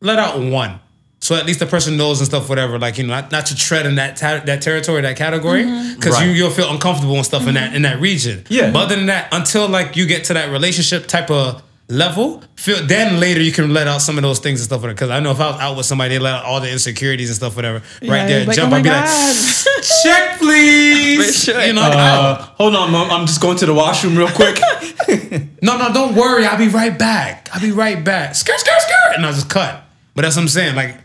let 0.00 0.18
out 0.18 0.38
one. 0.40 0.80
So 1.26 1.34
at 1.34 1.44
least 1.44 1.58
the 1.58 1.66
person 1.66 1.96
knows 1.96 2.20
and 2.20 2.26
stuff, 2.28 2.48
whatever. 2.48 2.78
Like 2.78 2.98
you 2.98 3.04
know, 3.06 3.14
not, 3.14 3.32
not 3.32 3.46
to 3.46 3.56
tread 3.56 3.84
in 3.84 3.96
that 3.96 4.16
ta- 4.16 4.42
that 4.46 4.62
territory, 4.62 5.02
that 5.02 5.16
category, 5.16 5.64
because 5.96 6.14
Right. 6.14 6.26
you 6.26 6.32
you'll 6.32 6.50
feel 6.50 6.70
uncomfortable 6.70 7.16
and 7.16 7.26
stuff 7.26 7.46
in 7.48 7.54
that 7.54 7.74
in 7.74 7.82
that 7.82 8.00
region. 8.00 8.44
Yeah. 8.48 8.70
But 8.70 8.84
other 8.84 8.96
than 8.96 9.06
that, 9.06 9.28
until 9.32 9.68
like 9.68 9.96
you 9.96 10.06
get 10.06 10.24
to 10.24 10.34
that 10.34 10.50
relationship 10.52 11.06
type 11.08 11.30
of 11.30 11.62
level, 11.88 12.42
feel 12.56 12.84
then 12.86 13.20
later 13.20 13.40
you 13.40 13.52
can 13.52 13.72
let 13.74 13.86
out 13.88 14.00
some 14.02 14.16
of 14.18 14.22
those 14.22 14.38
things 14.40 14.60
and 14.60 14.66
stuff. 14.66 14.82
Because 14.82 15.10
I 15.10 15.18
know 15.20 15.30
if 15.32 15.40
I 15.40 15.50
was 15.50 15.60
out 15.60 15.76
with 15.76 15.86
somebody, 15.86 16.14
they 16.14 16.18
let 16.20 16.34
out 16.34 16.44
all 16.44 16.60
the 16.60 16.70
insecurities 16.70 17.28
and 17.28 17.36
stuff, 17.36 17.54
whatever. 17.56 17.82
right 18.02 18.26
there, 18.26 18.44
like, 18.46 18.56
jump. 18.56 18.72
oh 18.72 18.76
I'd 18.76 18.82
be 18.84 18.88
my 18.90 19.00
like, 19.00 19.84
check, 20.02 20.38
please. 20.38 21.26
For 21.46 21.52
sure. 21.52 21.64
You 21.64 21.72
know, 21.74 21.82
Uh, 21.82 22.42
hold 22.58 22.74
on, 22.76 22.90
mom. 22.92 23.10
I'm 23.10 23.26
just 23.26 23.40
going 23.40 23.56
to 23.58 23.66
the 23.66 23.74
washroom 23.74 24.16
real 24.16 24.28
quick. 24.28 24.58
no, 25.62 25.76
no, 25.78 25.92
don't 25.92 26.14
worry. 26.14 26.44
I'll 26.44 26.58
be 26.58 26.68
right 26.68 26.96
back. 26.98 27.48
I'll 27.52 27.60
be 27.60 27.70
right 27.72 28.02
back. 28.04 28.34
Skirt, 28.34 28.58
skirt, 28.58 28.80
skirt. 28.80 29.16
And 29.16 29.24
I'll 29.26 29.32
just 29.32 29.48
cut. 29.50 29.82
But 30.14 30.22
that's 30.22 30.36
what 30.36 30.42
I'm 30.42 30.48
saying. 30.48 30.74
Like, 30.74 30.96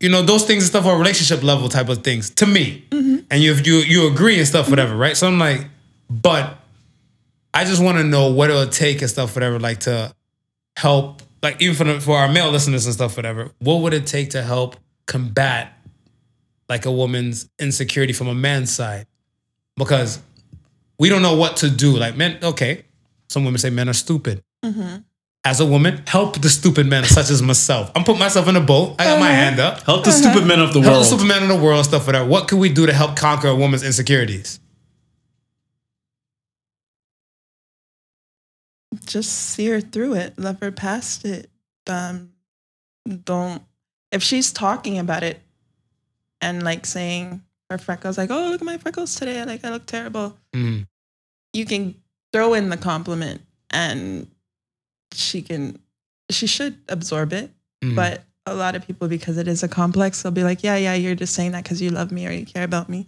you 0.00 0.08
know, 0.08 0.22
those 0.22 0.44
things 0.44 0.64
and 0.64 0.70
stuff 0.70 0.86
are 0.86 0.98
relationship 0.98 1.42
level 1.42 1.68
type 1.68 1.88
of 1.88 2.04
things 2.04 2.30
to 2.30 2.46
me. 2.46 2.84
Mm-hmm. 2.90 3.16
And 3.30 3.42
you, 3.42 3.54
you 3.54 3.76
you 3.78 4.12
agree 4.12 4.38
and 4.38 4.46
stuff, 4.46 4.68
whatever, 4.68 4.96
right? 4.96 5.16
So 5.16 5.26
I'm 5.26 5.38
like, 5.38 5.66
but 6.10 6.58
I 7.54 7.64
just 7.64 7.82
want 7.82 7.98
to 7.98 8.04
know 8.04 8.30
what 8.30 8.50
it'll 8.50 8.66
take 8.66 9.00
and 9.00 9.10
stuff, 9.10 9.34
whatever, 9.34 9.58
like 9.58 9.80
to 9.80 10.14
help, 10.76 11.22
like 11.42 11.60
even 11.62 11.74
for, 11.74 11.84
the, 11.84 12.00
for 12.00 12.18
our 12.18 12.30
male 12.30 12.50
listeners 12.50 12.84
and 12.84 12.94
stuff, 12.94 13.16
whatever. 13.16 13.50
What 13.58 13.76
would 13.76 13.94
it 13.94 14.06
take 14.06 14.30
to 14.30 14.42
help 14.42 14.76
combat 15.06 15.72
like 16.68 16.84
a 16.84 16.92
woman's 16.92 17.48
insecurity 17.58 18.12
from 18.12 18.28
a 18.28 18.34
man's 18.34 18.70
side? 18.70 19.06
Because 19.76 20.20
we 20.98 21.08
don't 21.08 21.22
know 21.22 21.36
what 21.36 21.56
to 21.58 21.70
do. 21.70 21.96
Like 21.96 22.16
men, 22.16 22.38
okay, 22.42 22.84
some 23.28 23.44
women 23.44 23.58
say 23.58 23.70
men 23.70 23.88
are 23.88 23.94
stupid. 23.94 24.42
Mm-hmm. 24.64 24.96
As 25.46 25.60
a 25.60 25.66
woman, 25.66 26.02
help 26.08 26.40
the 26.40 26.50
stupid 26.50 26.88
men 26.88 27.04
such 27.04 27.30
as 27.30 27.40
myself. 27.40 27.92
I'm 27.94 28.02
putting 28.02 28.18
myself 28.18 28.48
in 28.48 28.56
a 28.56 28.60
boat. 28.60 28.96
I 28.98 29.04
got 29.04 29.20
my 29.20 29.30
hand 29.30 29.60
up. 29.60 29.80
Help 29.82 30.04
the 30.04 30.10
stupid 30.10 30.44
men 30.44 30.58
of 30.58 30.72
the 30.72 30.80
world. 30.80 30.90
Help 30.90 31.02
the 31.02 31.06
stupid 31.06 31.28
men 31.28 31.42
of 31.44 31.48
the 31.48 31.62
world, 31.64 31.84
stuff 31.84 32.06
like 32.08 32.14
that. 32.14 32.26
What 32.26 32.48
can 32.48 32.58
we 32.58 32.68
do 32.68 32.84
to 32.84 32.92
help 32.92 33.14
conquer 33.14 33.48
a 33.48 33.54
woman's 33.54 33.84
insecurities? 33.84 34.58
just 39.06 39.30
see 39.32 39.66
her 39.66 39.80
through 39.80 40.14
it, 40.14 40.38
love 40.38 40.60
her 40.60 40.72
past 40.72 41.24
it. 41.24 41.48
Um, 41.86 42.32
don't 43.24 43.62
if 44.10 44.22
she's 44.22 44.52
talking 44.52 44.98
about 44.98 45.22
it 45.22 45.40
and 46.40 46.62
like 46.62 46.84
saying 46.84 47.42
her 47.70 47.78
freckles, 47.78 48.18
like, 48.18 48.30
"Oh, 48.30 48.48
look 48.50 48.60
at 48.60 48.66
my 48.66 48.78
freckles 48.78 49.14
today. 49.14 49.44
Like, 49.44 49.64
I 49.64 49.70
look 49.70 49.86
terrible." 49.86 50.36
Mm. 50.52 50.86
You 51.52 51.64
can 51.64 51.94
throw 52.32 52.54
in 52.54 52.68
the 52.68 52.76
compliment, 52.76 53.42
and 53.70 54.28
she 55.12 55.42
can, 55.42 55.78
she 56.30 56.46
should 56.46 56.76
absorb 56.88 57.32
it. 57.32 57.50
Mm. 57.84 57.94
But 57.96 58.22
a 58.46 58.54
lot 58.54 58.74
of 58.76 58.86
people, 58.86 59.08
because 59.08 59.38
it 59.38 59.48
is 59.48 59.62
a 59.62 59.68
complex, 59.68 60.22
they'll 60.22 60.32
be 60.32 60.44
like, 60.44 60.62
"Yeah, 60.62 60.76
yeah, 60.76 60.94
you're 60.94 61.14
just 61.16 61.34
saying 61.34 61.52
that 61.52 61.64
because 61.64 61.82
you 61.82 61.90
love 61.90 62.12
me 62.12 62.26
or 62.26 62.30
you 62.30 62.46
care 62.46 62.64
about 62.64 62.88
me." 62.88 63.06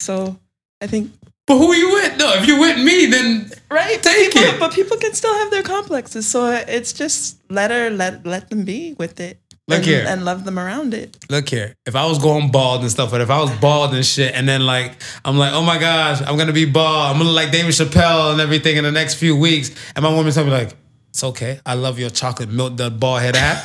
So 0.00 0.38
I 0.80 0.86
think 0.86 1.10
But 1.46 1.58
who 1.58 1.72
are 1.72 1.74
you 1.76 1.90
with? 1.90 2.18
No, 2.18 2.32
if 2.34 2.46
you're 2.46 2.60
with 2.60 2.78
me, 2.84 3.06
then 3.06 3.50
right 3.70 4.02
Take 4.02 4.32
people, 4.32 4.54
it. 4.54 4.60
but 4.60 4.72
people 4.72 4.96
can 4.96 5.12
still 5.14 5.32
have 5.34 5.50
their 5.50 5.62
complexes 5.62 6.26
so 6.28 6.46
it's 6.68 6.92
just 6.92 7.38
let 7.50 7.70
her 7.70 7.88
let 7.90 8.26
let 8.26 8.50
them 8.50 8.64
be 8.64 8.94
with 8.98 9.18
it 9.20 9.38
Look 9.68 9.78
and, 9.78 9.86
here. 9.86 10.04
and 10.06 10.24
love 10.24 10.44
them 10.44 10.58
around 10.58 10.92
it 10.94 11.16
look 11.30 11.48
here. 11.48 11.74
If 11.86 11.96
I 11.96 12.04
was 12.06 12.18
going 12.18 12.50
bald 12.50 12.82
and 12.82 12.90
stuff, 12.90 13.10
but 13.10 13.20
if 13.20 13.30
I 13.30 13.40
was 13.40 13.50
bald 13.58 13.94
and 13.94 14.04
shit, 14.04 14.34
and 14.34 14.46
then 14.48 14.66
like 14.66 14.92
I'm 15.24 15.36
like, 15.38 15.52
oh 15.52 15.62
my 15.62 15.78
gosh, 15.78 16.20
I'm 16.22 16.36
gonna 16.36 16.52
be 16.52 16.66
bald. 16.66 17.10
I'm 17.10 17.16
gonna 17.18 17.30
look 17.30 17.36
like 17.44 17.52
David 17.52 17.72
Chappelle 17.72 18.32
and 18.32 18.40
everything 18.40 18.76
in 18.76 18.84
the 18.84 18.92
next 18.92 19.14
few 19.14 19.34
weeks, 19.36 19.70
and 19.96 20.02
my 20.04 20.12
woman 20.14 20.32
tell 20.32 20.44
me 20.44 20.50
like, 20.50 20.76
it's 21.16 21.24
okay. 21.24 21.60
I 21.64 21.72
love 21.72 21.98
your 21.98 22.10
chocolate 22.10 22.50
milk 22.50 22.76
dud 22.76 23.00
bald 23.00 23.22
head 23.22 23.36
hat. 23.36 23.64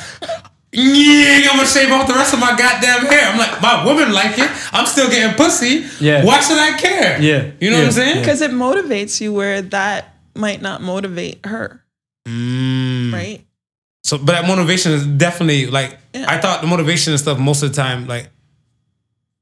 Yeah, 0.72 1.50
I'm 1.50 1.56
gonna 1.58 1.68
shave 1.68 1.92
off 1.92 2.08
the 2.08 2.14
rest 2.14 2.32
of 2.32 2.40
my 2.40 2.56
goddamn 2.56 3.04
hair. 3.04 3.28
I'm 3.28 3.36
like, 3.38 3.60
my 3.60 3.84
woman 3.84 4.10
like 4.10 4.38
it. 4.38 4.50
I'm 4.72 4.86
still 4.86 5.10
getting 5.10 5.36
pussy. 5.36 5.84
Yeah. 6.00 6.24
Why 6.24 6.40
should 6.40 6.56
I 6.56 6.78
care? 6.78 7.20
Yeah. 7.20 7.50
You 7.60 7.70
know 7.70 7.76
what 7.76 7.86
I'm 7.88 7.92
saying? 7.92 8.20
because 8.20 8.40
it 8.40 8.52
motivates 8.52 9.20
you 9.20 9.34
where 9.34 9.60
that 9.60 10.16
might 10.34 10.62
not 10.62 10.80
motivate 10.80 11.44
her 11.44 11.84
Mm. 12.26 13.12
right 13.12 13.44
So, 14.02 14.16
but 14.16 14.32
that 14.32 14.46
motivation 14.46 14.92
is 14.92 15.04
definitely 15.06 15.66
like 15.66 15.98
Yeah. 16.14 16.24
I 16.26 16.38
thought 16.40 16.62
the 16.62 16.66
motivation 16.68 17.12
and 17.12 17.20
stuff 17.20 17.38
most 17.38 17.62
of 17.62 17.68
the 17.68 17.76
time 17.76 18.06
like 18.06 18.30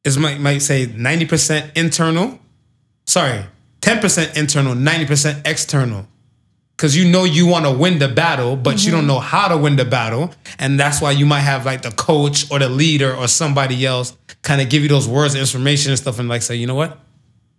is 0.03 0.19
might 0.19 0.41
might 0.41 0.63
say 0.63 0.87
ninety 0.97 1.27
percent 1.27 1.71
internal. 1.77 2.41
Sorry, 3.07 3.45
ten 3.81 4.01
percent 4.01 4.37
internal, 4.37 4.75
ninety 4.75 5.07
percent 5.07 5.47
external. 5.47 6.09
Because 6.81 6.97
you 6.97 7.05
know 7.05 7.25
you 7.25 7.47
want 7.47 7.67
to 7.67 7.71
win 7.71 7.99
the 7.99 8.09
battle, 8.09 8.57
but 8.57 8.83
you 8.83 8.91
don't 8.91 9.01
mm-hmm. 9.01 9.09
know 9.09 9.21
how 9.21 9.49
to 9.49 9.59
win 9.59 9.77
the 9.77 9.85
battle, 9.85 10.33
and 10.59 10.81
that's 10.81 11.03
why 11.03 11.11
you 11.11 11.27
might 11.27 11.41
have 11.41 11.67
like 11.67 11.83
the 11.83 11.91
coach 11.91 12.51
or 12.51 12.59
the 12.59 12.71
leader 12.71 13.15
or 13.15 13.29
somebody 13.29 13.85
else 13.85 14.17
kind 14.41 14.63
of 14.63 14.71
give 14.71 14.83
you 14.83 14.89
those 14.89 15.07
words 15.07 15.35
of 15.35 15.41
information 15.43 15.93
and 15.93 15.99
stuff, 15.99 16.19
and 16.19 16.27
like 16.27 16.41
say, 16.41 16.55
you 16.55 16.67
know 16.67 16.75
what, 16.75 16.99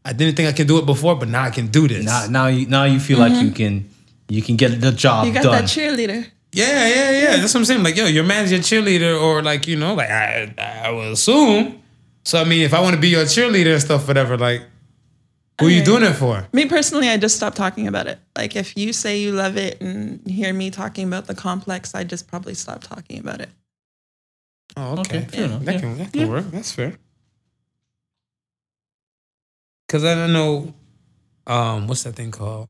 I 0.04 0.14
didn't 0.14 0.38
think 0.38 0.50
I 0.50 0.54
could 0.54 0.68
do 0.68 0.80
it 0.80 0.88
before, 0.88 1.14
but 1.14 1.28
now 1.28 1.44
I 1.44 1.52
can 1.52 1.68
do 1.68 1.88
this. 1.88 2.04
Now, 2.04 2.26
now 2.32 2.48
you 2.48 2.66
now 2.66 2.86
you 2.86 3.00
feel 3.00 3.20
like 3.20 3.32
mm-hmm. 3.32 3.46
you 3.46 3.52
can 3.52 3.90
you 4.28 4.42
can 4.42 4.56
get 4.56 4.82
the 4.82 4.92
job 4.92 5.28
you 5.28 5.34
got 5.34 5.44
done. 5.44 5.52
that 5.52 5.64
cheerleader 5.66 6.26
Yeah, 6.52 6.88
yeah, 6.88 7.12
yeah. 7.12 7.38
That's 7.38 7.54
what 7.54 7.60
I'm 7.60 7.66
saying. 7.66 7.84
Like, 7.84 7.98
yo, 7.98 8.08
your 8.08 8.24
man's 8.24 8.52
your 8.52 8.62
cheerleader, 8.62 9.22
or 9.22 9.44
like, 9.44 9.68
you 9.68 9.76
know, 9.76 9.94
like 9.94 10.10
I, 10.10 10.52
I 10.58 10.90
would 10.90 11.12
assume. 11.12 11.80
So 12.24 12.42
I 12.42 12.44
mean, 12.44 12.64
if 12.64 12.74
I 12.74 12.82
want 12.82 12.96
to 12.96 13.00
be 13.00 13.10
your 13.10 13.26
cheerleader 13.26 13.74
and 13.74 13.82
stuff, 13.82 14.08
whatever, 14.08 14.36
like, 14.36 14.64
who 15.60 15.68
are 15.68 15.70
you 15.70 15.84
doing 15.84 16.04
it 16.04 16.14
for? 16.14 16.48
me 16.54 16.66
personally 16.68 17.08
i 17.10 17.18
just 17.18 17.36
stopped 17.36 17.58
talking 17.58 17.88
about 17.88 18.08
it 18.08 18.18
like 18.38 18.56
if 18.56 18.76
you 18.78 18.92
say 18.94 19.20
you 19.20 19.32
love 19.32 19.58
it 19.58 19.80
and 19.82 20.26
hear 20.28 20.54
me 20.54 20.72
talking 20.72 21.08
about 21.08 21.28
the 21.28 21.36
complex 21.36 21.94
i 21.94 22.04
just 22.04 22.28
probably 22.28 22.54
stop 22.54 22.82
talking 22.84 23.20
about 23.20 23.42
it 23.42 23.50
Oh, 24.78 25.00
Okay, 25.00 25.18
okay, 25.18 25.28
fair 25.28 25.46
enough, 25.46 25.64
That 25.66 25.74
yeah. 25.74 25.80
can 25.82 25.98
that 25.98 26.14
can 26.14 26.30
work. 26.30 26.46
That's 26.50 26.72
fair. 26.72 26.94
Cause 29.90 30.06
I 30.06 30.16
don't 30.16 30.32
know, 30.32 30.74
um, 31.46 31.88
what's 31.88 32.04
that 32.04 32.16
thing 32.16 32.32
called? 32.32 32.70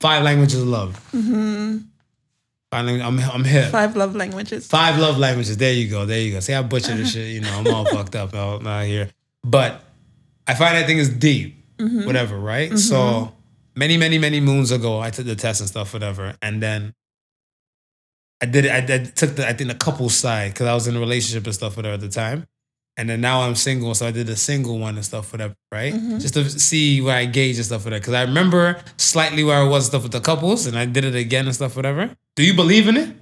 Five 0.00 0.22
languages 0.22 0.60
of 0.60 0.68
love. 0.68 0.98
hmm 1.12 1.78
Five 2.70 2.84
language, 2.84 3.06
I'm 3.06 3.18
I'm 3.20 3.44
hip. 3.44 3.70
five 3.70 3.96
love 3.96 4.14
languages 4.14 4.66
Five 4.66 4.98
love 4.98 5.16
languages. 5.16 5.56
There 5.56 5.72
you 5.72 5.88
go. 5.88 6.04
There 6.04 6.20
you 6.20 6.32
go. 6.34 6.40
See, 6.40 6.52
I 6.52 6.60
butchered 6.60 6.98
this 6.98 7.12
shit. 7.12 7.28
You 7.28 7.40
know, 7.40 7.54
I'm 7.58 7.66
all 7.68 7.84
fucked 7.96 8.14
up 8.16 8.34
out, 8.34 8.66
out 8.66 8.84
here. 8.84 9.08
But 9.42 9.80
I 10.46 10.54
find 10.54 10.76
that 10.76 10.86
thing 10.86 10.98
is 10.98 11.08
deep. 11.08 11.56
Mm-hmm. 11.78 12.06
Whatever, 12.06 12.38
right? 12.38 12.68
Mm-hmm. 12.68 12.76
So 12.78 13.32
many, 13.74 13.96
many, 13.96 14.18
many 14.18 14.40
moons 14.40 14.70
ago, 14.70 15.00
I 15.00 15.10
took 15.10 15.26
the 15.26 15.34
test 15.36 15.60
and 15.60 15.68
stuff, 15.68 15.92
whatever, 15.92 16.34
and 16.42 16.62
then 16.62 16.94
I 18.40 18.46
did 18.46 18.66
it. 18.66 18.70
I, 18.70 18.94
I 18.94 18.98
took 19.04 19.36
the 19.36 19.48
I 19.48 19.52
think 19.54 19.70
the 19.70 19.76
couple 19.76 20.08
side 20.08 20.52
because 20.52 20.66
I 20.66 20.74
was 20.74 20.86
in 20.86 20.96
a 20.96 21.00
relationship 21.00 21.44
and 21.44 21.54
stuff, 21.54 21.76
whatever 21.76 21.94
at 21.94 22.00
the 22.00 22.08
time. 22.08 22.46
And 22.96 23.10
then 23.10 23.20
now 23.20 23.40
I'm 23.42 23.56
single, 23.56 23.92
so 23.96 24.06
I 24.06 24.12
did 24.12 24.28
the 24.28 24.36
single 24.36 24.78
one 24.78 24.94
and 24.94 25.04
stuff, 25.04 25.32
whatever, 25.32 25.54
right? 25.72 25.92
Mm-hmm. 25.92 26.18
Just 26.18 26.34
to 26.34 26.48
see 26.48 27.00
where 27.00 27.16
I 27.16 27.24
gauge 27.24 27.56
and 27.56 27.64
stuff, 27.66 27.84
whatever. 27.84 27.98
Because 28.00 28.14
I 28.14 28.22
remember 28.22 28.80
slightly 28.98 29.42
where 29.42 29.58
I 29.60 29.66
was 29.66 29.86
stuff 29.86 30.04
with 30.04 30.12
the 30.12 30.20
couples, 30.20 30.66
and 30.66 30.78
I 30.78 30.86
did 30.86 31.04
it 31.04 31.16
again 31.16 31.46
and 31.46 31.54
stuff, 31.54 31.74
whatever. 31.74 32.14
Do 32.36 32.44
you 32.44 32.54
believe 32.54 32.86
in 32.86 32.96
it? 32.96 33.16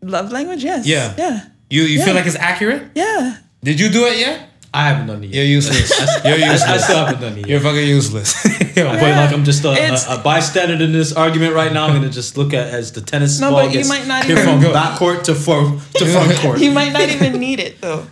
love 0.00 0.30
language 0.30 0.62
yes 0.62 0.86
Yeah. 0.86 1.12
yeah 1.18 1.40
You 1.68 1.82
you 1.82 2.00
feel 2.04 2.14
like 2.14 2.24
it's 2.24 2.36
accurate? 2.36 2.84
yeah 2.94 3.38
Did 3.64 3.80
you 3.80 3.88
do 3.90 4.06
it 4.06 4.16
yet? 4.18 4.47
I 4.74 4.88
haven't 4.88 5.06
done 5.06 5.24
it 5.24 5.30
You're 5.30 5.44
yet. 5.44 5.50
useless. 5.50 5.90
You're 6.24 6.34
I, 6.34 6.48
I 6.48 6.52
useless. 6.52 6.84
still 6.84 7.04
haven't 7.06 7.20
done 7.20 7.38
it 7.38 7.46
You're 7.48 7.60
fucking 7.60 7.86
useless. 7.88 8.44
Yo, 8.76 8.84
But 8.84 9.00
but 9.00 9.16
like 9.16 9.32
I'm 9.32 9.44
just 9.44 9.64
a, 9.64 9.70
a, 9.70 10.18
a 10.20 10.22
bystander 10.22 10.82
in 10.84 10.92
this 10.92 11.12
argument 11.12 11.54
right 11.54 11.72
now. 11.72 11.86
I'm 11.86 11.94
gonna 11.94 12.10
just 12.10 12.36
look 12.36 12.52
at 12.52 12.68
as 12.68 12.92
the 12.92 13.00
tennis 13.00 13.40
No, 13.40 13.50
ball 13.50 13.64
but 13.66 13.74
you 13.74 13.88
might 13.88 14.06
not 14.06 14.24
even- 14.28 14.44
from 14.44 14.60
Go. 14.66 14.72
back 14.72 14.98
court 14.98 15.24
to 15.24 15.34
front 15.34 15.80
to 15.94 16.06
front 16.06 16.36
court. 16.42 16.60
you 16.60 16.70
might 16.70 16.92
not 16.92 17.08
even 17.08 17.40
need 17.40 17.60
it 17.60 17.80
though. 17.80 18.06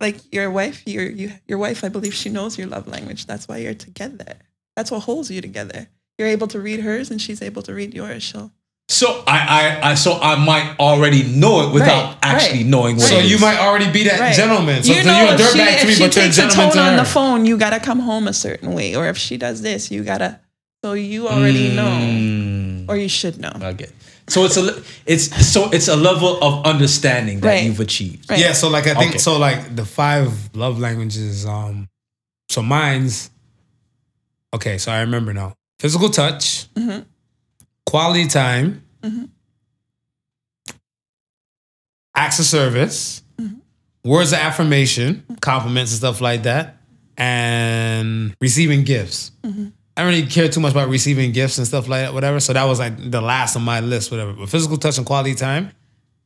Like 0.00 0.16
your 0.32 0.50
wife, 0.50 0.82
your 0.86 1.08
you, 1.08 1.32
your 1.46 1.58
wife, 1.58 1.84
I 1.84 1.88
believe 1.88 2.12
she 2.14 2.28
knows 2.28 2.58
your 2.58 2.66
love 2.66 2.88
language. 2.88 3.26
That's 3.26 3.46
why 3.48 3.58
you're 3.58 3.74
together. 3.74 4.34
That's 4.76 4.90
what 4.90 5.00
holds 5.04 5.30
you 5.30 5.40
together. 5.40 5.88
You're 6.18 6.28
able 6.28 6.48
to 6.48 6.60
read 6.60 6.80
hers, 6.80 7.10
and 7.10 7.20
she's 7.22 7.40
able 7.40 7.62
to 7.62 7.72
read 7.72 7.94
yours. 7.94 8.22
She'll. 8.22 8.50
So 8.94 9.24
I, 9.26 9.78
I, 9.82 9.90
I, 9.90 9.94
so 9.94 10.18
I 10.20 10.36
might 10.36 10.78
already 10.78 11.24
know 11.24 11.66
it 11.68 11.72
without 11.74 12.04
Right, 12.10 12.18
actually 12.22 12.58
right. 12.58 12.66
knowing 12.66 12.96
what 12.96 13.06
so 13.08 13.18
it 13.18 13.24
you 13.26 13.38
might 13.38 13.58
already 13.58 13.90
be 13.90 14.04
that 14.04 14.20
Right. 14.20 14.34
gentleman. 14.34 14.82
So, 14.84 14.92
you 14.92 15.02
so 15.02 15.08
know, 15.10 15.18
you're 15.18 15.28
a 15.30 15.34
if 15.34 15.40
she, 15.40 15.58
dirtbag 15.58 15.80
to 15.80 15.86
me, 15.88 15.94
but 15.98 16.16
you're 16.16 16.24
a 16.24 16.28
gentleman 16.30 16.66
tone 16.68 16.76
to 16.76 16.90
on 16.90 16.96
the 16.96 17.04
phone, 17.04 17.44
you 17.44 17.56
gotta 17.58 17.80
come 17.80 17.98
home 18.00 18.28
a 18.28 18.32
certain 18.32 18.72
way. 18.72 18.94
Or 18.94 19.08
if 19.08 19.18
she 19.18 19.36
does 19.36 19.62
this, 19.62 19.90
you 19.90 20.04
gotta. 20.04 20.38
So 20.84 20.92
you 20.92 21.26
already 21.28 21.74
know, 21.74 21.98
Mm, 22.14 22.88
or 22.88 22.96
you 22.96 23.08
should 23.08 23.40
know. 23.40 23.52
I 23.60 23.72
get. 23.72 23.90
So 24.28 24.44
it's 24.44 24.56
a 24.56 24.82
it's 25.06 25.24
so 25.52 25.70
it's 25.72 25.88
a 25.88 25.96
level 25.96 26.38
of 26.44 26.64
understanding 26.64 27.40
that 27.40 27.48
Right. 27.48 27.64
you've 27.64 27.80
achieved. 27.80 28.30
Right. 28.30 28.38
Yeah, 28.38 28.52
so 28.52 28.68
like 28.68 28.86
I 28.86 28.94
think 28.94 29.10
Okay. 29.12 29.18
so 29.18 29.38
like 29.38 29.74
the 29.74 29.84
five 29.84 30.30
love 30.54 30.78
languages. 30.78 31.44
Um, 31.46 31.88
so 32.48 32.62
mine's 32.62 33.30
okay. 34.54 34.78
So 34.78 34.92
I 34.92 35.00
remember 35.00 35.32
now: 35.32 35.54
physical 35.80 36.10
touch, 36.10 36.66
Mhm. 36.76 37.04
quality 37.86 38.26
time, 38.28 38.83
Mhm. 39.04 39.28
acts 42.16 42.38
of 42.38 42.44
service, 42.46 43.22
words 44.04 44.32
of 44.32 44.38
affirmation, 44.38 45.24
compliments 45.40 45.92
and 45.92 45.98
stuff 45.98 46.20
like 46.20 46.44
that, 46.44 46.76
and 47.16 48.34
receiving 48.40 48.84
gifts. 48.84 49.32
I 49.44 50.02
don't 50.02 50.12
really 50.12 50.26
care 50.26 50.48
too 50.48 50.60
much 50.60 50.72
about 50.72 50.88
receiving 50.88 51.32
gifts 51.32 51.58
and 51.58 51.66
stuff 51.66 51.88
like 51.88 52.02
that, 52.02 52.14
whatever. 52.14 52.40
So 52.40 52.52
that 52.52 52.64
was 52.64 52.78
like 52.78 53.10
the 53.10 53.20
last 53.20 53.56
on 53.56 53.62
my 53.62 53.80
list, 53.80 54.10
whatever. 54.10 54.32
But 54.32 54.48
physical 54.48 54.76
touch 54.76 54.98
and 54.98 55.06
quality 55.06 55.34
time, 55.34 55.70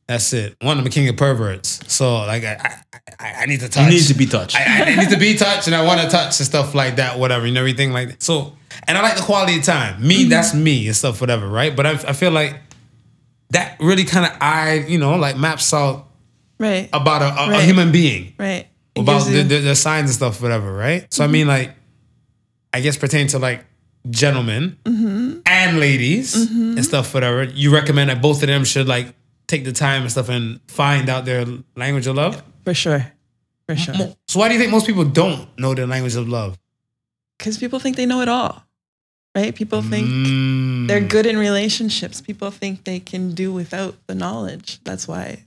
That's 0.07 0.33
it. 0.33 0.55
One, 0.61 0.79
I'm 0.79 0.85
a 0.87 0.89
king 0.89 1.07
of 1.07 1.17
perverts. 1.17 1.79
So 1.87 2.15
like 2.25 2.43
I 2.43 2.81
I, 3.19 3.33
I 3.41 3.45
need 3.45 3.59
to 3.59 3.69
touch. 3.69 3.85
You 3.85 3.91
need 3.99 4.07
to 4.07 4.15
be 4.15 4.25
touched. 4.25 4.55
I, 4.55 4.91
I 4.91 4.95
need 4.95 5.09
to 5.11 5.17
be 5.17 5.35
touched 5.35 5.67
and 5.67 5.75
I 5.75 5.83
want 5.85 6.01
to 6.01 6.07
touch 6.09 6.39
and 6.39 6.47
stuff 6.47 6.73
like 6.73 6.95
that, 6.95 7.19
whatever, 7.19 7.45
and 7.45 7.55
everything 7.57 7.91
like 7.93 8.07
that. 8.09 8.23
So, 8.23 8.55
and 8.87 8.97
I 8.97 9.01
like 9.03 9.17
the 9.17 9.21
quality 9.23 9.57
of 9.59 9.63
time. 9.63 10.01
Me, 10.01 10.21
Mm-hmm. 10.21 10.29
that's 10.29 10.53
me 10.55 10.87
and 10.87 10.95
stuff, 10.95 11.21
whatever, 11.21 11.47
right? 11.47 11.75
But 11.75 11.85
I, 11.85 11.91
I 11.91 12.13
feel 12.13 12.31
like 12.31 12.55
that 13.51 13.77
really 13.79 14.03
kind 14.03 14.25
of 14.25 14.37
I, 14.41 14.85
you 14.87 14.97
know, 14.97 15.15
like 15.15 15.37
maps 15.37 15.73
out 15.73 16.07
Right. 16.59 16.89
about 16.91 17.21
a, 17.21 17.53
a, 17.55 17.57
a 17.59 17.61
human 17.61 17.91
being, 17.91 18.33
Right. 18.37 18.67
About 18.95 19.25
the, 19.27 19.43
the, 19.43 19.59
the 19.59 19.75
signs 19.75 20.09
and 20.09 20.15
stuff, 20.15 20.41
whatever, 20.41 20.73
right? 20.73 21.11
So 21.13 21.23
I 21.23 21.27
mean, 21.27 21.47
like, 21.47 21.73
I 22.73 22.81
guess 22.81 22.97
pertain 22.97 23.27
to 23.27 23.39
like 23.39 23.65
gentlemen 24.09 24.77
Mm-hmm. 24.83 25.39
and 25.45 25.79
ladies 25.79 26.35
and 26.35 26.83
stuff, 26.83 27.13
whatever. 27.13 27.43
You 27.43 27.73
recommend 27.73 28.09
that 28.09 28.21
both 28.21 28.41
of 28.43 28.47
them 28.47 28.65
should 28.65 28.87
like 28.87 29.13
take 29.47 29.63
the 29.63 29.71
time 29.71 30.01
and 30.03 30.11
stuff 30.11 30.27
and 30.29 30.59
find 30.67 31.07
out 31.09 31.25
their 31.25 31.45
language 31.75 32.07
of 32.07 32.15
love. 32.15 32.43
for 32.65 32.73
sure. 32.73 33.11
For 33.67 33.75
sure. 33.75 33.95
So 34.27 34.39
why 34.39 34.47
do 34.49 34.55
you 34.55 34.59
think 34.59 34.71
most 34.71 34.85
people 34.87 35.05
don't 35.05 35.47
know 35.57 35.73
their 35.73 35.87
language 35.87 36.15
of 36.15 36.27
love? 36.27 36.57
Because 37.37 37.57
people 37.57 37.79
think 37.79 37.95
they 37.95 38.05
know 38.05 38.19
it 38.21 38.27
all. 38.27 38.63
Right? 39.35 39.53
People 39.55 39.81
think 39.81 40.07
Mm. 40.07 40.87
they're 40.87 40.99
good 41.07 41.25
in 41.25 41.37
relationships. 41.37 42.19
People 42.21 42.49
think 42.51 42.83
they 42.83 42.99
can 42.99 43.33
do 43.33 43.53
without 43.53 43.95
the 44.07 44.15
knowledge. 44.15 44.79
That's 44.83 45.07
why. 45.07 45.45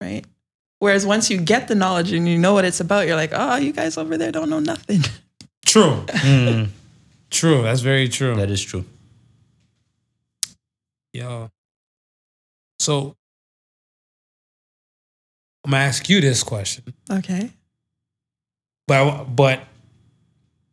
Right? 0.00 0.24
Whereas 0.80 1.06
once 1.06 1.30
you 1.30 1.38
get 1.38 1.68
the 1.68 1.74
knowledge 1.74 2.12
and 2.12 2.28
you 2.28 2.36
know 2.38 2.52
what 2.52 2.64
it's 2.64 2.80
about, 2.80 3.06
you're 3.06 3.16
like, 3.16 3.30
oh, 3.32 3.56
you 3.56 3.72
guys 3.72 3.96
over 3.96 4.18
there 4.18 4.30
don't 4.32 4.50
know 4.50 4.60
nothing. 4.60 5.02
True. 5.64 6.04
Mm, 6.26 6.68
True. 7.30 7.62
That's 7.62 7.80
very 7.80 8.08
true. 8.08 8.34
that 8.36 8.50
is 8.50 8.62
true. 8.62 8.84
Yo. 11.12 11.50
So 12.78 13.16
I'm 15.64 15.70
gonna 15.72 15.82
ask 15.84 16.08
you 16.08 16.20
this 16.20 16.42
question, 16.42 16.84
Okay. 17.10 17.50
but 18.86 19.24
but 19.34 19.60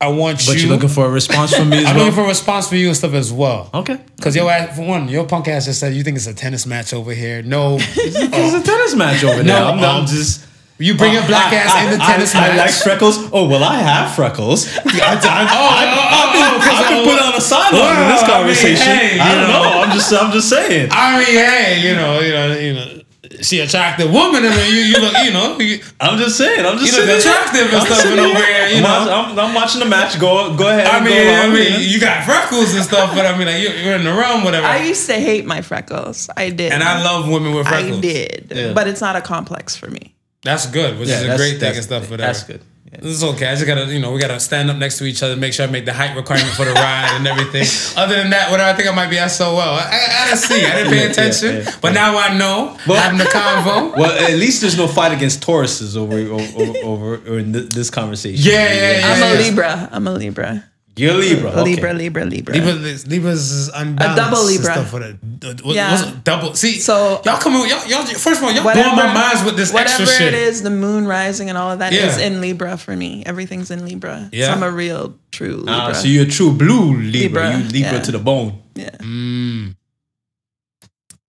I 0.03 0.07
want 0.07 0.37
But 0.37 0.47
you. 0.47 0.53
But 0.53 0.61
you're 0.61 0.71
looking 0.71 0.89
for 0.89 1.05
a 1.05 1.09
response 1.09 1.55
from 1.55 1.69
me 1.69 1.77
as 1.83 1.85
I'm 1.87 1.95
well. 1.95 2.05
looking 2.05 2.15
for 2.19 2.25
a 2.25 2.27
response 2.27 2.67
for 2.67 2.75
you 2.75 2.87
and 2.87 2.95
stuff 2.97 3.13
as 3.13 3.31
well. 3.31 3.69
okay. 3.73 3.97
Because 4.17 4.35
your 4.35 4.49
ass, 4.51 4.75
for 4.77 4.85
one, 4.85 5.07
your 5.09 5.25
punk 5.25 5.47
ass 5.47 5.65
just 5.65 5.79
said 5.79 5.93
you 5.93 6.03
think 6.03 6.17
it's 6.17 6.27
a 6.27 6.33
tennis 6.33 6.65
match 6.65 6.93
over 6.93 7.13
here. 7.13 7.41
No, 7.41 7.77
It's 7.79 8.53
a 8.53 8.63
tennis 8.63 8.95
match 8.95 9.23
over 9.23 9.35
there. 9.43 9.45
No, 9.45 9.67
I'm, 9.71 9.79
I'm 9.79 10.01
um, 10.01 10.05
just. 10.05 10.45
you 10.79 10.95
bring 10.95 11.13
your 11.13 11.25
black 11.27 11.51
I- 11.53 11.55
ass 11.57 11.71
I- 11.73 11.83
in 11.85 11.97
the 11.97 12.03
I- 12.03 12.11
tennis 12.11 12.35
I, 12.35 12.39
match. 12.47 12.57
like 12.57 12.71
freckles. 12.83 13.17
Oh 13.31 13.47
well, 13.47 13.63
I 13.63 13.75
have 13.79 14.15
freckles. 14.15 14.67
I, 14.77 14.79
I, 14.81 15.45
I, 15.49 16.59
I 16.75 16.83
can 16.89 17.03
put 17.05 17.21
on 17.21 17.33
a 17.35 17.41
sideline 17.41 17.73
in 17.73 17.79
Well, 17.79 18.09
this 18.09 18.23
I 18.23 18.27
mean, 18.27 18.35
conversation. 18.37 19.19
I, 19.21 19.35
don't 19.35 19.47
know. 19.49 19.63
know. 19.63 19.81
I'm 19.83 19.91
just, 19.91 20.13
I'm 20.13 20.31
just 20.31 20.49
saying. 20.49 20.89
I 20.91 21.17
mean, 21.19 21.27
hey, 21.27 21.81
you 21.87 21.95
know, 21.95 22.19
you 22.19 22.31
know, 22.33 22.57
you 22.59 22.73
know, 22.73 23.01
she 23.41 23.59
attractive 23.59 24.11
woman, 24.11 24.43
and 24.45 24.53
you, 24.71 24.79
you 24.79 24.97
look, 24.99 25.13
you 25.23 25.31
know, 25.31 25.57
you, 25.59 25.79
I'm 25.99 26.17
just 26.19 26.37
saying. 26.37 26.65
I'm 26.65 26.77
just 26.77 26.91
You 26.93 26.99
look 26.99 27.09
sitting 27.21 27.31
attractive 27.31 27.67
and 27.67 27.75
I'm 27.77 27.85
stuff 27.85 27.97
sitting 27.99 28.19
over 28.19 28.33
there. 28.33 28.67
here, 28.67 28.77
you 28.77 28.77
I'm, 28.77 28.83
know. 28.83 29.11
watch- 29.11 29.29
I'm, 29.31 29.39
I'm 29.39 29.53
watching 29.55 29.79
the 29.79 29.85
match. 29.87 30.19
Go, 30.19 30.55
go 30.55 30.67
ahead. 30.69 30.87
I 30.87 30.99
mean, 31.03 31.13
go 31.13 31.33
I 31.33 31.47
mean, 31.47 31.63
you 31.65 31.69
know. 31.71 31.77
you 31.79 31.99
got 31.99 32.23
freckles 32.25 32.73
and 32.75 32.83
stuff, 32.83 33.15
but 33.15 33.25
I 33.25 33.37
mean, 33.37 33.47
like 33.47 33.61
you're, 33.63 33.75
you're 33.75 33.95
in 33.95 34.03
the 34.03 34.13
realm, 34.13 34.43
whatever. 34.43 34.67
I 34.67 34.83
used 34.83 35.07
to 35.07 35.13
hate 35.13 35.45
my 35.45 35.61
freckles. 35.61 36.29
I 36.37 36.49
did. 36.49 36.71
and 36.71 36.83
I 36.83 37.03
love 37.03 37.27
women 37.29 37.53
with 37.55 37.67
freckles. 37.67 37.97
I 37.97 38.01
did. 38.01 38.51
Yeah. 38.55 38.73
But 38.73 38.87
it's 38.87 39.01
not 39.01 39.15
a 39.15 39.21
complex 39.21 39.75
for 39.75 39.89
me. 39.89 40.13
That's 40.43 40.65
good, 40.65 40.99
which 40.99 41.09
Yeah, 41.09 41.21
is 41.21 41.23
a 41.33 41.37
great 41.37 41.59
thing 41.59 41.73
and 41.75 41.83
stuff. 41.83 42.03
Whatever. 42.11 42.27
That's 42.27 42.43
good. 42.43 42.61
Yeah. 42.93 42.99
This 43.01 43.15
is 43.17 43.23
okay. 43.23 43.47
I 43.47 43.55
just 43.55 43.65
gotta, 43.65 43.85
you 43.91 43.99
know, 43.99 44.11
we 44.11 44.19
gotta 44.19 44.39
stand 44.39 44.69
up 44.69 44.77
next 44.77 44.99
to 44.99 45.05
each 45.05 45.23
other, 45.23 45.35
make 45.35 45.51
sure 45.53 45.67
I 45.67 45.69
make 45.71 45.85
the 45.85 45.93
height 45.93 46.15
requirement 46.15 46.51
for 46.53 46.63
the 46.65 46.73
ride 46.73 47.15
and 47.17 47.27
everything. 47.27 47.65
Other 48.01 48.15
than 48.15 48.29
that, 48.29 48.51
whatever, 48.51 48.69
I 48.69 48.73
think 48.73 48.87
I 48.87 48.93
might 48.93 49.09
be 49.09 49.17
SOL. 49.27 49.59
I, 49.59 49.89
I, 49.91 50.21
I 50.21 50.25
didn't 50.27 50.37
see. 50.39 50.65
I 50.65 50.75
didn't 50.75 50.91
pay 50.91 50.97
Yeah, 50.97 51.03
yeah, 51.05 51.11
attention, 51.11 51.55
yeah, 51.55 51.75
but 51.81 51.93
now 51.93 52.17
I 52.17 52.37
know. 52.37 52.77
Well- 52.87 53.01
having 53.01 53.17
the 53.17 53.25
convo. 53.25 53.97
Well, 54.03 54.11
at 54.11 54.37
least 54.37 54.61
there's 54.61 54.77
no 54.77 54.87
fight 54.87 55.11
against 55.11 55.41
Tauruses 55.41 55.95
over 55.97 56.17
over, 56.17 56.87
over, 56.87 57.17
over 57.27 57.37
in 57.39 57.51
this 57.51 57.89
conversation. 57.89 58.43
Yeah, 58.51 58.73
yeah, 58.73 58.99
yeah. 58.99 59.13
I'm 59.29 59.37
a. 59.37 59.41
Libra. 59.41 59.89
I'm 59.91 60.07
a 60.07 60.11
Libra. 60.13 60.63
You're 60.95 61.15
Libra. 61.15 61.49
okay. 61.49 61.63
Libra, 61.63 61.93
Libra, 61.93 62.23
Libra. 62.23 62.53
Libra, 62.53 62.73
Libras 62.73 63.49
is 63.51 63.67
unbalanced. 63.69 64.19
A 64.19 64.21
double 64.21 64.43
Libra. 64.45 64.73
Stuff 64.73 64.93
with 64.93 65.03
it. 65.03 65.65
What- 65.65 65.75
Yeah. 65.75 66.13
double. 66.23 66.53
See, 66.53 66.79
So- 66.79 67.19
y'all 67.25 67.39
come 67.39 67.55
in, 67.55 67.67
y'all, 67.69 67.87
y'all, 67.87 68.05
first 68.05 68.39
of 68.39 68.43
all, 68.43 68.51
y'all 68.51 68.63
Whatever, 68.63 68.91
blowing 68.91 69.07
my 69.07 69.13
minds 69.13 69.43
with 69.43 69.55
this 69.57 69.73
whatever 69.73 70.03
extra 70.03 70.05
shit. 70.19 70.33
it 70.35 70.39
is, 70.39 70.61
the 70.61 70.69
moon 70.69 71.07
rising 71.07 71.49
and 71.49 71.57
all 71.57 71.71
of 71.71 71.79
that 71.79 71.93
is 71.93 72.17
Yeah. 72.19 72.25
in 72.27 72.41
Libra 72.41 72.77
for 72.77 72.95
me. 72.95 73.23
Everything's 73.25 73.71
in 73.71 73.83
Libra. 73.85 74.29
Yeah. 74.31 74.47
So 74.47 74.51
I'm 74.53 74.61
a 74.63 74.69
real, 74.69 75.15
true 75.31 75.55
Libra. 75.57 75.73
Ah, 75.73 75.93
so 75.93 76.05
you're 76.07 76.25
a 76.25 76.29
true 76.29 76.51
blue 76.51 76.95
Libra. 77.01 77.49
Libra, 77.49 77.57
You 77.57 77.63
Libra 77.69 77.93
yeah. 77.93 77.99
to 78.01 78.11
the 78.11 78.19
bone. 78.19 78.59
yeah. 78.75 78.89
Mm. 78.99 79.75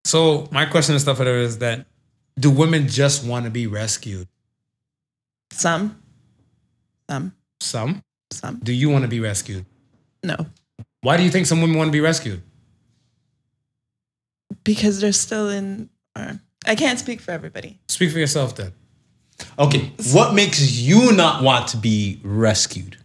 So 0.04 0.46
my 0.52 0.66
question 0.66 0.94
and 0.94 1.00
stuff 1.00 1.18
whatever 1.18 1.38
is 1.38 1.58
that 1.58 1.86
do 2.38 2.50
women 2.50 2.88
just 2.88 3.24
want 3.24 3.46
to 3.46 3.50
be 3.50 3.66
rescued? 3.66 4.28
Some. 5.52 5.96
Some. 7.08 7.32
Some. 7.60 8.02
Some. 8.34 8.60
Do 8.62 8.72
you 8.72 8.90
want 8.90 9.02
to 9.02 9.08
be 9.08 9.20
rescued? 9.20 9.64
No. 10.22 10.36
Why 11.02 11.16
do 11.16 11.22
you 11.22 11.30
think 11.30 11.46
some 11.46 11.60
women 11.60 11.76
want 11.76 11.88
to 11.88 11.92
be 11.92 12.00
rescued? 12.00 12.42
Because 14.64 15.00
they're 15.00 15.12
still 15.12 15.48
in. 15.48 15.90
Or, 16.16 16.40
I 16.66 16.74
can't 16.74 16.98
speak 16.98 17.20
for 17.20 17.30
everybody. 17.32 17.78
Speak 17.88 18.10
for 18.12 18.18
yourself 18.18 18.56
then. 18.56 18.72
Okay, 19.58 19.92
what 20.12 20.32
makes 20.32 20.62
you 20.78 21.12
not 21.12 21.42
want 21.42 21.68
to 21.68 21.76
be 21.76 22.20
rescued? 22.22 22.96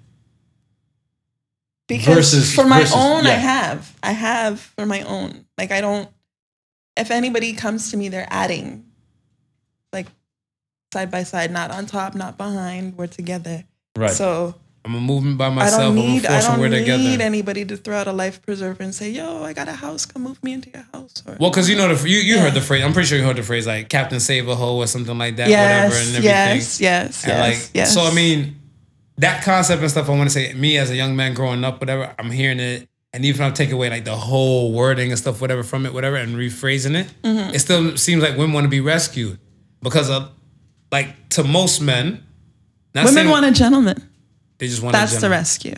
Because 1.88 2.16
Versus- 2.16 2.54
for 2.56 2.66
my 2.66 2.82
versus- 2.82 2.96
own, 2.96 3.26
I 3.26 3.32
have. 3.32 3.98
I 4.04 4.12
have 4.12 4.60
for 4.60 4.86
my 4.86 5.02
own. 5.02 5.46
Like 5.58 5.72
I 5.72 5.82
don't. 5.82 6.08
If 6.96 7.12
anybody 7.12 7.54
comes 7.54 7.92
to 7.92 7.98
me, 7.98 8.10
they're 8.10 8.28
adding. 8.30 8.86
Like 9.92 10.08
side 10.94 11.10
by 11.10 11.24
side, 11.24 11.52
not 11.52 11.72
on 11.72 11.88
top, 11.88 12.14
not 12.16 12.38
behind. 12.38 12.96
We're 12.98 13.08
together. 13.08 13.64
Right. 13.98 14.12
So 14.12 14.54
I'm 14.90 14.96
a 14.96 15.00
movement 15.02 15.38
by 15.38 15.46
I 15.48 15.50
myself. 15.50 15.82
don't 15.82 15.90
I'm 15.90 15.96
need. 16.14 16.26
I 16.26 16.42
don't 16.42 16.62
need 16.72 16.80
together. 16.80 17.24
anybody 17.24 17.64
to 17.66 17.78
throw 17.78 17.98
out 17.98 18.08
a 18.08 18.12
life 18.12 18.42
preserver 18.42 18.82
and 18.82 18.94
say, 18.96 19.12
"Yo, 19.12 19.44
I 19.44 19.54
got 19.54 19.68
a 19.68 19.74
house. 19.74 20.08
Come 20.08 20.24
move 20.24 20.44
me 20.44 20.54
into 20.54 20.72
your 20.74 20.84
house." 20.92 21.22
Or, 21.28 21.38
well, 21.40 21.52
because 21.52 21.70
you 21.70 21.76
know 21.76 21.94
the 21.94 22.10
you, 22.10 22.18
you 22.18 22.36
Yeah. 22.36 22.42
heard 22.42 22.56
the 22.56 22.62
phrase. 22.62 22.84
I'm 22.84 22.92
pretty 22.94 23.08
sure 23.08 23.20
you 23.20 23.24
heard 23.24 23.36
the 23.36 23.44
phrase 23.44 23.68
like 23.68 23.88
Captain 23.88 24.20
Save 24.20 24.48
a 24.48 24.56
Hoe 24.56 24.78
or 24.78 24.88
something 24.88 25.16
like 25.16 25.36
that. 25.36 25.48
yes, 25.48 25.62
whatever 25.62 25.96
and 25.96 26.10
everything. 26.16 26.24
yes, 26.24 26.82
yes, 26.82 27.24
And 27.24 27.34
yes, 27.34 27.40
like, 27.64 27.70
yes. 27.76 27.94
so 27.94 28.02
I 28.02 28.14
mean, 28.16 28.56
that 29.20 29.44
concept 29.44 29.82
and 29.84 29.92
stuff. 29.92 30.10
I 30.10 30.14
want 30.18 30.28
to 30.28 30.34
say, 30.34 30.54
me 30.54 30.78
as 30.80 30.90
a 30.90 30.96
young 30.96 31.16
man 31.16 31.36
growing 31.36 31.64
up, 31.64 31.80
whatever, 31.80 32.12
I'm 32.18 32.32
hearing 32.32 32.60
it, 32.60 32.90
and 33.14 33.24
even 33.26 33.44
if 33.46 33.48
I 33.48 33.54
take 33.54 33.72
away 33.72 33.92
like 33.92 34.06
the 34.06 34.16
whole 34.16 34.72
wording 34.74 35.12
and 35.12 35.20
stuff, 35.20 35.40
whatever 35.40 35.62
from 35.62 35.86
it, 35.86 35.94
whatever, 35.94 36.16
and 36.16 36.36
rephrasing 36.36 36.96
it, 36.96 37.08
Mm-hmm. 37.24 37.54
it 37.54 37.60
still 37.60 37.96
seems 37.96 38.24
like 38.24 38.32
women 38.38 38.54
want 38.54 38.66
to 38.66 38.70
be 38.70 38.82
rescued 38.82 39.38
because 39.84 40.10
of, 40.10 40.32
like, 40.92 41.30
to 41.30 41.44
most 41.44 41.80
men, 41.80 42.24
women 42.96 43.14
saying- 43.14 43.30
want 43.30 43.46
a 43.46 43.52
gentleman. 43.52 44.09
They 44.60 44.68
just 44.68 44.82
want. 44.84 44.94
That's 44.94 45.20
the 45.20 45.30
rescue. 45.30 45.76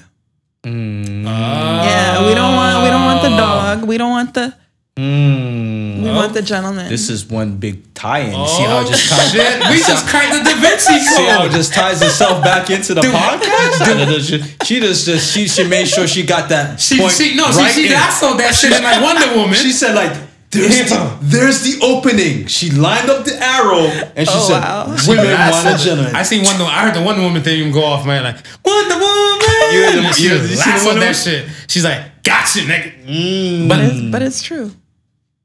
Mm. 0.63 1.23
Yeah, 1.23 2.27
we 2.27 2.33
don't 2.35 2.55
want. 2.55 2.83
We 2.83 2.89
don't 2.89 3.05
want 3.05 3.21
the 3.21 3.29
dog. 3.29 3.87
We 3.87 3.97
don't 3.97 4.11
want 4.11 4.33
the. 4.33 4.53
Mm. 4.97 6.03
We 6.03 6.09
want 6.09 6.33
the 6.33 6.41
gentleman. 6.41 6.89
This 6.89 7.09
is 7.09 7.25
one 7.25 7.57
big 7.57 7.93
tie-in. 7.93 8.37
You 8.37 8.47
see 8.47 8.63
how 8.63 8.79
it 8.81 8.87
Oh 8.87 8.89
just 8.89 9.07
ties, 9.09 9.31
shit! 9.31 9.59
We 9.69 9.77
just 9.77 10.07
cracked 10.09 10.33
the 10.33 10.43
Da 10.43 10.55
Vinci 10.59 10.99
see 11.15 11.25
how 11.25 11.45
it 11.45 11.51
just 11.51 11.73
ties 11.73 12.01
itself 12.01 12.43
back 12.43 12.69
into 12.69 12.93
the 12.93 13.01
podcast? 13.01 14.19
she, 14.27 14.65
she 14.65 14.79
just, 14.81 15.05
just 15.05 15.31
she, 15.33 15.47
she 15.47 15.63
made 15.67 15.87
sure 15.87 16.07
she 16.07 16.25
got 16.25 16.49
that 16.49 16.79
She, 16.79 16.99
point 16.99 17.13
she, 17.13 17.35
no, 17.35 17.45
right 17.45 17.71
she, 17.71 17.83
she 17.83 17.87
in. 17.87 17.93
lassoed 17.93 18.39
that 18.39 18.53
shit 18.53 18.73
in 18.73 18.83
like 18.83 19.01
Wonder 19.01 19.33
Woman. 19.37 19.55
She 19.55 19.71
said 19.71 19.95
like, 19.95 20.11
there's 20.51 20.89
the, 20.89 21.17
there's 21.21 21.61
the 21.63 21.79
opening. 21.85 22.45
She 22.47 22.69
lined 22.71 23.09
up 23.09 23.25
the 23.25 23.37
arrow 23.41 23.79
and 24.15 24.27
she 24.27 24.33
Oh, 24.35 24.47
said, 24.47 24.59
wow. 24.61 24.85
women 25.07 25.25
Lassoed 25.25 25.65
want 25.65 25.81
a 25.81 25.83
gentleman. 25.83 26.15
I 26.15 26.23
seen 26.23 26.43
Wonder. 26.43 26.63
I 26.65 26.85
heard 26.85 26.95
the 26.95 27.01
Wonder 27.03 27.21
Woman 27.21 27.41
theme 27.41 27.71
go 27.71 27.83
off, 27.83 28.05
man. 28.05 28.23
Like 28.23 28.35
Wonder 28.65 28.95
Woman. 28.95 29.41
You 29.71 29.83
heard 29.85 30.03
the- 30.03 30.13
she 30.13 30.23
you- 30.23 30.29
you 30.33 30.37
seen 30.39 30.49
the 30.49 30.55
lassoed 30.57 30.95
that 30.95 30.99
Woman? 30.99 31.13
shit. 31.13 31.47
She's 31.67 31.83
like, 31.85 32.23
gotcha, 32.23 32.59
nigga. 32.59 33.05
Mm. 33.05 33.67
But 33.69 33.79
It's- 33.79 34.01
but 34.11 34.21
it's 34.21 34.41
true. 34.41 34.71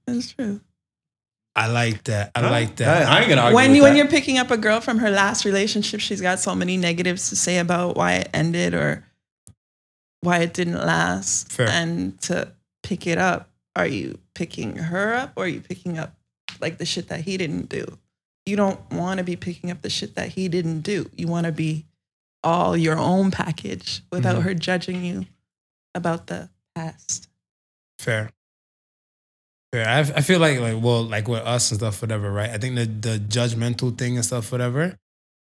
It's 0.08 0.32
true. 0.32 0.60
I 1.54 1.68
like 1.68 2.04
that. 2.04 2.32
I 2.34 2.50
like 2.50 2.76
that. 2.76 3.06
I, 3.08 3.16
I 3.16 3.20
ain't 3.20 3.28
gonna 3.30 3.40
argue 3.40 3.54
when 3.56 3.70
with 3.70 3.76
you 3.76 3.82
when 3.84 3.92
that. 3.94 3.98
you're 3.98 4.08
picking 4.08 4.36
up 4.38 4.50
a 4.50 4.58
girl 4.58 4.80
from 4.80 4.98
her 4.98 5.08
last 5.10 5.44
relationship, 5.46 6.00
she's 6.00 6.20
got 6.20 6.38
so 6.38 6.54
many 6.54 6.76
negatives 6.76 7.30
to 7.30 7.36
say 7.36 7.58
about 7.58 7.96
why 7.96 8.14
it 8.14 8.28
ended 8.34 8.74
or 8.74 9.04
why 10.20 10.38
it 10.40 10.52
didn't 10.52 10.74
last. 10.84 11.50
Fair. 11.50 11.68
And 11.68 12.20
to 12.22 12.52
pick 12.82 13.06
it 13.06 13.16
up, 13.18 13.48
are 13.74 13.86
you 13.86 14.18
picking 14.36 14.76
her 14.76 15.14
up 15.14 15.32
or 15.36 15.44
are 15.44 15.48
you 15.48 15.60
picking 15.60 15.98
up 15.98 16.14
like 16.60 16.78
the 16.78 16.84
shit 16.86 17.08
that 17.08 17.20
he 17.20 17.36
didn't 17.36 17.68
do? 17.68 17.84
You 18.44 18.54
don't 18.54 18.78
want 18.92 19.18
to 19.18 19.24
be 19.24 19.34
picking 19.34 19.72
up 19.72 19.82
the 19.82 19.90
shit 19.90 20.14
that 20.14 20.28
he 20.28 20.48
didn't 20.48 20.82
do. 20.82 21.10
You 21.16 21.26
want 21.26 21.46
to 21.46 21.52
be 21.52 21.84
all 22.44 22.76
your 22.76 22.96
own 22.96 23.32
package 23.32 24.02
without 24.12 24.36
Mhm. 24.36 24.42
her 24.42 24.54
judging 24.54 25.04
you 25.04 25.26
about 25.96 26.28
the 26.28 26.48
past. 26.76 27.28
Fair. 27.98 28.30
Fair. 29.72 29.88
I, 29.88 29.98
I 30.00 30.20
feel 30.20 30.38
like 30.38 30.60
like 30.60 30.80
well 30.80 31.02
like 31.02 31.26
with 31.26 31.40
us 31.42 31.70
and 31.72 31.80
stuff 31.80 32.00
whatever 32.00 32.30
right. 32.30 32.50
I 32.50 32.58
think 32.58 32.76
the 32.76 32.84
the 32.86 33.18
judgmental 33.18 33.96
thing 33.96 34.16
and 34.16 34.24
stuff 34.24 34.52
whatever 34.52 34.96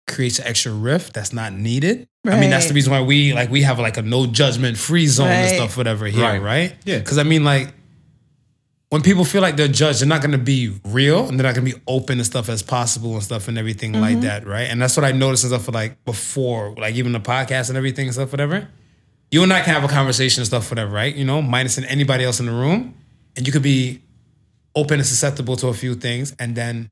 creates 0.06 0.38
an 0.38 0.46
extra 0.46 0.72
rift 0.72 1.12
that's 1.14 1.32
not 1.32 1.52
needed. 1.52 2.08
I 2.26 2.40
mean 2.40 2.50
that's 2.50 2.68
the 2.68 2.74
reason 2.74 2.90
why 2.92 3.02
we 3.02 3.34
like 3.34 3.50
we 3.50 3.62
have 3.62 3.78
like 3.78 3.96
a 3.98 4.02
no 4.02 4.26
judgment 4.26 4.78
free 4.78 5.06
zone 5.06 5.28
and 5.28 5.54
stuff 5.56 5.76
whatever 5.76 6.06
here 6.06 6.22
Right. 6.22 6.40
right. 6.40 6.74
Yeah. 6.84 6.98
Because 7.00 7.18
I 7.18 7.22
mean 7.22 7.44
like 7.44 7.74
when 8.94 9.02
people 9.02 9.24
feel 9.24 9.42
like 9.42 9.56
they're 9.56 9.66
judged, 9.66 10.00
they're 10.00 10.08
not 10.08 10.22
gonna 10.22 10.38
be 10.38 10.72
real 10.84 11.26
and 11.26 11.36
they're 11.36 11.44
not 11.44 11.56
gonna 11.56 11.68
be 11.68 11.74
open 11.88 12.18
and 12.18 12.24
stuff 12.24 12.48
as 12.48 12.62
possible 12.62 13.14
and 13.14 13.24
stuff 13.24 13.48
and 13.48 13.58
everything 13.58 13.92
like 13.92 14.12
mm-hmm. 14.12 14.20
that, 14.20 14.46
right? 14.46 14.68
And 14.70 14.80
that's 14.80 14.96
what 14.96 15.02
I 15.02 15.10
noticed 15.10 15.42
and 15.42 15.50
stuff 15.50 15.64
for 15.64 15.72
like 15.72 16.04
before, 16.04 16.72
like 16.78 16.94
even 16.94 17.10
the 17.10 17.18
podcast 17.18 17.70
and 17.70 17.76
everything 17.76 18.06
and 18.06 18.14
stuff, 18.14 18.30
whatever. 18.30 18.68
You 19.32 19.42
and 19.42 19.52
I 19.52 19.62
can 19.62 19.74
have 19.74 19.82
a 19.82 19.88
conversation 19.88 20.42
and 20.42 20.46
stuff, 20.46 20.70
whatever, 20.70 20.92
right? 20.92 21.12
You 21.12 21.24
know, 21.24 21.42
minus 21.42 21.74
than 21.74 21.86
anybody 21.86 22.22
else 22.22 22.38
in 22.38 22.46
the 22.46 22.52
room, 22.52 22.94
and 23.36 23.44
you 23.44 23.52
could 23.52 23.64
be 23.64 24.00
open 24.76 25.00
and 25.00 25.06
susceptible 25.06 25.56
to 25.56 25.66
a 25.66 25.74
few 25.74 25.96
things, 25.96 26.32
and 26.38 26.54
then 26.54 26.88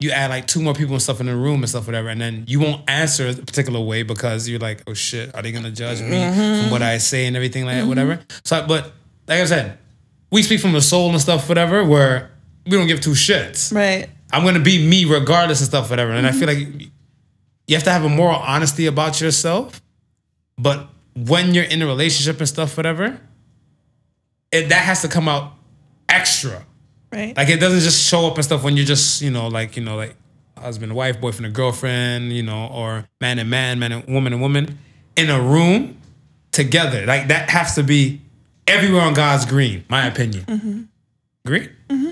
you 0.00 0.12
add 0.12 0.30
like 0.30 0.46
two 0.46 0.62
more 0.62 0.72
people 0.72 0.94
and 0.94 1.02
stuff 1.02 1.20
in 1.20 1.26
the 1.26 1.36
room 1.36 1.60
and 1.60 1.68
stuff, 1.68 1.84
whatever, 1.84 2.08
and 2.08 2.18
then 2.18 2.44
you 2.48 2.60
won't 2.60 2.88
answer 2.88 3.28
a 3.28 3.34
particular 3.34 3.80
way 3.80 4.04
because 4.04 4.48
you're 4.48 4.58
like, 4.58 4.82
oh 4.86 4.94
shit, 4.94 5.34
are 5.34 5.42
they 5.42 5.52
gonna 5.52 5.70
judge 5.70 6.00
me 6.00 6.16
mm-hmm. 6.16 6.62
from 6.62 6.70
what 6.70 6.80
I 6.80 6.96
say 6.96 7.26
and 7.26 7.36
everything 7.36 7.66
like 7.66 7.76
that, 7.76 7.86
whatever. 7.86 8.16
Mm-hmm. 8.16 8.38
So, 8.42 8.66
but 8.66 8.84
like 9.28 9.42
I 9.42 9.44
said, 9.44 9.78
we 10.30 10.42
speak 10.42 10.60
from 10.60 10.72
the 10.72 10.80
soul 10.80 11.10
and 11.10 11.20
stuff, 11.20 11.48
whatever, 11.48 11.84
where 11.84 12.30
we 12.64 12.72
don't 12.72 12.86
give 12.86 13.00
two 13.00 13.10
shits. 13.10 13.74
Right. 13.74 14.08
I'm 14.32 14.44
gonna 14.44 14.60
be 14.60 14.84
me 14.86 15.04
regardless 15.04 15.60
and 15.60 15.68
stuff, 15.68 15.88
whatever. 15.90 16.12
And 16.12 16.26
I 16.26 16.32
feel 16.32 16.48
mm-hmm. 16.48 16.78
like 16.78 16.88
you 17.66 17.76
have 17.76 17.84
to 17.84 17.92
have 17.92 18.04
a 18.04 18.08
moral 18.08 18.36
honesty 18.36 18.86
about 18.86 19.20
yourself. 19.20 19.80
But 20.58 20.88
when 21.14 21.54
you're 21.54 21.64
in 21.64 21.82
a 21.82 21.86
relationship 21.86 22.38
and 22.38 22.48
stuff, 22.48 22.76
whatever, 22.76 23.20
it 24.52 24.68
that 24.68 24.84
has 24.84 25.02
to 25.02 25.08
come 25.08 25.28
out 25.28 25.52
extra. 26.08 26.64
Right. 27.12 27.36
Like 27.36 27.48
it 27.48 27.60
doesn't 27.60 27.80
just 27.80 28.06
show 28.06 28.26
up 28.26 28.36
and 28.36 28.44
stuff 28.44 28.62
when 28.62 28.76
you're 28.76 28.86
just, 28.86 29.22
you 29.22 29.30
know, 29.30 29.48
like, 29.48 29.76
you 29.76 29.82
know, 29.82 29.96
like 29.96 30.16
husband 30.58 30.90
and 30.90 30.96
wife, 30.96 31.20
boyfriend 31.20 31.46
and 31.46 31.54
girlfriend, 31.54 32.32
you 32.32 32.42
know, 32.42 32.66
or 32.66 33.06
man 33.20 33.38
and 33.38 33.48
man, 33.48 33.78
man 33.78 33.92
and 33.92 34.06
woman 34.06 34.32
and 34.32 34.42
woman 34.42 34.78
in 35.16 35.30
a 35.30 35.40
room 35.40 35.98
together. 36.52 37.06
Like 37.06 37.28
that 37.28 37.50
has 37.50 37.74
to 37.76 37.82
be 37.82 38.20
everywhere 38.66 39.02
on 39.02 39.14
God's 39.14 39.44
green, 39.46 39.84
my 39.88 40.06
opinion. 40.06 40.44
Mm-hmm. 40.44 40.82
Agree? 41.44 41.68
Mm-hmm. 41.88 42.10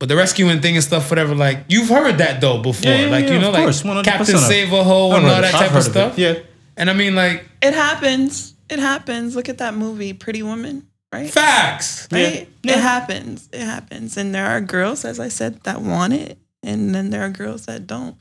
But 0.00 0.08
the 0.08 0.16
rescuing 0.16 0.60
thing 0.60 0.76
and 0.76 0.84
stuff, 0.84 1.10
whatever, 1.10 1.34
like 1.34 1.64
you've 1.68 1.88
heard 1.88 2.18
that 2.18 2.40
though 2.40 2.62
before. 2.62 2.90
Yeah, 2.90 3.06
yeah, 3.06 3.10
like, 3.10 3.24
yeah, 3.26 3.32
you 3.32 3.38
know, 3.40 3.48
of 3.48 3.54
like 3.54 3.62
course, 3.64 3.82
Captain 3.82 4.34
of- 4.36 4.40
Save 4.42 4.72
a 4.72 4.84
Hoe 4.84 5.12
and 5.12 5.24
all 5.26 5.30
that. 5.30 5.44
I've 5.46 5.50
type 5.52 5.62
of 5.66 5.70
heard 5.72 5.78
of 5.78 5.84
stuff. 5.84 6.18
Yeah. 6.18 6.34
And 6.76 6.88
I 6.88 6.92
mean, 6.92 7.16
like, 7.16 7.44
it 7.60 7.74
happens. 7.74 8.54
It 8.70 8.78
happens. 8.78 9.34
Look 9.34 9.48
at 9.48 9.58
that 9.58 9.74
movie, 9.74 10.12
Pretty 10.12 10.42
Woman. 10.42 10.86
Right. 11.10 11.30
facts. 11.30 12.06
right? 12.12 12.46
Yeah. 12.62 12.72
It 12.74 12.80
happens. 12.80 13.48
It 13.50 13.62
happens. 13.64 14.18
And 14.18 14.34
there 14.34 14.44
are 14.46 14.60
girls, 14.60 15.06
as 15.06 15.18
I 15.18 15.28
said, 15.28 15.62
that 15.62 15.80
want 15.80 16.12
it. 16.12 16.36
And 16.62 16.94
then 16.94 17.08
there 17.10 17.22
are 17.22 17.30
girls 17.30 17.64
that 17.66 17.86
don't. 17.86 18.14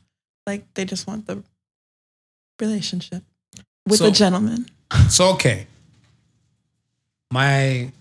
Like 0.48 0.74
they 0.74 0.86
just 0.86 1.06
want 1.06 1.28
the 1.28 1.44
relationship 2.60 3.24
with 3.86 4.00
So- 4.00 4.08
a 4.08 4.12
gentleman. 4.12 4.68
So 5.10 5.34
okay. 5.34 5.68
My 7.32 7.92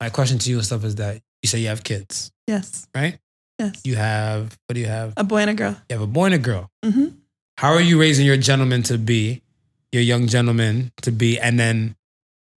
my 0.00 0.10
question 0.10 0.38
to 0.38 0.50
you 0.50 0.56
and 0.56 0.64
stuff 0.66 0.84
is 0.84 0.96
that 0.96 1.20
you 1.42 1.48
say 1.48 1.58
you 1.60 1.68
have 1.68 1.82
kids, 1.84 2.32
Yes. 2.46 2.86
right? 2.94 3.18
Yes. 3.58 3.80
You 3.84 3.96
have 3.96 4.58
what 4.66 4.74
do 4.74 4.80
you 4.80 4.86
have? 4.86 5.14
A 5.16 5.24
boy 5.24 5.38
and 5.38 5.50
a 5.50 5.54
girl. 5.54 5.76
You 5.88 5.94
have 5.98 6.02
a 6.02 6.06
boy 6.06 6.26
and 6.26 6.34
a 6.34 6.38
girl. 6.38 6.70
hmm 6.84 7.06
How 7.58 7.72
are 7.72 7.80
you 7.80 7.98
raising 8.00 8.26
your 8.26 8.36
gentleman 8.36 8.82
to 8.84 8.98
be, 8.98 9.40
your 9.92 10.02
young 10.02 10.26
gentleman 10.26 10.92
to 11.02 11.10
be, 11.12 11.38
and 11.38 11.58
then 11.58 11.96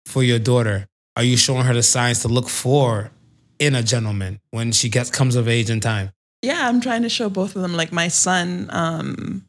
for 0.06 0.24
your 0.24 0.40
daughter, 0.40 0.88
are 1.16 1.24
you 1.24 1.38
showing 1.38 1.64
her 1.66 1.74
the 1.74 1.84
signs 1.84 2.20
to 2.24 2.28
look 2.28 2.50
for 2.50 3.12
in 3.60 3.76
a 3.76 3.84
gentleman 3.84 4.40
when 4.52 4.72
she 4.72 4.90
gets 4.90 5.10
comes 5.10 5.36
of 5.36 5.48
age 5.48 5.70
and 5.70 5.82
time? 5.82 6.12
Yeah, 6.42 6.68
I'm 6.68 6.82
trying 6.82 7.04
to 7.04 7.10
show 7.10 7.30
both 7.30 7.56
of 7.56 7.62
them. 7.62 7.76
Like 7.76 7.92
my 7.92 8.08
son, 8.10 8.68
um, 8.72 9.46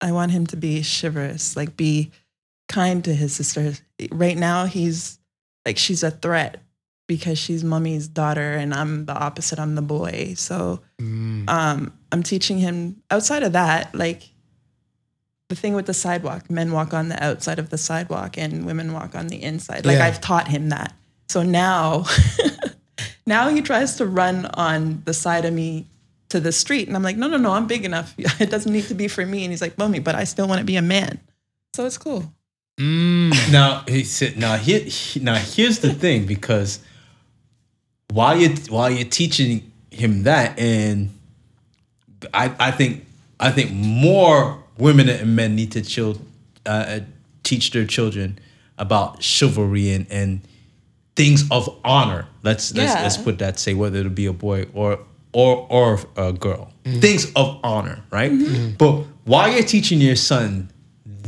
I 0.00 0.12
want 0.12 0.32
him 0.32 0.46
to 0.48 0.56
be 0.56 0.82
chivalrous, 0.82 1.56
like 1.56 1.76
be 1.76 2.10
kind 2.68 3.04
to 3.04 3.14
his 3.14 3.34
sister. 3.34 3.72
Right 4.10 4.36
now, 4.36 4.66
he's 4.66 5.18
like 5.64 5.78
she's 5.78 6.02
a 6.02 6.10
threat 6.10 6.62
because 7.06 7.38
she's 7.38 7.62
mommy's 7.62 8.08
daughter, 8.08 8.52
and 8.52 8.74
I'm 8.74 9.06
the 9.06 9.14
opposite. 9.14 9.58
I'm 9.58 9.74
the 9.74 9.82
boy. 9.82 10.34
So 10.36 10.80
Mm. 11.00 11.48
um, 11.50 11.92
I'm 12.12 12.22
teaching 12.22 12.58
him 12.58 13.02
outside 13.10 13.42
of 13.42 13.52
that, 13.52 13.94
like 13.94 14.22
the 15.48 15.54
thing 15.54 15.74
with 15.74 15.86
the 15.86 15.94
sidewalk 15.94 16.50
men 16.50 16.72
walk 16.72 16.92
on 16.94 17.08
the 17.08 17.22
outside 17.22 17.58
of 17.60 17.70
the 17.70 17.78
sidewalk 17.78 18.36
and 18.38 18.64
women 18.66 18.92
walk 18.92 19.14
on 19.14 19.28
the 19.28 19.40
inside. 19.42 19.84
Like 19.86 19.98
Yeah. 19.98 20.06
I've 20.06 20.20
taught 20.20 20.48
him 20.48 20.70
that. 20.70 20.92
So 21.28 21.42
now, 21.44 22.04
now 23.26 23.48
he 23.48 23.60
tries 23.62 23.96
to 23.96 24.06
run 24.06 24.46
on 24.46 25.02
the 25.04 25.14
side 25.14 25.44
of 25.44 25.52
me 25.52 25.86
to 26.30 26.40
the 26.40 26.50
street. 26.52 26.88
And 26.88 26.96
I'm 26.96 27.02
like, 27.02 27.16
no, 27.16 27.28
no, 27.28 27.36
no, 27.36 27.52
I'm 27.52 27.66
big 27.66 27.84
enough. 27.84 28.14
It 28.40 28.50
doesn't 28.50 28.72
need 28.72 28.86
to 28.88 28.94
be 28.94 29.06
for 29.08 29.24
me. 29.24 29.44
And 29.44 29.52
he's 29.52 29.60
like, 29.62 29.78
mommy, 29.78 29.98
but 30.00 30.14
I 30.14 30.24
still 30.24 30.48
want 30.48 30.58
to 30.60 30.64
be 30.64 30.76
a 30.76 30.82
man. 30.82 31.20
So 31.74 31.84
it's 31.86 31.98
cool. 31.98 32.32
Mm. 32.78 33.52
Now 33.52 33.84
he 33.88 34.04
said. 34.04 34.36
Now 34.36 34.56
here. 34.56 34.80
he- 34.80 35.20
Now 35.20 35.36
here's 35.36 35.78
the 35.78 35.92
thing, 35.92 36.26
because 36.26 36.80
while 38.10 38.38
you 38.38 38.50
while 38.68 38.90
you're 38.90 39.08
teaching 39.08 39.70
him 39.90 40.24
that, 40.24 40.58
and 40.58 41.10
I 42.34 42.52
I 42.58 42.70
think 42.70 43.06
I 43.40 43.50
think 43.50 43.72
more 43.72 44.62
women 44.78 45.08
and 45.08 45.34
men 45.36 45.54
need 45.56 45.72
to 45.72 45.80
chill, 45.82 46.20
uh, 46.66 47.00
teach 47.44 47.70
their 47.70 47.86
children 47.86 48.38
about 48.78 49.22
chivalry 49.22 49.90
and 49.92 50.06
and 50.10 50.40
things 51.14 51.44
of 51.50 51.68
honor. 51.82 52.26
Let's 52.42 52.74
let's 52.74 52.92
let's 53.02 53.16
put 53.16 53.38
that 53.38 53.58
say 53.58 53.72
whether 53.72 53.98
it'll 54.00 54.10
be 54.10 54.26
a 54.26 54.34
boy 54.34 54.66
or 54.74 54.98
or 55.32 55.66
or 55.70 55.98
a 56.16 56.32
girl. 56.34 56.72
Things 56.84 57.32
of 57.34 57.58
honor, 57.64 58.02
right? 58.10 58.30
But 58.78 59.04
while 59.24 59.50
you're 59.50 59.64
teaching 59.64 60.00
your 60.00 60.14
son 60.16 60.70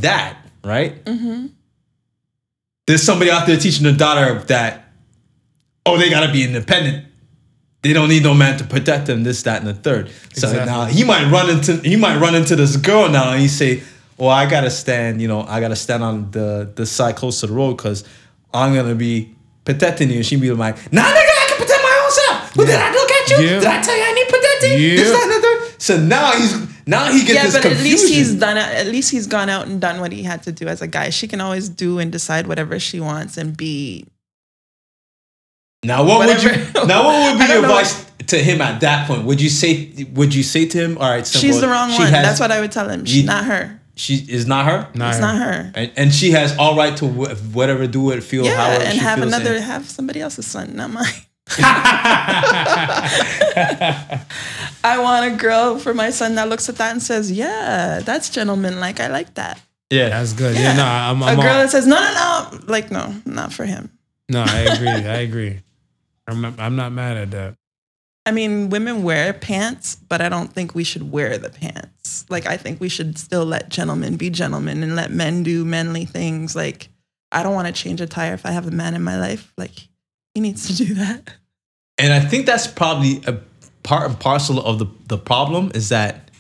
that, 0.01 0.37
right? 0.65 0.95
There's 2.87 3.03
somebody 3.03 3.31
out 3.31 3.47
there 3.47 3.57
teaching 3.59 3.85
their 3.85 3.97
daughter 3.97 4.39
that, 4.47 4.93
oh, 5.85 5.99
they 5.99 6.09
gotta 6.11 6.33
be 6.33 6.43
independent. 6.45 7.07
They 7.83 7.93
don't 7.93 8.09
need 8.09 8.23
no 8.23 8.35
man 8.35 8.59
to 8.59 8.65
protect 8.65 9.07
them. 9.07 9.23
This, 9.25 9.43
that, 9.45 9.59
and 9.61 9.69
the 9.69 9.75
third. 9.75 10.09
So 10.33 10.49
Exactly. 10.49 10.67
now 10.67 10.85
he 10.87 11.05
might 11.05 11.31
run 11.31 11.49
into 11.51 11.77
he 11.77 11.97
might 11.97 12.19
run 12.19 12.35
into 12.35 12.57
this 12.57 12.77
girl 12.77 13.09
now, 13.09 13.31
and 13.33 13.41
he 13.41 13.47
say, 13.47 13.83
"Well, 14.17 14.31
I 14.31 14.47
gotta 14.51 14.71
stand. 14.71 15.23
You 15.23 15.29
know, 15.29 15.43
I 15.43 15.61
gotta 15.61 15.77
stand 15.77 16.03
on 16.03 16.31
the 16.33 16.69
the 16.75 16.85
side 16.87 17.15
close 17.15 17.39
to 17.41 17.47
the 17.47 17.53
road 17.53 17.77
because 17.77 18.03
I'm 18.53 18.75
gonna 18.75 18.97
be 18.97 19.33
protecting 19.65 20.11
you." 20.11 20.17
And 20.17 20.27
she 20.27 20.35
be 20.37 20.51
like, 20.51 20.77
"Nah, 20.93 21.03
nigga, 21.03 21.15
I 21.15 21.47
can 21.49 21.57
protect 21.59 21.83
my 21.83 22.01
own 22.05 22.11
self. 22.11 22.55
But 22.57 22.67
did 22.67 22.75
I 22.81 22.91
look 22.93 23.11
at 23.13 23.31
you? 23.31 23.37
Yeah. 23.47 23.61
Did 23.61 23.65
I 23.69 23.81
tell 23.81 23.97
you 23.97 24.03
I 24.03 24.13
need 24.13 24.29
protecting? 24.29 24.71
This, 24.79 25.07
Yeah. 25.07 25.13
that, 25.13 25.23
and 25.23 25.33
the 25.33 25.41
third. 25.71 25.81
So 25.81 25.97
now 26.01 26.33
he's 26.33 26.55
now 26.89 27.13
he 27.13 27.21
gets 27.21 27.35
yeah, 27.35 27.45
this 27.45 27.55
but 27.55 27.63
confusion. 27.63 27.87
at 27.87 27.91
least 28.01 28.09
he's 28.15 28.35
done. 28.35 28.57
At 28.57 28.87
least 28.87 29.11
he's 29.11 29.27
gone 29.27 29.49
out 29.49 29.67
and 29.69 29.81
done 29.81 30.01
what 30.01 30.11
he 30.13 30.23
had 30.23 30.43
to 30.45 30.53
do 30.53 30.67
as 30.69 30.81
a 30.83 30.87
guy. 30.87 31.11
She 31.11 31.29
can 31.29 31.41
always 31.41 31.69
do 31.69 31.99
and 31.99 32.11
decide 32.11 32.47
whatever 32.47 32.79
she 32.81 32.99
wants 32.99 33.37
and 33.37 33.57
be 33.57 34.07
Now 35.85 36.05
what 36.05 36.27
would 36.27 36.43
you? 36.43 36.51
Now 36.87 37.05
what 37.05 37.33
would 37.33 37.39
be 37.47 37.53
your 37.53 37.63
don't 37.63 37.65
advice 37.71 38.05
to 38.29 38.39
him 38.39 38.61
at 38.61 38.81
that 38.81 39.07
point? 39.07 39.25
Would 39.25 39.41
you 39.41 39.49
say? 39.49 39.93
Would 40.15 40.35
you 40.35 40.43
say 40.43 40.67
to 40.67 40.79
him, 40.79 40.99
"All 40.99 41.09
right, 41.11 41.27
so 41.27 41.39
she's 41.39 41.61
the 41.61 41.69
wrong 41.69 41.91
she 41.91 41.99
one. 42.03 42.13
has- 42.13 42.27
That's 42.27 42.41
what 42.41 42.51
I 42.51 42.61
would 42.61 42.73
tell 42.73 42.89
him. 42.89 43.05
She's 43.05 43.19
You- 43.19 43.27
not 43.27 43.45
her. 43.45 43.81
She 43.95 44.15
is 44.29 44.47
not 44.47 44.65
her, 44.67 44.89
Not 44.95 45.09
It's 45.09 45.17
her. 45.19 45.23
not 45.23 45.37
her. 45.43 45.73
and, 45.75 45.91
and 45.97 46.15
she 46.15 46.31
has 46.31 46.57
all 46.57 46.77
right 46.77 46.97
to 46.99 47.05
whatever 47.07 47.89
do 47.89 48.13
it 48.13 48.23
feel 48.23 48.45
Yeah, 48.45 48.55
however 48.55 48.85
and 48.85 48.97
have 49.01 49.21
another, 49.21 49.55
and- 49.57 49.65
have 49.65 49.91
somebody 49.91 50.21
else's 50.21 50.47
son, 50.47 50.77
not 50.77 50.91
mine. 50.91 51.05
I 54.85 54.99
want 55.01 55.33
a 55.33 55.37
girl 55.37 55.79
for 55.79 55.95
my 55.95 56.11
son 56.11 56.35
that 56.37 56.49
looks 56.49 56.69
at 56.69 56.77
that 56.77 56.93
and 56.93 57.03
says, 57.03 57.31
"Yeah, 57.31 58.01
that's 58.05 58.31
gentleman. 58.31 58.81
Like 58.81 59.01
I 59.01 59.09
like 59.09 59.35
that." 59.35 59.61
yeah, 59.91 60.11
That's 60.11 60.33
good. 60.35 60.55
Yeah, 60.55 60.63
Yeah. 60.63 60.77
no, 60.77 60.85
I'm, 60.85 61.23
A 61.23 61.27
I'm 61.27 61.41
girl 61.41 61.53
all, 61.55 61.59
that 61.63 61.71
says, 61.71 61.87
"No, 61.87 61.97
no, 61.97 62.13
no," 62.53 62.61
like 62.67 62.91
no, 62.91 63.15
not 63.25 63.53
for 63.53 63.65
him. 63.65 63.91
no. 64.29 64.45
I 64.47 64.59
agree. 64.61 64.89
I 64.89 65.19
agree. 65.21 65.61
I'm 66.27 66.41
not, 66.43 66.61
I'm 66.61 66.77
not 66.77 66.93
mad 66.93 67.17
at 67.17 67.31
that. 67.31 67.55
I 68.27 68.31
mean, 68.33 68.69
women 68.69 69.03
wear 69.03 69.33
pants, 69.33 69.97
but 69.97 70.21
I 70.21 70.29
don't 70.29 70.53
think 70.53 70.75
we 70.75 70.85
should 70.85 71.11
wear 71.11 71.39
the 71.39 71.49
pants. 71.49 72.27
Like, 72.29 72.45
I 72.45 72.59
think 72.59 72.79
we 72.79 72.91
should 72.91 73.17
still 73.17 73.47
let 73.47 73.71
gentlemen 73.71 74.17
be 74.17 74.29
gentlemen 74.29 74.83
and 74.83 74.95
let 74.95 75.11
men 75.11 75.43
do 75.43 75.65
manly 75.65 76.05
things. 76.05 76.55
Like, 76.55 76.91
I 77.33 77.43
don't 77.43 77.55
want 77.55 77.69
to 77.69 77.73
change 77.73 78.03
a 78.03 78.07
tire 78.07 78.35
if 78.35 78.45
I 78.45 78.51
have 78.51 78.67
a 78.67 78.71
man 78.71 78.95
in 78.95 79.03
my 79.03 79.19
life. 79.19 79.51
Like, 79.57 79.89
he 80.39 80.41
needs 80.41 80.69
to 80.69 80.85
do 80.85 80.95
that. 80.95 81.35
and 81.99 82.13
I 82.13 82.21
think 82.21 82.47
that's 82.47 82.69
probably 82.69 83.21
a 83.27 83.41
part 83.83 84.09
and 84.09 84.21
parcel 84.21 84.61
of 84.65 84.79
the 84.79 84.87
the 85.09 85.19
problem 85.19 85.73
is 85.75 85.89
that 85.89 86.31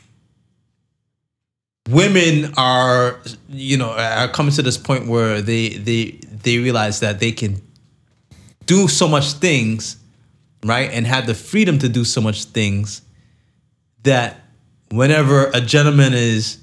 women 1.88 2.52
are 2.56 3.18
you 3.48 3.76
know 3.76 3.90
are 3.90 4.28
coming 4.28 4.52
to 4.52 4.62
this 4.62 4.78
point 4.78 5.08
where 5.08 5.42
they 5.42 5.70
they 5.70 6.20
they 6.44 6.58
realize 6.58 7.00
that 7.00 7.18
they 7.18 7.32
can 7.32 7.60
do 8.66 8.86
so 8.86 9.08
much 9.08 9.32
things 9.32 9.96
right 10.64 10.90
and 10.92 11.04
have 11.06 11.26
the 11.26 11.34
freedom 11.34 11.78
to 11.78 11.88
do 11.88 12.04
so 12.04 12.20
much 12.20 12.44
things 12.44 13.02
that 14.04 14.36
whenever 14.92 15.46
a 15.54 15.60
gentleman 15.60 16.14
is 16.14 16.58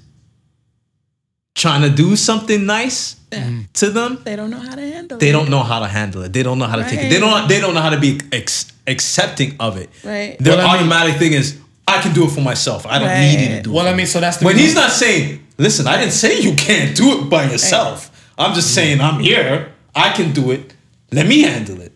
trying 1.62 1.82
to 1.82 1.90
do 2.04 2.08
something 2.16 2.60
nice 2.66 3.16
mm. 3.30 3.64
to 3.80 3.86
them 3.90 4.10
They 4.24 4.36
don't 4.36 4.50
know 4.54 4.60
how 4.68 4.74
to 4.76 4.86
handle 4.94 5.16
it. 5.16 5.20
they 5.20 5.30
it. 5.30 5.32
don't 5.36 5.50
know 5.54 5.62
how 5.70 5.78
to 5.80 5.88
handle 5.98 6.22
it 6.26 6.32
they 6.36 6.42
don't 6.48 6.58
know 6.60 6.66
how 6.72 6.76
to 6.76 6.84
take 6.90 7.00
it 7.04 7.10
they 7.10 7.18
don't 7.24 7.48
they 7.48 7.58
don't 7.62 7.74
know 7.76 7.80
how 7.88 7.94
to 7.98 8.00
be 8.08 8.12
ex- 8.40 8.70
accepting 8.86 9.50
of 9.58 9.72
it 9.82 9.88
Right. 10.04 10.36
their 10.38 10.56
Well, 10.56 10.66
I 10.68 10.72
mean- 10.74 10.80
automatic 10.82 11.14
thing 11.22 11.32
is 11.32 11.58
i 11.88 11.96
can 12.02 12.12
do 12.18 12.22
it 12.28 12.30
for 12.36 12.42
myself 12.52 12.80
i 12.86 12.98
don't 13.00 13.08
need 13.24 13.40
you 13.40 13.46
to 13.48 13.54
Right. 13.54 13.64
do 13.64 13.70
it 13.70 13.74
Well, 13.76 13.88
I 13.92 13.94
mean, 13.98 14.06
so 14.14 14.20
that's 14.20 14.36
the 14.38 14.44
when 14.46 14.54
reason- 14.56 14.66
he's 14.66 14.74
not 14.82 14.90
saying 14.92 15.24
listen 15.66 15.86
i 15.86 15.96
didn't 16.00 16.12
say 16.24 16.30
you 16.46 16.52
can't 16.68 16.94
do 17.02 17.06
it 17.18 17.30
by 17.34 17.42
yourself 17.52 17.98
i'm 18.38 18.52
just 18.54 18.70
saying 18.74 19.00
i'm 19.00 19.18
here 19.30 19.72
i 19.94 20.08
can 20.18 20.32
do 20.32 20.44
it 20.56 20.74
let 21.18 21.26
me 21.32 21.38
handle 21.42 21.80
it 21.86 21.92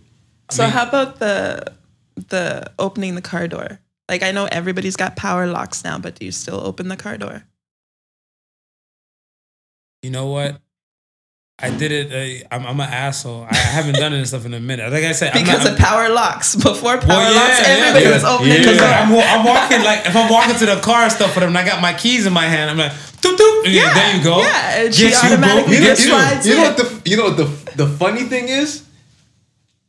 So 0.50 0.62
mean- 0.62 0.72
how 0.76 0.84
about 0.88 1.18
the 1.24 1.36
the 2.28 2.44
opening 2.78 3.14
the 3.14 3.22
car 3.32 3.46
door? 3.48 3.68
Like 4.12 4.22
I 4.28 4.30
know 4.36 4.44
everybody's 4.60 4.96
got 4.96 5.16
power 5.16 5.46
locks 5.46 5.82
now, 5.88 5.96
but 6.04 6.12
do 6.18 6.24
you 6.28 6.32
still 6.32 6.60
open 6.70 6.88
the 6.88 6.96
car 6.96 7.16
door? 7.16 7.44
You 10.02 10.10
know 10.10 10.26
what? 10.26 10.60
I 11.62 11.68
did 11.76 11.92
it. 11.92 12.08
Uh, 12.10 12.48
I'm, 12.54 12.66
I'm 12.66 12.80
an 12.80 12.88
asshole. 12.90 13.46
I 13.50 13.54
haven't 13.54 13.96
done 13.96 14.14
any 14.14 14.24
stuff 14.24 14.46
in 14.46 14.54
a 14.54 14.60
minute. 14.60 14.90
Like 14.90 15.04
I 15.04 15.12
said, 15.12 15.36
I'm 15.36 15.44
Because 15.44 15.64
not, 15.64 15.72
of 15.74 15.78
power 15.78 16.08
locks. 16.08 16.56
Before 16.56 16.96
power 16.96 17.06
Well, 17.08 17.34
yeah, 17.34 17.38
locks, 17.40 17.60
yeah, 17.60 17.74
everybody 17.74 18.04
yeah. 18.06 18.14
was 18.14 18.24
opening 18.24 18.52
Yeah. 18.52 18.58
Because 18.60 18.78
door. 18.78 18.86
I'm, 18.88 19.12
I'm 19.12 19.44
walking 19.44 19.84
like 19.84 20.06
if 20.06 20.16
I'm 20.16 20.30
walking 20.32 20.54
to 20.56 20.66
the 20.66 20.80
car 20.80 21.02
and 21.02 21.12
stuff 21.12 21.34
for 21.34 21.40
them, 21.40 21.50
and 21.50 21.58
I 21.58 21.66
got 21.66 21.82
my 21.82 21.92
keys 21.92 22.24
in 22.24 22.32
my 22.32 22.46
hand. 22.46 22.70
I'm 22.70 22.78
like, 22.78 22.92
doop 22.92 23.36
doop. 23.36 23.64
Yeah, 23.66 23.70
Yeah, 23.72 23.94
there 23.94 24.16
you 24.16 24.24
go. 24.24 24.38
yeah, 24.40 24.80
and 24.84 24.94
she 24.94 25.02
Gets 25.08 25.22
you, 25.22 25.28
automatically 25.32 25.76
You 25.76 25.80
just 25.82 26.02
you. 26.04 26.08
slides 26.08 26.46
You 26.48 26.54
know 26.56 26.62
what 26.62 26.76
the 26.78 27.10
you 27.10 27.16
know 27.18 27.24
what 27.24 27.36
the 27.36 27.72
the 27.76 27.86
funny 27.86 28.22
thing 28.22 28.48
is? 28.48 28.86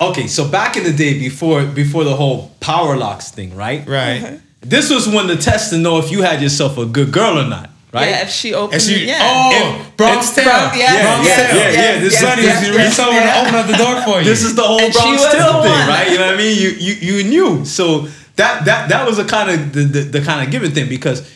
Okay, 0.01 0.27
so 0.27 0.49
back 0.49 0.75
in 0.75 0.83
the 0.83 0.91
day 0.91 1.17
before 1.19 1.63
before 1.65 2.03
the 2.03 2.15
whole 2.17 2.51
power 2.59 2.97
locks 2.97 3.31
thing, 3.31 3.55
right? 3.55 3.87
Right. 3.87 4.41
This 4.59 4.89
was 4.89 5.07
one 5.07 5.27
to 5.27 5.37
test 5.37 5.69
to 5.71 5.77
know 5.77 5.99
if 5.99 6.11
you 6.11 6.21
had 6.23 6.41
yourself 6.41 6.77
a 6.77 6.85
good 6.85 7.13
girl 7.13 7.39
or 7.39 7.47
not, 7.47 7.69
right? 7.93 8.09
Yeah, 8.09 8.21
if 8.23 8.29
she 8.29 8.53
opened, 8.53 8.73
And 8.75 8.81
she, 8.81 9.05
yeah. 9.07 9.19
oh, 9.21 9.91
Bronx 9.97 10.29
If- 10.29 10.35
Tale. 10.35 10.45
Bronx- 10.45 10.77
yes, 10.77 11.01
Bronx 11.03 11.27
yes, 11.27 11.51
Tale. 11.51 11.57
yeah, 11.59 11.71
yeah, 11.93 11.99
this 11.99 12.13
is- 12.13 12.19
Sonny, 12.19 12.43
yes, 12.43 12.65
she 12.65 12.73
yes, 12.73 12.99
over 12.99 13.11
yeah. 13.11 13.21
and 13.21 13.47
opened 13.47 13.55
up 13.57 13.67
the 13.67 13.77
door 13.83 14.01
for 14.03 14.19
you. 14.19 14.25
This 14.25 14.43
is 14.43 14.55
the 14.55 14.63
whole 14.63 14.79
And 14.79 14.93
she 14.93 14.99
Bronx 14.99 15.21
was 15.23 15.31
Tale 15.33 15.61
thing, 15.63 15.87
right? 15.87 16.11
You 16.11 16.17
know 16.17 16.25
what 16.27 16.35
I 16.35 16.37
mean? 16.37 16.57
You 16.61 16.69
you 16.69 16.93
you 17.17 17.23
knew. 17.29 17.65
So 17.65 18.07
that 18.37 18.65
that 18.65 18.89
that 18.89 19.07
was 19.07 19.19
a 19.19 19.25
kind 19.25 19.49
of 19.51 19.73
the, 19.73 19.81
the, 19.83 19.99
the 20.01 20.21
kind 20.21 20.45
of 20.45 20.51
given 20.51 20.71
thing 20.71 20.87
because 20.89 21.29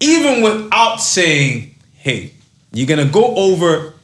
even 0.00 0.42
without 0.42 1.00
saying, 1.00 1.74
hey, 1.94 2.32
you're 2.72 2.86
gonna 2.86 3.04
go 3.04 3.34
over, 3.36 3.94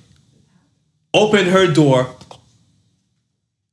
open 1.14 1.46
her 1.46 1.66
door, 1.72 2.08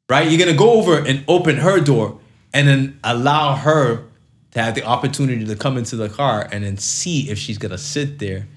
right? 0.10 0.30
You're 0.30 0.40
gonna 0.40 0.58
go 0.58 0.72
over 0.74 0.98
and 1.04 1.24
open 1.28 1.58
her 1.58 1.80
door 1.80 2.20
and 2.54 2.68
then 2.68 3.00
allow 3.04 3.56
her 3.56 4.04
to 4.52 4.62
have 4.62 4.76
the 4.76 4.84
opportunity 4.84 5.46
to 5.46 5.56
come 5.56 5.78
into 5.78 5.96
the 5.96 6.10
car 6.10 6.48
and 6.52 6.64
then 6.64 6.78
see 6.78 7.30
if 7.30 7.38
she's 7.38 7.58
gonna 7.58 7.78
sit 7.78 8.20
there 8.20 8.48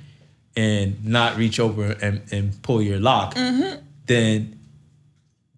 and 0.57 1.05
not 1.05 1.37
reach 1.37 1.59
over 1.59 1.97
and, 2.01 2.23
and 2.31 2.63
pull 2.63 2.81
your 2.81 2.99
lock, 3.01 3.35
mm-hmm. 3.35 3.81
then 4.07 4.59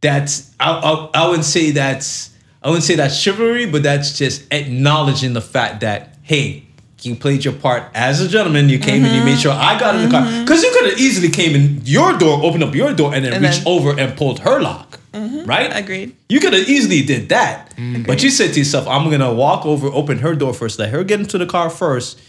that's 0.01 0.55
I, 0.61 0.73
I 0.73 1.23
I 1.23 1.27
wouldn't 1.29 1.45
say 1.45 1.71
that's 1.71 2.31
I 2.63 2.69
wouldn't 2.69 2.85
say 2.85 2.97
that's 2.97 3.17
chivalry, 3.17 3.67
but 3.67 3.83
that's 3.83 4.17
just 4.19 4.53
acknowledging 4.53 5.33
the 5.33 5.41
fact 5.41 5.81
that 5.81 6.17
hey, 6.23 6.67
you 7.03 7.15
played 7.15 7.45
your 7.45 7.55
part 7.55 7.85
as 7.95 8.21
a 8.21 8.29
gentleman. 8.29 8.69
You 8.69 8.79
came 8.79 9.05
and 9.05 9.15
you 9.15 9.23
made 9.23 9.33
mm-hmm. 9.33 9.41
sure 9.41 9.53
I 9.53 9.79
got 9.79 9.95
in 9.95 10.03
the 10.03 10.11
car 10.11 10.23
mm-hmm. 10.23 10.45
because 10.45 10.63
you 10.63 10.71
could 10.73 10.91
have 10.91 10.99
easily 10.99 11.29
came 11.29 11.55
in 11.55 11.81
your 11.85 12.17
door, 12.19 12.43
opened 12.43 12.65
up 12.65 12.75
your 12.75 12.93
door, 12.93 13.15
and 13.15 13.25
then 13.25 13.33
And 13.35 13.43
reached 13.43 13.65
then- 13.65 13.73
over 13.73 13.99
and 13.99 14.17
pulled 14.17 14.41
her 14.41 14.61
lock. 14.61 15.01
Mm-hmm. 15.17 15.45
Right? 15.49 15.71
Agreed. 15.75 16.15
You 16.29 16.41
could 16.41 16.53
have 16.53 16.69
easily 16.69 17.03
did 17.03 17.31
that, 17.31 17.71
mm-hmm. 17.77 18.03
but 18.03 18.23
you 18.23 18.31
said 18.31 18.53
to 18.53 18.59
yourself, 18.59 18.87
"I'm 18.87 19.11
gonna 19.11 19.33
walk 19.33 19.65
over, 19.65 19.89
open 19.89 20.19
her 20.19 20.35
door 20.35 20.53
first, 20.53 20.79
let 20.79 20.91
her 20.91 21.03
get 21.05 21.21
into 21.21 21.39
the 21.39 21.47
car 21.47 21.71
first, 21.71 22.21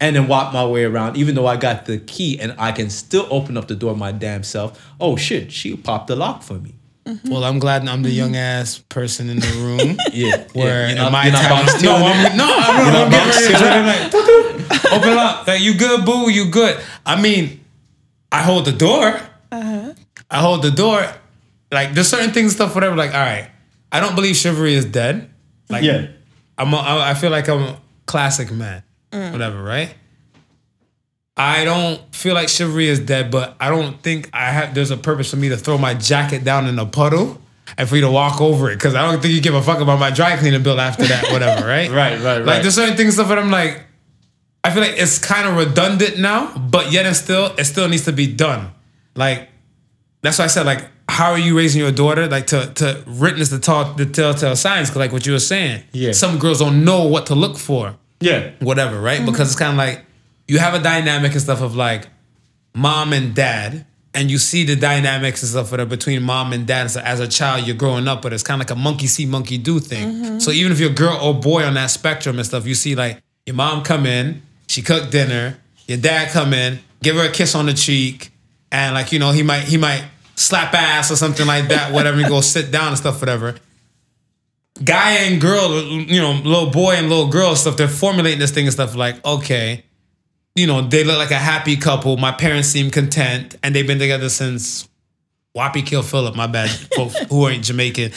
and 0.00 0.16
then 0.16 0.26
walk 0.26 0.52
my 0.52 0.66
way 0.66 0.84
around. 0.84 1.16
Even 1.16 1.34
though 1.36 1.46
I 1.46 1.56
got 1.56 1.86
the 1.86 1.98
key 1.98 2.40
and 2.40 2.54
I 2.58 2.72
can 2.72 2.90
still 2.90 3.26
open 3.30 3.56
up 3.56 3.68
the 3.68 3.76
door 3.76 3.94
my 3.96 4.10
damn 4.12 4.42
self. 4.42 4.84
Oh 5.00 5.16
shit, 5.16 5.52
she 5.52 5.76
popped 5.76 6.08
the 6.08 6.16
lock 6.16 6.42
for 6.42 6.54
me. 6.54 6.74
Mm-hmm. 7.06 7.30
Well, 7.30 7.42
I'm 7.44 7.58
glad 7.58 7.86
I'm 7.88 8.02
the 8.02 8.10
young 8.10 8.36
ass 8.36 8.78
person 8.78 9.28
in 9.28 9.38
the 9.40 9.48
room. 9.58 9.96
Yeah, 10.12 10.44
Where 10.52 10.86
yeah. 10.86 10.90
in 10.90 10.96
You're 10.96 11.04
not- 11.04 11.12
my 11.12 11.24
you're 11.24 11.32
not 11.32 11.42
town, 11.42 11.66
boxed 11.66 11.82
no. 11.84 11.94
I'm, 11.96 12.36
no, 12.36 12.46
I'm, 12.58 12.76
You're 12.78 12.86
I'm 12.86 12.92
not 12.92 13.10
getting 13.10 13.28
boxed 13.28 13.50
ready 13.50 13.58
to. 13.58 13.70
I'm 13.70 13.86
like, 13.86 14.10
"Toot, 14.12 14.26
toot." 14.26 14.92
open 14.92 15.08
up, 15.18 15.46
like 15.46 15.60
you 15.60 15.74
good, 15.74 16.04
boo, 16.04 16.30
you 16.30 16.50
good. 16.50 16.80
I 17.06 17.20
mean, 17.20 17.60
I 18.30 18.42
hold 18.42 18.64
the 18.66 18.72
door. 18.72 19.20
Uh-huh. 19.50 19.92
I 20.30 20.38
hold 20.40 20.62
the 20.62 20.70
door. 20.70 21.06
Like 21.72 21.94
there's 21.94 22.08
certain 22.08 22.32
things, 22.32 22.52
stuff, 22.52 22.74
whatever. 22.74 22.94
Like, 22.94 23.14
all 23.14 23.20
right, 23.20 23.50
I 23.90 24.00
don't 24.00 24.14
believe 24.14 24.36
chivalry 24.36 24.74
is 24.74 24.84
dead. 24.84 25.30
Like, 25.68 25.82
Yeah. 25.82 26.08
I'm 26.58 26.72
a, 26.74 26.76
I 26.76 27.10
I 27.10 27.14
feel 27.14 27.30
like 27.30 27.48
I'm 27.48 27.62
a 27.62 27.80
classic 28.06 28.52
man, 28.52 28.82
mm. 29.10 29.32
whatever, 29.32 29.62
right? 29.62 29.94
I 31.36 31.64
don't 31.64 32.14
feel 32.14 32.34
like 32.34 32.50
chivalry 32.50 32.88
is 32.88 33.00
dead, 33.00 33.30
but 33.30 33.56
I 33.58 33.70
don't 33.70 34.00
think 34.02 34.28
I 34.34 34.50
have. 34.50 34.74
There's 34.74 34.90
a 34.90 34.98
purpose 34.98 35.30
for 35.30 35.36
me 35.36 35.48
to 35.48 35.56
throw 35.56 35.78
my 35.78 35.94
jacket 35.94 36.44
down 36.44 36.66
in 36.66 36.78
a 36.78 36.84
puddle 36.84 37.40
and 37.78 37.88
for 37.88 37.96
you 37.96 38.02
to 38.02 38.10
walk 38.10 38.40
over 38.40 38.70
it 38.70 38.74
because 38.74 38.94
I 38.94 39.10
don't 39.10 39.20
think 39.22 39.32
you 39.34 39.40
give 39.40 39.54
a 39.54 39.62
fuck 39.62 39.80
about 39.80 39.98
my 39.98 40.10
dry 40.10 40.36
cleaning 40.36 40.62
bill 40.62 40.78
after 40.78 41.04
that, 41.04 41.32
whatever, 41.32 41.66
right? 41.66 41.90
Right, 41.90 42.12
right, 42.20 42.22
right. 42.22 42.44
Like 42.44 42.62
there's 42.62 42.74
certain 42.74 42.96
things 42.96 43.14
stuff 43.14 43.28
that 43.28 43.38
I'm 43.38 43.50
like, 43.50 43.82
I 44.62 44.70
feel 44.70 44.82
like 44.82 44.96
it's 44.96 45.18
kind 45.18 45.48
of 45.48 45.56
redundant 45.56 46.18
now, 46.18 46.56
but 46.56 46.92
yet 46.92 47.06
and 47.06 47.16
still, 47.16 47.54
it 47.56 47.64
still 47.64 47.88
needs 47.88 48.04
to 48.04 48.12
be 48.12 48.26
done. 48.26 48.70
Like 49.16 49.48
that's 50.20 50.38
why 50.38 50.44
I 50.44 50.48
said 50.48 50.66
like, 50.66 50.86
how 51.12 51.30
are 51.32 51.38
you 51.38 51.54
raising 51.56 51.80
your 51.82 51.92
daughter? 51.92 52.26
Like 52.26 52.46
to 52.48 52.72
to 52.74 53.04
witness 53.06 53.50
the 53.50 53.58
tall 53.58 53.92
the 53.94 54.06
telltale 54.06 54.56
signs 54.56 54.96
like 54.96 55.12
what 55.12 55.26
you 55.26 55.32
were 55.32 55.38
saying. 55.54 55.82
Yeah. 55.92 56.12
Some 56.12 56.38
girls 56.38 56.58
don't 56.60 56.84
know 56.86 57.04
what 57.06 57.26
to 57.26 57.34
look 57.34 57.58
for 57.58 57.96
Yeah. 58.20 58.50
whatever, 58.60 58.98
right? 58.98 59.18
Mm-hmm. 59.20 59.30
Because 59.30 59.50
it's 59.50 59.58
kind 59.58 59.72
of 59.72 59.76
like 59.76 60.04
you 60.48 60.58
have 60.58 60.72
a 60.74 60.78
dynamic 60.82 61.32
and 61.32 61.40
stuff 61.42 61.60
of 61.60 61.76
like 61.76 62.08
mom 62.74 63.12
and 63.12 63.34
dad, 63.34 63.84
and 64.14 64.30
you 64.30 64.38
see 64.38 64.64
the 64.64 64.74
dynamics 64.74 65.42
and 65.42 65.50
stuff 65.50 65.70
that 65.70 65.80
are 65.80 65.86
between 65.86 66.22
mom 66.22 66.52
and 66.54 66.66
dad. 66.66 66.90
So 66.90 67.00
as 67.00 67.20
a 67.20 67.28
child, 67.28 67.66
you're 67.66 67.76
growing 67.76 68.08
up, 68.08 68.22
but 68.22 68.32
it's 68.32 68.42
kind 68.42 68.60
of 68.62 68.66
like 68.68 68.74
a 68.76 68.80
monkey 68.80 69.06
see, 69.06 69.26
monkey 69.26 69.58
do 69.58 69.80
thing. 69.80 70.08
Mm-hmm. 70.08 70.38
So 70.38 70.50
even 70.50 70.72
if 70.72 70.80
you're 70.80 70.90
a 70.90 70.94
girl 70.94 71.18
or 71.22 71.34
boy 71.34 71.62
on 71.64 71.74
that 71.74 71.90
spectrum 71.90 72.38
and 72.38 72.46
stuff, 72.46 72.66
you 72.66 72.74
see 72.74 72.94
like 72.94 73.20
your 73.44 73.56
mom 73.56 73.82
come 73.84 74.06
in, 74.06 74.40
she 74.66 74.80
cooked 74.80 75.12
dinner, 75.12 75.58
your 75.86 75.98
dad 75.98 76.30
come 76.30 76.54
in, 76.54 76.78
give 77.02 77.16
her 77.16 77.26
a 77.28 77.32
kiss 77.32 77.54
on 77.54 77.66
the 77.66 77.74
cheek, 77.74 78.30
and 78.70 78.94
like 78.94 79.12
you 79.12 79.18
know 79.18 79.30
he 79.32 79.42
might 79.42 79.64
he 79.64 79.76
might 79.76 80.04
slap 80.46 80.74
ass 80.74 81.10
or 81.10 81.16
something 81.16 81.46
like 81.46 81.68
that, 81.68 81.92
whatever. 81.92 82.18
and 82.18 82.28
go 82.28 82.40
sit 82.56 82.70
down 82.70 82.88
and 82.88 82.98
stuff, 82.98 83.20
whatever 83.20 83.54
guy 84.82 85.12
and 85.18 85.40
girl, 85.40 85.82
you 85.82 86.20
know, 86.20 86.32
little 86.32 86.70
boy 86.70 86.94
and 86.94 87.08
little 87.08 87.28
girl 87.28 87.54
stuff, 87.56 87.76
they're 87.76 87.88
formulating 87.88 88.38
this 88.38 88.50
thing 88.50 88.64
and 88.64 88.72
stuff 88.72 88.94
like, 88.96 89.24
okay, 89.24 89.84
you 90.54 90.66
know, 90.66 90.82
they 90.82 91.04
look 91.04 91.18
like 91.18 91.30
a 91.30 91.34
happy 91.38 91.76
couple. 91.76 92.16
My 92.16 92.32
parents 92.32 92.68
seem 92.68 92.90
content 92.90 93.56
and 93.62 93.74
they've 93.74 93.86
been 93.86 93.98
together 93.98 94.28
since 94.28 94.88
Wappy 95.56 95.84
Kill 95.84 96.02
Philip, 96.02 96.34
my 96.36 96.46
bad, 96.46 96.68
who 97.30 97.48
ain't 97.48 97.64
Jamaican. 97.64 98.12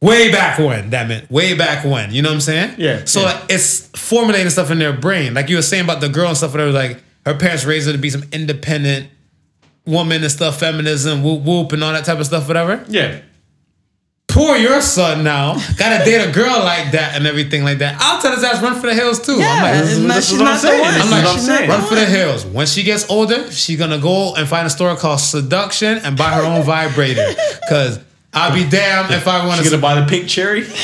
Way 0.00 0.30
back 0.30 0.58
when, 0.58 0.90
damn 0.90 1.10
it. 1.10 1.30
Way 1.30 1.54
back 1.54 1.84
when. 1.84 2.12
You 2.12 2.20
know 2.20 2.28
what 2.28 2.34
I'm 2.34 2.40
saying? 2.42 2.74
Yeah, 2.78 3.04
So 3.06 3.20
yeah. 3.20 3.26
like, 3.26 3.42
it's 3.48 3.88
formulating 3.98 4.50
stuff 4.50 4.70
in 4.70 4.78
their 4.78 4.92
brain. 4.92 5.32
Like 5.32 5.48
you 5.48 5.56
were 5.56 5.62
saying 5.62 5.84
about 5.84 6.00
the 6.00 6.10
girl 6.10 6.28
and 6.28 6.36
stuff, 6.36 6.52
whatever, 6.52 6.72
like 6.72 7.02
her 7.24 7.34
parents 7.34 7.64
raised 7.64 7.86
her 7.86 7.92
to 7.92 7.98
be 7.98 8.10
some 8.10 8.24
independent 8.32 9.08
woman 9.86 10.22
and 10.22 10.30
stuff, 10.32 10.58
feminism, 10.60 11.22
whoop 11.22 11.42
whoop 11.42 11.72
and 11.72 11.82
all 11.84 11.92
that 11.92 12.04
type 12.04 12.18
of 12.18 12.26
stuff, 12.26 12.46
whatever 12.48 12.84
Yeah. 12.88 13.18
poor 14.28 14.56
your 14.56 14.80
son 14.80 15.22
now. 15.22 15.54
Gotta 15.76 16.04
date 16.04 16.26
a 16.26 16.32
girl 16.32 16.58
like 16.64 16.92
that 16.92 17.14
and 17.14 17.26
everything 17.26 17.62
like 17.64 17.78
that. 17.78 17.96
I'll 18.00 18.20
tell 18.20 18.34
his 18.34 18.42
ass 18.42 18.60
run 18.62 18.80
for 18.80 18.86
the 18.88 18.94
hills 18.94 19.24
too. 19.24 19.36
Yeah, 19.38 19.48
I'm 19.52 19.62
like, 19.62 19.84
it's 19.90 19.98
not- 19.98 20.14
this 20.16 20.24
is 20.24 20.30
she's 20.30 20.38
what 20.38 20.48
I'm 20.48 20.54
not 20.54 20.62
the 20.62 20.68
saying. 20.68 20.80
one. 20.80 20.94
I'm 21.00 21.10
like, 21.10 21.24
I'm 21.26 21.34
She's 21.36 21.46
saying. 21.46 21.68
run 21.70 21.82
for 21.82 21.94
the 21.94 22.06
hills. 22.06 22.44
When 22.46 22.66
she 22.66 22.82
gets 22.82 23.08
older, 23.10 23.50
she 23.52 23.76
gonna 23.76 23.98
go 23.98 24.34
and 24.34 24.48
find 24.48 24.66
a 24.66 24.70
store 24.70 24.96
called 24.96 25.20
Seduction 25.20 25.98
and 25.98 26.16
buy 26.16 26.30
her 26.30 26.42
own 26.42 26.62
vibrator. 26.74 27.34
Cause 27.68 28.00
I'll 28.32 28.52
be 28.52 28.68
damned 28.68 29.12
if 29.14 29.28
I 29.28 29.46
want 29.46 29.62
She 29.62 29.70
gonna 29.70 29.80
buy 29.80 30.00
the 30.00 30.06
pink 30.06 30.28
cherry? 30.28 30.66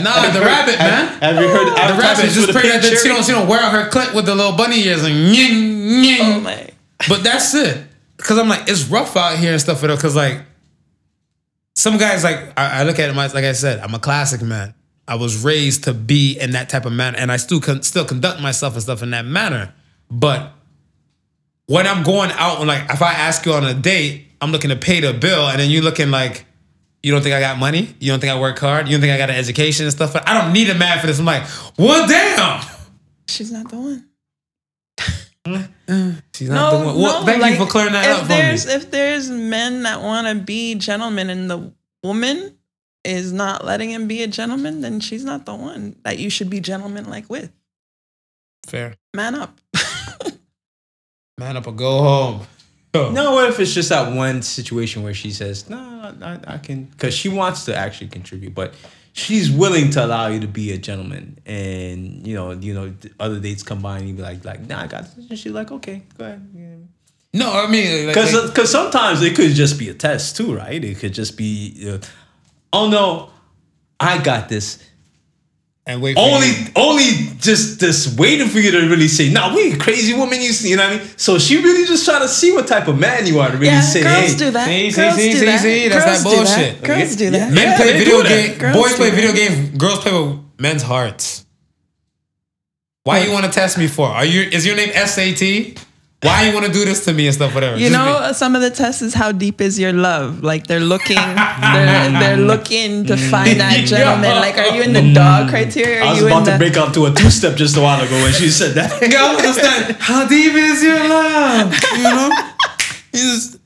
Nah, 0.00 0.30
the 0.32 0.40
rabbit, 0.40 0.78
man. 0.78 1.06
Have 1.20 1.36
you 1.36 1.48
heard 1.48 1.66
The 1.66 1.72
rabbit. 1.72 1.78
advertisements 2.04 2.34
Just 2.34 2.46
for 2.46 2.52
pray 2.60 2.70
that 2.70 2.82
she 2.82 3.08
don't, 3.08 3.22
she 3.24 3.30
don't 3.32 3.46
wear 3.46 3.60
out 3.60 3.72
her 3.72 3.90
clit 3.90 4.14
with 4.14 4.24
the 4.24 4.34
little 4.34 4.52
bunny 4.56 4.80
ears 4.86 5.04
and 5.04 5.14
ying, 5.14 6.02
ying. 6.02 6.18
Oh 6.22 6.40
my. 6.40 6.68
But 7.08 7.22
that's 7.22 7.54
it. 7.54 7.78
Cause 8.22 8.38
I'm 8.38 8.48
like, 8.48 8.68
it's 8.68 8.88
rough 8.88 9.16
out 9.16 9.38
here 9.38 9.52
and 9.52 9.60
stuff. 9.60 9.80
Cause 9.80 10.16
like, 10.16 10.42
some 11.74 11.98
guys 11.98 12.22
like 12.22 12.58
I, 12.58 12.80
I 12.80 12.82
look 12.84 12.98
at 12.98 13.08
it 13.08 13.16
like 13.16 13.34
I 13.44 13.52
said, 13.52 13.80
I'm 13.80 13.94
a 13.94 13.98
classic 13.98 14.42
man. 14.42 14.74
I 15.08 15.16
was 15.16 15.42
raised 15.42 15.84
to 15.84 15.94
be 15.94 16.38
in 16.38 16.52
that 16.52 16.68
type 16.68 16.86
of 16.86 16.92
manner, 16.92 17.18
and 17.18 17.32
I 17.32 17.36
still 17.36 17.60
con- 17.60 17.82
still 17.82 18.04
conduct 18.04 18.40
myself 18.40 18.74
and 18.74 18.82
stuff 18.82 19.02
in 19.02 19.10
that 19.10 19.24
manner. 19.24 19.74
But 20.10 20.52
when 21.66 21.86
I'm 21.86 22.02
going 22.02 22.30
out, 22.32 22.58
and 22.58 22.68
like 22.68 22.84
if 22.90 23.02
I 23.02 23.12
ask 23.12 23.44
you 23.44 23.52
on 23.52 23.64
a 23.64 23.74
date, 23.74 24.26
I'm 24.40 24.52
looking 24.52 24.70
to 24.70 24.76
pay 24.76 25.00
the 25.00 25.12
bill, 25.12 25.48
and 25.48 25.58
then 25.58 25.70
you 25.70 25.82
looking 25.82 26.10
like. 26.10 26.46
You 27.04 27.10
don't 27.10 27.20
think 27.20 27.34
I 27.34 27.40
got 27.40 27.58
money? 27.58 27.96
You 27.98 28.12
don't 28.12 28.20
think 28.20 28.32
I 28.32 28.38
work 28.38 28.60
hard? 28.60 28.86
You 28.86 28.92
don't 28.94 29.00
think 29.00 29.12
I 29.12 29.18
got 29.18 29.28
an 29.28 29.34
education 29.34 29.86
and 29.86 29.92
stuff? 29.92 30.14
I 30.14 30.40
don't 30.40 30.52
need 30.52 30.70
a 30.70 30.76
man 30.76 31.00
for 31.00 31.08
this. 31.08 31.18
I'm 31.18 31.24
like, 31.24 31.42
well, 31.76 32.06
damn. 32.06 32.64
She's 33.26 33.50
not 33.50 33.68
the 33.70 33.76
one. 33.76 34.08
She's 35.44 36.48
not 36.48 36.78
the 36.78 36.86
one. 36.86 36.98
Well, 36.98 37.24
thank 37.24 37.44
you 37.44 37.64
for 37.64 37.70
clearing 37.70 37.92
that 37.92 38.04
if 38.04 38.16
up 38.16 38.22
for 38.22 38.28
me. 38.28 38.34
there's, 38.36 38.66
If 38.66 38.90
there's 38.90 39.28
men 39.30 39.82
that 39.82 40.00
want 40.00 40.26
to 40.28 40.34
be 40.36 40.76
gentlemen 40.76 41.30
and 41.30 41.50
the 41.50 41.72
woman 42.02 42.56
is 43.04 43.32
not 43.32 43.64
letting 43.64 43.90
him 43.90 44.06
be 44.06 44.22
a 44.22 44.28
gentleman, 44.28 44.80
then 44.80 45.00
she's 45.00 45.24
not 45.24 45.44
the 45.44 45.54
one 45.54 45.96
that 46.04 46.18
you 46.18 46.30
should 46.30 46.48
be 46.48 46.60
gentleman 46.60 47.10
like 47.10 47.28
with. 47.28 47.50
Fair. 48.66 48.94
Man 49.14 49.34
up. 49.34 49.58
Man 51.38 51.56
up 51.56 51.66
or 51.66 51.72
go 51.72 51.98
home. 52.02 52.46
Yo. 52.94 53.10
No, 53.10 53.32
what 53.32 53.48
if 53.48 53.58
it's 53.58 53.72
just 53.72 53.88
that 53.88 54.12
one 54.14 54.42
situation 54.42 55.02
where 55.02 55.14
she 55.14 55.30
says, 55.30 55.68
"No, 55.68 55.78
I, 56.20 56.38
I 56.46 56.58
can," 56.58 56.84
because 56.84 57.14
she 57.14 57.28
wants 57.30 57.64
to 57.64 57.74
actually 57.74 58.08
contribute, 58.08 58.54
but 58.54 58.74
she's 59.12 59.50
willing 59.50 59.90
to 59.90 60.04
allow 60.04 60.26
you 60.28 60.40
to 60.40 60.46
be 60.48 60.72
a 60.72 60.78
gentleman, 60.78 61.38
and 61.46 62.26
you 62.26 62.34
know, 62.34 62.52
you 62.52 62.74
know, 62.74 62.92
other 63.20 63.38
dates 63.40 63.62
come 63.62 63.80
by 63.82 63.98
and 63.98 64.08
you 64.08 64.14
be 64.14 64.22
like, 64.22 64.44
"Like, 64.44 64.66
nah, 64.68 64.82
I 64.82 64.86
got 64.86 65.04
this," 65.14 65.28
and 65.30 65.38
she's 65.38 65.52
like, 65.52 65.70
"Okay, 65.72 66.02
go 66.18 66.24
ahead." 66.24 66.88
No, 67.34 67.50
I 67.52 67.66
mean, 67.66 68.06
Because 68.08 68.34
like- 68.34 68.46
because 68.48 68.70
sometimes 68.70 69.22
it 69.22 69.34
could 69.34 69.52
just 69.52 69.78
be 69.78 69.88
a 69.88 69.94
test 69.94 70.36
too, 70.36 70.54
right? 70.54 70.82
It 70.84 70.98
could 70.98 71.14
just 71.14 71.36
be, 71.38 71.88
uh, 71.88 71.98
oh 72.74 72.88
no, 72.90 73.30
I 73.98 74.18
got 74.22 74.48
this. 74.50 74.78
And 75.84 76.00
wait. 76.00 76.14
For 76.14 76.22
Only, 76.22 76.46
you. 76.46 76.66
only 76.76 77.04
just 77.40 77.80
just 77.80 78.16
waiting 78.16 78.46
for 78.46 78.60
you 78.60 78.70
to 78.70 78.78
really 78.88 79.08
say, 79.08 79.30
"Nah, 79.30 79.52
we 79.52 79.76
crazy 79.76 80.14
woman." 80.14 80.40
You 80.40 80.52
see, 80.52 80.70
you 80.70 80.76
know 80.76 80.84
what 80.88 80.92
I 81.00 81.04
mean? 81.04 81.08
So 81.16 81.38
she 81.38 81.56
really 81.60 81.84
just 81.86 82.04
trying 82.04 82.20
to 82.20 82.28
see 82.28 82.52
what 82.52 82.68
type 82.68 82.86
of 82.86 82.96
man 83.00 83.26
you 83.26 83.40
are 83.40 83.48
to 83.50 83.54
really 83.56 83.66
Yeah, 83.66 83.80
say, 83.80 84.02
girls 84.02 84.30
"Hey, 84.32 84.36
do 84.36 84.50
that. 84.52 84.66
See, 84.68 84.90
see, 84.92 84.96
girls 85.02 85.14
see, 85.16 85.32
do 85.32 85.38
see, 85.38 85.44
that. 85.46 85.60
see, 85.60 85.88
that's 85.88 86.04
girls 86.04 86.22
that 86.22 86.30
do 86.30 86.36
bullshit. 86.36 86.82
Girls 86.84 87.16
do 87.16 87.30
that. 87.30 87.50
Men 87.52 87.68
Yeah, 87.70 87.76
play 87.76 87.92
video 87.98 88.22
do 88.22 88.28
that. 88.28 88.58
games. 88.60 88.76
Boys 88.76 88.94
play 88.94 89.10
that. 89.10 89.16
video 89.16 89.32
games. 89.32 89.76
Girls 89.76 89.98
play 89.98 90.12
with 90.12 90.38
men's 90.60 90.82
hearts. 90.82 91.44
Why 93.02 93.24
you 93.24 93.32
want 93.32 93.46
to 93.46 93.50
test 93.50 93.76
me 93.76 93.88
for? 93.88 94.06
Are 94.06 94.24
you? 94.24 94.42
Is 94.42 94.64
your 94.64 94.76
name 94.76 94.90
SAT? 94.94 95.81
Why 96.22 96.46
you 96.46 96.54
want 96.54 96.66
to 96.66 96.72
do 96.72 96.84
this 96.84 97.04
to 97.06 97.12
me 97.12 97.26
and 97.26 97.34
stuff? 97.34 97.52
Whatever. 97.52 97.76
You 97.76 97.88
Just 97.88 97.92
know, 97.92 98.28
be- 98.28 98.34
some 98.34 98.54
of 98.54 98.62
the 98.62 98.70
tests 98.70 99.02
is 99.02 99.12
how 99.12 99.32
deep 99.32 99.60
is 99.60 99.76
your 99.76 99.92
love. 99.92 100.44
Like 100.44 100.68
they're 100.68 100.78
looking, 100.78 101.16
they're, 101.16 102.10
they're 102.12 102.36
looking 102.36 103.06
to 103.06 103.14
mm. 103.14 103.30
find 103.30 103.58
that 103.58 103.84
gentleman. 103.86 104.36
Like, 104.36 104.56
are 104.56 104.68
you 104.68 104.82
in 104.82 104.92
the 104.92 105.00
mm. 105.00 105.14
dog 105.14 105.48
criteria? 105.48 106.00
Are 106.00 106.04
I 106.04 106.10
was 106.10 106.20
you 106.20 106.26
about 106.28 106.38
in 106.38 106.44
to 106.44 106.50
the, 106.52 106.58
break 106.58 106.76
out 106.76 106.94
to 106.94 107.06
a 107.06 107.10
two 107.12 107.28
step 107.28 107.56
just 107.56 107.76
a 107.76 107.80
while 107.80 108.00
ago 108.00 108.14
when 108.22 108.32
she 108.32 108.50
said 108.50 108.74
that. 108.74 109.02
You 109.02 109.10
gotta 109.10 109.36
understand 109.36 109.96
how 109.98 110.28
deep 110.28 110.54
is 110.54 110.84
your 110.84 111.08
love. 111.08 111.74
You 111.96 112.02
know, 112.04 112.30
You 113.12 113.34
just- 113.34 113.58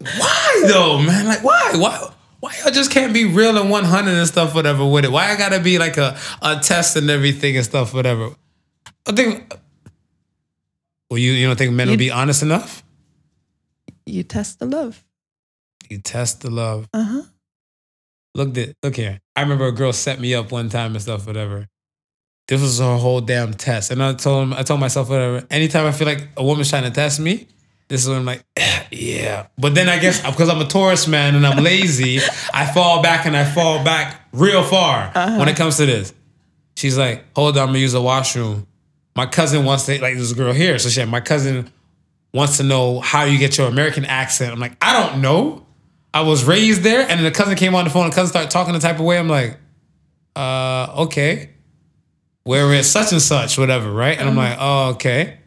why 0.00 0.62
though, 0.68 1.02
man? 1.02 1.26
Like 1.26 1.42
why? 1.42 1.72
Why? 1.74 2.12
Why 2.38 2.54
y'all 2.62 2.72
just 2.72 2.92
can't 2.92 3.12
be 3.12 3.24
real 3.24 3.58
and 3.58 3.68
one 3.70 3.82
hundred 3.82 4.14
and 4.14 4.28
stuff, 4.28 4.54
whatever 4.54 4.86
with 4.86 5.04
it? 5.04 5.10
Why 5.10 5.32
I 5.32 5.36
gotta 5.36 5.58
be 5.58 5.80
like 5.80 5.96
a 5.96 6.16
a 6.40 6.60
test 6.60 6.94
and 6.94 7.10
everything 7.10 7.56
and 7.56 7.64
stuff, 7.64 7.92
whatever? 7.92 8.30
I 9.04 9.12
think. 9.12 9.52
Well, 11.10 11.18
you 11.18 11.32
you 11.32 11.46
don't 11.46 11.56
think 11.56 11.72
men 11.72 11.88
will 11.88 11.96
be 11.96 12.10
honest 12.10 12.42
enough? 12.42 12.82
you 14.06 14.22
test 14.22 14.58
the 14.58 14.66
love. 14.66 15.04
You 15.88 15.98
test 15.98 16.40
the 16.40 16.50
love. 16.50 16.88
Uh 16.92 17.02
huh. 17.02 17.22
Look 18.34 18.56
at 18.56 18.74
look 18.82 18.96
here. 18.96 19.20
I 19.36 19.42
remember 19.42 19.66
a 19.66 19.72
girl 19.72 19.92
set 19.92 20.20
me 20.20 20.34
up 20.34 20.52
one 20.52 20.68
time 20.68 20.92
and 20.92 21.02
stuff, 21.02 21.26
whatever. 21.26 21.68
This 22.46 22.62
was 22.62 22.78
her 22.78 22.96
whole 22.96 23.20
damn 23.20 23.52
test. 23.52 23.90
And 23.90 24.02
I 24.02 24.14
told 24.14 24.44
him, 24.44 24.52
I 24.54 24.62
told 24.62 24.80
myself, 24.80 25.10
whatever, 25.10 25.46
anytime 25.50 25.86
I 25.86 25.92
feel 25.92 26.06
like 26.06 26.28
a 26.36 26.42
woman's 26.42 26.70
trying 26.70 26.84
to 26.84 26.90
test 26.90 27.20
me, 27.20 27.46
this 27.88 28.02
is 28.02 28.08
when 28.08 28.18
I'm 28.18 28.24
like, 28.24 28.42
yeah. 28.90 29.48
But 29.58 29.74
then 29.74 29.88
I 29.88 29.98
guess 29.98 30.24
because 30.24 30.48
I'm 30.48 30.60
a 30.60 30.66
Taurus 30.66 31.06
man 31.06 31.34
and 31.34 31.46
I'm 31.46 31.62
lazy, 31.62 32.20
I 32.54 32.66
fall 32.72 33.02
back 33.02 33.26
and 33.26 33.36
I 33.36 33.44
fall 33.44 33.84
back 33.84 34.28
real 34.32 34.62
far 34.62 35.10
when 35.38 35.48
it 35.48 35.56
comes 35.56 35.76
to 35.78 35.86
this. 35.86 36.14
She's 36.76 36.96
like, 36.96 37.24
hold 37.34 37.56
on, 37.56 37.62
I'm 37.62 37.68
gonna 37.70 37.80
use 37.80 37.92
the 37.92 38.00
washroom. 38.00 38.66
My 39.18 39.26
cousin 39.26 39.64
wants 39.64 39.86
to, 39.86 40.00
like, 40.00 40.14
this 40.14 40.32
girl 40.32 40.52
here. 40.52 40.78
So 40.78 40.88
she 40.88 41.00
had, 41.00 41.08
my 41.08 41.18
cousin 41.18 41.72
wants 42.32 42.58
to 42.58 42.62
know 42.62 43.00
how 43.00 43.24
you 43.24 43.36
get 43.36 43.58
your 43.58 43.66
American 43.66 44.04
accent. 44.04 44.52
I'm 44.52 44.60
like, 44.60 44.76
I 44.80 44.92
don't 44.92 45.20
know. 45.20 45.66
I 46.14 46.20
was 46.20 46.44
raised 46.44 46.82
there, 46.82 47.00
and 47.00 47.10
then 47.10 47.24
the 47.24 47.32
cousin 47.32 47.56
came 47.56 47.74
on 47.74 47.82
the 47.82 47.90
phone. 47.90 48.04
And 48.04 48.12
the 48.12 48.14
cousin 48.14 48.28
started 48.28 48.52
talking 48.52 48.74
the 48.74 48.78
type 48.78 49.00
of 49.00 49.04
way. 49.04 49.18
I'm 49.18 49.28
like, 49.28 49.58
uh, 50.36 51.02
okay. 51.06 51.50
Where 52.44 52.72
is 52.72 52.88
such 52.88 53.10
and 53.10 53.20
such, 53.20 53.58
whatever, 53.58 53.90
right? 53.90 54.16
And 54.16 54.28
I'm 54.28 54.36
like, 54.36 54.56
oh, 54.60 54.90
okay. 54.90 55.38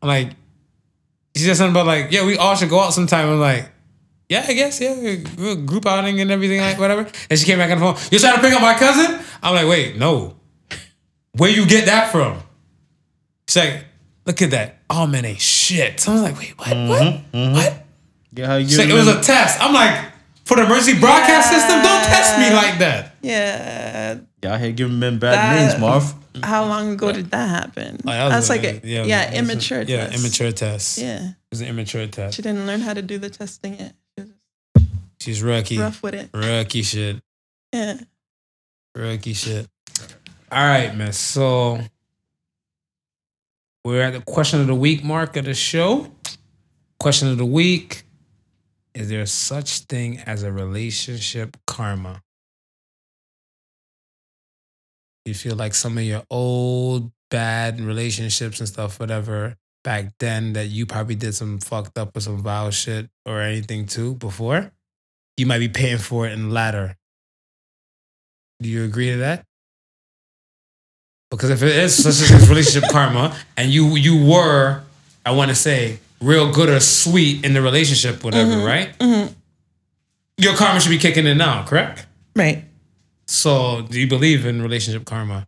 I'm 0.00 0.08
like, 0.08 0.30
she 1.36 1.42
said 1.44 1.56
something 1.56 1.72
about 1.72 1.86
like, 1.86 2.10
yeah, 2.12 2.24
we 2.24 2.38
all 2.38 2.56
should 2.56 2.70
go 2.70 2.80
out 2.80 2.94
sometime. 2.94 3.28
I'm 3.28 3.38
like, 3.38 3.70
yeah, 4.30 4.46
I 4.48 4.54
guess, 4.54 4.80
yeah, 4.80 5.16
group 5.66 5.84
outing 5.84 6.22
and 6.22 6.30
everything, 6.30 6.62
like 6.62 6.78
whatever. 6.78 7.06
And 7.28 7.38
she 7.38 7.44
came 7.44 7.58
back 7.58 7.70
on 7.70 7.78
the 7.78 7.84
phone. 7.84 8.08
You're 8.10 8.20
trying 8.20 8.36
to 8.36 8.40
pick 8.40 8.54
up 8.54 8.62
my 8.62 8.74
cousin? 8.74 9.20
I'm 9.42 9.54
like, 9.54 9.68
wait, 9.68 9.98
no. 9.98 10.36
Where 11.32 11.50
you 11.50 11.66
get 11.66 11.84
that 11.84 12.10
from? 12.10 12.38
She's 13.50 13.56
like, 13.64 13.84
look 14.26 14.40
at 14.42 14.50
that. 14.52 14.76
All 14.88 15.08
men 15.08 15.24
ain't 15.24 15.40
shit. 15.40 15.98
So 15.98 16.12
I 16.12 16.14
was 16.14 16.22
like, 16.22 16.38
wait, 16.38 16.56
what? 16.56 16.68
Mm-hmm, 16.68 16.88
what? 16.88 17.32
Mm-hmm. 17.32 17.52
What? 17.54 17.86
Yeah, 18.32 18.46
how 18.46 18.56
you 18.56 18.68
She's 18.68 18.78
like, 18.78 18.88
it 18.88 18.94
was 18.94 19.08
a 19.08 19.20
test. 19.20 19.60
I'm 19.60 19.74
like, 19.74 20.12
for 20.44 20.56
the 20.56 20.64
emergency 20.66 21.00
broadcast 21.00 21.50
system, 21.50 21.82
don't 21.82 22.04
test 22.04 22.38
me 22.38 22.54
like 22.54 22.78
that. 22.78 23.16
Yeah. 23.22 24.18
Y'all 24.44 24.56
here 24.56 24.70
giving 24.70 25.00
men 25.00 25.18
bad 25.18 25.34
That- 25.34 25.68
names, 25.70 25.80
Marv. 25.80 26.14
How 26.44 26.64
long 26.64 26.92
ago 26.92 27.10
did 27.10 27.32
that 27.32 27.48
happen? 27.48 27.98
Oh, 28.06 28.10
that 28.10 28.24
was 28.26 28.48
That's 28.48 28.48
like 28.50 28.62
a 28.62 28.86
yeah, 28.86 29.02
yeah, 29.02 29.22
it 29.22 29.30
was 29.30 29.34
a- 29.34 29.38
immature. 29.52 29.82
Yeah, 29.82 30.06
test. 30.06 30.18
immature 30.20 30.52
test. 30.52 30.98
Yeah. 30.98 31.28
It 31.30 31.34
was 31.50 31.60
an 31.60 31.66
immature 31.66 32.06
test. 32.06 32.36
she 32.36 32.42
didn't 32.42 32.66
learn 32.68 32.80
how 32.82 32.94
to 32.94 33.02
do 33.02 33.18
the 33.18 33.28
testing 33.30 33.76
yet. 33.80 33.94
She's 35.18 35.42
rookie. 35.42 35.76
rough 35.78 36.02
with 36.04 36.14
it. 36.14 36.30
Rookie 36.32 36.82
shit. 36.82 37.16
Yeah. 37.72 37.98
Rookie 38.94 39.34
shit. 39.34 39.66
All 40.52 40.64
right, 40.66 40.96
man. 40.96 41.12
So 41.12 41.80
we're 43.84 44.02
at 44.02 44.12
the 44.12 44.20
question 44.20 44.60
of 44.60 44.66
the 44.66 44.74
week 44.74 45.02
mark 45.02 45.36
of 45.36 45.44
the 45.44 45.54
show. 45.54 46.10
Question 46.98 47.28
of 47.28 47.38
the 47.38 47.46
week. 47.46 48.04
Is 48.94 49.08
there 49.08 49.24
such 49.26 49.80
thing 49.80 50.18
as 50.18 50.42
a 50.42 50.52
relationship 50.52 51.56
karma? 51.66 52.22
You 55.24 55.34
feel 55.34 55.54
like 55.54 55.74
some 55.74 55.96
of 55.96 56.04
your 56.04 56.24
old 56.30 57.12
bad 57.30 57.80
relationships 57.80 58.58
and 58.58 58.68
stuff, 58.68 58.98
whatever, 58.98 59.56
back 59.84 60.12
then 60.18 60.54
that 60.54 60.66
you 60.66 60.86
probably 60.86 61.14
did 61.14 61.34
some 61.34 61.58
fucked 61.58 61.96
up 61.96 62.16
or 62.16 62.20
some 62.20 62.42
vile 62.42 62.70
shit 62.70 63.08
or 63.24 63.40
anything 63.40 63.86
too 63.86 64.14
before, 64.14 64.72
you 65.36 65.46
might 65.46 65.58
be 65.58 65.68
paying 65.68 65.98
for 65.98 66.26
it 66.26 66.32
in 66.32 66.50
latter. 66.50 66.96
Do 68.60 68.68
you 68.68 68.84
agree 68.84 69.10
to 69.12 69.18
that? 69.18 69.46
Because 71.30 71.50
if 71.50 71.62
it 71.62 71.76
is 71.76 71.94
such 72.02 72.30
a 72.30 72.46
relationship 72.48 72.88
karma, 72.92 73.36
and 73.56 73.70
you 73.70 73.94
you 73.96 74.24
were, 74.24 74.82
I 75.24 75.30
want 75.32 75.50
to 75.50 75.54
say, 75.54 75.98
real 76.20 76.52
good 76.52 76.68
or 76.68 76.80
sweet 76.80 77.44
in 77.44 77.54
the 77.54 77.62
relationship, 77.62 78.24
whatever, 78.24 78.58
right? 78.64 78.96
Mhm. 78.98 79.34
Your 80.38 80.56
karma 80.56 80.80
should 80.80 80.90
be 80.90 80.98
kicking 80.98 81.26
in 81.26 81.38
now, 81.38 81.64
correct? 81.66 82.06
Right. 82.34 82.64
So, 83.26 83.82
do 83.88 84.00
you 84.00 84.08
believe 84.08 84.44
in 84.46 84.60
relationship 84.62 85.04
karma? 85.04 85.46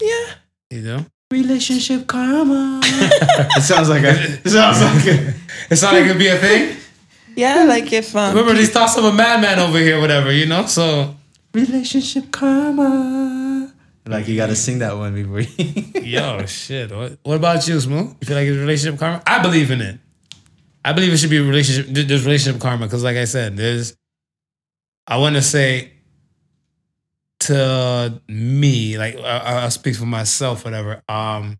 Yeah. 0.00 0.26
You 0.70 0.80
know, 0.82 1.06
Relationship 1.30 2.06
karma. 2.06 2.80
It 3.56 3.62
sounds 3.62 3.88
like 3.88 4.04
a. 4.04 4.10
It 4.44 4.48
sounds 4.48 4.80
like 4.80 5.06
a. 5.06 5.34
it's 5.70 5.82
not 5.82 5.92
like 5.94 6.04
it 6.04 6.08
could 6.08 6.18
be 6.18 6.28
a 6.28 6.36
thing. 6.38 6.76
Yeah. 7.34 7.64
Like 7.64 7.92
if 7.92 8.14
um, 8.14 8.34
Remember 8.34 8.54
these 8.54 8.70
thoughts 8.70 8.96
of 8.96 9.04
a 9.04 9.12
madman 9.12 9.58
over 9.58 9.78
here, 9.78 10.00
whatever, 10.00 10.32
you 10.32 10.46
know. 10.46 10.66
So, 10.66 11.14
Relationship 11.56 12.30
karma. 12.32 13.72
Like 14.04 14.28
you 14.28 14.36
gotta 14.36 14.54
sing 14.54 14.80
that 14.80 14.94
one 14.96 15.14
before 15.14 15.40
you. 15.40 16.02
yo, 16.02 16.44
shit. 16.44 16.90
What, 16.94 17.18
what 17.22 17.36
about 17.36 17.66
you, 17.66 17.80
Smooth? 17.80 18.14
You 18.20 18.26
feel 18.26 18.36
like 18.36 18.46
it's 18.46 18.58
relationship 18.58 19.00
karma? 19.00 19.22
I 19.26 19.40
believe 19.40 19.70
in 19.70 19.80
it. 19.80 19.98
I 20.84 20.92
believe 20.92 21.12
it 21.12 21.16
should 21.16 21.30
be 21.30 21.40
relationship. 21.40 21.86
there- 21.88 22.04
There's 22.04 22.24
relationship 22.26 22.60
karma 22.60 22.84
because, 22.86 23.02
like 23.02 23.16
I 23.16 23.24
said, 23.24 23.56
there's. 23.56 23.96
I 25.06 25.16
want 25.16 25.36
to 25.36 25.42
say. 25.42 25.92
To 27.40 28.20
me, 28.28 28.98
like 28.98 29.16
I, 29.18 29.62
I'll 29.62 29.70
speak 29.70 29.94
for 29.96 30.06
myself, 30.06 30.64
whatever. 30.64 31.02
Um, 31.08 31.58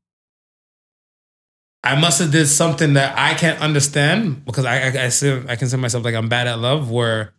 I 1.84 1.94
must 2.00 2.18
have 2.20 2.32
did 2.32 2.46
something 2.48 2.94
that 2.94 3.16
I 3.16 3.34
can't 3.34 3.60
understand 3.60 4.44
because 4.44 4.64
I 4.64 4.78
I, 4.88 5.04
I, 5.04 5.08
say, 5.10 5.42
I 5.48 5.54
consider 5.54 5.80
myself 5.80 6.04
like 6.04 6.14
I'm 6.14 6.28
bad 6.28 6.48
at 6.48 6.58
love. 6.58 6.90
Where 6.90 7.34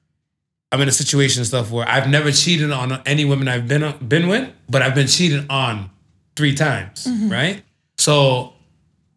I'm 0.71 0.81
in 0.81 0.87
a 0.87 0.91
situation 0.91 1.41
and 1.41 1.47
stuff 1.47 1.71
where 1.71 1.87
I've 1.87 2.09
never 2.09 2.31
cheated 2.31 2.71
on 2.71 3.01
any 3.05 3.25
women 3.25 3.47
I've 3.47 3.67
been 3.67 3.93
been 4.05 4.27
with, 4.27 4.51
but 4.69 4.81
I've 4.81 4.95
been 4.95 5.07
cheated 5.07 5.45
on 5.49 5.89
three 6.35 6.55
times, 6.55 7.05
mm-hmm. 7.05 7.29
right? 7.29 7.63
So 7.97 8.53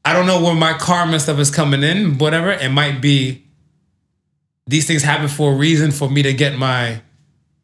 I 0.04 0.12
don't 0.12 0.26
know 0.26 0.42
where 0.42 0.54
my 0.54 0.74
karma 0.74 1.18
stuff 1.20 1.38
is 1.38 1.50
coming 1.50 1.82
in, 1.82 2.18
whatever. 2.18 2.50
It 2.50 2.70
might 2.70 3.00
be 3.00 3.44
these 4.66 4.86
things 4.86 5.02
happen 5.02 5.28
for 5.28 5.52
a 5.52 5.56
reason 5.56 5.90
for 5.90 6.08
me 6.08 6.22
to 6.22 6.32
get 6.32 6.56
my 6.56 7.02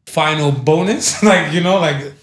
final 0.05 0.51
bonus. 0.51 1.23
like, 1.23 1.53
you 1.53 1.61
know, 1.61 1.79
like, 1.79 2.13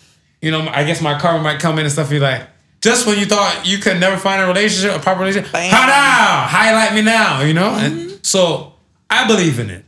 you 0.43 0.51
know, 0.51 0.69
I 0.69 0.85
guess 0.85 1.01
my 1.01 1.19
karma 1.19 1.43
might 1.43 1.61
come 1.61 1.78
in 1.78 1.86
and 1.86 1.93
stuff 1.93 2.11
be 2.11 2.20
like, 2.20 2.47
just 2.81 3.07
when 3.07 3.19
you 3.19 3.24
thought 3.24 3.62
you 3.65 3.78
could 3.78 3.99
never 3.99 4.19
find 4.19 4.43
a 4.43 4.47
relationship, 4.47 4.95
a 4.95 5.03
proper 5.03 5.20
relationship, 5.20 5.51
Bam. 5.53 5.70
now? 5.70 6.47
Highlight 6.47 6.95
me 6.95 7.01
now, 7.01 7.41
you 7.41 7.55
know? 7.55 7.70
And 7.70 7.95
mm-hmm. 7.95 8.16
so 8.23 8.74
I 9.09 9.27
believe 9.27 9.59
in 9.59 9.70
it. 9.70 9.86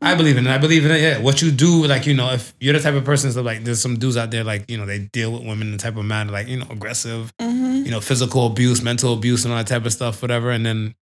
I 0.00 0.14
believe 0.14 0.36
in 0.36 0.46
it. 0.46 0.50
I 0.50 0.58
believe 0.58 0.84
in 0.84 0.92
it. 0.92 1.00
Yeah. 1.00 1.18
What 1.18 1.42
you 1.42 1.50
do, 1.50 1.84
like, 1.86 2.06
you 2.06 2.14
know, 2.14 2.30
if 2.30 2.54
you're 2.60 2.72
the 2.72 2.80
type 2.80 2.94
of 2.94 3.04
person 3.04 3.32
that 3.32 3.42
like 3.42 3.64
there's 3.64 3.80
some 3.80 3.98
dudes 3.98 4.16
out 4.16 4.30
there, 4.30 4.44
like, 4.44 4.70
you 4.70 4.78
know, 4.78 4.86
they 4.86 5.00
deal 5.00 5.32
with 5.32 5.42
women 5.42 5.68
in 5.68 5.72
the 5.72 5.78
type 5.78 5.96
of 5.96 6.04
manner, 6.04 6.30
like, 6.30 6.46
you 6.46 6.56
know, 6.58 6.66
aggressive, 6.70 7.32
mm-hmm. 7.40 7.84
you 7.84 7.90
know, 7.90 8.00
physical 8.00 8.46
abuse, 8.46 8.80
mental 8.80 9.12
abuse, 9.14 9.44
and 9.44 9.52
all 9.52 9.58
that 9.58 9.66
type 9.66 9.84
of 9.84 9.92
stuff, 9.92 10.22
whatever. 10.22 10.50
And 10.50 10.64
then 10.64 10.94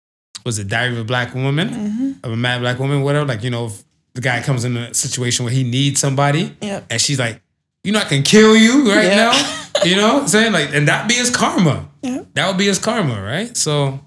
was 0.47 0.59
it 0.59 0.69
Diary 0.69 0.93
of 0.93 0.99
a 1.01 1.05
Black 1.05 1.35
Woman? 1.35 1.69
Mm-hmm. 1.69 2.13
Of 2.25 2.33
a 2.33 2.37
mad 2.37 2.61
black 2.63 2.79
woman, 2.79 3.03
whatever. 3.03 3.27
Like, 3.27 3.43
you 3.43 3.51
know, 3.51 3.67
if 3.67 3.85
the 4.15 4.23
guy 4.23 4.43
comes 4.43 4.65
in 4.65 4.77
a 4.77 4.95
situation 4.95 5.45
where 5.45 5.53
he 5.53 5.63
needs 5.63 6.01
somebody 6.01 6.57
Yep. 6.63 6.87
and 6.91 7.01
she's 7.01 7.19
like, 7.19 7.43
you 7.85 7.93
know, 7.93 7.99
I 8.01 8.05
can 8.05 8.23
kill 8.23 8.57
you 8.57 8.91
right 8.91 9.05
Yeah. 9.05 9.17
now. 9.17 9.83
You 9.85 9.97
know 9.97 10.15
what 10.15 10.23
I'm 10.23 10.29
saying? 10.29 10.53
Like, 10.53 10.75
and 10.75 10.89
that 10.89 11.07
be 11.09 11.15
his 11.15 11.31
karma. 11.31 11.89
Yeah. 12.03 12.23
That 12.35 12.47
would 12.47 12.57
be 12.57 12.67
his 12.67 12.79
karma, 12.79 13.21
right? 13.21 13.57
So 13.57 13.99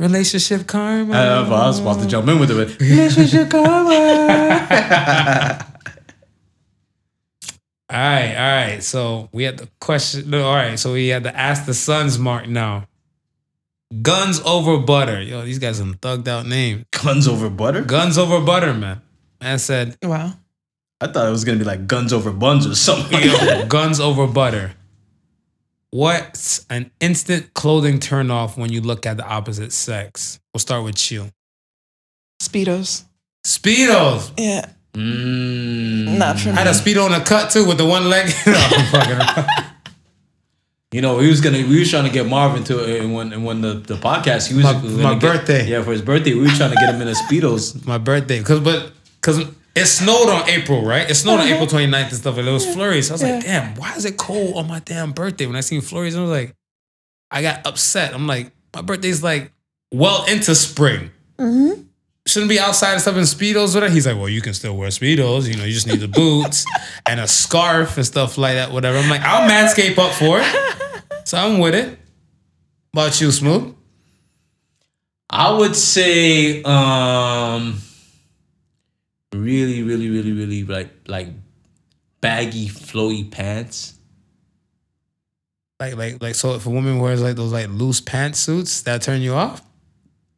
relationship 0.00 0.66
karma. 0.66 1.12
Uh, 1.14 1.44
I 1.44 1.66
was 1.66 1.78
about 1.80 2.00
to 2.00 2.06
jump 2.06 2.28
in 2.28 2.38
with 2.40 2.50
it. 2.50 2.80
Relationship 2.80 3.50
karma. 3.50 3.90
All 7.92 7.98
right, 7.98 8.36
all 8.36 8.66
right. 8.66 8.82
So 8.84 9.28
we 9.32 9.42
had 9.42 9.58
the 9.58 9.68
question. 9.80 10.30
No, 10.30 10.46
all 10.46 10.54
right. 10.54 10.78
So 10.78 10.92
we 10.92 11.08
had 11.08 11.24
to 11.24 11.36
ask 11.36 11.66
the 11.66 11.74
sons 11.74 12.20
mark 12.20 12.46
now. 12.46 12.86
Guns 14.00 14.40
over 14.42 14.78
butter. 14.78 15.20
Yo, 15.20 15.42
these 15.42 15.58
guys 15.58 15.80
are 15.80 15.84
thugged 15.84 16.28
out 16.28 16.46
name. 16.46 16.86
Guns 16.92 17.26
over 17.26 17.50
butter. 17.50 17.82
Guns 17.82 18.16
over 18.16 18.40
butter, 18.40 18.72
man. 18.74 19.02
Man 19.40 19.58
said, 19.58 19.96
Wow. 20.04 20.34
I 21.00 21.08
thought 21.08 21.26
it 21.26 21.32
was 21.32 21.44
gonna 21.44 21.58
be 21.58 21.64
like 21.64 21.88
guns 21.88 22.12
over 22.12 22.30
buns 22.30 22.64
or 22.64 22.76
something. 22.76 23.20
Yo, 23.20 23.66
guns 23.66 23.98
over 23.98 24.28
butter. 24.28 24.70
What's 25.92 26.64
an 26.70 26.90
instant 27.00 27.52
clothing 27.54 27.98
turnoff 27.98 28.56
when 28.56 28.70
you 28.72 28.80
look 28.80 29.06
at 29.06 29.16
the 29.16 29.26
opposite 29.26 29.72
sex? 29.72 30.38
We'll 30.54 30.60
start 30.60 30.84
with 30.84 31.10
you. 31.10 31.30
Speedos. 32.40 33.04
Speedos. 33.44 34.30
Yeah. 34.38 34.66
Mm. 34.94 36.18
Not 36.18 36.38
for 36.38 36.50
I 36.50 36.52
had 36.52 36.66
a 36.66 36.70
speedo 36.70 37.04
on 37.06 37.12
a 37.12 37.24
cut 37.24 37.50
too 37.50 37.64
with 37.66 37.78
the 37.78 37.86
one 37.86 38.08
leg. 38.08 38.26
no, 38.46 38.52
I'm 38.56 38.86
fucking. 38.86 39.64
You 40.92 41.00
know, 41.02 41.18
we 41.18 41.28
was 41.28 41.40
gonna 41.40 41.58
we 41.58 41.78
was 41.78 41.88
trying 41.88 42.02
to 42.06 42.10
get 42.10 42.26
Marvin 42.26 42.64
to 42.64 42.82
it 42.82 43.00
and 43.00 43.14
when 43.14 43.32
and 43.32 43.44
when 43.44 43.60
the, 43.60 43.74
the 43.74 43.94
podcast 43.94 44.48
he 44.48 44.54
was 44.56 44.64
My- 44.64 44.72
was 44.82 44.92
my 44.96 45.02
gonna 45.02 45.20
get- 45.20 45.22
birthday. 45.22 45.68
yeah, 45.68 45.84
for 45.84 45.92
his 45.92 46.02
birthday, 46.02 46.34
we 46.34 46.40
were 46.40 46.48
trying 46.48 46.70
to 46.70 46.76
get 46.76 46.92
him 46.92 47.00
in 47.00 47.06
a 47.06 47.12
speedos. 47.12 47.86
my 47.86 47.96
birthday. 47.98 48.42
Cause 48.42 48.58
but 48.58 48.90
cause 49.20 49.38
it 49.74 49.86
snowed 49.86 50.28
on 50.28 50.48
April, 50.48 50.84
right? 50.84 51.08
It 51.08 51.14
snowed 51.14 51.40
on 51.40 51.46
April 51.46 51.66
29th 51.66 52.08
and 52.08 52.12
stuff, 52.16 52.36
and 52.38 52.46
it 52.48 52.50
was 52.52 52.66
flurries. 52.74 53.10
I 53.10 53.14
was 53.14 53.22
like, 53.22 53.42
damn, 53.44 53.74
why 53.76 53.94
is 53.94 54.04
it 54.04 54.16
cold 54.16 54.56
on 54.56 54.66
my 54.68 54.80
damn 54.80 55.12
birthday? 55.12 55.46
When 55.46 55.56
I 55.56 55.60
seen 55.60 55.80
flurries, 55.80 56.16
I 56.16 56.20
was 56.20 56.30
like, 56.30 56.54
I 57.30 57.42
got 57.42 57.66
upset. 57.66 58.12
I'm 58.14 58.26
like, 58.26 58.50
my 58.74 58.82
birthday's 58.82 59.22
like 59.22 59.52
well 59.92 60.24
into 60.26 60.54
spring. 60.54 61.10
Shouldn't 62.26 62.50
be 62.50 62.58
outside 62.60 62.92
and 62.92 63.00
stuff 63.00 63.16
in 63.16 63.22
speedos 63.22 63.74
with 63.74 63.84
it. 63.84 63.90
He's 63.92 64.06
like, 64.06 64.16
well, 64.16 64.28
you 64.28 64.40
can 64.42 64.52
still 64.54 64.76
wear 64.76 64.88
speedos. 64.90 65.48
You 65.48 65.56
know, 65.56 65.64
you 65.64 65.72
just 65.72 65.86
need 65.86 66.00
the 66.00 66.08
boots 66.20 66.64
and 67.06 67.18
a 67.18 67.26
scarf 67.26 67.96
and 67.96 68.04
stuff 68.06 68.36
like 68.38 68.54
that. 68.54 68.70
Whatever. 68.72 68.98
I'm 68.98 69.08
like, 69.08 69.22
I'll 69.22 69.48
manscape 69.48 69.98
up 69.98 70.12
for 70.14 70.40
it. 70.40 70.76
So 71.24 71.38
I'm 71.38 71.58
with 71.60 71.74
it. 71.76 71.96
About 72.92 73.20
you, 73.20 73.30
Smooth? 73.30 73.74
I 75.28 75.52
would 75.52 75.76
say 75.76 76.60
um 76.64 77.78
really, 79.34 79.82
really, 79.82 80.08
really, 80.10 80.32
really 80.32 80.64
like 80.64 80.90
like 81.06 81.28
baggy, 82.20 82.68
flowy 82.68 83.30
pants. 83.30 83.94
Like, 85.78 85.96
like, 85.96 86.22
like. 86.22 86.34
So 86.34 86.54
if 86.54 86.66
a 86.66 86.70
woman 86.70 86.98
wears 86.98 87.22
like 87.22 87.36
those 87.36 87.52
like 87.52 87.68
loose 87.68 88.00
pantsuits, 88.00 88.82
that 88.84 89.02
turn 89.02 89.22
you 89.22 89.34
off? 89.34 89.62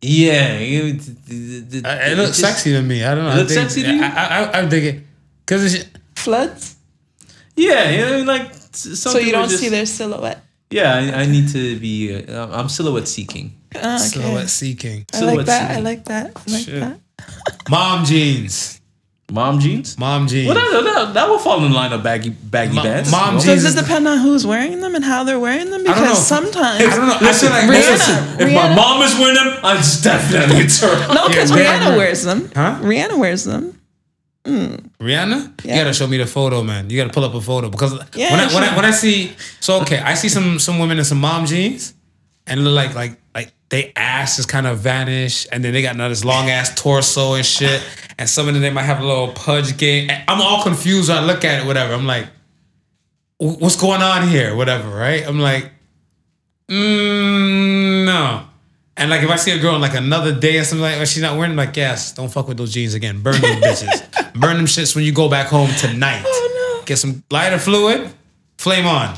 Yeah, 0.00 0.54
it, 0.58 1.06
it, 1.28 1.74
it- 1.74 1.86
Uh, 1.86 1.98
It 2.02 2.16
looks 2.16 2.38
just- 2.38 2.40
sexy 2.40 2.72
to 2.72 2.82
me. 2.82 3.04
I 3.04 3.14
don't 3.14 3.24
know. 3.24 3.30
It 3.30 3.34
I 3.34 3.36
looks 3.38 3.54
think- 3.54 3.70
sexy 3.70 3.82
to 3.84 3.92
you? 3.94 4.02
I, 4.02 4.06
I, 4.08 4.42
I, 4.44 4.58
I 4.60 4.64
dig 4.66 4.84
it 4.84 5.02
because 5.44 5.74
it's 5.74 5.86
Floods. 6.16 6.76
Yeah, 7.56 7.90
you 7.90 7.98
know, 8.04 8.22
like 8.24 8.52
So 8.72 9.18
you 9.18 9.32
don't 9.32 9.48
just- 9.48 9.60
see 9.62 9.68
their 9.68 9.86
silhouette. 9.86 10.44
Yeah, 10.70 10.94
I, 10.94 11.22
I 11.22 11.26
need 11.26 11.48
to 11.50 11.78
be. 11.78 12.24
Uh, 12.24 12.48
I'm 12.48 12.68
silhouette 12.68 13.06
seeking. 13.08 13.52
Ah, 13.74 13.96
okay. 13.96 14.04
silhouette 14.08 14.48
seeking. 14.48 15.04
I 15.12 15.16
silhouette 15.18 15.36
like 15.36 15.46
that. 15.46 15.70
I 15.70 15.80
like 15.80 16.04
that. 16.06 16.26
I 16.36 16.50
like 16.52 16.64
Shit. 16.64 16.80
that. 16.80 17.00
Mom 17.70 18.04
jeans. 18.04 18.80
Mom 19.32 19.58
jeans. 19.60 19.96
Mom 19.98 20.26
jeans. 20.28 20.46
Well, 20.46 20.54
that, 20.54 20.84
that, 20.84 21.14
that 21.14 21.28
will 21.28 21.38
fall 21.38 21.64
in 21.64 21.72
line 21.72 21.92
of 21.92 22.02
baggy 22.02 22.30
baggy 22.30 22.74
Mo- 22.76 22.82
pants. 22.82 23.10
mom 23.10 23.38
jeans. 23.40 23.62
Does 23.62 23.76
it 23.76 23.80
depend 23.80 24.06
on 24.06 24.18
who's 24.18 24.46
wearing 24.46 24.80
them 24.80 24.94
and 24.94 25.02
how 25.04 25.24
they're 25.24 25.40
wearing 25.40 25.70
them? 25.70 25.80
I 25.82 25.84
don't 25.84 25.96
know. 25.96 26.02
Because 26.02 26.26
sometimes 26.26 26.80
I 26.82 26.96
don't 26.96 27.08
know. 27.08 27.16
I 27.20 27.32
feel 27.32 27.50
like 27.50 27.64
Rihanna. 27.64 27.90
listen, 27.92 28.40
If 28.48 28.54
my 28.54 28.74
mom 28.76 29.00
is 29.02 29.14
wearing 29.18 29.34
them, 29.34 29.58
I'm 29.64 29.78
just 29.78 30.04
definitely 30.04 30.66
turn. 30.66 31.14
No, 31.14 31.28
because 31.28 31.50
Yeah, 31.50 31.56
Rihanna 31.56 31.80
Rihanna. 31.92 31.96
wears 31.96 32.22
them. 32.22 32.50
Huh? 32.54 32.78
Rihanna 32.82 33.18
wears 33.18 33.44
them. 33.44 33.78
Hmm. 34.44 34.74
Rihanna, 35.00 35.64
you 35.64 35.70
gotta 35.70 35.92
show 35.94 36.06
me 36.06 36.16
the 36.18 36.26
photo, 36.26 36.62
man. 36.62 36.90
You 36.90 36.96
gotta 36.98 37.12
pull 37.12 37.24
up 37.24 37.34
a 37.34 37.40
photo 37.40 37.70
because 37.70 37.92
Yeah, 38.14 38.32
when 38.32 38.40
I, 38.40 38.52
when 38.54 38.64
I 38.64 38.76
when 38.76 38.84
I 38.84 38.90
see 38.90 39.32
so 39.60 39.80
okay, 39.82 39.98
I 39.98 40.14
see 40.14 40.28
some 40.28 40.58
some 40.58 40.78
women 40.78 40.98
in 40.98 41.04
some 41.04 41.20
mom 41.20 41.46
jeans 41.46 41.94
and 42.46 42.64
look 42.64 42.74
like 42.74 42.94
like 42.96 43.20
like 43.34 43.52
they 43.68 43.92
ass 43.96 44.38
is 44.40 44.46
kind 44.46 44.66
of 44.66 44.78
vanished 44.80 45.46
and 45.52 45.64
then 45.64 45.72
they 45.72 45.80
got 45.80 45.96
this 45.96 46.24
long 46.24 46.50
ass 46.50 46.74
torso 46.74 47.34
and 47.34 47.46
shit 47.46 47.80
and 48.22 48.30
some 48.30 48.46
of 48.46 48.54
them 48.54 48.62
they 48.62 48.70
might 48.70 48.84
have 48.84 49.00
a 49.00 49.04
little 49.04 49.32
pudge 49.32 49.76
game. 49.76 50.08
I'm 50.28 50.40
all 50.40 50.62
confused 50.62 51.08
when 51.08 51.18
I 51.18 51.26
look 51.26 51.44
at 51.44 51.60
it, 51.60 51.66
whatever. 51.66 51.92
I'm 51.92 52.06
like, 52.06 52.28
what's 53.38 53.74
going 53.74 54.00
on 54.00 54.28
here, 54.28 54.54
whatever, 54.54 54.88
right? 54.88 55.26
I'm 55.26 55.40
like, 55.40 55.72
mm, 56.70 58.06
no. 58.06 58.44
And 58.96 59.10
like 59.10 59.24
if 59.24 59.28
I 59.28 59.34
see 59.34 59.50
a 59.50 59.58
girl 59.58 59.74
on 59.74 59.80
like 59.80 59.96
another 59.96 60.32
day 60.32 60.58
or 60.58 60.62
something 60.62 60.82
like 60.82 60.98
that, 60.98 61.08
she's 61.08 61.20
not 61.20 61.36
wearing, 61.36 61.50
I'm 61.50 61.56
like, 61.56 61.76
yes, 61.76 62.12
don't 62.12 62.28
fuck 62.28 62.46
with 62.46 62.58
those 62.58 62.72
jeans 62.72 62.94
again. 62.94 63.24
Burn 63.24 63.40
them 63.40 63.60
bitches. 63.60 64.32
Burn 64.40 64.56
them 64.56 64.66
shits 64.66 64.94
when 64.94 65.04
you 65.04 65.12
go 65.12 65.28
back 65.28 65.48
home 65.48 65.70
tonight. 65.80 66.22
Oh 66.24 66.78
no! 66.78 66.86
Get 66.86 66.98
some 66.98 67.24
lighter 67.28 67.58
fluid, 67.58 68.08
flame 68.56 68.86
on. 68.86 69.16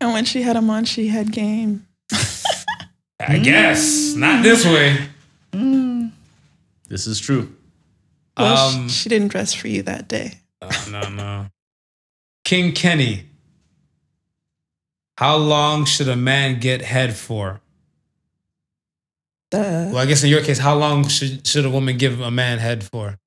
And 0.00 0.12
when 0.12 0.24
she 0.24 0.42
had 0.42 0.56
them 0.56 0.68
on, 0.70 0.86
she 0.86 1.06
had 1.06 1.30
game. 1.30 1.86
I 3.20 3.38
guess. 3.38 4.14
Not 4.16 4.42
this 4.42 4.64
way. 4.64 5.06
This 6.88 7.06
is 7.06 7.20
true. 7.20 7.54
Well, 8.36 8.68
Um, 8.68 8.88
she 8.88 9.08
didn't 9.08 9.28
dress 9.28 9.52
for 9.52 9.68
you 9.68 9.82
that 9.82 10.08
day. 10.08 10.38
No, 10.90 11.08
no. 11.08 11.46
King 12.44 12.72
Kenny. 12.72 13.26
How 15.18 15.36
long 15.36 15.84
should 15.84 16.08
a 16.08 16.16
man 16.16 16.60
get 16.60 16.80
head 16.82 17.14
for? 17.16 17.60
Duh. 19.50 19.58
Well, 19.92 19.98
I 19.98 20.06
guess 20.06 20.22
in 20.22 20.30
your 20.30 20.42
case, 20.42 20.58
how 20.58 20.76
long 20.76 21.06
should 21.08 21.46
should 21.46 21.64
a 21.64 21.70
woman 21.70 21.98
give 21.98 22.20
a 22.20 22.30
man 22.30 22.58
head 22.58 22.84
for? 22.84 23.18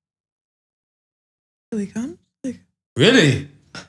Really 1.70 1.86
come? 1.86 2.18
Really? 2.96 3.48
Oh, 3.74 3.80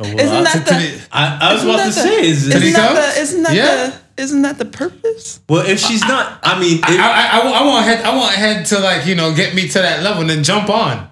well, 0.00 0.20
Isn't 0.20 0.44
that 0.44 0.52
To- 0.52 0.58
to 0.58 0.74
the? 0.74 0.96
the- 0.96 1.08
I, 1.12 1.38
I 1.50 1.52
was 1.52 1.62
isn't 1.62 1.70
about 1.74 1.82
to 1.82 1.88
the- 1.88 1.92
say 2.00 2.26
is 2.28 2.48
Did 2.48 2.62
he 2.62 2.68
Isn't 2.68 2.80
come? 2.80 2.94
that 2.94 3.14
the? 3.14 3.20
Isn't 3.20 3.42
that 3.44 3.54
Yeah. 3.54 3.86
the? 3.90 4.00
Isn't 4.18 4.42
that 4.42 4.58
the 4.58 4.64
purpose? 4.64 5.40
well 5.48 5.64
if 5.66 5.78
she's 5.80 6.02
not. 6.02 6.40
I 6.42 6.58
mean, 6.60 6.80
I, 6.82 6.92
if, 6.94 7.00
I, 7.00 7.40
I, 7.40 7.44
want- 7.44 7.56
I 7.56 7.64
want 7.66 7.84
head. 7.84 8.04
I 8.04 8.16
want 8.16 8.34
head 8.34 8.66
to 8.66 8.78
like 8.80 9.06
you 9.06 9.14
know 9.14 9.34
get 9.34 9.54
me 9.54 9.68
to 9.68 9.78
that 9.78 10.02
level 10.02 10.22
and 10.22 10.30
then 10.30 10.42
jump 10.42 10.68
on. 10.68 11.08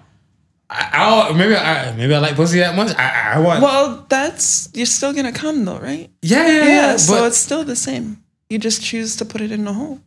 I, 0.69 1.29
I 1.29 1.33
maybe 1.33 1.55
I 1.55 1.95
maybe 1.95 2.13
I 2.13 2.19
like 2.19 2.35
pussy 2.35 2.59
that 2.59 2.75
much. 2.75 2.93
I, 2.97 3.35
I 3.35 3.39
want. 3.39 3.61
Well, 3.61 4.05
that's 4.09 4.69
you're 4.73 4.85
still 4.85 5.13
gonna 5.13 5.31
come 5.31 5.63
though, 5.65 5.79
right? 5.79 6.09
yeah, 6.21 6.45
yeah, 6.47 6.53
Yeah. 6.53 6.65
yeah. 6.67 6.97
so 6.97 7.13
but, 7.13 7.27
it's 7.27 7.37
still 7.37 7.63
the 7.63 7.75
same. 7.77 8.21
You 8.49 8.59
just 8.59 8.83
choose 8.83 9.15
to 9.17 9.25
put 9.25 9.39
it 9.41 9.51
in 9.51 9.63
the 9.63 9.71
hole. 9.73 10.01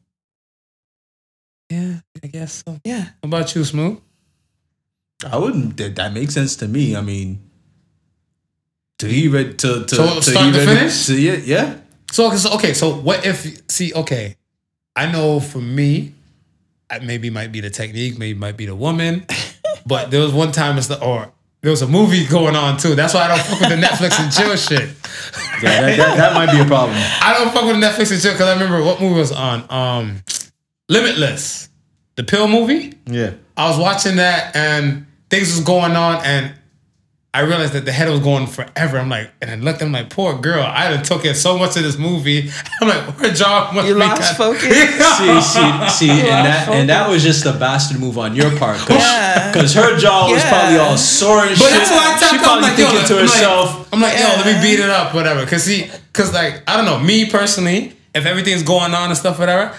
yeah, 1.70 2.00
I 2.22 2.26
guess 2.26 2.62
so. 2.66 2.78
Yeah. 2.84 3.04
How 3.22 3.24
about 3.24 3.54
you, 3.54 3.64
Smooth? 3.64 4.00
I 5.30 5.36
wouldn't. 5.38 5.76
That, 5.76 5.96
that 5.96 6.12
makes 6.12 6.34
sense 6.34 6.56
to 6.56 6.68
me. 6.68 6.96
I 6.96 7.00
mean, 7.00 7.40
to 8.98 9.06
he 9.08 9.28
read 9.28 9.58
to 9.60 9.84
to, 9.84 9.94
So 9.94 10.04
to 10.16 10.22
start 10.22 10.46
he 10.46 10.52
to 10.52 10.66
finish? 10.66 11.06
to- 11.06 11.20
yeah, 11.20 11.36
yeah. 11.44 11.76
So, 12.12 12.34
so 12.36 12.54
okay, 12.54 12.74
so 12.74 12.94
what 12.94 13.24
if 13.24 13.68
see? 13.70 13.92
Okay, 13.94 14.36
I 14.96 15.10
know 15.10 15.40
for 15.40 15.60
me, 15.60 16.14
I 16.90 16.98
maybe 16.98 17.30
might 17.30 17.52
be 17.52 17.60
the 17.60 17.70
technique, 17.70 18.18
maybe 18.18 18.38
might 18.38 18.56
be 18.56 18.66
the 18.66 18.74
woman, 18.74 19.26
but 19.86 20.10
there 20.10 20.20
was 20.20 20.32
one 20.32 20.52
time 20.52 20.78
it's 20.78 20.88
the 20.88 21.02
or 21.02 21.32
there 21.62 21.70
was 21.70 21.82
a 21.82 21.86
movie 21.86 22.26
going 22.26 22.56
on 22.56 22.78
too. 22.78 22.94
That's 22.94 23.14
why 23.14 23.22
I 23.22 23.28
don't 23.28 23.40
fuck 23.40 23.60
with 23.60 23.68
the 23.68 23.76
Netflix 23.76 24.18
and 24.18 24.32
chill 24.32 24.56
shit. 24.56 24.90
Yeah, 25.62 25.82
that, 25.82 25.96
that, 25.96 26.16
that 26.16 26.34
might 26.34 26.50
be 26.50 26.60
a 26.60 26.64
problem. 26.64 26.96
I 27.22 27.34
don't 27.34 27.52
fuck 27.52 27.64
with 27.64 27.76
Netflix 27.76 28.12
and 28.12 28.20
chill 28.20 28.32
because 28.32 28.48
I 28.48 28.54
remember 28.54 28.82
what 28.82 29.00
movie 29.00 29.18
was 29.18 29.32
on. 29.32 29.64
Um, 29.70 30.22
Limitless, 30.88 31.68
the 32.16 32.24
pill 32.24 32.48
movie. 32.48 32.94
Yeah. 33.06 33.34
I 33.56 33.68
was 33.68 33.78
watching 33.78 34.16
that 34.16 34.56
and 34.56 35.06
things 35.28 35.54
was 35.54 35.64
going 35.64 35.92
on 35.92 36.24
and 36.24 36.54
I 37.32 37.42
realized 37.42 37.74
that 37.74 37.84
the 37.84 37.92
head 37.92 38.08
was 38.08 38.18
going 38.18 38.48
forever. 38.48 38.98
I'm 38.98 39.08
like, 39.08 39.30
and 39.40 39.50
I 39.52 39.54
looked, 39.54 39.80
I'm 39.82 39.92
like, 39.92 40.10
poor 40.10 40.36
girl. 40.36 40.64
I 40.64 40.90
done 40.90 41.04
took 41.04 41.24
in 41.24 41.36
so 41.36 41.56
much 41.56 41.76
of 41.76 41.84
this 41.84 41.96
movie. 41.96 42.50
I'm 42.82 42.88
like, 42.88 43.02
her 43.20 43.30
jaw 43.32 43.70
must 43.72 43.86
You 43.86 43.94
be 43.94 44.00
lost 44.00 44.20
kinda- 44.20 44.34
focus. 44.34 44.62
See, 45.20 45.40
see, 45.40 45.88
see, 45.90 46.10
and 46.10 46.44
that 46.46 46.68
and 46.70 46.88
that 46.88 47.08
was 47.08 47.22
just 47.22 47.46
a 47.46 47.52
bastard 47.52 48.00
move 48.00 48.18
on 48.18 48.34
your 48.34 48.50
part, 48.58 48.78
because 48.80 49.74
Yeah. 49.76 49.82
her 49.82 49.96
jaw 49.96 50.28
was 50.32 50.42
probably 50.46 50.78
all 50.78 50.96
sore 50.96 51.42
and 51.42 51.50
But 51.50 51.56
shit. 51.58 51.70
But 51.70 51.70
that's 51.78 51.90
why 51.92 51.98
I 51.98 52.14
she 52.14 52.20
tapped 52.20 52.34
out. 52.34 52.34
I'm 52.34 52.40
probably 52.42 52.62
like, 52.62 52.76
thinking 52.76 53.06
to 53.06 53.14
I'm 53.14 53.20
like- 53.20 53.30
herself, 53.30 53.92
I'm 53.92 54.00
like, 54.00 54.18
yo, 54.18 54.24
let 54.24 54.46
me 54.46 54.62
beat 54.62 54.80
it 54.82 54.90
up, 54.90 55.14
whatever. 55.14 55.46
Cause 55.46 55.62
see, 55.62 55.88
cause 56.12 56.34
like, 56.34 56.62
I 56.66 56.76
don't 56.76 56.84
know, 56.86 56.98
me 56.98 57.30
personally, 57.30 57.92
if 58.12 58.26
everything's 58.26 58.64
going 58.64 58.92
on 58.92 59.08
and 59.10 59.16
stuff, 59.16 59.38
whatever, 59.38 59.72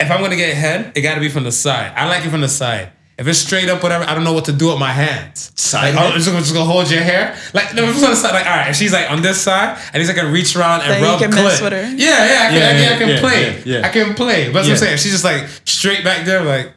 if 0.00 0.10
I'm 0.10 0.22
gonna 0.22 0.36
get 0.36 0.54
head, 0.56 0.92
it 0.96 1.02
gotta 1.02 1.20
be 1.20 1.28
from 1.28 1.44
the 1.44 1.52
side. 1.52 1.92
I 1.94 2.08
like 2.08 2.24
it 2.24 2.30
from 2.30 2.40
the 2.40 2.48
side. 2.48 2.90
If 3.16 3.28
it's 3.28 3.38
straight 3.38 3.68
up, 3.68 3.80
whatever, 3.82 4.02
I 4.04 4.14
don't 4.14 4.24
know 4.24 4.32
what 4.32 4.46
to 4.46 4.52
do 4.52 4.70
with 4.70 4.78
my 4.80 4.90
hands. 4.90 5.52
Side 5.54 5.94
Like, 5.94 6.02
oh. 6.04 6.08
I'm 6.08 6.14
just, 6.14 6.26
gonna- 6.26 6.40
just 6.40 6.52
gonna 6.52 6.70
hold 6.70 6.90
your 6.90 7.00
hair. 7.02 7.36
Like, 7.54 7.72
no, 7.74 7.84
if 7.84 7.90
it's 7.94 8.02
on 8.02 8.10
the 8.10 8.16
side, 8.16 8.32
like, 8.32 8.44
all 8.46 8.56
right, 8.56 8.70
if 8.70 8.76
she's 8.76 8.92
like 8.92 9.08
on 9.10 9.22
this 9.22 9.40
side, 9.40 9.78
and 9.92 10.00
he's 10.00 10.08
like 10.08 10.16
gonna 10.16 10.30
reach 10.32 10.56
around 10.56 10.80
and 10.82 10.90
Then 10.90 11.00
you 11.02 11.06
rub 11.06 11.20
can 11.20 11.30
mess 11.30 11.60
clit. 11.60 11.62
with 11.62 11.72
her. 11.74 11.82
Yeah, 11.96 11.96
yeah, 11.96 12.48
I 12.48 12.50
can, 12.50 12.62
I 12.62 12.72
can, 12.72 12.82
Yeah, 12.82 12.94
I 12.94 12.98
can 12.98 13.08
yeah, 13.08 13.20
play. 13.20 13.62
yeah, 13.64 13.78
yeah. 13.80 13.86
I 13.86 13.88
can 13.90 14.14
play. 14.14 14.46
But 14.46 14.52
that's 14.54 14.66
what 14.68 14.72
I'm 14.72 14.78
saying. 14.78 14.98
She's 14.98 15.12
just 15.12 15.24
like 15.24 15.48
straight 15.64 16.02
back 16.02 16.26
there, 16.26 16.42
like, 16.42 16.72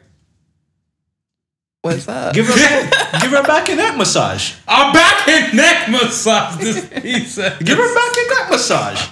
What's 1.82 2.08
up? 2.08 2.34
give 2.34 2.46
her, 2.46 2.54
give 3.20 3.30
her 3.30 3.36
a 3.38 3.42
back 3.42 3.68
and 3.68 3.78
neck 3.78 3.96
massage. 3.96 4.54
a 4.66 4.92
back 4.92 5.26
and 5.28 5.56
neck 5.56 5.88
massage. 5.88 6.58
This 6.60 6.86
piece. 7.02 7.38
of- 7.38 7.58
Give 7.60 7.78
her 7.78 7.90
a 7.90 7.94
back 7.94 8.16
and 8.16 8.28
neck 8.30 8.50
massage. 8.50 9.08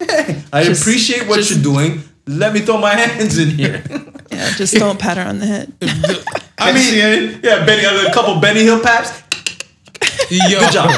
I 0.52 0.64
Just- 0.64 0.82
appreciate 0.82 1.26
what 1.28 1.36
just- 1.36 1.50
you're 1.52 1.62
doing. 1.62 2.02
Let 2.26 2.52
me 2.54 2.60
throw 2.60 2.78
my 2.78 2.94
hands 2.94 3.36
in 3.38 3.50
here. 3.50 3.82
Yeah, 4.32 4.50
just 4.56 4.74
don't 4.74 4.98
pat 4.98 5.16
her 5.16 5.24
on 5.24 5.38
the 5.38 5.46
head. 5.46 5.72
I 6.58 6.72
mean, 6.72 7.40
yeah, 7.42 7.66
Benny, 7.66 7.84
a 7.84 8.12
couple 8.12 8.40
Benny 8.40 8.62
Hill 8.62 8.80
paps. 8.80 9.22
Yo. 10.30 10.60
Good 10.60 10.72
job. 10.72 10.90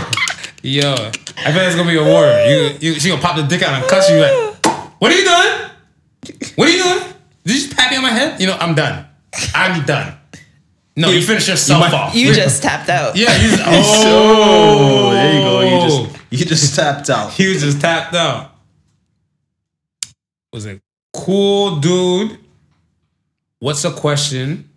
Yo, 0.63 0.93
I 0.93 1.53
feel 1.53 1.57
like 1.57 1.67
it's 1.67 1.77
gonna 1.77 1.91
be 1.91 1.99
a 1.99 2.05
war. 2.05 2.25
You, 2.25 2.79
you, 2.81 3.01
she 3.01 3.09
gonna 3.11 3.21
pop 3.21 3.37
the 3.37 3.43
dick 3.43 3.63
out 3.63 3.75
and 3.75 3.91
cuss 3.91 4.09
you 4.09 4.19
like, 4.19 4.65
what 4.99 5.13
are 5.13 5.15
you 5.15 5.25
doing? 5.25 6.51
What 6.57 6.69
are 6.69 6.71
you 6.71 6.83
doing? 6.83 7.15
Did 7.45 7.55
you 7.55 7.61
just 7.61 7.77
pat 7.77 7.91
me 7.91 7.99
on 7.99 8.03
my 8.03 8.11
head? 8.11 8.41
You 8.41 8.47
know, 8.47 8.57
I'm 8.59 8.75
done. 8.75 9.05
I'm 9.55 9.85
done. 9.85 10.17
No, 10.97 11.11
you 11.11 11.21
finish 11.21 11.49
yourself 11.49 11.81
might- 11.81 11.93
off. 11.93 12.15
You 12.15 12.33
just 12.33 12.63
tapped 12.63 12.89
out. 12.89 13.17
yeah, 13.17 13.37
you 13.43 13.51
just, 13.51 13.63
Oh, 13.67 15.11
there 15.11 15.35
you 15.35 15.41
go. 15.41 15.61
You 15.61 15.89
just 15.89 16.17
oh. 16.17 16.21
you 16.31 16.45
just 16.45 16.75
tapped 16.77 17.11
out. 17.11 17.39
You 17.39 17.59
just 17.59 17.81
tapped 17.81 18.15
out. 18.15 18.53
Was 20.53 20.67
it 20.67 20.81
cool, 21.13 21.77
dude? 21.81 22.39
What's 23.65 23.83
a 23.87 23.91
question 23.91 24.69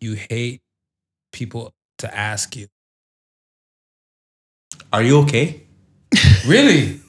you 0.00 0.16
hate 0.30 0.60
people 1.32 1.74
to 1.98 2.16
ask 2.16 2.54
you? 2.54 2.68
Are 4.92 5.02
you 5.02 5.22
okay? 5.22 5.62
Really? 6.46 7.00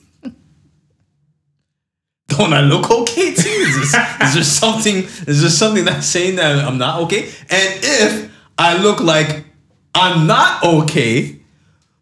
Don't 2.29 2.51
I 2.51 2.61
look 2.61 2.89
okay 2.89 3.35
to 3.35 3.47
you? 3.47 3.61
Is, 3.67 3.75
this, 3.75 3.93
is 4.23 4.33
there 4.33 4.43
something? 4.43 4.95
Is 5.27 5.41
there 5.41 5.51
something 5.51 5.85
that's 5.85 6.07
saying 6.07 6.37
that 6.37 6.65
I'm 6.65 6.79
not 6.79 7.01
okay? 7.01 7.25
And 7.51 7.79
if 7.83 8.31
I 8.57 8.81
look 8.81 8.99
like 8.99 9.45
I'm 9.93 10.25
not 10.25 10.63
okay, 10.63 11.39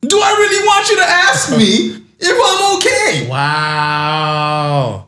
do 0.03 0.21
I 0.23 0.31
really 0.39 0.65
want 0.65 0.87
you 0.87 0.95
to 0.95 1.03
ask 1.05 1.51
me 1.51 2.01
if 2.17 2.37
I'm 2.47 2.77
okay? 2.77 3.27
Wow. 3.29 5.06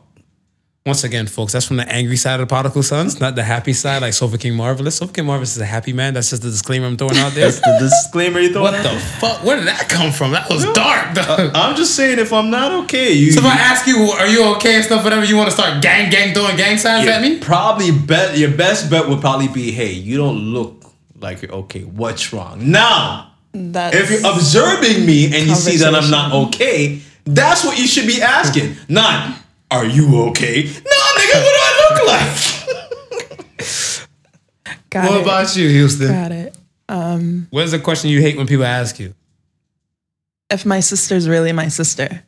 Once 0.90 1.04
again, 1.04 1.28
folks, 1.28 1.52
that's 1.52 1.66
from 1.66 1.76
the 1.76 1.88
angry 1.88 2.16
side 2.16 2.40
of 2.40 2.48
the 2.48 2.52
Prodigal 2.52 2.82
Sons, 2.82 3.20
not 3.20 3.36
the 3.36 3.44
happy 3.44 3.72
side 3.72 4.02
like 4.02 4.12
Sofa 4.12 4.36
King 4.36 4.56
Marvelous. 4.56 4.96
Sofa 4.96 5.12
King 5.12 5.26
Marvelous 5.26 5.54
is 5.54 5.62
a 5.62 5.64
happy 5.64 5.92
man. 5.92 6.14
That's 6.14 6.30
just 6.30 6.42
the 6.42 6.50
disclaimer 6.50 6.88
I'm 6.88 6.96
throwing 6.96 7.16
out 7.18 7.32
there. 7.32 7.44
That's 7.44 7.60
the 7.60 7.78
disclaimer 7.78 8.40
you 8.40 8.52
throwing 8.52 8.72
what 8.72 8.82
the 8.82 8.98
fuck? 8.98 9.44
Where 9.44 9.56
did 9.56 9.68
that 9.68 9.88
come 9.88 10.10
from? 10.10 10.32
That 10.32 10.50
was 10.50 10.64
dark. 10.72 11.14
dog. 11.14 11.52
I'm 11.54 11.76
just 11.76 11.94
saying 11.94 12.18
if 12.18 12.32
I'm 12.32 12.50
not 12.50 12.72
okay, 12.86 13.12
you. 13.12 13.30
So 13.30 13.38
if 13.38 13.46
I 13.46 13.52
ask 13.52 13.86
you, 13.86 13.98
are 13.98 14.26
you 14.26 14.44
okay 14.56 14.74
and 14.74 14.84
stuff, 14.84 15.04
whatever, 15.04 15.24
you 15.24 15.36
want 15.36 15.48
to 15.48 15.54
start 15.54 15.80
gang, 15.80 16.10
gang, 16.10 16.34
throwing 16.34 16.56
gang 16.56 16.76
signs 16.76 17.06
at 17.06 17.22
me? 17.22 17.38
Probably 17.38 17.92
bet 17.92 18.36
your 18.36 18.50
best 18.50 18.90
bet 18.90 19.08
would 19.08 19.20
probably 19.20 19.46
be, 19.46 19.70
hey, 19.70 19.92
you 19.92 20.16
don't 20.16 20.38
look 20.38 20.92
like 21.20 21.42
you're 21.42 21.52
okay. 21.52 21.84
What's 21.84 22.32
wrong? 22.32 22.68
Now, 22.68 23.34
That's 23.52 23.94
if 23.94 24.10
you're 24.10 24.32
observing 24.32 25.06
me 25.06 25.26
and 25.26 25.46
you 25.46 25.54
see 25.54 25.76
that 25.76 25.94
I'm 25.94 26.10
not 26.10 26.32
okay, 26.48 27.00
that's 27.24 27.64
what 27.64 27.78
you 27.78 27.86
should 27.86 28.08
be 28.08 28.20
asking. 28.20 28.74
Not, 28.88 29.36
are 29.70 29.84
you 29.86 30.20
okay? 30.28 30.62
No, 30.62 30.68
nigga, 30.68 31.36
what 31.42 31.54
do 31.54 31.60
I 31.62 31.88
look 31.90 31.98
like? 32.08 33.46
got 34.90 35.08
What 35.10 35.20
it. 35.20 35.22
about 35.22 35.56
you, 35.56 35.68
Houston? 35.68 36.08
got 36.08 36.32
it. 36.32 36.56
Um, 36.88 37.46
what 37.50 37.64
is 37.64 37.70
the 37.70 37.78
question 37.78 38.10
you 38.10 38.20
hate 38.20 38.36
when 38.36 38.46
people 38.46 38.64
ask 38.64 38.98
you? 38.98 39.14
If 40.50 40.66
my 40.66 40.80
sister's 40.80 41.28
really 41.28 41.52
my 41.52 41.68
sister. 41.68 42.24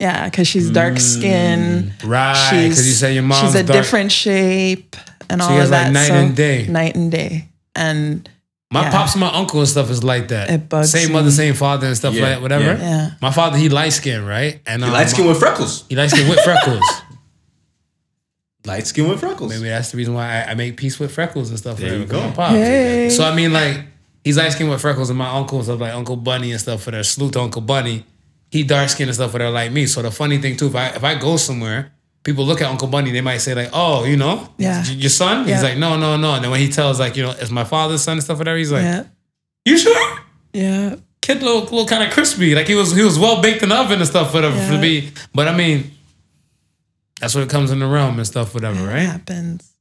Yeah, 0.00 0.24
because 0.28 0.48
she's 0.48 0.70
dark 0.70 0.94
hmm, 0.94 0.98
skin. 0.98 1.92
Right, 2.04 2.50
because 2.68 2.84
you 2.86 2.92
say 2.92 3.14
your 3.14 3.22
mom's 3.22 3.52
she's 3.52 3.54
a 3.60 3.62
dark. 3.62 3.78
different 3.78 4.10
shape 4.10 4.96
and 5.30 5.40
all 5.40 5.48
has 5.50 5.66
of 5.68 5.70
like 5.70 5.86
that. 5.86 5.92
night 5.92 6.08
so- 6.08 6.14
and 6.14 6.36
day. 6.36 6.66
Night 6.66 6.96
and 6.96 7.12
day. 7.12 7.48
And 7.76 8.28
My 8.74 8.82
yeah. 8.82 8.90
pops 8.90 9.12
and 9.14 9.20
my 9.20 9.32
uncle 9.32 9.60
and 9.60 9.68
stuff 9.68 9.88
is 9.90 10.02
like 10.04 10.28
that. 10.28 10.50
It 10.50 10.68
bugs 10.68 10.90
same 10.90 11.08
me. 11.08 11.14
mother, 11.14 11.30
same 11.30 11.54
father 11.54 11.86
and 11.86 11.96
stuff 11.96 12.12
Yeah, 12.14 12.22
like 12.22 12.30
that, 12.34 12.42
whatever. 12.42 12.64
yeah. 12.64 12.78
Yeah. 12.78 13.10
My 13.22 13.30
father, 13.30 13.56
he 13.56 13.68
light 13.68 13.90
skinned, 13.94 14.26
right? 14.26 14.60
And 14.66 14.82
um, 14.84 14.92
Light 14.92 15.08
skin 15.08 15.26
with 15.26 15.38
freckles. 15.38 15.84
he 15.88 15.94
light 15.96 16.10
skinned 16.10 16.28
with 16.28 16.40
freckles. 16.40 16.82
Light 18.66 18.86
skin 18.86 19.08
with 19.08 19.20
freckles. 19.20 19.50
Maybe 19.52 19.68
that's 19.68 19.90
the 19.90 19.98
reason 19.98 20.14
why 20.14 20.42
I, 20.42 20.50
I 20.52 20.54
make 20.54 20.76
peace 20.78 20.98
with 20.98 21.12
freckles 21.12 21.50
and 21.50 21.58
stuff. 21.58 21.76
There 21.76 21.86
whatever, 21.98 22.02
you 22.04 22.08
'cause 22.10 22.30
go. 22.30 22.34
pops. 22.34 22.54
Hey. 22.54 23.10
So 23.10 23.22
I 23.24 23.34
mean, 23.34 23.52
like 23.52 23.80
he's 24.24 24.38
light 24.38 24.52
skinned 24.52 24.70
with 24.70 24.80
freckles, 24.80 25.10
and 25.10 25.18
my 25.18 25.28
uncles 25.28 25.68
of 25.68 25.80
like 25.80 25.92
Uncle 25.92 26.16
Bunny 26.16 26.50
and 26.50 26.60
stuff 26.60 26.82
for 26.82 26.90
their 26.90 27.02
salute 27.02 27.34
to 27.34 27.40
Uncle 27.40 27.60
Bunny. 27.60 28.04
He 28.50 28.62
dark 28.62 28.88
skinned 28.88 29.08
and 29.10 29.14
stuff 29.14 29.32
for 29.32 29.38
their 29.38 29.50
like 29.50 29.70
me. 29.70 29.86
So 29.86 30.00
the 30.00 30.10
funny 30.10 30.38
thing 30.38 30.56
too, 30.56 30.68
if 30.68 30.74
I 30.76 30.86
if 30.88 31.04
I 31.04 31.14
go 31.16 31.36
somewhere, 31.36 31.92
people 32.24 32.44
look 32.44 32.60
at 32.60 32.68
Uncle 32.70 32.88
Bunny, 32.88 33.10
they 33.12 33.20
might 33.20 33.38
say 33.38 33.54
like, 33.54 33.70
"Oh, 33.72 34.04
you 34.04 34.16
know, 34.16 34.48
Yeah. 34.58 34.84
your 34.84 35.10
son." 35.10 35.46
Yeah. 35.46 35.54
He's 35.54 35.62
like, 35.62 35.78
"No, 35.78 35.96
no, 35.96 36.16
no." 36.16 36.34
And 36.34 36.42
then 36.44 36.50
when 36.50 36.60
he 36.60 36.68
tells 36.68 36.98
like, 36.98 37.16
you 37.16 37.22
know, 37.22 37.30
it's 37.38 37.50
my 37.50 37.64
father's 37.64 38.02
son 38.02 38.14
and 38.14 38.22
stuff, 38.22 38.38
whatever, 38.38 38.56
he's 38.58 38.72
like, 38.72 38.82
yeah. 38.82 39.04
"You 39.64 39.78
sure?" 39.78 40.18
Yeah. 40.52 40.96
Kid, 41.22 41.42
little, 41.42 41.62
little 41.62 41.86
kind 41.86 42.02
of 42.02 42.12
crispy, 42.12 42.54
like 42.54 42.66
he 42.66 42.74
was 42.74 42.94
he 42.94 43.02
was 43.02 43.18
well 43.18 43.40
baked 43.40 43.62
in 43.62 43.68
the 43.70 43.76
oven 43.76 43.98
and 44.00 44.06
stuff, 44.08 44.34
whatever. 44.34 44.56
Yeah. 44.56 44.70
To 44.72 44.80
be, 44.80 45.10
but 45.34 45.48
I 45.48 45.54
mean, 45.56 45.90
that's 47.20 47.34
what 47.34 47.44
it 47.44 47.50
comes 47.50 47.70
in 47.70 47.78
the 47.78 47.86
realm 47.86 48.18
and 48.18 48.26
stuff, 48.26 48.52
whatever, 48.54 48.90
It 48.90 48.92
right? 48.92 49.00
happens. 49.06 49.72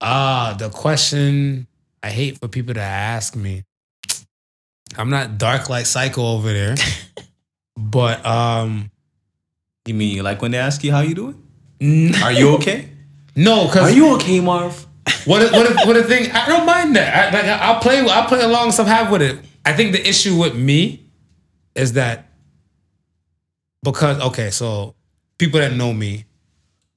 Ah, 0.00 0.54
the 0.58 0.68
question 0.68 1.66
I 2.02 2.10
hate 2.10 2.38
for 2.38 2.48
people 2.48 2.74
to 2.74 2.80
ask 2.82 3.36
me. 3.36 3.64
I'm 4.98 5.08
not 5.08 5.38
dark 5.38 5.70
like 5.70 5.86
psycho 5.86 6.22
over 6.26 6.52
there, 6.52 6.74
but 7.76 8.24
um, 8.26 8.90
You 9.86 9.94
mean 9.94 10.14
you 10.14 10.22
like 10.22 10.42
when 10.42 10.50
they 10.50 10.58
ask 10.58 10.84
you 10.84 10.92
how 10.92 11.00
you 11.00 11.14
doing? 11.14 11.42
N- 11.82 12.14
Are 12.22 12.32
you 12.32 12.54
okay? 12.56 12.88
no, 13.34 13.66
because 13.66 13.90
Are 13.90 13.94
you 13.94 14.14
okay, 14.14 14.40
Marv? 14.40 14.86
what 15.24 15.42
if, 15.42 15.52
what 15.52 15.66
if, 15.66 15.86
what 15.86 15.96
a 15.96 16.04
thing? 16.04 16.30
I 16.32 16.46
don't 16.46 16.64
mind 16.64 16.96
that. 16.96 17.34
I, 17.34 17.36
like 17.36 17.44
I'll 17.46 17.80
play 17.80 18.00
I'll 18.00 18.28
play 18.28 18.42
along 18.42 18.64
and 18.64 18.74
stuff. 18.74 18.86
Have 18.86 19.10
with 19.10 19.22
it. 19.22 19.38
I 19.64 19.72
think 19.72 19.92
the 19.92 20.08
issue 20.08 20.38
with 20.38 20.54
me 20.54 21.04
is 21.74 21.94
that 21.94 22.28
because 23.82 24.20
okay, 24.20 24.50
so 24.50 24.94
people 25.38 25.60
that 25.60 25.72
know 25.74 25.92
me, 25.92 26.26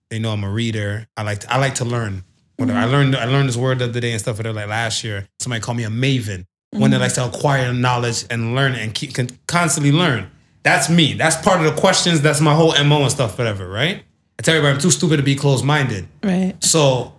they 0.10 0.20
know 0.20 0.32
I'm 0.32 0.44
a 0.44 0.50
reader. 0.50 1.08
I 1.18 1.24
like 1.24 1.40
to, 1.40 1.54
I 1.54 1.58
like 1.58 1.76
to 1.76 1.86
learn. 1.86 2.24
Whatever. 2.58 2.80
I 2.80 2.86
learned 2.86 3.16
I 3.16 3.26
learned 3.26 3.50
this 3.50 3.58
word 3.58 3.80
the 3.80 3.86
other 3.86 4.00
day 4.00 4.12
and 4.12 4.22
stuff. 4.22 4.38
Whatever. 4.38 4.56
Like 4.56 4.70
last 4.70 5.04
year, 5.04 5.28
somebody 5.40 5.62
called 5.62 5.78
me 5.78 5.84
a 5.84 5.90
maven. 5.90 6.46
One 6.72 6.92
that 6.92 6.98
mm-hmm. 6.98 7.02
likes 7.02 7.16
to 7.16 7.26
acquire 7.26 7.74
knowledge 7.74 8.26
and 8.30 8.54
learn 8.54 8.76
and 8.76 8.94
keep 8.94 9.14
can 9.14 9.30
constantly 9.48 9.92
learn. 9.92 10.30
That's 10.64 10.90
me. 10.90 11.14
That's 11.14 11.38
part 11.38 11.60
of 11.60 11.74
the 11.74 11.80
questions. 11.80 12.22
That's 12.22 12.42
my 12.42 12.54
whole 12.54 12.74
mo 12.84 13.04
and 13.04 13.12
stuff. 13.12 13.38
Whatever. 13.38 13.68
Right. 13.68 14.04
I 14.40 14.42
tell 14.42 14.56
everybody 14.56 14.76
I'm 14.76 14.82
too 14.82 14.92
stupid 14.92 15.18
to 15.18 15.24
be 15.24 15.36
closed 15.36 15.64
minded. 15.64 16.08
Right. 16.24 16.56
So 16.64 17.14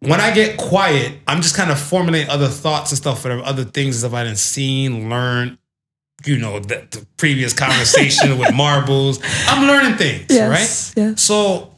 when 0.00 0.20
I 0.20 0.32
get 0.32 0.56
quiet, 0.58 1.18
I'm 1.26 1.42
just 1.42 1.56
kind 1.56 1.70
of 1.70 1.78
formulating 1.78 2.30
other 2.30 2.48
thoughts 2.48 2.90
and 2.90 2.98
stuff 2.98 3.22
for 3.22 3.30
other 3.42 3.64
things 3.64 3.96
as 3.96 4.04
if 4.04 4.12
I 4.14 4.24
didn't 4.24 4.38
seen, 4.38 5.08
learned, 5.10 5.58
you 6.24 6.38
know, 6.38 6.58
the, 6.60 6.86
the 6.90 7.06
previous 7.16 7.52
conversation 7.58 8.38
with 8.38 8.54
marbles. 8.54 9.20
I'm 9.46 9.66
learning 9.66 9.96
things, 9.96 10.26
Yes. 10.30 10.94
right? 10.96 11.02
Yes. 11.04 11.22
So 11.22 11.72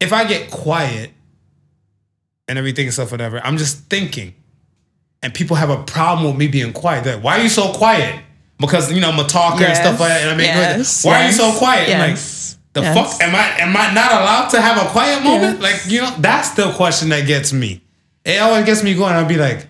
if 0.00 0.12
I 0.12 0.24
get 0.26 0.50
quiet 0.50 1.10
and 2.48 2.58
everything 2.58 2.86
and 2.86 2.94
stuff, 2.94 3.10
whatever, 3.12 3.40
I'm 3.44 3.56
just 3.56 3.84
thinking. 3.88 4.34
And 5.22 5.32
people 5.34 5.56
have 5.56 5.70
a 5.70 5.82
problem 5.84 6.26
with 6.28 6.36
me 6.36 6.46
being 6.46 6.72
quiet. 6.72 7.02
They're 7.04 7.14
like, 7.16 7.24
why 7.24 7.38
are 7.38 7.42
you 7.42 7.48
so 7.48 7.72
quiet? 7.72 8.20
Because 8.58 8.92
you 8.92 9.00
know 9.00 9.10
I'm 9.10 9.18
a 9.18 9.24
talker 9.26 9.64
and 9.64 9.76
stuff 9.76 9.98
like 10.00 10.08
that, 10.10 10.22
and 10.22 10.30
I 10.30 10.36
make 10.36 10.46
yes, 10.46 11.04
why 11.04 11.22
are 11.24 11.26
you 11.26 11.32
so 11.32 11.52
quiet? 11.58 11.88
I'm 11.90 11.98
like, 11.98 12.08
Yes. 12.10 12.35
The 12.76 12.82
yes. 12.82 12.94
fuck 12.94 13.22
am 13.22 13.34
I? 13.34 13.60
Am 13.60 13.74
I 13.74 13.92
not 13.94 14.12
allowed 14.12 14.48
to 14.50 14.60
have 14.60 14.76
a 14.76 14.90
quiet 14.90 15.24
moment? 15.24 15.60
Yes. 15.60 15.62
Like 15.62 15.90
you 15.90 16.02
know, 16.02 16.14
that's 16.18 16.50
the 16.50 16.70
question 16.72 17.08
that 17.08 17.26
gets 17.26 17.50
me. 17.50 17.80
It 18.22 18.38
always 18.38 18.66
gets 18.66 18.82
me 18.82 18.94
going. 18.94 19.14
I'll 19.14 19.24
be 19.24 19.38
like, 19.38 19.66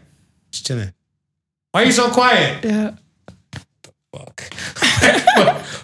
just 0.51 0.67
chilling. 0.67 0.93
Why 1.71 1.83
are 1.83 1.87
you 1.87 1.93
so 1.93 2.11
quiet? 2.11 2.65
Yeah. 2.65 2.97
The 3.53 3.93
fuck. 4.13 5.63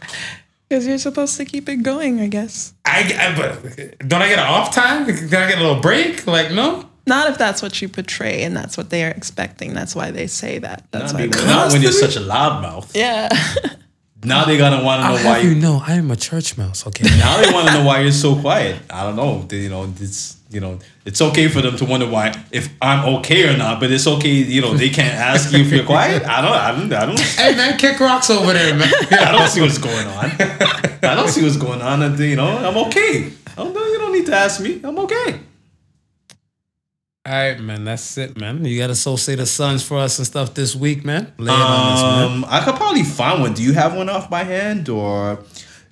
Because 0.68 0.86
you're 0.86 0.96
supposed 0.96 1.36
to 1.36 1.44
keep 1.44 1.68
it 1.68 1.82
going, 1.82 2.18
I 2.18 2.28
guess. 2.28 2.72
I, 2.86 3.00
I 3.20 3.36
but 3.36 4.08
don't 4.08 4.22
I 4.22 4.28
get 4.30 4.38
an 4.38 4.46
off 4.46 4.74
time? 4.74 5.04
Can 5.04 5.26
I 5.26 5.50
get 5.50 5.58
a 5.58 5.60
little 5.60 5.82
break? 5.82 6.26
Like 6.26 6.50
no. 6.50 6.88
Not 7.06 7.28
if 7.28 7.36
that's 7.36 7.60
what 7.60 7.82
you 7.82 7.90
portray 7.90 8.42
and 8.42 8.56
that's 8.56 8.78
what 8.78 8.88
they 8.88 9.04
are 9.04 9.10
expecting. 9.10 9.74
That's 9.74 9.94
why 9.94 10.12
they 10.12 10.26
say 10.26 10.60
that. 10.60 10.86
That's 10.90 11.12
Not, 11.12 11.20
why. 11.20 11.44
not 11.44 11.72
when 11.72 11.82
you're 11.82 11.92
such 11.92 12.16
a 12.16 12.20
loudmouth. 12.20 12.90
Yeah. 12.94 13.28
Now 14.24 14.44
they 14.44 14.56
gonna 14.56 14.84
want 14.84 15.02
to 15.02 15.08
know 15.08 15.30
why. 15.30 15.38
You, 15.38 15.54
know 15.54 15.82
I 15.84 15.94
am 15.94 16.10
a 16.10 16.16
church 16.16 16.56
mouse. 16.56 16.86
Okay. 16.86 17.04
now 17.18 17.40
they 17.40 17.52
want 17.52 17.68
to 17.68 17.74
know 17.74 17.84
why 17.84 18.00
you're 18.00 18.12
so 18.12 18.36
quiet. 18.36 18.80
I 18.90 19.02
don't 19.02 19.16
know. 19.16 19.42
They, 19.42 19.58
you 19.58 19.68
know, 19.68 19.92
it's 19.98 20.38
you 20.50 20.60
know, 20.60 20.78
it's 21.04 21.20
okay 21.20 21.48
for 21.48 21.60
them 21.62 21.76
to 21.76 21.84
wonder 21.84 22.08
why 22.08 22.34
if 22.52 22.68
I'm 22.80 23.16
okay 23.16 23.52
or 23.52 23.56
not. 23.56 23.80
But 23.80 23.90
it's 23.90 24.06
okay. 24.06 24.30
You 24.30 24.60
know, 24.60 24.74
they 24.74 24.90
can't 24.90 25.14
ask 25.14 25.52
you 25.52 25.60
if 25.60 25.72
you're 25.72 25.84
quiet. 25.84 26.24
I 26.24 26.40
don't. 26.40 26.52
I 26.52 26.70
don't. 26.72 26.92
I 26.92 27.06
don't. 27.06 27.20
hey 27.40 27.56
man, 27.56 27.78
kick 27.78 27.98
rocks 27.98 28.30
over 28.30 28.52
there, 28.52 28.74
man. 28.74 28.92
I 29.10 29.32
don't 29.32 29.48
see 29.48 29.60
what's 29.60 29.78
going 29.78 30.06
on. 30.06 30.30
I 31.04 31.14
don't 31.16 31.28
see 31.28 31.42
what's 31.42 31.56
going 31.56 31.82
on. 31.82 32.02
And, 32.02 32.18
you 32.18 32.36
know, 32.36 32.46
I'm 32.46 32.76
okay. 32.88 33.32
Oh, 33.58 33.70
no, 33.70 33.86
you 33.86 33.98
don't 33.98 34.12
need 34.12 34.26
to 34.26 34.34
ask 34.34 34.60
me. 34.60 34.80
I'm 34.82 34.98
okay. 35.00 35.40
All 37.24 37.32
right, 37.32 37.60
man. 37.60 37.84
That's 37.84 38.18
it, 38.18 38.36
man. 38.36 38.64
You 38.64 38.76
got 38.78 38.88
to 38.88 38.96
so 38.96 39.14
say 39.14 39.36
the 39.36 39.46
sons 39.46 39.84
for 39.84 39.98
us 39.98 40.18
and 40.18 40.26
stuff 40.26 40.54
this 40.54 40.74
week, 40.74 41.04
man. 41.04 41.32
Lay 41.38 41.52
it 41.52 41.56
on 41.56 41.92
us, 41.92 42.02
man. 42.02 42.30
Um, 42.38 42.44
I 42.48 42.64
could 42.64 42.74
probably 42.74 43.04
find 43.04 43.40
one. 43.40 43.54
Do 43.54 43.62
you 43.62 43.74
have 43.74 43.94
one 43.94 44.08
off 44.08 44.28
by 44.28 44.42
hand, 44.42 44.88
or 44.88 45.38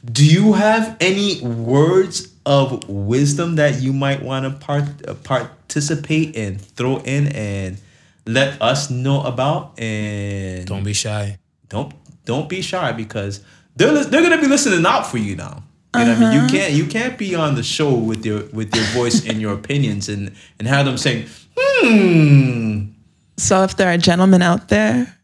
do 0.04 0.26
you 0.26 0.54
have 0.54 0.96
any 1.00 1.40
words 1.40 2.32
of 2.44 2.88
wisdom 2.88 3.56
that 3.56 3.80
you 3.80 3.92
might 3.92 4.22
want 4.22 4.44
to 4.44 4.66
part 4.66 4.84
uh, 5.06 5.14
participate 5.14 6.36
and 6.36 6.60
throw 6.60 6.96
in 6.98 7.28
and 7.28 7.78
let 8.26 8.60
us 8.60 8.90
know 8.90 9.22
about? 9.22 9.78
And 9.78 10.66
Don't 10.66 10.82
be 10.82 10.94
shy. 10.94 11.38
don't 11.68 11.94
don't 12.24 12.48
be 12.48 12.60
shy 12.60 12.90
because 12.90 13.40
they're 13.76 14.02
they're 14.04 14.22
gonna 14.22 14.40
be 14.40 14.48
listening 14.48 14.84
out 14.84 15.06
for 15.06 15.18
you 15.18 15.36
now. 15.36 15.62
You 15.96 16.04
know 16.04 16.08
what 16.14 16.22
I 16.22 16.30
mean? 16.36 16.42
You 16.42 16.48
can't 16.48 16.72
you 16.72 16.86
can't 16.86 17.18
be 17.18 17.34
on 17.34 17.56
the 17.56 17.62
show 17.64 17.92
with 17.92 18.24
your 18.24 18.44
with 18.52 18.74
your 18.74 18.84
voice 18.86 19.26
and 19.26 19.40
your 19.40 19.52
opinions 19.52 20.08
and 20.08 20.32
and 20.58 20.68
have 20.68 20.86
them 20.86 20.96
saying, 20.96 21.26
hmm. 21.58 22.92
so 23.36 23.64
if 23.64 23.76
there 23.76 23.92
are 23.92 23.98
gentlemen 23.98 24.40
out 24.42 24.68
there, 24.68 25.16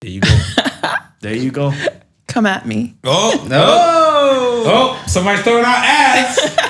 There 0.00 0.10
you 0.10 0.20
go. 0.20 0.36
there 1.20 1.34
you 1.36 1.50
go. 1.52 1.72
come 2.26 2.46
at 2.46 2.66
me. 2.66 2.96
Oh, 3.04 3.44
No. 3.48 3.66
oh, 4.66 5.04
somebody's 5.06 5.42
throwing 5.44 5.64
out 5.64 5.84
ads. 5.84 6.38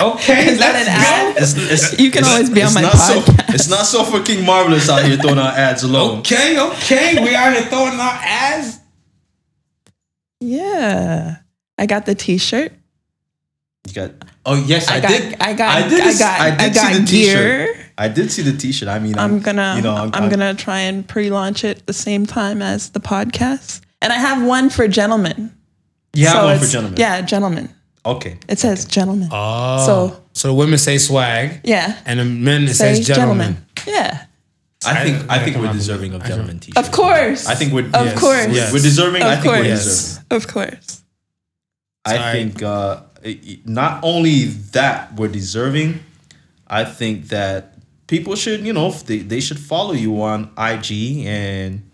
Okay, 0.00 0.46
Is 0.48 0.58
that 0.58 0.72
let's 0.74 0.88
an 0.88 0.94
ad? 0.94 1.36
It's, 1.36 1.92
it's, 1.92 2.00
You 2.00 2.10
can 2.10 2.24
always 2.24 2.48
be 2.50 2.62
on 2.62 2.72
my 2.74 2.80
not 2.80 2.94
So, 2.96 3.22
it's 3.50 3.68
not 3.68 3.84
so 3.84 4.02
fucking 4.04 4.44
marvelous 4.44 4.88
out 4.88 5.04
here 5.04 5.16
throwing 5.18 5.38
out 5.38 5.54
ads 5.54 5.82
alone. 5.84 6.20
Okay, 6.20 6.58
okay. 6.58 7.22
We 7.22 7.34
out 7.36 7.52
here 7.52 7.62
throwing 7.66 8.00
out 8.00 8.18
ads. 8.22 8.80
Yeah. 10.40 11.36
I 11.78 11.86
got 11.86 12.06
the 12.06 12.14
t-shirt. 12.14 12.72
You 13.88 13.94
got. 13.94 14.12
Oh 14.46 14.62
yes, 14.64 14.88
I, 14.88 14.96
I 14.96 15.00
got 15.00 15.08
did. 15.08 15.40
I 15.40 15.52
got 15.54 15.82
I 15.84 15.88
did. 15.88 16.00
I 16.00 16.18
got 16.18 16.40
I 16.40 16.46
I, 16.46 16.56
did 16.68 16.74
got 16.74 16.92
see 16.92 16.98
the 17.00 17.06
gear. 17.06 17.66
T-shirt. 17.66 17.86
I 17.98 18.08
did 18.08 18.30
see 18.30 18.42
the 18.42 18.56
T-shirt. 18.56 18.88
I 18.88 18.98
mean, 18.98 19.18
I'm 19.18 19.40
gonna 19.40 19.74
You 19.76 19.82
know, 19.82 19.94
I'm, 19.94 20.10
I'm, 20.14 20.30
gonna 20.30 20.54
try 20.54 20.80
and 20.80 21.06
pre-launch 21.06 21.64
it 21.64 21.86
the 21.86 21.92
same 21.92 22.24
time 22.24 22.62
as 22.62 22.90
the 22.90 23.00
podcast. 23.00 23.80
And 24.00 24.12
I 24.12 24.16
have 24.16 24.44
one 24.46 24.70
for 24.70 24.88
gentlemen. 24.88 25.52
You 26.14 26.26
have 26.26 26.36
So 26.36 26.44
one 26.46 26.58
for 26.58 26.66
gentlemen. 26.66 26.98
Yeah, 27.00 27.20
gentlemen. 27.22 27.68
Okay. 28.04 28.38
It 28.48 28.58
says 28.58 28.84
gentlemen. 28.84 29.28
Oh, 29.30 29.86
So- 29.86 30.22
so 30.34 30.48
the 30.48 30.54
women 30.54 30.78
say 30.78 30.96
swag, 30.98 31.60
yeah. 31.62 32.00
and 32.06 32.18
the 32.18 32.24
men 32.24 32.64
it 32.64 32.74
Say 32.74 32.94
says 32.94 33.06
gentlemen. 33.06 33.64
Yeah. 33.86 34.24
I 34.84 35.04
think. 35.04 35.30
I, 35.30 35.36
I 35.36 35.38
think 35.44 35.56
we're 35.58 35.72
deserving 35.72 36.14
of 36.14 36.24
gentlemen 36.24 36.58
T-shirts. 36.58 36.88
Of 36.88 36.92
course. 36.92 37.46
I 37.46 37.54
think 37.54 37.72
we're. 37.72 37.86
Of 37.86 37.92
yes, 37.92 38.18
course. 38.18 38.46
We're, 38.46 38.54
Yes. 38.54 38.72
we're 38.72 38.80
deserving. 38.80 39.22
I 39.22 39.34
Of 39.34 39.42
think 39.42 39.54
we're 39.54 39.64
deserving. 39.64 40.24
Of 40.30 40.48
course. 40.48 41.01
I 42.04 42.32
think 42.32 42.62
uh, 42.62 43.02
not 43.64 44.02
only 44.02 44.44
that 44.72 45.14
we're 45.14 45.28
deserving, 45.28 46.00
I 46.66 46.84
think 46.84 47.28
that 47.28 47.74
people 48.08 48.34
should, 48.34 48.66
you 48.66 48.72
know, 48.72 48.90
they, 48.90 49.18
they 49.18 49.40
should 49.40 49.58
follow 49.58 49.92
you 49.92 50.20
on 50.22 50.50
IG 50.58 51.24
and 51.26 51.88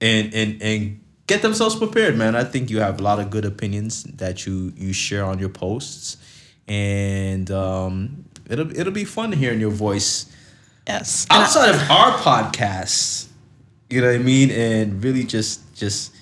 and 0.00 0.34
and 0.34 0.62
and 0.62 1.00
get 1.26 1.42
themselves 1.42 1.76
prepared, 1.76 2.16
man. 2.16 2.36
I 2.36 2.44
think 2.44 2.70
you 2.70 2.80
have 2.80 3.00
a 3.00 3.02
lot 3.02 3.18
of 3.18 3.30
good 3.30 3.44
opinions 3.44 4.02
that 4.04 4.46
you 4.46 4.72
you 4.76 4.92
share 4.92 5.24
on 5.24 5.38
your 5.38 5.48
posts, 5.48 6.16
and 6.68 7.50
um, 7.50 8.24
it'll 8.48 8.70
it'll 8.78 8.92
be 8.92 9.04
fun 9.04 9.32
hearing 9.32 9.60
your 9.60 9.70
voice 9.70 10.26
Yes. 10.86 11.26
And 11.30 11.38
I- 11.38 11.42
outside 11.44 11.74
of 11.74 11.90
our 11.90 12.12
podcast. 12.18 13.26
You 13.90 14.00
know 14.00 14.06
what 14.06 14.16
I 14.16 14.18
mean, 14.22 14.50
and 14.50 15.02
really 15.02 15.24
just 15.24 15.74
just 15.74 16.12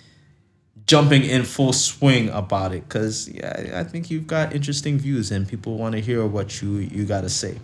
jumping 0.89 1.23
in 1.23 1.44
full 1.44 1.73
swing 1.73 2.28
about 2.31 2.73
it 2.74 2.82
because 2.89 3.28
yeah, 3.28 3.78
I 3.81 3.85
think 3.85 4.10
you've 4.10 4.27
got 4.27 4.52
interesting 4.52 4.98
views 4.98 5.31
and 5.31 5.47
people 5.47 5.78
want 5.78 5.94
to 5.94 6.01
hear 6.01 6.27
what 6.27 6.60
you 6.60 6.78
you 6.78 7.05
got 7.05 7.20
to 7.23 7.28
say. 7.31 7.55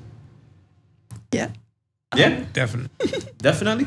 yeah. 1.33 1.51
Yeah, 2.17 2.45
Definitely. 2.53 3.23
definitely. 3.39 3.87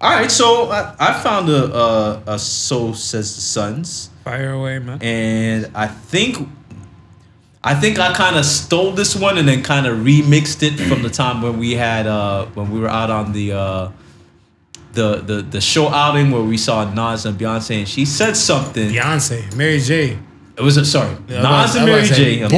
All 0.00 0.10
right, 0.10 0.30
so 0.30 0.70
I, 0.70 0.94
I 0.98 1.12
found 1.22 1.50
a, 1.50 1.62
a 1.76 2.22
a 2.26 2.38
so 2.38 2.94
says 2.94 3.34
the 3.34 3.42
Sons, 3.42 4.08
Fire 4.24 4.52
away, 4.52 4.78
man. 4.78 4.98
and 5.02 5.70
I 5.74 5.86
think 5.86 6.48
I 7.62 7.74
think 7.74 7.98
I 7.98 8.14
kind 8.14 8.36
of 8.36 8.46
stole 8.46 8.92
this 8.92 9.14
one 9.14 9.36
and 9.36 9.46
then 9.46 9.62
kind 9.62 9.86
of 9.86 9.98
remixed 9.98 10.62
it 10.62 10.76
from 10.88 11.02
the 11.02 11.10
time 11.10 11.42
when 11.42 11.58
we 11.58 11.72
had 11.72 12.06
uh 12.06 12.46
when 12.54 12.70
we 12.70 12.80
were 12.80 12.88
out 12.88 13.10
on 13.10 13.32
the 13.32 13.52
uh 13.52 13.90
the 14.96 15.22
the 15.24 15.42
the 15.42 15.60
show 15.60 15.88
outing 15.88 16.30
where 16.32 16.42
we 16.42 16.56
saw 16.56 16.82
Nas 16.92 17.24
and 17.26 17.38
Beyonce 17.38 17.78
and 17.78 17.88
she 17.88 18.04
said 18.04 18.36
something. 18.36 18.90
Beyonce, 18.90 19.54
Mary 19.54 19.78
J. 19.80 20.18
It 20.58 20.62
was 20.62 20.78
a 20.78 20.86
sorry, 20.86 21.14
Yeah, 21.28 21.42
Nas 21.42 21.74
and 21.76 21.84
Mary 21.84 22.00
was 22.00 22.08
J. 22.08 22.14
saying, 22.40 22.44
I- 22.44 22.48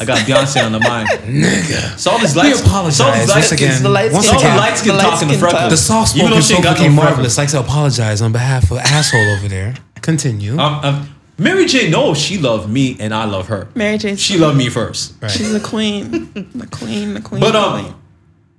I 0.00 0.04
got 0.04 0.18
Beyonce 0.26 0.66
on 0.66 0.72
the 0.72 0.80
mind. 0.80 1.08
Nigga. 1.44 1.96
So 1.96 2.10
all 2.10 2.18
these 2.18 2.34
We 2.34 2.42
lights. 2.42 2.60
apologize 2.60 2.96
saw 2.96 3.10
these 3.12 3.20
once 3.20 3.34
lights 3.36 3.52
again. 3.52 3.82
the 3.84 3.88
light 3.88 4.12
Once 4.12 4.26
Saw 4.26 4.32
the 4.32 4.38
again. 4.40 4.56
light 4.58 4.76
skin 4.78 4.88
The 4.88 4.94
light 4.98 5.02
talking 5.10 5.28
the 5.28 5.34
skin 5.34 5.40
freckles. 5.40 5.60
talk. 5.62 5.70
The 5.70 5.76
soft 5.76 6.16
Even 6.16 6.30
though 6.32 6.40
spoken 6.40 6.42
she 6.42 6.54
ain't 6.68 6.78
got 6.78 6.80
no 6.84 6.90
Marvelous 6.90 7.38
likes 7.38 7.52
to 7.52 7.60
apologize 7.60 8.20
on 8.20 8.32
behalf 8.32 8.70
of 8.72 8.78
asshole 8.78 9.28
over 9.36 9.46
there. 9.46 9.74
Continue. 10.02 10.58
Um, 10.58 10.74
um, 10.84 11.08
Mary 11.38 11.66
J. 11.66 11.88
knows 11.88 12.18
she 12.18 12.36
loved 12.36 12.68
me 12.68 12.96
and 12.98 13.14
I 13.14 13.26
love 13.26 13.46
her. 13.46 13.68
Mary 13.76 13.98
J. 13.98 14.16
She 14.16 14.38
loved 14.38 14.58
me 14.58 14.68
first. 14.68 15.14
right. 15.22 15.30
She's 15.30 15.52
the 15.52 15.60
queen. 15.60 16.32
the 16.52 16.66
queen. 16.66 17.14
The 17.14 17.20
queen. 17.20 17.40
But 17.40 17.54
um, 17.54 17.80
queen. 17.80 17.94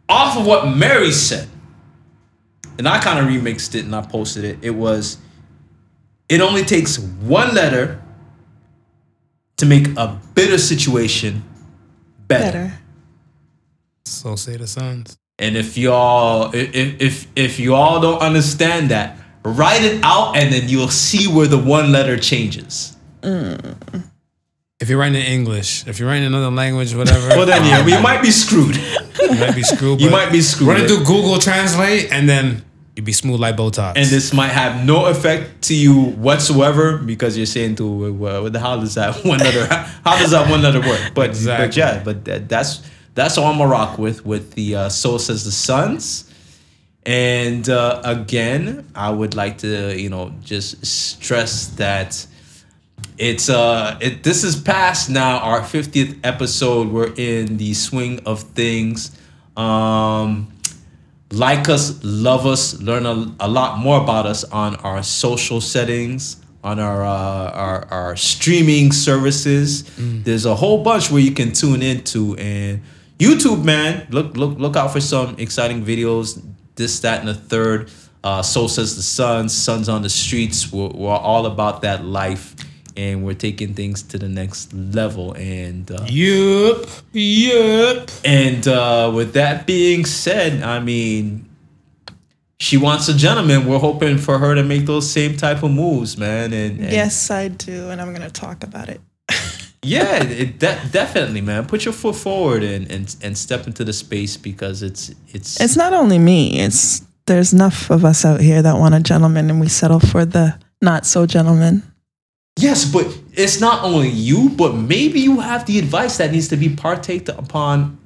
off 0.08 0.38
of 0.38 0.46
what 0.46 0.66
Mary 0.78 1.12
said, 1.12 1.50
and 2.78 2.88
I 2.88 3.00
kind 3.00 3.20
of 3.20 3.26
remixed 3.26 3.76
it 3.76 3.86
and 3.86 3.96
I 3.96 4.02
posted 4.02 4.44
it. 4.44 4.60
It 4.62 4.72
was, 4.72 5.18
it 6.30 6.42
only 6.42 6.64
takes 6.64 6.98
one 7.00 7.54
letter 7.54 8.02
to 9.58 9.66
make 9.66 9.88
a 9.98 10.20
bitter 10.34 10.58
situation 10.58 11.44
better. 12.28 12.52
better. 12.52 12.80
so 14.06 14.36
say 14.36 14.58
the 14.58 14.68
Sons. 14.68 15.18
And 15.40 15.56
if 15.56 15.78
y'all, 15.78 16.52
if 16.54 17.00
if 17.02 17.28
if 17.36 17.60
you 17.60 17.76
all 17.76 18.02
don't 18.02 18.20
understand 18.20 18.90
that, 18.90 19.18
write 19.44 19.84
it 19.84 20.04
out, 20.04 20.36
and 20.36 20.52
then 20.52 20.68
you'll 20.68 20.88
see 20.88 21.28
where 21.28 21.46
the 21.48 21.60
one 21.60 21.92
letter 21.92 22.18
changes. 22.18 22.98
Mm. 23.22 24.10
If 24.80 24.90
you're 24.90 25.00
writing 25.00 25.16
in 25.16 25.26
English, 25.26 25.88
if 25.88 26.00
you're 26.00 26.08
writing 26.08 26.26
in 26.26 26.34
another 26.36 26.56
language, 26.56 26.94
whatever. 26.94 27.30
Well, 27.30 27.48
then 27.48 27.66
yeah, 27.66 27.84
you 27.98 28.02
might 28.02 28.22
be 28.22 28.30
screwed. 28.30 28.76
you 28.76 29.36
might 29.40 29.56
be 29.56 29.64
screwed. 29.64 30.00
You 30.00 30.12
might 30.12 30.32
be 30.32 30.42
screwed. 30.42 30.70
Run 30.70 30.82
it 30.82 30.88
through 30.88 31.04
Google 31.04 31.40
Translate, 31.40 32.12
and 32.12 32.30
then 32.30 32.64
you'd 32.96 33.04
be 33.04 33.12
smooth 33.12 33.40
like 33.40 33.56
Botox. 33.56 33.94
and 33.96 34.06
this 34.06 34.34
might 34.34 34.50
have 34.50 34.86
no 34.86 35.06
effect 35.06 35.64
to 35.64 35.76
you 35.76 36.12
whatsoever 36.12 36.98
because 37.00 37.36
you're 37.36 37.48
saying 37.48 37.76
to 37.78 38.14
well, 38.14 38.44
what 38.44 38.54
the 38.54 38.60
hell 38.60 38.82
is 38.84 38.94
that 38.94 39.16
one 39.26 39.40
letter 39.40 39.66
how 39.68 40.20
does 40.20 40.32
that 40.32 40.48
one 40.50 40.62
letter 40.62 40.82
work? 40.82 41.12
But 41.16 41.30
exactly. 41.30 41.68
but 41.68 41.78
yeah, 41.78 42.04
but 42.04 42.26
that, 42.26 42.48
that's 42.48 42.84
that's 43.16 43.36
all 43.40 43.48
I'm 43.48 43.58
gonna 43.58 43.72
rock 43.72 43.98
with 43.98 44.28
with 44.28 44.54
the 44.54 44.76
uh, 44.76 44.90
Soul 44.90 45.18
Says 45.18 45.44
the 45.44 45.52
Sons. 45.52 46.32
And 47.04 47.68
uh, 47.68 48.02
again, 48.04 48.86
I 48.94 49.10
would 49.10 49.34
like 49.34 49.58
to 49.60 50.00
you 50.00 50.12
know 50.12 50.34
just 50.44 50.86
stress 50.86 51.70
that 51.78 52.28
it's 53.18 53.50
uh 53.50 53.98
it 54.02 54.24
this 54.24 54.44
is 54.44 54.56
past 54.56 55.10
now 55.10 55.40
our 55.40 55.62
50th 55.62 56.20
episode. 56.24 56.90
We're 56.90 57.14
in 57.18 57.58
the 57.58 57.74
swing 57.74 58.20
of 58.26 58.42
things. 58.42 59.18
Um 59.56 60.52
like 61.32 61.68
us, 61.68 62.02
love 62.04 62.46
us, 62.46 62.80
learn 62.82 63.06
a, 63.06 63.36
a 63.42 63.50
lot 63.50 63.80
more 63.80 64.02
about 64.02 64.26
us 64.26 64.44
on 64.46 64.76
our 64.78 65.04
social 65.04 65.60
settings, 65.60 66.38
on 66.64 66.80
our 66.80 67.04
uh, 67.04 67.52
our, 67.52 67.86
our 67.92 68.16
streaming 68.16 68.92
services. 68.92 69.84
There's 70.24 70.46
a 70.46 70.56
whole 70.56 70.84
bunch 70.84 71.12
where 71.12 71.22
you 71.22 71.32
can 71.32 71.52
tune 71.52 71.82
into 71.82 72.36
and 72.38 72.82
YouTube, 73.20 73.64
man. 73.64 74.08
Look 74.10 74.38
look 74.38 74.58
look 74.58 74.76
out 74.76 74.92
for 74.94 75.02
some 75.02 75.36
exciting 75.38 75.84
videos. 75.84 76.42
This, 76.76 77.00
that, 77.00 77.20
and 77.20 77.28
the 77.28 77.34
third. 77.34 77.90
Uh, 78.24 78.42
so 78.42 78.68
says 78.68 78.96
the 78.96 79.02
sun 79.02 79.50
Sons 79.50 79.90
on 79.90 80.02
the 80.02 80.10
streets. 80.10 80.72
We're, 80.72 80.90
we're 80.90 81.10
all 81.10 81.46
about 81.46 81.82
that 81.82 82.06
life, 82.06 82.56
and 82.98 83.24
we're 83.24 83.34
taking 83.36 83.74
things 83.74 84.02
to 84.04 84.18
the 84.18 84.28
next 84.28 84.74
level. 84.74 85.34
And 85.34 85.90
uh, 85.92 86.06
yep, 86.10 86.86
Yup. 87.14 88.10
and 88.26 88.68
uh, 88.68 89.12
with 89.14 89.34
that 89.34 89.68
being 89.68 90.06
said, 90.06 90.64
I 90.64 90.80
mean, 90.80 91.48
she 92.60 92.76
wants 92.78 93.08
a 93.08 93.14
gentleman. 93.16 93.68
We're 93.68 93.80
hoping 93.80 94.18
for 94.18 94.40
her 94.40 94.56
to 94.56 94.64
make 94.64 94.86
those 94.86 95.10
same 95.10 95.38
type 95.38 95.64
of 95.64 95.72
moves, 95.72 96.18
man. 96.18 96.52
And, 96.54 96.80
and 96.80 96.92
Yes, 96.92 97.30
I 97.30 97.50
do, 97.50 97.90
and 97.90 98.02
I'm 98.02 98.14
gonna 98.14 98.32
talk 98.32 98.64
about 98.64 98.90
it. 98.90 99.00
yeah, 99.84 100.24
it, 100.24 100.58
de- 100.60 100.82
definitely, 100.92 101.42
man. 101.42 101.68
Put 101.68 101.86
your 101.86 101.94
foot 101.94 102.16
forward 102.16 102.64
and, 102.64 102.92
and 102.92 103.16
and 103.22 103.38
step 103.38 103.68
into 103.68 103.84
the 103.84 103.94
space 103.94 104.38
because 104.38 104.82
it's 104.82 105.14
it's, 105.28 105.62
It's 105.62 105.76
not 105.78 105.94
only 105.94 106.18
me. 106.18 106.60
It's 106.60 107.04
there's 107.28 107.54
enough 107.54 107.92
of 107.92 108.04
us 108.06 108.26
out 108.26 108.40
here 108.42 108.62
that 108.62 108.78
want 108.78 108.96
a 108.96 109.02
gentleman, 109.02 109.50
and 109.52 109.60
we 109.60 109.68
settle 109.68 110.00
for 110.00 110.26
the 110.26 110.58
not 110.82 111.06
so 111.06 111.26
gentleman. 111.28 111.84
Yes, 112.58 112.86
but 112.86 113.06
it's 113.34 113.60
not 113.60 113.84
only 113.84 114.10
you, 114.10 114.50
but 114.50 114.74
maybe 114.76 115.20
you 115.20 115.40
have 115.40 115.66
the 115.66 115.80
advice 115.80 116.18
that 116.18 116.32
needs 116.32 116.48
to 116.50 116.58
be 116.58 116.70
partaked 116.70 117.30
upon 117.30 117.98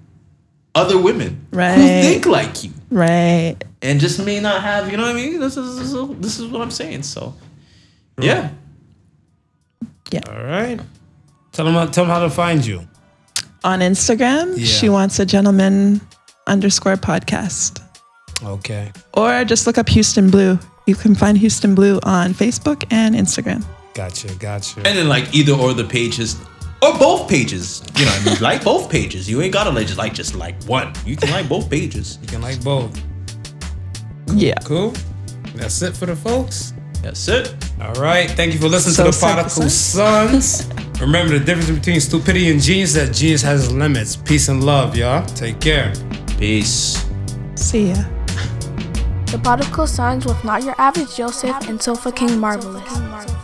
other 0.75 0.97
women 1.01 1.45
who 1.51 1.57
Right. 1.57 1.75
think 2.01 2.25
like 2.25 2.63
you 2.63 2.71
Right. 2.89 3.55
and 3.81 3.99
just 3.99 4.23
may 4.23 4.39
not 4.39 4.61
have. 4.61 4.89
You 4.91 4.97
know 4.97 5.03
what 5.03 5.11
I 5.15 5.21
mean? 5.21 5.39
This 5.39 5.57
is 5.57 5.77
this 5.77 5.91
is, 5.93 6.09
this 6.19 6.39
is 6.39 6.47
what 6.47 6.61
I'm 6.61 6.71
saying. 6.71 7.03
So, 7.03 7.33
yeah. 8.19 8.49
Yeah. 10.11 10.21
All 10.27 10.43
right. 10.43 10.79
Tell 11.53 11.65
them, 11.65 11.75
tell 11.91 12.05
them 12.05 12.13
how 12.13 12.19
to 12.19 12.29
find 12.29 12.65
you. 12.65 12.87
On 13.63 13.79
Instagram, 13.79 14.57
Yeah. 14.57 14.65
she 14.65 14.89
wants 14.89 15.19
a 15.19 15.25
gentleman 15.25 16.01
underscore 16.47 16.97
podcast. 16.97 17.81
Okay. 18.43 18.91
Or 19.13 19.43
just 19.45 19.67
look 19.67 19.77
up 19.77 19.87
Houston 19.89 20.29
Blue. 20.29 20.57
You 20.87 20.95
can 20.95 21.15
find 21.15 21.37
Houston 21.37 21.75
Blue 21.75 21.99
on 22.03 22.33
Facebook 22.33 22.83
and 22.91 23.15
Instagram. 23.15 23.63
Gotcha. 23.93 24.33
Gotcha. 24.35 24.77
And 24.79 24.97
then 24.97 25.07
like 25.09 25.33
either 25.33 25.53
or 25.53 25.73
the 25.73 25.83
pages 25.83 26.39
or 26.81 26.97
both 26.97 27.29
pages. 27.29 27.83
You 27.97 28.05
know, 28.05 28.11
what 28.11 28.21
I 28.21 28.25
mean? 28.33 28.41
like 28.41 28.63
both 28.63 28.89
pages. 28.89 29.29
You 29.29 29.41
ain't 29.41 29.53
gotta 29.53 29.69
like 29.69 29.87
just 29.87 29.97
like 29.97 30.13
just 30.13 30.35
like 30.35 30.61
one. 30.63 30.93
You 31.05 31.15
can 31.15 31.29
like 31.31 31.47
both 31.47 31.69
pages. 31.69 32.17
You 32.21 32.27
can 32.27 32.41
like 32.41 32.63
both. 32.63 32.99
Yeah. 34.33 34.55
Cool. 34.63 34.93
That's 35.55 35.81
it 35.81 35.95
for 35.95 36.05
the 36.05 36.15
folks. 36.15 36.73
That's 37.01 37.27
it. 37.27 37.53
All 37.81 37.93
right. 37.93 38.29
Thank 38.29 38.53
you 38.53 38.59
for 38.59 38.67
listening 38.67 38.93
So 38.95 39.03
to 39.05 39.09
the 39.09 39.13
said 39.13 39.29
the 39.29 39.41
Prodigal 39.43 39.69
Sons. 39.69 40.69
Remember 41.01 41.37
the 41.37 41.43
difference 41.43 41.71
between 41.71 41.99
stupidity 41.99 42.51
and 42.51 42.61
genius 42.61 42.93
that 42.93 43.13
genius 43.13 43.41
has 43.41 43.71
limits. 43.71 44.15
Peace 44.15 44.49
and 44.49 44.63
love, 44.63 44.95
y'all. 44.95 45.25
Take 45.25 45.59
care. 45.59 45.93
Peace. 46.37 47.05
See 47.55 47.89
ya. 47.89 47.95
The 49.31 49.39
Prodigal 49.41 49.87
Sons 49.87 50.25
with 50.25 50.43
Not 50.43 50.63
Your 50.63 50.75
Average 50.77 51.15
Joseph 51.15 51.67
and 51.67 51.81
Sofa 51.81 52.11
King 52.11 52.39
Marvelous. 52.39 53.40